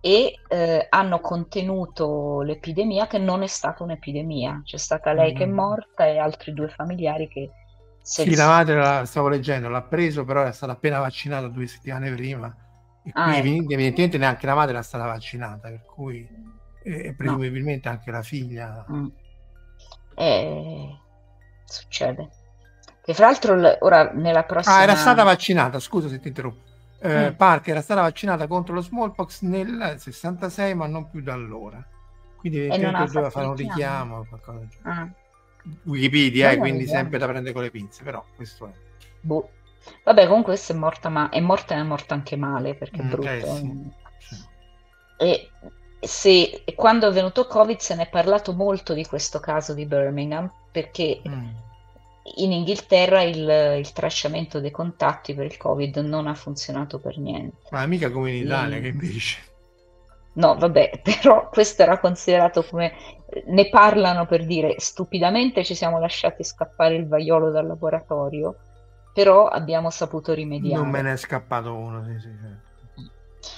e 0.08 0.40
eh, 0.48 0.88
hanno 0.90 1.20
contenuto 1.20 2.40
l'epidemia 2.40 3.08
che 3.08 3.18
non 3.18 3.44
è 3.44 3.48
stata 3.48 3.84
un'epidemia, 3.84 4.62
c'è 4.64 4.78
stata 4.78 5.12
lei 5.12 5.34
mm. 5.34 5.36
che 5.36 5.44
è 5.44 5.48
mm. 5.48 5.54
morta 5.54 6.06
e 6.06 6.18
altri 6.18 6.54
due 6.54 6.70
familiari 6.70 7.28
che 7.28 7.52
sì, 8.02 8.34
la 8.34 8.48
madre, 8.48 8.76
la, 8.76 9.04
stavo 9.04 9.28
leggendo, 9.28 9.68
l'ha 9.68 9.82
preso, 9.82 10.24
però 10.24 10.40
era 10.40 10.54
stata 10.54 10.72
appena 10.72 11.00
vaccinata 11.00 11.50
due 11.50 11.68
settimane 11.68 12.10
prima. 12.14 12.56
E 13.04 13.12
ah, 13.14 13.42
quindi 13.42 13.58
ecco. 13.58 13.74
evidentemente 13.74 14.18
neanche 14.18 14.46
la 14.46 14.56
madre 14.56 14.76
era 14.76 14.82
stata 14.82 15.04
vaccinata, 15.04 15.68
per 15.68 15.84
cui 15.84 16.26
eh, 16.84 17.14
presumibilmente 17.14 17.90
no. 17.90 17.96
anche 17.96 18.10
la 18.10 18.22
figlia. 18.22 18.86
Mm. 18.90 19.08
Eh, 20.16 21.00
succede. 21.66 22.30
Che 23.04 23.14
fra 23.14 23.26
l'altro 23.26 23.60
ora 23.80 24.14
nella 24.14 24.44
prossima... 24.44 24.78
Ah, 24.78 24.84
era 24.84 24.96
stata 24.96 25.24
vaccinata, 25.24 25.78
scusa 25.80 26.08
se 26.08 26.22
ti 26.22 26.30
interrompo. 26.30 26.67
Eh, 27.00 27.32
mm. 27.32 27.34
Parker 27.36 27.74
era 27.74 27.82
stata 27.82 28.02
vaccinata 28.02 28.48
contro 28.48 28.74
lo 28.74 28.82
smallpox 28.82 29.42
nel 29.42 29.96
66, 29.98 30.76
ma 30.76 30.88
non 30.88 31.10
più 31.10 31.22
da 31.22 31.34
allora. 31.34 31.86
Quindi 32.38 32.60
evidentemente 32.60 33.12
doveva 33.12 33.30
fare 33.30 33.48
un 33.48 33.56
richiamo 33.56 34.26
qualcosa. 34.28 34.68
Ah. 34.84 35.10
Wikipedia, 35.84 36.52
eh, 36.52 36.58
quindi 36.58 36.88
sempre 36.88 37.18
da 37.18 37.28
prendere 37.28 37.54
con 37.54 37.64
le 37.64 37.72
pinze, 37.72 38.04
però 38.04 38.24
questo 38.36 38.68
è. 38.68 38.72
Boh. 39.20 39.52
Vabbè, 40.04 40.26
comunque 40.28 40.54
questa 40.54 40.74
è 40.74 40.78
morta, 40.78 41.10
ma 41.10 41.30
è 41.30 41.40
morta 41.40 41.76
e 41.76 41.80
è 41.80 41.84
morta 41.84 42.14
anche 42.14 42.36
male 42.36 42.76
perché 42.76 43.02
è 43.02 43.04
mm, 43.04 43.10
brutto. 43.10 43.30
Eh, 43.30 43.42
sì. 43.42 43.92
Sì. 44.20 44.46
E 45.18 45.52
se 46.00 46.64
quando 46.76 47.10
è 47.10 47.12
venuto 47.12 47.48
Covid 47.48 47.80
se 47.80 47.96
ne 47.96 48.04
è 48.04 48.10
parlato 48.10 48.54
molto 48.54 48.94
di 48.94 49.06
questo 49.06 49.40
caso 49.40 49.74
di 49.74 49.86
Birmingham 49.86 50.52
perché 50.72 51.22
mm. 51.28 51.48
In 52.36 52.52
Inghilterra 52.52 53.22
il, 53.22 53.78
il, 53.78 53.92
tracciamento 53.94 54.60
dei 54.60 54.72
contatti 54.72 55.34
per 55.34 55.46
il 55.46 55.58
Covid 55.58 55.98
non 55.98 56.28
ha 56.28 56.36
funzionato 56.36 57.00
per 57.00 57.18
niente. 57.18 57.58
Ma 57.72 57.86
mica 57.86 58.12
come 58.12 58.32
in 58.32 58.44
Italia, 58.44 58.78
e... 58.78 58.82
che 58.82 58.88
invece. 58.88 59.38
No, 60.34 60.56
vabbè, 60.56 61.02
però 61.04 61.50
questo 61.50 61.82
era 61.84 62.00
considerato 62.00 62.64
come... 62.64 62.94
Ne 63.48 63.68
parlano 63.70 64.26
per 64.26 64.46
dire, 64.46 64.76
stupidamente 64.78 65.66
ci 65.66 65.76
siamo 65.76 66.00
lasciati 66.00 66.44
scappare 66.44 66.96
il 66.96 67.08
vaiolo 67.08 67.52
dal 67.52 67.68
laboratorio, 67.68 68.56
però 69.14 69.48
abbiamo 69.48 69.90
saputo 69.90 70.34
rimediare. 70.34 70.82
Non 70.82 70.90
me 70.90 71.02
ne 71.02 71.14
è 71.14 71.18
scappato 71.18 71.74
uno, 71.74 72.06
sì, 72.06 72.20
sì. 72.20 72.30
sì. 72.40 72.66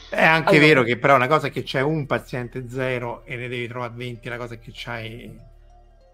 È 0.10 0.24
anche 0.24 0.56
allora, 0.56 0.66
vero 0.66 0.84
che 0.84 0.98
però 0.98 1.16
una 1.16 1.28
cosa 1.28 1.48
è 1.48 1.52
che 1.52 1.62
c'è 1.62 1.82
un 1.82 2.08
paziente 2.08 2.68
zero 2.68 3.24
e 3.26 3.36
ne 3.36 3.48
devi 3.48 3.68
trovare 3.68 3.94
20, 3.96 4.28
una 4.28 4.38
cosa 4.38 4.56
è 4.56 4.60
che 4.60 4.72
c'hai 4.74 5.40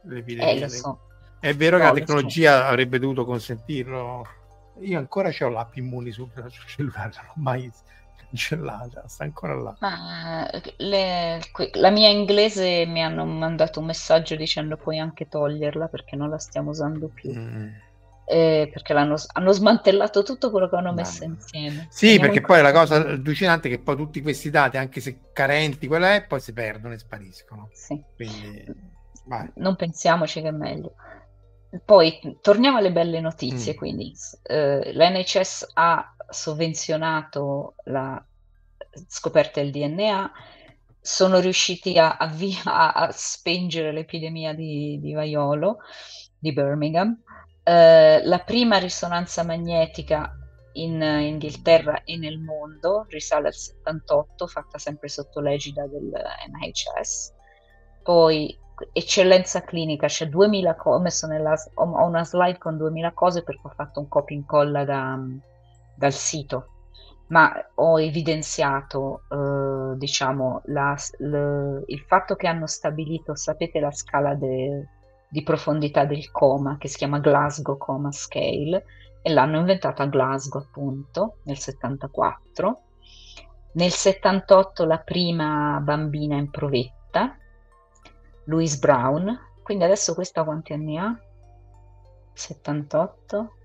l'epidemia. 0.03 0.65
Eh, 0.65 0.69
so. 0.69 0.99
È 1.45 1.55
vero 1.55 1.77
no, 1.77 1.83
che 1.83 1.89
la 1.89 1.95
tecnologia 1.95 2.57
so. 2.61 2.65
avrebbe 2.69 2.97
dovuto 2.97 3.23
consentirlo. 3.23 4.25
Io 4.79 4.97
ancora 4.97 5.29
ho 5.39 5.49
l'app 5.49 5.75
immuni 5.75 6.11
sul, 6.11 6.27
sul 6.33 6.65
cellulare, 6.65 7.11
non 7.17 7.25
ho 7.27 7.33
mai 7.35 7.71
cancellata, 8.17 9.07
sta 9.07 9.25
ancora 9.25 9.53
là. 9.53 9.77
Ma 9.79 10.49
le, 10.77 11.39
la 11.73 11.91
mia 11.91 12.09
inglese 12.09 12.87
mi 12.87 13.03
hanno 13.03 13.25
mandato 13.25 13.79
un 13.79 13.85
messaggio 13.85 14.35
dicendo 14.35 14.75
puoi 14.75 14.97
anche 14.97 15.27
toglierla 15.27 15.87
perché 15.87 16.15
non 16.15 16.31
la 16.31 16.39
stiamo 16.39 16.71
usando 16.71 17.11
più. 17.13 17.31
Mm. 17.31 17.67
eh, 18.25 18.67
perché 18.73 18.93
hanno 18.93 19.51
smantellato 19.51 20.23
tutto 20.23 20.49
quello 20.49 20.67
che 20.67 20.77
hanno 20.77 20.93
messo 20.93 21.27
no. 21.27 21.35
insieme. 21.35 21.85
Sì, 21.91 22.17
perché 22.19 22.41
poi 22.41 22.63
la 22.63 22.71
cosa 22.71 22.95
allucinante 22.95 23.67
è 23.67 23.71
che 23.71 23.79
poi 23.79 23.95
tutti 23.95 24.19
questi 24.23 24.49
dati, 24.49 24.77
anche 24.77 24.99
se 24.99 25.19
carenti, 25.31 25.85
quello 25.85 26.07
è, 26.07 26.25
poi 26.27 26.39
si 26.39 26.53
perdono 26.53 26.95
e 26.95 26.97
spariscono. 26.97 27.69
Sì. 27.71 28.01
Quindi, 28.15 28.65
vai. 29.25 29.47
Non 29.57 29.75
pensiamoci 29.75 30.41
che 30.41 30.47
è 30.47 30.51
meglio. 30.51 30.95
Poi 31.83 32.37
torniamo 32.41 32.77
alle 32.77 32.91
belle 32.91 33.19
notizie, 33.19 33.73
mm. 33.73 33.77
quindi 33.77 34.13
eh, 34.43 34.93
l'NHS 34.93 35.71
ha 35.73 36.15
sovvenzionato 36.29 37.75
la 37.85 38.23
scoperta 39.07 39.61
del 39.61 39.71
DNA, 39.71 40.31
sono 41.01 41.39
riusciti 41.39 41.97
a, 41.97 42.17
a, 42.17 42.27
via, 42.27 42.93
a 42.93 43.11
spengere 43.11 43.91
l'epidemia 43.91 44.53
di, 44.53 44.99
di 45.01 45.13
vaiolo 45.13 45.79
di 46.37 46.53
Birmingham. 46.53 47.21
Eh, 47.63 48.23
la 48.23 48.39
prima 48.39 48.77
risonanza 48.77 49.43
magnetica 49.43 50.37
in 50.73 51.01
Inghilterra 51.01 52.03
e 52.03 52.17
nel 52.17 52.39
mondo 52.39 53.05
risale 53.09 53.47
al 53.47 53.53
78, 53.53 54.47
fatta 54.47 54.77
sempre 54.77 55.09
sotto 55.09 55.39
l'egida 55.39 55.87
del 55.87 56.11
NHS. 56.11 57.33
Poi 58.03 58.57
eccellenza 58.91 59.61
clinica, 59.61 60.07
c'è 60.07 60.27
2000 60.27 60.75
cose, 60.75 61.27
nella, 61.27 61.55
ho 61.75 62.05
una 62.05 62.23
slide 62.23 62.57
con 62.57 62.77
2000 62.77 63.11
cose 63.13 63.43
perché 63.43 63.61
ho 63.63 63.73
fatto 63.75 63.99
un 63.99 64.07
copy 64.07 64.33
incolla 64.33 64.83
da, 64.83 65.19
dal 65.95 66.13
sito, 66.13 66.67
ma 67.27 67.53
ho 67.75 67.99
evidenziato, 67.99 69.23
eh, 69.29 69.97
diciamo, 69.97 70.61
la, 70.65 70.95
le, 71.19 71.83
il 71.87 71.99
fatto 72.01 72.35
che 72.35 72.47
hanno 72.47 72.67
stabilito, 72.67 73.35
sapete 73.35 73.79
la 73.79 73.91
scala 73.91 74.35
de, 74.35 74.87
di 75.27 75.43
profondità 75.43 76.05
del 76.05 76.29
coma, 76.31 76.77
che 76.77 76.87
si 76.87 76.97
chiama 76.97 77.19
Glasgow 77.19 77.77
Coma 77.77 78.11
Scale, 78.11 78.85
e 79.21 79.31
l'hanno 79.31 79.57
inventata 79.57 80.03
a 80.03 80.07
Glasgow 80.07 80.61
appunto, 80.61 81.37
nel 81.43 81.57
74. 81.57 82.79
Nel 83.73 83.91
78 83.91 84.85
la 84.85 84.99
prima 84.99 85.79
bambina 85.81 86.37
in 86.37 86.49
provetta, 86.49 87.35
Louise 88.45 88.77
Brown, 88.77 89.39
quindi 89.63 89.83
adesso 89.83 90.13
questa 90.13 90.43
quanti 90.43 90.73
anni 90.73 90.97
ha? 90.97 91.17
78? 92.33 93.55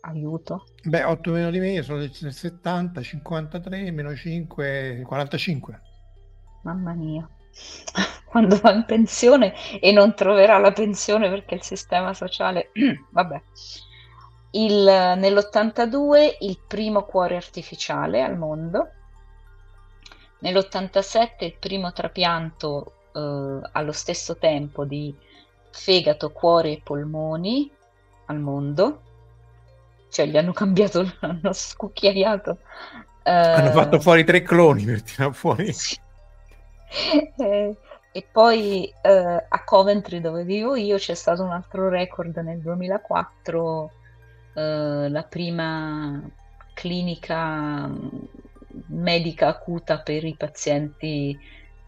Aiuto. 0.00 0.64
Beh, 0.84 1.02
8 1.02 1.30
meno 1.32 1.50
di 1.50 1.58
me, 1.58 1.72
io 1.72 1.82
sono 1.82 1.98
del 1.98 2.12
70, 2.12 3.02
53, 3.02 3.90
meno 3.90 4.14
5, 4.14 5.02
45. 5.04 5.80
Mamma 6.62 6.92
mia. 6.94 7.28
Quando 8.24 8.58
va 8.58 8.72
in 8.72 8.84
pensione 8.84 9.54
e 9.80 9.90
non 9.92 10.14
troverà 10.14 10.58
la 10.58 10.72
pensione 10.72 11.28
perché 11.28 11.56
il 11.56 11.62
sistema 11.62 12.14
sociale... 12.14 12.70
Vabbè. 13.10 13.42
Il, 14.52 14.82
nell'82 14.82 16.36
il 16.40 16.58
primo 16.66 17.04
cuore 17.04 17.36
artificiale 17.36 18.22
al 18.22 18.38
mondo. 18.38 18.92
Nell'87 20.38 21.44
il 21.44 21.56
primo 21.58 21.92
trapianto 21.92 22.92
eh, 23.18 23.68
allo 23.72 23.92
stesso 23.92 24.36
tempo 24.36 24.84
di 24.84 25.14
fegato, 25.70 26.30
cuore 26.30 26.72
e 26.72 26.80
polmoni 26.82 27.70
al 28.26 28.38
mondo. 28.38 29.02
Cioè 30.10 30.26
gli 30.26 30.36
hanno 30.36 30.52
cambiato, 30.52 31.10
hanno 31.20 31.52
scucchiaiato. 31.52 32.58
Eh, 33.22 33.30
hanno 33.30 33.70
fatto 33.70 34.00
fuori 34.00 34.24
tre 34.24 34.42
cloni 34.42 34.84
per 34.84 35.02
tirare 35.02 35.32
fuori. 35.32 35.72
Sì. 36.90 37.20
Eh, 37.36 37.76
e 38.12 38.26
poi 38.32 38.90
eh, 39.02 39.44
a 39.46 39.64
Coventry 39.64 40.22
dove 40.22 40.42
vivo 40.44 40.74
io 40.74 40.96
c'è 40.96 41.12
stato 41.12 41.42
un 41.42 41.50
altro 41.50 41.90
record 41.90 42.34
nel 42.38 42.60
2004, 42.60 43.90
eh, 44.54 45.08
la 45.10 45.22
prima 45.24 46.18
clinica 46.72 47.86
mm, 47.86 48.08
medica 48.86 49.48
acuta 49.48 49.98
per 49.98 50.24
i 50.24 50.34
pazienti 50.34 51.38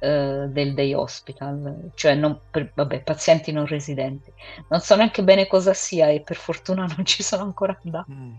eh, 0.01 0.47
del 0.49 0.75
day 0.75 0.95
hospital, 0.95 1.91
cioè 1.95 2.15
non 2.15 2.41
per, 2.51 2.73
vabbè, 2.75 3.03
pazienti 3.03 3.53
non 3.53 3.67
residenti. 3.67 4.33
Non 4.69 4.81
so 4.81 4.97
neanche 4.97 5.23
bene 5.23 5.47
cosa 5.47 5.75
sia 5.75 6.09
e 6.09 6.23
per 6.23 6.37
fortuna 6.37 6.87
non 6.97 7.05
ci 7.05 7.23
sono 7.23 7.43
ancora 7.45 7.79
andato. 7.85 8.11
Mm. 8.11 8.35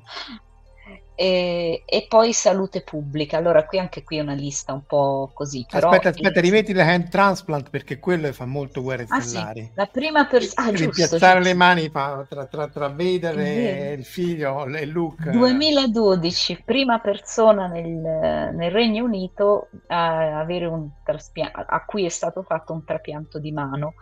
E, 1.13 1.83
e, 1.85 2.05
poi 2.07 2.33
salute 2.33 2.81
pubblica. 2.81 3.37
Allora, 3.37 3.65
qui 3.65 3.77
anche 3.77 4.03
qui 4.03 4.17
è 4.17 4.21
una 4.21 4.33
lista 4.33 4.73
un 4.73 4.85
po' 4.85 5.29
così. 5.33 5.65
Però 5.69 5.89
aspetta, 5.89 6.09
aspetta, 6.09 6.39
rimetti 6.41 6.73
le 6.73 6.81
hand 6.81 7.09
transplant 7.09 7.69
perché 7.69 7.99
quello 7.99 8.31
fa 8.31 8.45
molto 8.45 8.81
guerre 8.81 9.05
ah, 9.07 9.19
stellari. 9.19 9.61
Sì. 9.61 9.71
La 9.75 9.85
prima 9.85 10.25
persona. 10.25 10.67
Ah, 10.67 10.71
giusto, 10.71 10.91
piazzare 10.91 11.35
giusto. 11.35 11.49
le 11.49 11.53
mani 11.53 11.91
tra, 11.91 12.25
tra, 12.27 12.45
tra, 12.45 12.67
tra 12.69 12.87
Vader 12.87 13.39
e 13.39 13.93
il 13.97 14.05
figlio 14.05 14.65
e 14.65 14.85
Luke. 14.85 15.29
2012, 15.29 16.63
prima 16.65 16.99
persona 16.99 17.67
nel, 17.67 18.53
nel 18.55 18.71
Regno 18.71 19.03
Unito 19.03 19.69
a, 19.87 20.39
avere 20.39 20.65
un 20.65 20.89
traspia- 21.03 21.51
a 21.53 21.85
cui 21.85 22.05
è 22.05 22.09
stato 22.09 22.41
fatto 22.41 22.73
un 22.73 22.83
trapianto 22.83 23.37
di 23.37 23.51
mano. 23.51 23.93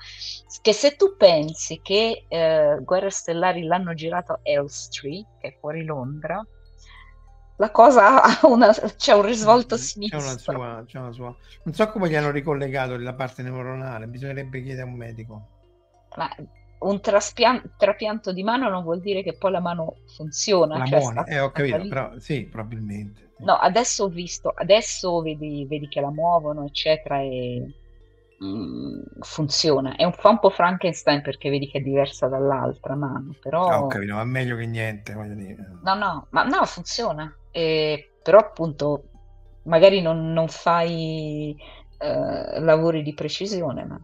Che 0.62 0.74
se 0.74 0.96
tu 0.96 1.16
pensi 1.18 1.82
che 1.82 2.26
eh, 2.28 2.78
Guerre 2.82 3.10
Stellari 3.10 3.64
l'hanno 3.64 3.94
girato 3.94 4.34
a 4.34 4.40
Elstree, 4.44 5.26
che 5.40 5.48
è 5.50 5.58
fuori 5.60 5.84
Londra 5.84 6.46
la 7.60 7.72
cosa 7.72 8.24
ha 8.24 8.48
una, 8.48 8.72
c'è 8.72 9.14
un 9.14 9.26
risvolto 9.26 9.76
sinistro. 9.76 10.20
C'è 10.20 10.26
una, 10.26 10.38
sua, 10.38 10.84
c'è 10.86 10.98
una 10.98 11.12
sua. 11.12 11.36
Non 11.64 11.74
so 11.74 11.90
come 11.90 12.10
gli 12.10 12.16
hanno 12.16 12.32
ricollegato 12.32 12.98
la 12.98 13.14
parte 13.14 13.44
neuronale, 13.44 14.08
bisognerebbe 14.08 14.64
chiedere 14.64 14.84
a 14.84 14.92
un 14.92 14.96
medico. 14.96 15.48
Ma 16.16 16.34
un 16.80 17.02
traspian- 17.02 17.74
trapianto 17.78 18.32
di 18.32 18.44
mano 18.44 18.70
non 18.70 18.84
vuol 18.84 19.02
dire 19.02 19.24
che 19.24 19.36
poi 19.36 19.52
la 19.52 19.60
mano 19.60 19.98
funziona. 20.16 20.78
La 20.78 20.86
cioè 20.86 21.00
buona, 21.00 21.24
eh, 21.26 21.40
ho 21.40 21.52
capito, 21.52 21.86
però 21.88 22.18
sì, 22.18 22.46
probabilmente. 22.46 23.32
No, 23.40 23.56
adesso 23.56 24.06
ho 24.06 24.10
visto, 24.10 24.54
adesso 24.56 25.22
vedi, 25.22 25.66
vedi 25.68 25.90
che 25.90 26.00
la 26.00 26.12
muovono, 26.12 26.64
eccetera, 26.66 27.20
e 27.20 27.74
mm, 28.44 29.02
funziona. 29.22 29.96
È 29.96 30.04
un, 30.04 30.14
fa 30.14 30.30
un 30.30 30.40
po' 30.40 30.50
Frankenstein 30.50 31.22
perché 31.22 31.50
vedi 31.50 31.68
che 31.68 31.80
è 31.80 31.82
diversa 31.82 32.28
dall'altra 32.28 32.96
mano, 32.96 33.36
però... 33.42 33.68
Ah, 33.68 33.84
ho 33.84 33.88
capito, 33.88 34.16
ma 34.16 34.24
meglio 34.24 34.56
che 34.56 34.66
niente, 34.66 35.14
voglio 35.14 35.36
dire. 35.36 35.80
No, 35.84 35.96
no, 35.96 36.28
ma 36.30 36.44
no, 36.44 36.66
funziona 36.66 37.34
eh, 37.52 38.12
però 38.22 38.40
appunto 38.40 39.10
magari 39.64 40.02
non, 40.02 40.32
non 40.32 40.48
fai 40.48 41.56
eh, 41.98 42.60
lavori 42.60 43.04
di 43.04 43.14
precisione, 43.14 43.86
ma 43.86 44.00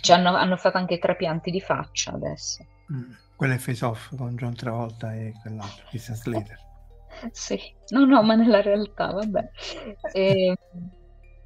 cioè, 0.00 0.16
hanno, 0.16 0.34
hanno, 0.36 0.56
fatto 0.56 0.76
anche 0.78 0.98
trapianti 0.98 1.50
di 1.50 1.60
faccia 1.60 2.12
adesso. 2.12 2.64
Mm, 2.92 3.12
quello 3.36 3.54
è 3.54 3.58
Face 3.58 3.84
Off 3.84 4.14
con 4.16 4.36
John 4.36 4.54
Travolta 4.54 5.14
e 5.14 5.32
quell'altro, 5.40 5.84
Christian 5.88 6.16
Slater. 6.16 6.58
sì, 7.32 7.58
no, 7.90 8.04
no, 8.04 8.22
ma 8.22 8.34
nella 8.34 8.60
realtà, 8.60 9.12
vabbè. 9.12 9.50
E, 10.12 10.56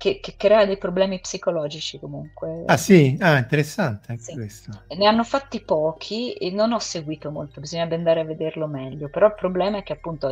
che, 0.00 0.18
che, 0.18 0.34
crea 0.38 0.64
dei 0.64 0.78
problemi 0.78 1.20
psicologici 1.20 1.98
comunque. 1.98 2.62
Ah 2.64 2.78
sì? 2.78 3.18
Ah, 3.20 3.36
interessante 3.36 4.12
anche 4.12 4.22
sì. 4.22 4.32
questo. 4.32 4.70
Ne 4.96 5.06
hanno 5.06 5.24
fatti 5.24 5.60
pochi 5.60 6.32
e 6.32 6.50
non 6.50 6.72
ho 6.72 6.78
seguito 6.78 7.30
molto, 7.30 7.60
bisognerebbe 7.60 7.96
andare 7.96 8.20
a 8.20 8.24
vederlo 8.24 8.66
meglio, 8.66 9.10
però 9.10 9.26
il 9.26 9.34
problema 9.34 9.76
è 9.76 9.82
che 9.82 9.92
appunto 9.92 10.30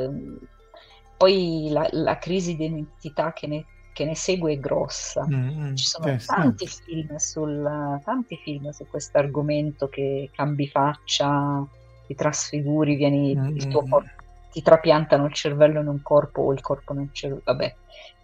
poi 1.18 1.68
la, 1.70 1.86
la 1.90 2.16
crisi 2.16 2.56
di 2.56 2.64
identità 2.64 3.34
che 3.34 3.46
ne, 3.46 3.66
che 3.92 4.06
ne 4.06 4.14
segue 4.14 4.54
è 4.54 4.58
grossa. 4.58 5.26
Mm, 5.28 5.74
Ci 5.74 5.84
sono 5.84 6.16
tanti 6.24 6.66
film, 6.66 7.16
sul, 7.16 8.00
tanti 8.02 8.36
film 8.36 8.70
su 8.70 8.86
questo 8.88 9.18
argomento 9.18 9.90
che 9.90 10.30
cambi 10.32 10.66
faccia, 10.66 11.62
ti 12.06 12.14
trasfiguri, 12.14 12.96
vieni, 12.96 13.36
mm, 13.36 13.54
il 13.54 13.68
tuo 13.68 13.84
corpo, 13.86 14.08
ti 14.50 14.62
trapiantano 14.62 15.26
il 15.26 15.34
cervello 15.34 15.78
in 15.78 15.88
un 15.88 16.00
corpo 16.00 16.40
o 16.40 16.54
il 16.54 16.62
corpo 16.62 16.94
nel 16.94 17.10
cervello, 17.12 17.42
vabbè, 17.44 17.74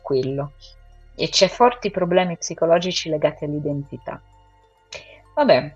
quello. 0.00 0.52
E 1.14 1.28
c'è 1.28 1.48
forti 1.48 1.90
problemi 1.90 2.36
psicologici 2.36 3.08
legati 3.08 3.44
all'identità. 3.44 4.20
Vabbè, 5.34 5.74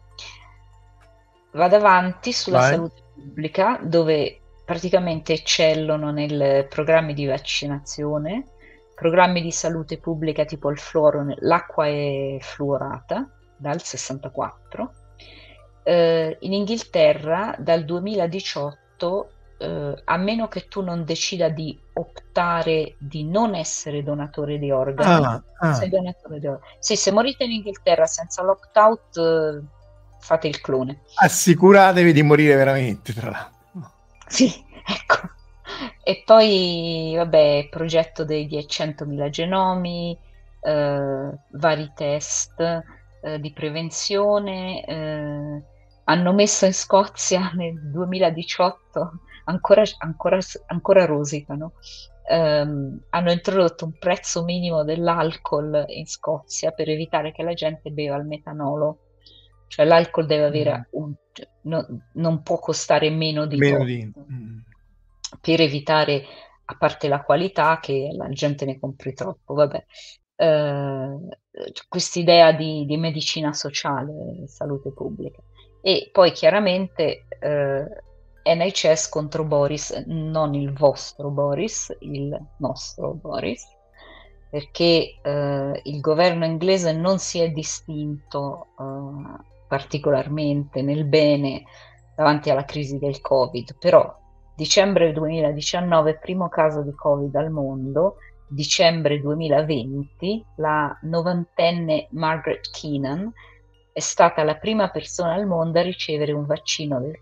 vado 1.52 1.77
avanti 1.77 2.32
sulla 2.32 2.59
Vai. 2.59 2.70
salute 2.70 3.02
pubblica, 3.15 3.78
dove 3.82 4.40
praticamente 4.65 5.32
eccellono 5.32 6.10
nei 6.10 6.66
programmi 6.69 7.15
di 7.15 7.27
vaccinazione, 7.27 8.47
programmi 8.94 9.40
di 9.40 9.51
salute 9.51 9.98
pubblica 9.98 10.44
tipo 10.44 10.70
il 10.70 10.78
fluoro, 10.78 11.24
l'acqua 11.39 11.86
è 11.86 12.36
fluorata 12.40 13.28
dal 13.56 13.81
64. 13.81 14.93
Eh, 15.85 16.36
in 16.40 16.52
Inghilterra 16.52 17.55
dal 17.59 17.85
2018, 17.85 19.31
eh, 19.59 20.02
a 20.05 20.16
meno 20.16 20.48
che 20.48 20.68
tu 20.68 20.82
non 20.82 21.05
decida 21.05 21.48
di 21.48 21.78
optare 21.94 22.94
di 22.98 23.24
non 23.24 23.55
essere 23.55 24.02
donatore 24.02 24.59
di 24.59 24.70
organi, 24.70 25.24
ah, 25.24 25.43
ah. 25.59 25.86
donatore 25.86 26.39
di 26.39 26.47
organi. 26.47 26.76
Sì, 26.78 26.97
se 26.97 27.10
morite 27.10 27.44
in 27.44 27.52
Inghilterra 27.52 28.06
senza 28.06 28.43
l'opt-out, 28.43 29.16
eh, 29.16 29.62
fate 30.20 30.48
il 30.48 30.60
clone. 30.60 31.01
Assicuratevi 31.14 32.12
di 32.12 32.22
morire 32.22 32.55
veramente, 32.55 33.12
tra 33.12 33.30
l'altro. 33.30 33.56
Sì, 34.26 34.52
ecco. 34.86 35.36
E 36.02 36.22
poi, 36.24 37.14
vabbè, 37.16 37.68
progetto 37.70 38.24
dei 38.24 38.47
100.000 38.47 39.28
genomi, 39.28 40.18
eh, 40.60 41.39
vari 41.52 41.93
test 41.94 42.60
eh, 42.60 43.40
di 43.40 43.52
prevenzione, 43.52 44.85
eh, 44.85 45.62
hanno 46.05 46.32
messo 46.32 46.64
in 46.64 46.72
Scozia 46.72 47.51
nel 47.55 47.90
2018, 47.90 49.20
ancora, 49.48 49.82
ancora, 49.98 50.38
ancora 50.66 51.04
rosicano, 51.04 51.72
ehm, 52.28 53.06
hanno 53.10 53.32
introdotto 53.32 53.84
un 53.86 53.98
prezzo 53.98 54.44
minimo 54.44 54.84
dell'alcol 54.84 55.84
in 55.88 56.06
Scozia 56.06 56.70
per 56.70 56.88
evitare 56.88 57.32
che 57.32 57.42
la 57.42 57.54
gente 57.54 57.90
beva 57.90 58.16
il 58.16 58.26
metanolo. 58.26 58.98
Cioè 59.66 59.84
l'alcol 59.84 60.26
deve 60.26 60.44
avere 60.44 60.78
mm. 60.78 60.82
un, 60.92 61.14
no, 61.62 61.86
non 62.14 62.42
può 62.42 62.58
costare 62.58 63.10
meno 63.10 63.46
di, 63.46 63.56
meno 63.56 63.84
di... 63.84 64.10
Mm. 64.32 64.58
per 65.40 65.60
evitare, 65.60 66.24
a 66.64 66.76
parte 66.76 67.08
la 67.08 67.22
qualità, 67.22 67.78
che 67.80 68.10
la 68.12 68.28
gente 68.28 68.64
ne 68.64 68.78
compri 68.78 69.12
troppo. 69.12 69.54
Vabbè. 69.54 69.84
Eh, 70.40 71.18
quest'idea 71.88 72.52
di, 72.52 72.86
di, 72.86 72.96
medicina 72.96 73.52
sociale, 73.52 74.46
salute 74.46 74.92
pubblica. 74.92 75.42
E 75.82 76.08
poi 76.12 76.32
chiaramente 76.32 77.26
eh, 77.40 77.86
NHS 78.54 79.08
contro 79.08 79.44
Boris, 79.44 79.90
non 80.06 80.54
il 80.54 80.72
vostro 80.72 81.30
Boris, 81.30 81.94
il 82.00 82.38
nostro 82.58 83.12
Boris, 83.12 83.66
perché 84.50 85.18
eh, 85.22 85.80
il 85.84 86.00
governo 86.00 86.44
inglese 86.44 86.92
non 86.92 87.18
si 87.18 87.40
è 87.40 87.50
distinto 87.50 88.68
eh, 88.78 89.42
particolarmente 89.68 90.82
nel 90.82 91.04
bene 91.04 91.64
davanti 92.16 92.50
alla 92.50 92.64
crisi 92.64 92.98
del 92.98 93.20
Covid, 93.20 93.76
però 93.78 94.16
dicembre 94.56 95.12
2019, 95.12 96.18
primo 96.18 96.48
caso 96.48 96.82
di 96.82 96.92
Covid 96.94 97.34
al 97.36 97.50
mondo, 97.50 98.16
dicembre 98.48 99.20
2020, 99.20 100.44
la 100.56 100.98
novantenne 101.02 102.08
Margaret 102.10 102.70
Keenan 102.70 103.32
è 103.98 104.00
stata 104.00 104.44
la 104.44 104.54
prima 104.54 104.90
persona 104.90 105.32
al 105.34 105.44
mondo 105.44 105.80
a 105.80 105.82
ricevere 105.82 106.30
un 106.30 106.46
vaccino 106.46 107.00
del, 107.00 107.18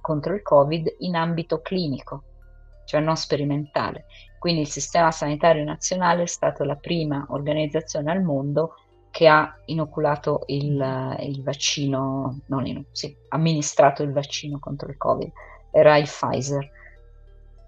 contro 0.00 0.34
il 0.34 0.40
Covid 0.40 0.96
in 1.00 1.14
ambito 1.14 1.60
clinico, 1.60 2.22
cioè 2.86 3.00
non 3.00 3.16
sperimentale. 3.16 4.06
Quindi 4.38 4.62
il 4.62 4.66
Sistema 4.66 5.10
Sanitario 5.10 5.62
Nazionale 5.62 6.22
è 6.22 6.26
stata 6.26 6.64
la 6.64 6.76
prima 6.76 7.26
organizzazione 7.28 8.10
al 8.10 8.22
mondo 8.22 8.76
che 9.10 9.28
ha 9.28 9.58
inoculato 9.66 10.44
il, 10.46 11.16
il 11.20 11.42
vaccino, 11.42 12.40
non 12.46 12.66
in, 12.66 12.82
sì, 12.92 13.14
amministrato 13.28 14.02
il 14.02 14.12
vaccino 14.12 14.58
contro 14.58 14.88
il 14.88 14.96
Covid, 14.96 15.30
era 15.70 15.98
il 15.98 16.04
Pfizer. 16.04 16.70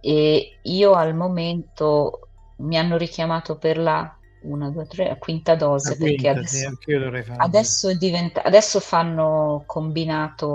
E 0.01 0.59
io 0.63 0.93
al 0.95 1.15
momento 1.15 2.29
mi 2.59 2.79
hanno 2.79 2.97
richiamato 2.97 3.59
per 3.59 3.77
la 3.77 4.18
una, 4.43 4.71
due, 4.71 4.87
tre, 4.87 5.09
la 5.09 5.17
quinta 5.17 5.55
dose, 5.55 5.91
la 5.91 5.97
quinta, 5.97 6.13
perché 6.13 6.29
adesso, 6.29 6.77
sì, 6.79 7.33
adesso, 7.37 7.95
diventa, 7.95 8.43
adesso 8.43 8.81
fanno 8.81 9.65
combinato 9.67 10.49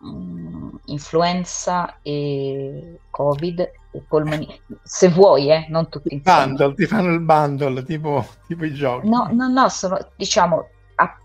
um, 0.00 0.78
influenza 0.86 1.98
e 2.02 2.98
covid 3.10 3.60
e 3.92 4.02
polmoni, 4.06 4.48
se 4.82 5.08
vuoi, 5.08 5.50
eh, 5.50 5.66
non 5.68 5.88
tutti 5.88 6.14
insieme. 6.14 6.46
Bundle, 6.46 6.74
ti 6.74 6.86
fanno 6.86 7.12
il 7.12 7.20
bundle, 7.20 7.82
tipo, 7.82 8.26
tipo 8.46 8.64
i 8.64 8.72
giochi. 8.72 9.08
No, 9.08 9.28
no, 9.32 9.48
no, 9.48 9.68
sono, 9.68 9.98
diciamo, 10.16 10.68
a, 10.96 11.18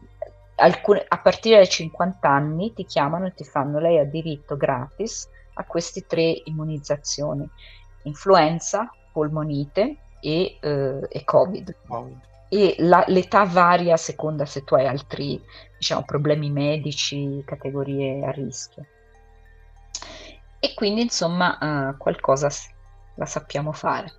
alcune, 0.56 1.06
a 1.08 1.18
partire 1.20 1.58
dai 1.58 1.70
50 1.70 2.28
anni 2.28 2.74
ti 2.74 2.86
chiamano 2.86 3.28
e 3.28 3.34
ti 3.34 3.44
fanno, 3.44 3.80
lei 3.80 4.00
ha 4.00 4.06
diritto 4.06 4.58
gratis 4.58 5.30
a 5.54 5.64
queste 5.64 6.06
tre 6.08 6.42
immunizzazioni, 6.46 7.48
influenza, 8.04 8.92
polmonite 9.12 9.98
e, 10.26 10.58
eh, 10.60 11.08
e 11.08 11.24
Covid. 11.24 11.76
Covid. 11.88 12.20
E 12.50 12.76
la, 12.80 13.04
l'età 13.08 13.46
varia 13.46 13.94
a 13.94 13.98
seconda 13.98 14.46
se 14.46 14.64
tu 14.64 14.76
hai 14.76 14.88
altri 14.88 15.40
diciamo, 15.78 16.04
problemi 16.04 16.50
medici, 16.50 17.44
categorie 17.46 18.26
a 18.26 18.32
rischio. 18.32 18.86
E 20.60 20.74
quindi 20.74 21.02
insomma 21.02 21.58
uh, 21.60 21.98
qualcosa 21.98 22.50
la 23.16 23.26
sappiamo 23.26 23.72
fare. 23.72 24.12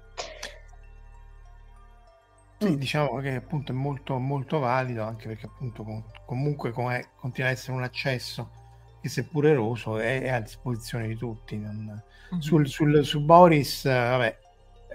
Sì, 2.58 2.78
diciamo 2.78 3.18
che 3.18 3.34
appunto 3.34 3.72
è 3.72 3.74
molto, 3.74 4.16
molto 4.18 4.60
valido 4.60 5.02
anche 5.02 5.26
perché 5.28 5.46
appunto 5.46 5.84
comunque 6.24 6.70
come 6.70 7.10
continua 7.16 7.50
ad 7.50 7.56
essere 7.56 7.76
un 7.76 7.82
accesso 7.82 8.50
che 9.02 9.08
seppur 9.08 9.46
eroso 9.46 9.98
è, 9.98 10.22
è 10.22 10.30
a 10.30 10.40
disposizione 10.40 11.08
di 11.08 11.16
tutti. 11.16 11.58
Non... 11.58 12.02
Mm-hmm. 12.32 12.40
Sul, 12.40 12.66
sul, 12.68 13.04
su 13.04 13.20
Boris, 13.24 13.84
vabbè, 13.84 14.38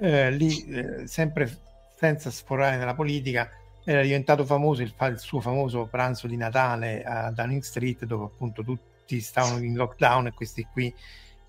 eh, 0.02 0.32
lì 0.32 0.66
eh, 0.66 1.08
sempre 1.08 1.60
senza 1.96 2.32
sforare 2.32 2.78
nella 2.78 2.96
politica 2.96 3.50
era 3.84 4.02
diventato 4.02 4.46
famoso 4.46 4.82
il, 4.82 4.94
il, 5.00 5.20
suo 5.20 5.40
famoso 5.40 5.86
pranzo 5.86 6.26
di 6.26 6.36
Natale 6.36 7.04
a 7.04 7.32
Downing 7.32 7.62
Street 7.62 8.06
dove 8.06 8.26
appunto 8.26 8.64
tutti 8.64 9.20
stavano 9.22 9.64
in 9.64 9.76
lockdown 9.76 10.28
e 10.28 10.34
questi 10.34 10.68
qui 10.72 10.94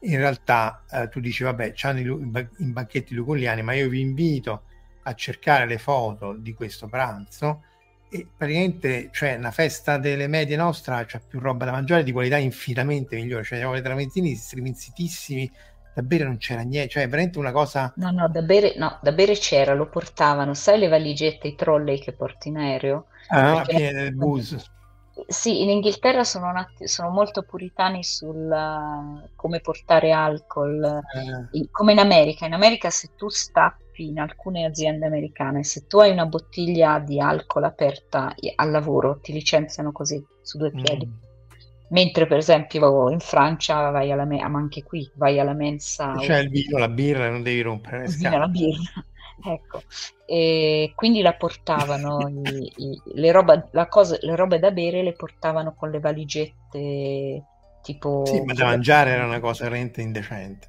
in 0.01 0.17
realtà 0.19 0.85
eh, 0.91 1.09
tu 1.09 1.21
dici 1.21 1.45
vabbè 1.45 1.73
c'hanno 1.75 2.01
i, 2.01 2.49
i 2.59 2.65
banchetti 2.67 3.15
luculliani 3.15 3.63
ma 3.63 3.73
io 3.73 3.89
vi 3.89 4.01
invito 4.01 4.65
a 5.05 5.15
cercare 5.15 5.67
le 5.67 5.79
foto 5.79 6.35
di 6.35 6.53
questo 6.53 6.89
pranzo 6.89 7.65
e 8.11 8.27
praticamente 8.37 9.09
cioè 9.13 9.37
una 9.37 9.51
festa 9.51 9.97
delle 9.97 10.27
medie 10.27 10.57
nostra 10.57 11.03
c'è 11.07 11.21
più 11.27 11.39
roba 11.39 11.65
da 11.65 11.71
mangiare 11.71 12.03
di 12.03 12.13
qualità 12.13 12.37
infinitamente 12.37 13.17
migliore 13.17 13.45
cioè 13.45 13.67
le 13.67 13.81
tramezzini 13.81 14.35
striminzitissimi 14.35 15.51
da 15.95 16.03
bere 16.03 16.25
non 16.25 16.39
c'era 16.39 16.63
niente, 16.63 16.89
cioè 16.91 17.09
veramente 17.09 17.39
una 17.39 17.53
cosa... 17.53 17.93
No, 17.97 18.11
no, 18.11 18.29
da 18.29 18.43
bere, 18.43 18.75
no, 18.77 18.99
da 19.03 19.13
bere 19.13 19.35
c'era, 19.35 19.75
lo 19.75 19.89
portavano, 19.89 20.55
sai 20.55 20.79
le 20.79 20.89
valigette, 20.89 21.49
i 21.49 21.55
trolley 21.55 21.99
che 21.99 22.13
porti 22.13 22.49
in 22.49 22.57
aereo? 22.57 23.07
Ah, 23.29 23.63
piene 23.67 23.93
del 23.93 24.15
bus. 24.15 24.71
Sì, 25.27 25.63
in 25.63 25.69
Inghilterra 25.69 26.25
sono, 26.25 26.51
nati, 26.51 26.89
sono 26.89 27.11
molto 27.11 27.43
puritani 27.43 28.03
sul 28.03 28.49
uh, 28.51 29.29
come 29.37 29.61
portare 29.61 30.11
alcol, 30.11 30.83
eh. 30.83 31.69
come 31.71 31.93
in 31.93 31.99
America. 31.99 32.47
In 32.47 32.55
America 32.55 32.89
se 32.89 33.11
tu 33.15 33.29
stappi 33.29 34.09
in 34.09 34.19
alcune 34.19 34.65
aziende 34.65 35.05
americane, 35.05 35.65
se 35.65 35.87
tu 35.87 35.99
hai 35.99 36.11
una 36.11 36.25
bottiglia 36.25 36.99
di 36.99 37.21
alcol 37.21 37.65
aperta 37.65 38.35
al 38.57 38.71
lavoro, 38.71 39.21
ti 39.21 39.33
licenziano 39.33 39.93
così, 39.93 40.25
su 40.41 40.57
due 40.57 40.71
piedi. 40.71 41.07
Mm 41.07 41.31
Mentre 41.93 42.27
per 42.27 42.39
esempio 42.39 43.11
in 43.11 43.21
Francia 43.21 43.91
vai 43.91 44.11
alla 44.11 44.25
mensa, 44.25 44.49
ma 44.49 44.59
anche 44.59 44.83
qui 44.83 45.09
vai 45.15 45.39
alla 45.39 45.53
mensa. 45.53 46.15
C'è 46.17 46.39
il 46.39 46.49
vino, 46.49 46.79
la 46.79 46.89
birra, 46.89 47.29
non 47.29 47.43
devi 47.43 47.61
rompere 47.61 48.05
il 48.07 48.17
vino, 48.17 48.39
la 48.39 48.49
birra. 48.49 48.81
Ecco, 49.45 49.83
e 50.25 50.93
quindi 50.95 51.21
la 51.21 51.33
portavano, 51.33 52.29
i, 52.29 52.73
i, 52.77 53.03
le, 53.15 53.33
roba, 53.33 53.67
la 53.73 53.89
cosa, 53.89 54.17
le 54.21 54.37
robe 54.37 54.61
da 54.61 54.71
bere 54.71 55.03
le 55.03 55.15
portavano 55.15 55.75
con 55.75 55.91
le 55.91 55.99
valigette 55.99 57.43
tipo... 57.83 58.25
Sì, 58.25 58.41
ma 58.43 58.53
da 58.53 58.67
mangiare 58.67 59.11
era 59.11 59.27
una 59.27 59.41
cosa 59.41 59.65
veramente 59.65 60.01
indecente. 60.01 60.69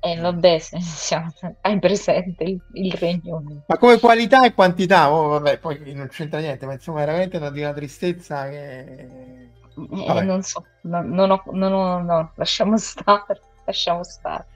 Eh 0.00 0.16
vabbè, 0.16 0.58
siamo, 0.60 1.32
hai 1.62 1.78
presente 1.78 2.44
il, 2.44 2.60
il 2.74 2.92
Regno 2.92 3.36
Unito. 3.36 3.64
Ma 3.66 3.78
come 3.78 3.98
qualità 3.98 4.44
e 4.44 4.52
quantità, 4.52 5.10
oh, 5.10 5.28
vabbè, 5.28 5.58
poi 5.58 5.94
non 5.94 6.08
c'entra 6.08 6.40
niente, 6.40 6.66
ma 6.66 6.74
insomma 6.74 6.98
veramente 6.98 7.38
una, 7.38 7.50
di 7.50 7.60
una 7.60 7.72
tristezza 7.72 8.48
che 8.50 9.48
eh, 9.74 10.22
non 10.22 10.42
so, 10.42 10.64
no, 10.82 11.02
non 11.02 11.30
ho, 11.30 11.42
non 11.52 11.72
ho, 11.72 12.02
no, 12.02 12.32
lasciamo 12.34 12.76
stare, 12.76 13.40
lasciamo 13.64 14.02
stare. 14.04 14.46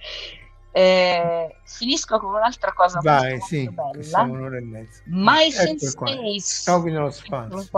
Eh, 0.77 1.55
finisco 1.65 2.19
con 2.19 2.35
un'altra 2.35 2.73
cosa 2.73 2.99
Vai, 3.01 3.31
molto, 3.31 3.47
sì, 3.47 3.69
molto 3.69 3.99
bella. 3.99 4.21
un'ora 4.23 4.57
e 4.57 4.61
mezza. 4.61 5.03
Mice 5.07 5.69
in 5.69 5.79
Space. 5.79 6.41
Stop 6.41 6.85
nello 6.87 7.11
spazio. 7.11 7.71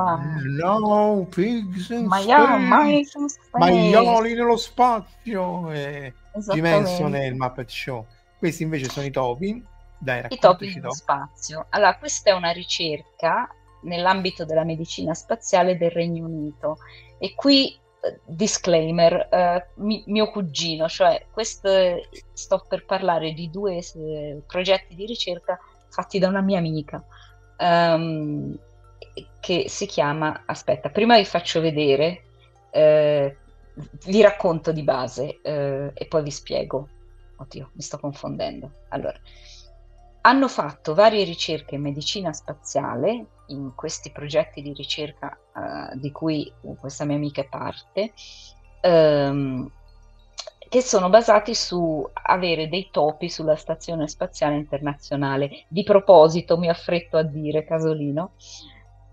No, 0.58 1.26
pigs 1.28 1.90
in 1.90 2.06
Maia, 2.06 2.56
space. 2.56 3.38
Maioli 3.52 4.32
nello 4.32 4.56
spazio. 4.56 5.70
Eh, 5.72 6.14
Dimension 6.52 7.14
è 7.14 7.24
il 7.26 7.34
Muppet 7.34 7.68
Show. 7.68 8.06
Questi 8.38 8.62
invece 8.62 8.88
sono 8.88 9.04
i 9.04 9.10
topi. 9.10 9.62
Dai, 9.98 10.24
I 10.28 10.38
topi 10.38 10.74
nello 10.74 10.94
spazio. 10.94 11.66
Allora, 11.70 11.98
questa 11.98 12.30
è 12.30 12.32
una 12.32 12.50
ricerca 12.52 13.46
nell'ambito 13.82 14.46
della 14.46 14.64
medicina 14.64 15.12
spaziale 15.12 15.76
del 15.76 15.90
Regno 15.90 16.24
Unito 16.24 16.78
e 17.18 17.34
qui, 17.34 17.76
eh, 18.00 18.20
disclaimer, 18.24 19.28
eh, 19.30 19.66
mi, 19.76 20.02
mio 20.06 20.30
cugino, 20.30 20.88
cioè 20.88 21.26
questo, 21.30 21.70
sto 22.32 22.64
per 22.68 22.84
parlare 22.84 23.32
di 23.32 23.50
due 23.50 23.78
eh, 23.78 24.42
progetti 24.46 24.94
di 24.94 25.06
ricerca 25.06 25.58
fatti 25.88 26.18
da 26.18 26.28
una 26.28 26.42
mia 26.42 26.58
amica, 26.58 27.02
um, 27.58 28.56
che 29.40 29.68
si 29.68 29.86
chiama, 29.86 30.42
aspetta, 30.44 30.90
prima 30.90 31.16
vi 31.16 31.24
faccio 31.24 31.60
vedere, 31.60 32.22
eh, 32.70 33.36
vi 34.06 34.20
racconto 34.20 34.72
di 34.72 34.82
base 34.82 35.40
eh, 35.42 35.90
e 35.94 36.06
poi 36.06 36.22
vi 36.22 36.30
spiego. 36.30 36.88
Oddio, 37.36 37.70
mi 37.72 37.82
sto 37.82 37.98
confondendo. 37.98 38.70
Allora, 38.88 39.18
hanno 40.26 40.48
fatto 40.48 40.92
varie 40.92 41.22
ricerche 41.22 41.76
in 41.76 41.82
medicina 41.82 42.32
spaziale 42.32 43.26
in 43.46 43.74
questi 43.76 44.10
progetti 44.10 44.60
di 44.60 44.72
ricerca 44.72 45.38
uh, 45.54 45.96
di 45.96 46.10
cui 46.10 46.52
questa 46.80 47.04
mia 47.04 47.14
amica 47.14 47.42
è 47.42 47.48
parte, 47.48 48.12
um, 48.82 49.70
che 50.68 50.82
sono 50.82 51.08
basati 51.10 51.54
su 51.54 52.04
avere 52.12 52.68
dei 52.68 52.88
topi 52.90 53.30
sulla 53.30 53.54
Stazione 53.54 54.08
Spaziale 54.08 54.56
Internazionale. 54.56 55.64
Di 55.68 55.84
proposito, 55.84 56.58
mi 56.58 56.68
affretto 56.68 57.16
a 57.16 57.22
dire, 57.22 57.64
casolino, 57.64 58.32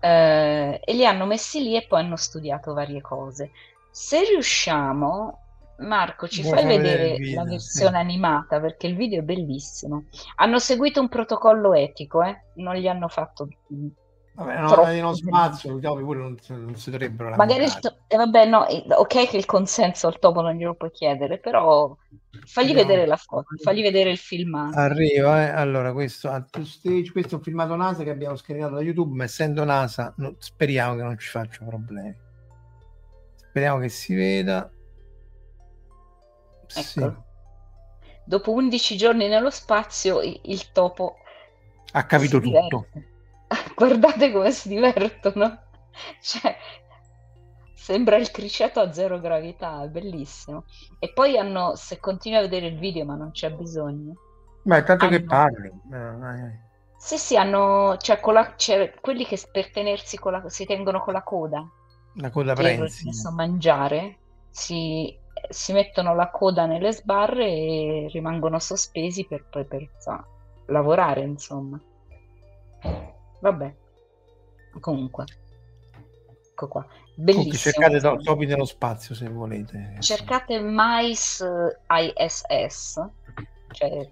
e 0.00 0.82
li 0.86 1.06
hanno 1.06 1.26
messi 1.26 1.62
lì 1.62 1.76
e 1.76 1.86
poi 1.86 2.00
hanno 2.00 2.16
studiato 2.16 2.74
varie 2.74 3.00
cose. 3.00 3.52
Se 3.88 4.24
riusciamo, 4.24 5.43
Marco, 5.78 6.28
ci 6.28 6.42
fai 6.42 6.64
vedere 6.64 7.18
la 7.34 7.44
versione 7.44 7.96
sì. 7.96 8.02
animata 8.02 8.60
perché 8.60 8.86
il 8.86 8.96
video 8.96 9.20
è 9.20 9.22
bellissimo. 9.22 10.04
Hanno 10.36 10.58
seguito 10.58 11.00
un 11.00 11.08
protocollo 11.08 11.74
etico, 11.74 12.22
eh? 12.22 12.44
non 12.54 12.76
gli 12.76 12.86
hanno 12.86 13.08
fatto 13.08 13.48
Vabbè, 14.36 15.00
no, 15.00 15.14
spazio, 15.14 15.78
i 15.78 15.80
topi 15.80 16.02
pure 16.02 16.18
non, 16.18 16.36
non 16.48 16.74
si 16.74 16.90
dovrebbero 16.90 17.36
Magari 17.36 17.66
to- 17.80 17.98
eh, 18.08 18.16
vabbè, 18.16 18.46
no, 18.46 18.66
eh, 18.66 18.84
ok 18.88 19.28
che 19.28 19.36
il 19.36 19.44
consenso 19.44 20.08
al 20.08 20.18
topo 20.18 20.40
non 20.40 20.54
glielo 20.54 20.74
puoi 20.74 20.90
chiedere, 20.90 21.38
però 21.38 21.96
fagli 22.44 22.74
vedere 22.74 23.06
la 23.06 23.16
foto, 23.16 23.46
fagli 23.62 23.80
vedere 23.80 24.10
il 24.10 24.18
filmato. 24.18 24.76
Arriva, 24.76 25.46
eh. 25.46 25.50
allora 25.50 25.92
questo, 25.92 26.28
stage, 26.64 27.12
questo 27.12 27.34
è 27.34 27.36
un 27.36 27.42
filmato 27.44 27.76
NASA 27.76 28.02
che 28.02 28.10
abbiamo 28.10 28.34
scaricato 28.34 28.74
da 28.74 28.80
YouTube, 28.80 29.14
ma 29.14 29.22
essendo 29.22 29.62
NASA 29.62 30.12
no, 30.16 30.34
speriamo 30.38 30.96
che 30.96 31.02
non 31.02 31.16
ci 31.16 31.28
faccia 31.28 31.64
problemi. 31.64 32.12
Speriamo 33.36 33.78
che 33.78 33.88
si 33.88 34.14
veda. 34.16 34.68
Ecco. 36.74 36.82
Sì. 36.82 37.12
Dopo 38.24 38.52
11 38.52 38.96
giorni 38.96 39.28
nello 39.28 39.50
spazio 39.50 40.20
il, 40.20 40.72
topo 40.72 41.16
ha 41.92 42.04
capito 42.06 42.40
tutto. 42.40 42.86
Diverte 42.90 43.12
guardate 43.74 44.32
come 44.32 44.50
si 44.50 44.68
divertono. 44.68 45.62
Cioè, 46.20 46.56
sembra 47.74 48.16
il 48.16 48.30
criceto 48.30 48.80
a 48.80 48.92
zero 48.92 49.20
gravità, 49.20 49.82
è 49.84 49.88
bellissimo. 49.88 50.64
E 50.98 51.12
poi 51.12 51.38
hanno, 51.38 51.76
se 51.76 52.00
continui 52.00 52.38
a 52.38 52.42
vedere 52.42 52.66
il 52.66 52.78
video, 52.78 53.04
ma 53.04 53.14
non 53.14 53.30
c'è 53.30 53.52
bisogno. 53.52 54.14
Ma 54.64 54.78
è 54.78 54.84
tanto 54.84 55.04
hanno... 55.04 55.16
che 55.16 55.22
parli. 55.22 55.68
Eh, 55.92 56.58
sì, 56.96 57.18
sì, 57.18 57.36
hanno, 57.36 57.96
cioè, 57.98 58.20
la, 58.32 58.54
cioè, 58.56 58.94
quelli 59.00 59.24
che 59.24 59.40
per 59.52 59.70
tenersi 59.70 60.18
con 60.18 60.32
la, 60.32 60.48
si 60.48 60.64
tengono 60.64 61.00
con 61.00 61.12
la 61.12 61.22
coda. 61.22 61.64
La 62.14 62.30
coda 62.30 62.54
prensi. 62.54 63.04
Per 63.04 63.32
mangiare, 63.32 64.18
si, 64.50 65.16
si, 65.48 65.72
mettono 65.72 66.14
la 66.14 66.30
coda 66.30 66.66
nelle 66.66 66.92
sbarre 66.92 67.46
e 67.46 68.08
rimangono 68.10 68.58
sospesi 68.58 69.26
per, 69.26 69.44
per, 69.48 69.66
per 69.66 69.88
so, 69.98 70.24
lavorare, 70.66 71.22
insomma. 71.22 71.80
Vabbè, 73.40 73.74
comunque, 74.80 75.24
ecco 76.50 76.68
qua. 76.68 76.86
Bellissimo. 77.16 77.54
cercate 77.54 78.00
to- 78.00 78.20
topi 78.22 78.46
nello 78.46 78.64
spazio 78.64 79.14
se 79.14 79.28
volete. 79.28 79.96
Cercate 80.00 80.60
Mais 80.60 81.44
ISS, 81.88 83.06
cioè, 83.70 84.10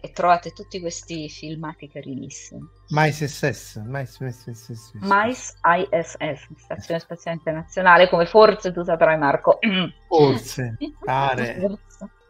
e 0.00 0.12
trovate 0.12 0.52
tutti 0.52 0.80
questi 0.80 1.28
filmati 1.28 1.88
carinissimi. 1.88 2.66
Mais 2.88 3.24
SS, 3.24 3.82
Mais, 3.84 4.16
SS. 4.16 4.92
Mais 5.00 5.54
ISS, 5.62 6.48
Stazione 6.56 7.00
Spaziale 7.00 7.36
Internazionale, 7.36 8.08
come 8.08 8.26
forse 8.26 8.72
tu 8.72 8.82
saprai 8.82 9.18
Marco. 9.18 9.58
Forse, 10.06 10.76
pare. 11.04 11.78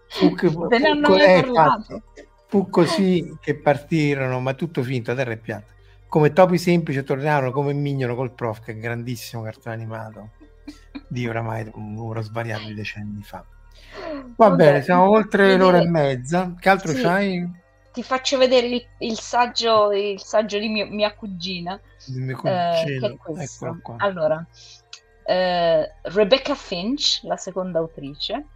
Fu, 0.09 0.35
che, 0.35 0.49
fu, 0.49 0.67
fu, 0.67 1.15
eh, 1.15 1.45
fu 2.47 2.71
così 2.71 3.37
che 3.41 3.57
partirono, 3.61 4.41
ma 4.41 4.55
tutto 4.55 4.83
finto, 4.83 5.15
terra 5.15 5.33
e 5.33 5.37
piatta 5.37 5.77
come 6.09 6.33
Topi 6.33 6.57
Semplice 6.57 7.05
tornarono 7.05 7.53
come 7.53 7.75
Mignolo 7.75 8.15
col 8.15 8.33
Prof, 8.33 8.63
che 8.63 8.73
è 8.73 8.75
un 8.75 8.81
grandissimo 8.81 9.43
cartone 9.43 9.75
animato 9.75 10.31
di 11.07 11.29
oramai 11.29 11.71
un 11.75 11.95
numero 11.95 12.23
svariato 12.23 12.73
decenni 12.73 13.23
fa. 13.23 13.45
Va 14.37 14.51
bene, 14.51 14.83
siamo 14.83 15.11
oltre 15.11 15.57
l'ora 15.57 15.79
e 15.79 15.89
mezza. 15.89 16.55
Che 16.59 16.69
altro 16.69 16.93
sì, 16.93 17.03
c'hai? 17.03 17.51
Ti 17.99 18.05
faccio 18.05 18.39
vedere 18.39 18.69
il, 18.69 18.87
il, 18.99 19.19
saggio, 19.19 19.91
il 19.91 20.23
saggio 20.23 20.57
di 20.57 20.69
mio, 20.69 20.87
mia 20.87 21.13
cugina. 21.17 21.81
Di 22.07 22.21
mio 22.21 22.37
cugino. 22.37 22.55
Eh, 22.55 23.19
allora, 23.97 24.47
eh, 25.25 25.95
Rebecca 26.03 26.55
Finch, 26.55 27.23
la 27.25 27.37
seconda 27.37 27.81
autrice, 27.81 28.47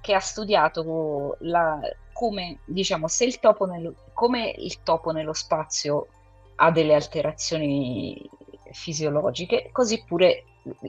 che 0.00 0.14
ha 0.14 0.20
studiato 0.20 1.38
la, 1.40 1.80
come, 2.12 2.60
diciamo, 2.66 3.08
se 3.08 3.24
il 3.24 3.40
topo 3.40 3.66
nello, 3.66 3.96
come 4.12 4.54
il 4.56 4.80
topo 4.84 5.10
nello 5.10 5.32
spazio 5.32 6.06
ha 6.54 6.70
delle 6.70 6.94
alterazioni 6.94 8.30
fisiologiche, 8.70 9.70
così 9.72 10.04
pure 10.06 10.44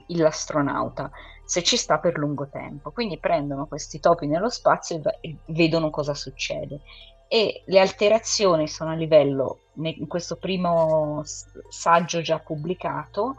l'astronauta, 0.09 1.09
se 1.43 1.63
ci 1.63 1.75
sta 1.75 1.97
per 1.97 2.19
lungo 2.19 2.49
tempo. 2.49 2.91
Quindi 2.91 3.17
prendono 3.17 3.65
questi 3.65 3.99
topi 3.99 4.27
nello 4.27 4.51
spazio 4.51 5.01
e 5.21 5.37
vedono 5.45 5.89
cosa 5.89 6.13
succede. 6.13 6.81
E 7.27 7.63
le 7.65 7.79
alterazioni 7.79 8.67
sono 8.67 8.91
a 8.91 8.95
livello, 8.95 9.59
in 9.75 10.07
questo 10.07 10.37
primo 10.37 11.21
saggio 11.69 12.21
già 12.21 12.39
pubblicato, 12.39 13.37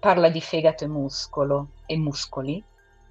parla 0.00 0.28
di 0.28 0.40
fegato 0.40 0.84
e 0.84 0.88
muscolo 0.88 1.68
e 1.86 1.96
muscoli, 1.96 2.62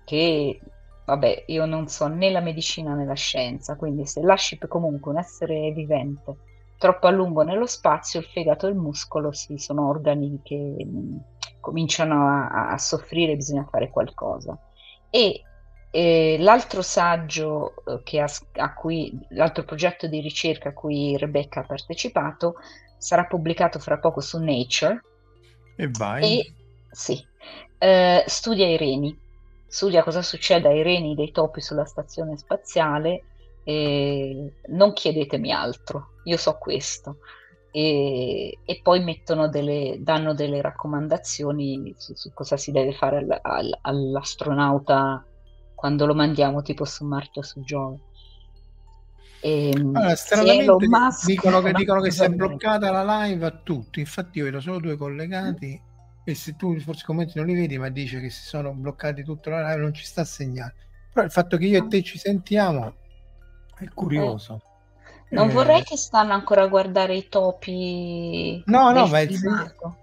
che 0.03 0.59
vabbè, 1.05 1.45
io 1.47 1.65
non 1.65 1.87
so 1.87 2.07
né 2.07 2.29
la 2.29 2.41
medicina 2.41 2.93
né 2.95 3.05
la 3.05 3.13
scienza, 3.13 3.75
quindi 3.75 4.05
se 4.05 4.21
lasci 4.21 4.57
comunque 4.57 5.11
un 5.11 5.17
essere 5.17 5.71
vivente 5.71 6.37
troppo 6.81 7.05
a 7.05 7.11
lungo 7.11 7.43
nello 7.43 7.67
spazio, 7.67 8.19
il 8.19 8.25
fegato 8.25 8.65
e 8.65 8.71
il 8.71 8.75
muscolo 8.75 9.31
sì, 9.31 9.59
sono 9.59 9.87
organi 9.87 10.39
che 10.41 10.55
mh, 10.55 10.97
mm, 10.97 11.17
cominciano 11.59 12.27
a, 12.27 12.71
a, 12.71 12.77
soffrire, 12.79 13.35
bisogna 13.35 13.67
fare 13.69 13.91
qualcosa. 13.91 14.57
E 15.11 15.43
eh, 15.91 16.37
l'altro 16.39 16.81
saggio 16.81 17.73
eh, 18.05 18.19
ha, 18.19 18.27
a 18.55 18.73
cui, 18.73 19.11
l'altro 19.29 19.65
progetto 19.65 20.07
di 20.07 20.21
ricerca 20.21 20.69
a 20.69 20.73
cui 20.73 21.17
Rebecca 21.17 21.59
ha 21.59 21.65
partecipato 21.65 22.55
sarà 22.97 23.25
pubblicato 23.25 23.77
fra 23.77 23.99
poco 23.99 24.21
su 24.21 24.39
Nature. 24.41 25.01
E 25.75 25.89
vai. 25.91 26.39
E, 26.39 26.53
sì, 26.89 27.21
eh, 27.77 28.23
studia 28.25 28.67
i 28.67 28.77
reni, 28.77 29.17
studia 29.67 30.03
cosa 30.03 30.21
succede 30.21 30.69
ai 30.69 30.81
reni 30.81 31.13
dei 31.13 31.31
topi 31.31 31.59
sulla 31.59 31.85
stazione 31.85 32.37
spaziale 32.37 33.23
e 33.63 34.53
non 34.67 34.93
chiedetemi 34.93 35.51
altro, 35.51 36.11
io 36.23 36.37
so 36.37 36.57
questo. 36.57 37.17
E, 37.73 38.59
e 38.63 38.79
poi 38.83 39.01
delle, 39.49 39.97
danno 39.99 40.33
delle 40.33 40.61
raccomandazioni 40.61 41.93
su, 41.97 42.13
su, 42.15 42.33
cosa 42.33 42.57
si 42.57 42.71
deve 42.71 42.93
fare 42.93 43.17
all, 43.17 43.39
all, 43.41 43.77
all'astronauta 43.81 45.25
quando 45.81 46.05
lo 46.05 46.13
mandiamo 46.13 46.61
tipo 46.61 46.85
su 46.85 47.03
Marte 47.05 47.39
o 47.39 47.41
su 47.41 47.63
Giove. 47.63 47.97
E, 49.39 49.71
ehm, 49.75 49.95
allora, 49.95 50.15
stranamente 50.15 50.87
Musk, 50.87 51.25
dicono 51.25 51.59
che, 51.59 51.71
dicono 51.73 52.01
che 52.01 52.11
si 52.11 52.23
è 52.23 52.29
bloccata 52.29 52.91
la 52.91 53.23
live 53.23 53.43
a 53.47 53.49
tutti, 53.49 53.99
infatti 53.99 54.37
io 54.37 54.43
vedo 54.43 54.59
solo 54.59 54.79
due 54.79 54.95
collegati 54.95 55.81
mm. 55.81 56.21
e 56.23 56.35
se 56.35 56.55
tu 56.55 56.79
forse 56.81 57.01
i 57.01 57.05
commenti 57.05 57.39
non 57.39 57.47
li 57.47 57.55
vedi 57.55 57.79
ma 57.79 57.89
dice 57.89 58.19
che 58.19 58.29
si 58.29 58.43
sono 58.43 58.73
bloccati 58.73 59.23
tutta 59.23 59.49
la 59.49 59.69
live 59.69 59.81
non 59.81 59.93
ci 59.95 60.05
sta 60.05 60.21
a 60.21 60.25
segnare. 60.25 60.75
Però 61.11 61.25
il 61.25 61.31
fatto 61.31 61.57
che 61.57 61.65
io 61.65 61.83
e 61.83 61.87
te 61.87 62.03
ci 62.03 62.19
sentiamo 62.19 62.93
è 63.75 63.87
curioso. 63.91 64.61
Eh, 65.29 65.35
non 65.35 65.49
eh. 65.49 65.51
vorrei 65.51 65.81
che 65.81 65.97
stanno 65.97 66.33
ancora 66.33 66.61
a 66.61 66.67
guardare 66.67 67.15
i 67.15 67.27
topi. 67.27 68.61
No, 68.67 68.91
no, 68.91 69.07
ma 69.07 69.19
è... 69.19 69.27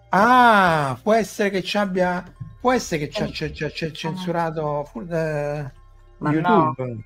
Ah, 0.09 0.99
può 1.01 1.15
essere 1.15 1.51
che 1.51 1.63
ci 1.63 1.79
abbia. 1.79 2.25
Può 2.61 2.73
essere 2.73 3.07
che 3.07 3.31
ci 3.31 3.45
ha 3.45 3.67
eh. 3.67 3.93
censurato 3.93 4.91
uh, 4.93 5.09
YouTube. 5.09 6.41
No. 6.43 7.03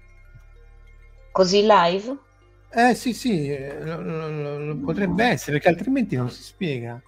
Così 1.30 1.62
live? 1.62 2.18
Eh 2.70 2.94
sì, 2.94 3.12
sì, 3.12 3.48
eh, 3.48 3.82
lo, 3.84 4.00
lo, 4.00 4.58
lo 4.58 4.76
potrebbe 4.76 5.24
essere 5.24 5.52
perché 5.52 5.68
altrimenti 5.68 6.16
non 6.16 6.30
si 6.30 6.42
spiega. 6.42 7.00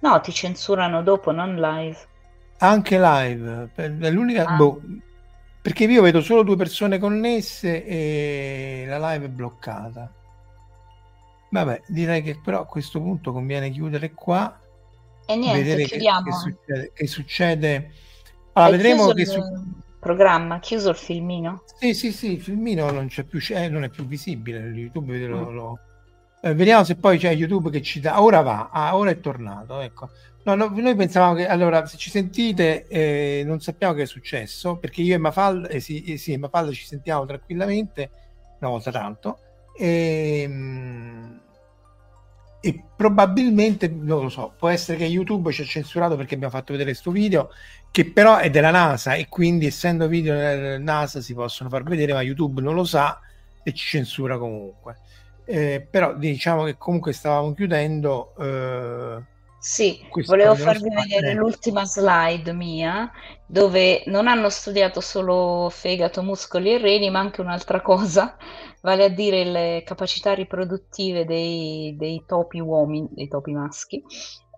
No, 0.00 0.20
ti 0.20 0.32
censurano 0.32 1.02
dopo, 1.02 1.32
non 1.32 1.56
live. 1.56 1.98
Anche 2.58 2.98
live. 2.98 3.70
È 3.74 4.10
l'unica. 4.10 4.46
Ah. 4.46 4.56
Boh, 4.56 4.80
perché 5.60 5.84
io 5.84 6.02
vedo 6.02 6.22
solo 6.22 6.42
due 6.42 6.56
persone 6.56 6.98
connesse 6.98 7.84
e 7.84 8.84
la 8.86 9.12
live 9.12 9.26
è 9.26 9.28
bloccata. 9.28 10.12
Vabbè, 11.50 11.82
direi 11.88 12.22
che 12.22 12.40
però 12.42 12.62
a 12.62 12.66
questo 12.66 13.00
punto 13.00 13.32
conviene 13.32 13.70
chiudere 13.70 14.12
qua. 14.12 14.58
E 15.26 15.36
niente, 15.36 15.62
vedere 15.62 15.84
chiudiamo. 15.84 16.22
Che, 16.22 16.30
che, 16.30 16.36
succede. 16.36 16.92
Che 16.94 17.06
succede. 17.06 17.90
Allora, 18.54 18.70
vedremo 18.76 19.12
che 19.12 19.24
su... 19.24 19.40
programma, 19.98 20.58
chiuso 20.58 20.90
il 20.90 20.96
filmino? 20.96 21.64
Sì, 21.78 21.94
sì, 21.94 22.12
sì, 22.12 22.32
il 22.32 22.40
filmino 22.40 22.90
non 22.90 23.08
c'è 23.08 23.24
più, 23.24 23.40
eh, 23.50 23.68
non 23.68 23.84
è 23.84 23.88
più 23.88 24.06
visibile, 24.06 24.58
YouTube 24.58 25.16
mm. 25.16 25.30
lo, 25.30 25.50
lo... 25.50 25.78
Eh, 26.42 26.54
vediamo 26.54 26.84
se 26.84 26.96
poi 26.96 27.18
c'è 27.18 27.32
YouTube 27.32 27.70
che 27.70 27.82
ci 27.82 28.00
dà. 28.00 28.20
Ora 28.20 28.40
va, 28.40 28.70
ah, 28.72 28.96
ora 28.96 29.10
è 29.10 29.20
tornato, 29.20 29.80
ecco. 29.80 30.10
No, 30.44 30.56
no, 30.56 30.72
noi 30.74 30.96
pensavamo 30.96 31.34
che 31.34 31.46
allora 31.46 31.86
se 31.86 31.96
ci 31.96 32.10
sentite 32.10 32.88
eh, 32.88 33.42
non 33.46 33.60
sappiamo 33.60 33.94
che 33.94 34.02
è 34.02 34.06
successo 34.06 34.76
perché 34.76 35.00
io 35.00 35.14
e 35.14 35.18
Mafalda, 35.18 35.68
eh, 35.68 35.78
sì, 35.78 36.02
eh, 36.02 36.16
sì, 36.16 36.36
Mafalda 36.36 36.72
ci 36.72 36.84
sentiamo 36.84 37.24
tranquillamente 37.26 38.10
una 38.58 38.70
volta 38.70 38.90
tanto 38.90 39.38
e, 39.78 40.42
ehm, 40.42 41.41
e, 42.62 42.84
probabilmente 42.96 43.88
non 43.88 44.22
lo 44.22 44.28
so 44.28 44.54
può 44.56 44.68
essere 44.68 44.96
che 44.96 45.04
YouTube 45.04 45.50
ci 45.52 45.62
ha 45.62 45.64
censurato 45.64 46.16
perché 46.16 46.36
abbiamo 46.36 46.52
fatto 46.52 46.72
vedere 46.72 46.92
questo 46.92 47.10
video 47.10 47.50
che 47.90 48.10
però 48.10 48.38
è 48.38 48.50
della 48.50 48.70
NASA 48.70 49.14
e 49.14 49.28
quindi 49.28 49.66
essendo 49.66 50.06
video 50.06 50.34
della 50.34 50.78
NASA 50.78 51.20
si 51.20 51.34
possono 51.34 51.68
far 51.68 51.82
vedere 51.82 52.12
ma 52.12 52.22
YouTube 52.22 52.62
non 52.62 52.74
lo 52.74 52.84
sa 52.84 53.20
e 53.62 53.72
ci 53.74 53.86
censura 53.86 54.38
comunque. 54.38 54.98
Eh, 55.44 55.86
però 55.90 56.14
diciamo 56.14 56.64
che 56.64 56.76
comunque 56.78 57.12
stavamo 57.12 57.52
chiudendo 57.52 58.34
eh, 58.38 59.22
Sì, 59.58 60.00
volevo 60.26 60.54
farvi 60.54 60.88
vedere 60.88 61.34
l'ultima 61.34 61.84
slide 61.84 62.52
mia, 62.52 63.10
dove 63.46 64.02
non 64.06 64.26
hanno 64.26 64.48
studiato 64.50 65.00
solo 65.00 65.68
fegato, 65.70 66.22
muscoli 66.22 66.72
e 66.74 66.78
reni, 66.78 67.10
ma 67.10 67.20
anche 67.20 67.40
un'altra 67.40 67.80
cosa, 67.80 68.36
vale 68.82 69.04
a 69.04 69.08
dire 69.08 69.44
le 69.44 69.82
capacità 69.84 70.34
riproduttive 70.34 71.24
dei, 71.24 71.94
dei 71.96 72.22
topi 72.26 72.60
uomini, 72.60 73.08
dei 73.10 73.28
topi 73.28 73.52
maschi, 73.52 74.02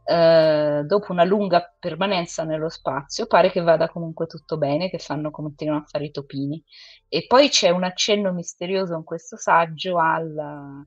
eh, 0.07 0.83
dopo 0.85 1.13
una 1.13 1.25
lunga 1.25 1.75
permanenza 1.79 2.45
nello 2.45 2.69
spazio, 2.69 3.27
pare 3.27 3.51
che 3.51 3.61
vada 3.61 3.89
comunque 3.89 4.27
tutto 4.27 4.59
bene, 4.59 4.91
che 4.91 4.99
fanno, 4.99 5.31
continuano 5.31 5.81
a 5.81 5.87
fare 5.87 6.07
i 6.07 6.11
topini. 6.11 6.63
E 7.09 7.25
poi 7.27 7.49
c'è 7.49 7.71
un 7.71 7.85
accenno 7.85 8.33
misterioso 8.33 8.95
in 8.95 9.05
questo 9.05 9.37
saggio 9.37 9.99
al... 9.99 10.85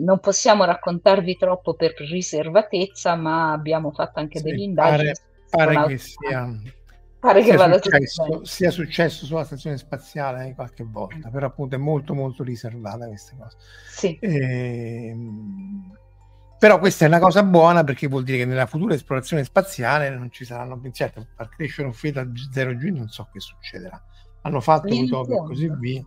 Non 0.00 0.20
possiamo 0.20 0.64
raccontarvi 0.64 1.36
troppo 1.36 1.74
per 1.74 1.94
riservatezza, 1.96 3.16
ma 3.16 3.52
abbiamo 3.52 3.90
fatto 3.90 4.20
anche 4.20 4.38
sì, 4.38 4.44
delle 4.44 4.62
indagini. 4.62 5.12
Pare, 5.50 5.74
pare 5.74 5.86
che 5.88 5.98
sia, 5.98 6.48
pare 7.26 7.42
che 7.42 7.56
vada 7.56 7.80
successo, 7.80 8.44
sia 8.44 8.70
successo 8.70 9.26
sulla 9.26 9.44
stazione 9.44 9.76
spaziale 9.76 10.54
qualche 10.54 10.84
volta, 10.84 11.28
però 11.28 11.46
appunto 11.46 11.74
è 11.74 11.78
molto 11.78 12.14
molto 12.14 12.42
riservata 12.42 13.06
questa 13.06 13.36
cosa. 13.36 13.56
Sì. 13.88 14.16
E, 14.20 15.08
ehm, 15.08 15.96
però 16.58 16.78
questa 16.78 17.04
è 17.04 17.08
una 17.08 17.18
cosa 17.18 17.42
buona 17.42 17.84
perché 17.84 18.06
vuol 18.06 18.24
dire 18.24 18.38
che 18.38 18.44
nella 18.46 18.66
futura 18.66 18.94
esplorazione 18.94 19.44
spaziale 19.44 20.08
non 20.10 20.30
ci 20.30 20.44
saranno 20.44 20.80
certo 20.90 21.26
far 21.34 21.48
crescere 21.50 21.86
un 21.86 21.92
feto 21.92 22.20
a 22.20 22.24
0G 22.24 22.92
non 22.92 23.08
so 23.08 23.28
che 23.30 23.40
succederà 23.40 24.02
hanno 24.42 24.60
fatto 24.60 24.94
Utopia 24.94 25.36
e 25.36 25.44
così 25.46 25.70
via 25.78 26.04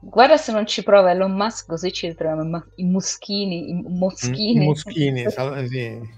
guarda 0.00 0.36
se 0.36 0.50
non 0.50 0.66
ci 0.66 0.82
prova 0.82 1.12
Elon 1.12 1.32
Musk 1.32 1.66
così 1.68 1.92
ci 1.92 2.08
ritroviamo 2.08 2.64
i 2.76 2.84
muschini 2.84 3.70
i 3.70 3.74
moschini 3.88 4.64
i 4.64 4.66
moschini 4.66 5.30
sì. 5.68 6.14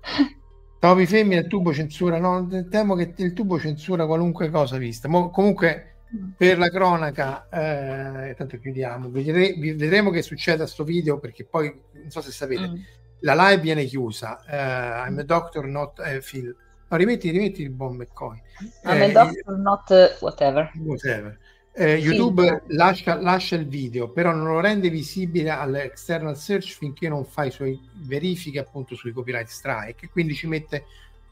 Topi 0.80 1.06
femmine 1.06 1.42
il 1.42 1.46
tubo 1.46 1.74
censura 1.74 2.18
no 2.18 2.48
temo 2.70 2.94
che 2.94 3.12
il 3.14 3.32
tubo 3.34 3.60
censura 3.60 4.06
qualunque 4.06 4.48
cosa 4.48 4.78
vista 4.78 5.08
Mo, 5.08 5.28
comunque 5.28 5.90
per 6.36 6.58
la 6.58 6.68
cronaca, 6.70 7.48
eh, 7.48 8.34
tanto 8.34 8.58
chiudiamo, 8.58 9.10
vedremo, 9.10 9.76
vedremo 9.76 10.10
che 10.10 10.22
succede 10.22 10.64
a 10.64 10.66
sto 10.66 10.82
video 10.82 11.18
perché 11.18 11.44
poi 11.44 11.72
non 11.92 12.10
so 12.10 12.20
se 12.20 12.32
sapete, 12.32 12.66
mm. 12.66 12.74
la 13.20 13.34
live 13.34 13.62
viene 13.62 13.84
chiusa. 13.84 14.40
Uh, 14.46 15.06
I'm 15.08 15.18
a 15.18 15.22
doctor, 15.22 15.66
not 15.66 16.00
a 16.00 16.18
Phil. 16.20 16.54
No, 16.88 16.96
rimetti, 16.96 17.30
rimetti 17.30 17.62
il 17.62 17.70
buon 17.70 17.94
McCoy. 17.94 18.42
I'm 18.84 19.02
eh, 19.02 19.04
a 19.04 19.12
doctor, 19.12 19.56
not 19.56 20.18
whatever. 20.20 20.72
whatever. 20.78 21.38
Eh, 21.80 21.94
YouTube 21.94 22.64
lascia, 22.66 23.18
lascia, 23.18 23.56
il 23.56 23.66
video, 23.66 24.10
però 24.10 24.32
non 24.34 24.48
lo 24.48 24.60
rende 24.60 24.90
visibile 24.90 25.48
all'external 25.48 26.36
search 26.36 26.76
finché 26.76 27.08
non 27.08 27.24
fa 27.24 27.44
i 27.44 27.50
suoi 27.50 27.80
verifiche 28.02 28.58
appunto 28.58 28.94
sui 28.94 29.12
copyright 29.12 29.48
strike, 29.48 30.10
quindi 30.10 30.34
ci 30.34 30.46
mette 30.46 30.84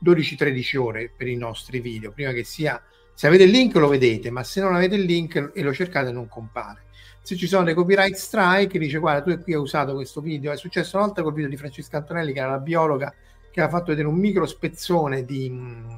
12-13 0.02 0.78
ore 0.78 1.12
per 1.14 1.28
i 1.28 1.36
nostri 1.36 1.80
video, 1.80 2.12
prima 2.12 2.32
che 2.32 2.44
sia 2.44 2.82
se 3.12 3.26
avete 3.26 3.42
il 3.42 3.50
link 3.50 3.74
lo 3.74 3.88
vedete, 3.88 4.30
ma 4.30 4.42
se 4.42 4.62
non 4.62 4.74
avete 4.74 4.94
il 4.94 5.02
link 5.02 5.50
e 5.54 5.62
lo 5.62 5.74
cercate 5.74 6.12
non 6.12 6.28
compare. 6.28 6.84
Se 7.20 7.36
ci 7.36 7.46
sono 7.46 7.64
dei 7.64 7.74
copyright 7.74 8.14
strike, 8.14 8.78
dice 8.78 8.96
guarda 8.96 9.30
tu 9.30 9.42
qui 9.42 9.52
hai 9.52 9.60
usato 9.60 9.92
questo 9.92 10.22
video, 10.22 10.50
è 10.50 10.56
successo 10.56 10.96
una 10.96 11.04
volta 11.04 11.22
col 11.22 11.34
video 11.34 11.50
di 11.50 11.58
Francesca 11.58 11.98
Antonelli 11.98 12.32
che 12.32 12.38
era 12.38 12.52
la 12.52 12.58
biologa 12.58 13.14
che 13.50 13.60
ha 13.60 13.68
fatto 13.68 13.88
vedere 13.88 14.08
un 14.08 14.16
micro 14.16 14.46
spezzone 14.46 15.26
di 15.26 15.50
mh, 15.50 15.56
mm, 15.58 15.88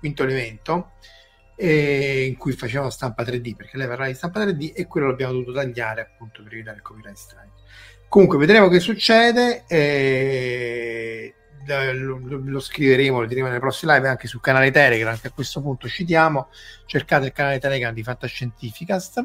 quinto 0.00 0.22
elemento 0.22 0.90
in 1.66 2.36
cui 2.36 2.52
faceva 2.52 2.88
stampa 2.90 3.22
3D 3.22 3.54
perché 3.54 3.76
lei 3.76 3.86
parla 3.86 4.06
di 4.06 4.14
stampa 4.14 4.44
3D 4.44 4.72
e 4.74 4.86
quello 4.86 5.08
l'abbiamo 5.08 5.32
dovuto 5.32 5.52
tagliare 5.52 6.00
appunto 6.00 6.42
per 6.42 6.54
evitare 6.54 6.78
il 6.78 6.82
copyright 6.82 7.16
strike. 7.16 7.50
Comunque 8.08 8.38
vedremo 8.38 8.68
che 8.68 8.80
succede. 8.80 9.64
Eh, 9.68 11.34
lo, 11.66 12.18
lo, 12.18 12.58
scriveremo, 12.58 13.20
lo 13.20 13.26
diremo 13.26 13.46
nelle 13.46 13.60
prossime 13.60 13.94
live 13.94 14.08
anche 14.08 14.26
sul 14.26 14.40
canale 14.40 14.70
Telegram 14.70 15.16
che 15.18 15.28
a 15.28 15.30
questo 15.30 15.60
punto 15.60 15.86
citiamo 15.88 16.48
cercate 16.86 17.26
il 17.26 17.32
canale 17.32 17.60
Telegram 17.60 17.92
di 17.92 18.02
Fantascientificast 18.02 19.24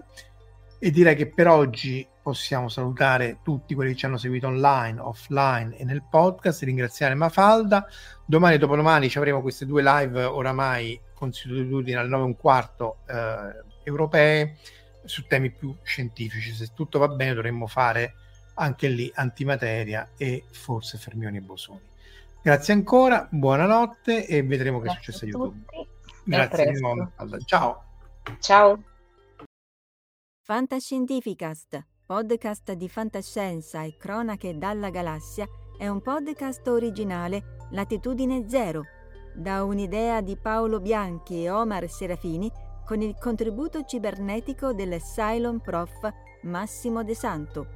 e 0.78 0.92
direi 0.92 1.16
che 1.16 1.28
per 1.28 1.48
oggi 1.48 2.08
possiamo 2.22 2.70
salutare 2.70 3.40
tutti 3.44 3.74
quelli 3.74 3.92
che 3.92 3.98
ci 3.98 4.06
hanno 4.06 4.18
seguito 4.18 4.48
online, 4.48 5.00
offline 5.00 5.78
e 5.78 5.86
nel 5.86 6.04
podcast, 6.10 6.64
ringraziare 6.64 7.16
Mafalda 7.16 7.88
domani 8.26 8.56
e 8.56 8.58
dopodomani 8.58 9.10
ci 9.10 9.18
avremo 9.18 9.42
queste 9.42 9.66
due 9.66 9.84
live 9.84 10.24
oramai 10.24 11.00
consuetudine 11.26 12.00
alle 12.00 12.10
9 12.10 12.24
e 12.24 12.26
un 12.26 12.36
quarto 12.36 12.98
eh, 13.08 13.64
europee 13.84 14.58
su 15.04 15.28
temi 15.28 15.52
più 15.52 15.76
scientifici 15.84 16.52
se 16.52 16.70
tutto 16.74 17.00
va 17.00 17.08
bene 17.08 17.34
dovremmo 17.34 17.68
fare 17.68 18.16
anche 18.56 18.88
lì 18.88 19.12
antimateria 19.14 20.12
e 20.18 20.46
forse 20.50 20.98
fermioni 20.98 21.38
e 21.38 21.42
bosoni 21.42 21.94
Grazie 22.46 22.76
ancora, 22.76 23.28
buonanotte 23.28 24.28
e 24.28 24.44
vedremo 24.44 24.80
che 24.80 24.90
è 24.90 24.92
successo 24.92 25.26
a 25.26 25.28
YouTube. 25.28 25.66
Grazie 26.26 26.72
di 26.72 26.80
nuovo. 26.80 27.12
Ciao. 27.44 27.84
Ciao. 28.38 28.84
Fantascientificast, 30.44 31.84
podcast 32.06 32.74
di 32.74 32.88
fantascienza 32.88 33.82
e 33.82 33.98
cronache 33.98 34.60
dalla 34.60 34.92
galassia, 34.92 35.48
è 35.76 35.88
un 35.88 36.04
podcast 36.04 36.68
originale 36.68 37.56
Latitudine 37.72 38.48
Zero, 38.48 38.84
da 39.36 39.64
un'idea 39.64 40.22
di 40.22 40.38
Paolo 40.38 40.80
Bianchi 40.80 41.44
e 41.44 41.50
Omar 41.50 41.90
Serafini 41.90 42.52
con 42.86 43.02
il 43.02 43.16
contributo 43.20 43.84
cibernetico 43.84 44.74
del 44.74 45.02
Cylon 45.02 45.60
Prof 45.60 46.10
Massimo 46.44 47.04
De 47.04 47.16
Santo, 47.16 47.68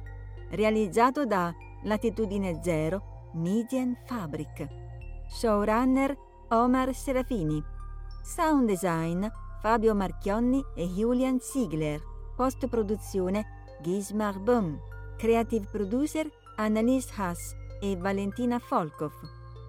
realizzato 0.50 1.26
da 1.26 1.52
Latitudine 1.82 2.60
Zero 2.62 3.30
Median 3.34 3.96
Fabric. 4.06 4.66
Showrunner 5.28 6.16
Omar 6.48 6.94
Serafini. 6.94 7.62
Sound 8.22 8.66
design 8.66 9.26
Fabio 9.60 9.94
Marchionni 9.94 10.62
e 10.74 10.86
Julian 10.86 11.38
Ziegler. 11.40 12.00
Post 12.36 12.66
produzione 12.68 13.46
Gismar 13.82 14.38
Bum. 14.38 14.78
Creative 15.16 15.66
producer 15.70 16.28
Annalise 16.56 17.10
Haas 17.16 17.54
e 17.80 17.96
Valentina 17.96 18.58
Folkov. 18.58 19.12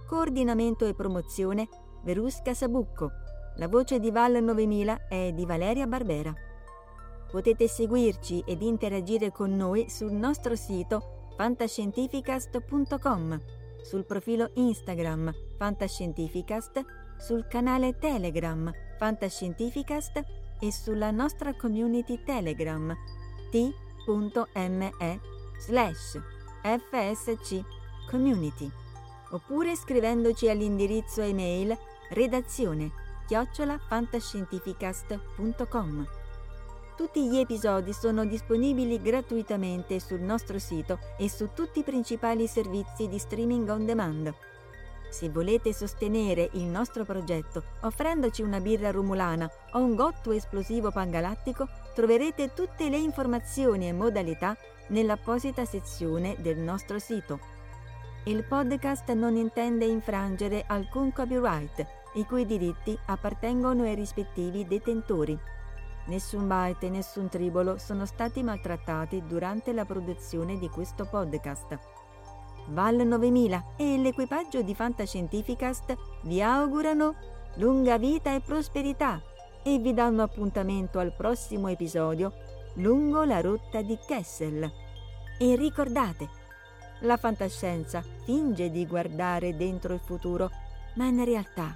Coordinamento 0.08 0.86
e 0.86 0.94
promozione 0.94 1.68
Verusca 2.04 2.54
Sabucco. 2.54 3.12
La 3.56 3.68
voce 3.68 4.00
di 4.00 4.12
Val 4.12 4.42
9000 4.42 5.08
è 5.08 5.32
di 5.34 5.46
Valeria 5.46 5.88
Barbera. 5.88 6.34
Potete 7.30 7.68
seguirci 7.68 8.44
ed 8.46 8.62
interagire 8.62 9.32
con 9.32 9.54
noi 9.56 9.90
sul 9.90 10.12
nostro 10.12 10.56
sito 10.56 11.34
fantascientificast.com, 11.38 13.42
sul 13.82 14.06
profilo 14.06 14.52
Instagram 14.56 15.34
Fantascientificast, 15.58 16.86
sul 17.18 17.48
canale 17.48 17.98
Telegram 17.98 18.72
Fantascientificast 18.98 20.22
e 20.60 20.72
sulla 20.72 21.12
nostra 21.12 21.56
community 21.56 22.22
Telegram 22.24 22.96
t.me 23.50 24.92
slash 25.58 26.20
fsc 26.62 27.64
community 28.10 28.70
oppure 29.32 29.76
scrivendoci 29.76 30.50
all'indirizzo 30.50 31.22
email 31.22 31.78
redazione 32.12 32.92
chiocciolafantascientificast.com. 33.28 36.08
Tutti 36.98 37.30
gli 37.30 37.38
episodi 37.38 37.94
sono 37.94 38.26
disponibili 38.26 39.02
gratuitamente 39.02 40.02
sul 40.02 40.20
nostro 40.20 40.60
sito 40.60 41.00
e 41.18 41.30
su 41.30 41.52
tutti 41.54 41.80
i 41.80 41.84
principali 41.84 42.48
servizi 42.48 43.08
di 43.08 43.18
streaming 43.18 43.70
on 43.70 43.86
demand. 43.86 44.34
Se 45.10 45.30
volete 45.30 45.72
sostenere 45.74 46.50
il 46.54 46.64
nostro 46.64 47.06
progetto 47.06 47.64
offrendoci 47.82 48.42
una 48.42 48.60
birra 48.60 48.92
rumulana 48.92 49.50
o 49.72 49.80
un 49.80 49.96
gotto 49.96 50.32
esplosivo 50.32 50.92
pangalattico, 50.92 51.68
troverete 51.94 52.54
tutte 52.54 52.90
le 52.90 52.98
informazioni 52.98 53.88
e 53.88 53.94
modalità 53.94 54.58
nell'apposita 54.88 55.64
sezione 55.66 56.36
del 56.40 56.58
nostro 56.58 57.00
sito. 57.00 57.40
Il 58.26 58.44
podcast 58.44 59.12
non 59.14 59.36
intende 59.36 59.86
infrangere 59.86 60.64
alcun 60.68 61.12
copyright, 61.12 62.00
i 62.14 62.26
cui 62.26 62.46
diritti 62.46 62.98
appartengono 63.06 63.84
ai 63.84 63.96
rispettivi 63.96 64.66
detentori. 64.66 65.38
Nessun 66.08 66.48
byte 66.48 66.88
e 66.88 66.90
nessun 66.90 67.30
tribolo 67.30 67.78
sono 67.78 68.06
stati 68.06 68.44
maltrattati 68.44 69.24
durante 69.26 69.72
la 69.72 69.86
produzione 69.86 70.58
di 70.58 70.68
questo 70.70 71.06
podcast. 71.06 71.78
Val 72.70 72.96
9000 72.96 73.74
e 73.78 73.98
l'equipaggio 73.98 74.62
di 74.62 74.74
Fantascientificast 74.74 75.96
vi 76.24 76.42
augurano 76.42 77.16
lunga 77.56 77.98
vita 77.98 78.34
e 78.34 78.42
prosperità 78.42 79.22
e 79.64 79.78
vi 79.78 79.94
danno 79.94 80.24
appuntamento 80.24 81.00
al 81.00 81.14
prossimo 81.16 81.68
episodio 81.68 82.34
lungo 82.76 83.24
la 83.24 83.42
rotta 83.42 83.82
di 83.82 83.98
Kessel. 84.06 84.72
E 85.38 85.56
ricordate, 85.56 86.30
la 87.02 87.18
fantascienza 87.18 88.04
finge 88.26 88.70
di 88.70 88.86
guardare 88.86 89.56
dentro 89.56 89.94
il 89.94 90.00
futuro, 90.00 90.50
ma 90.96 91.06
in 91.06 91.24
realtà 91.26 91.76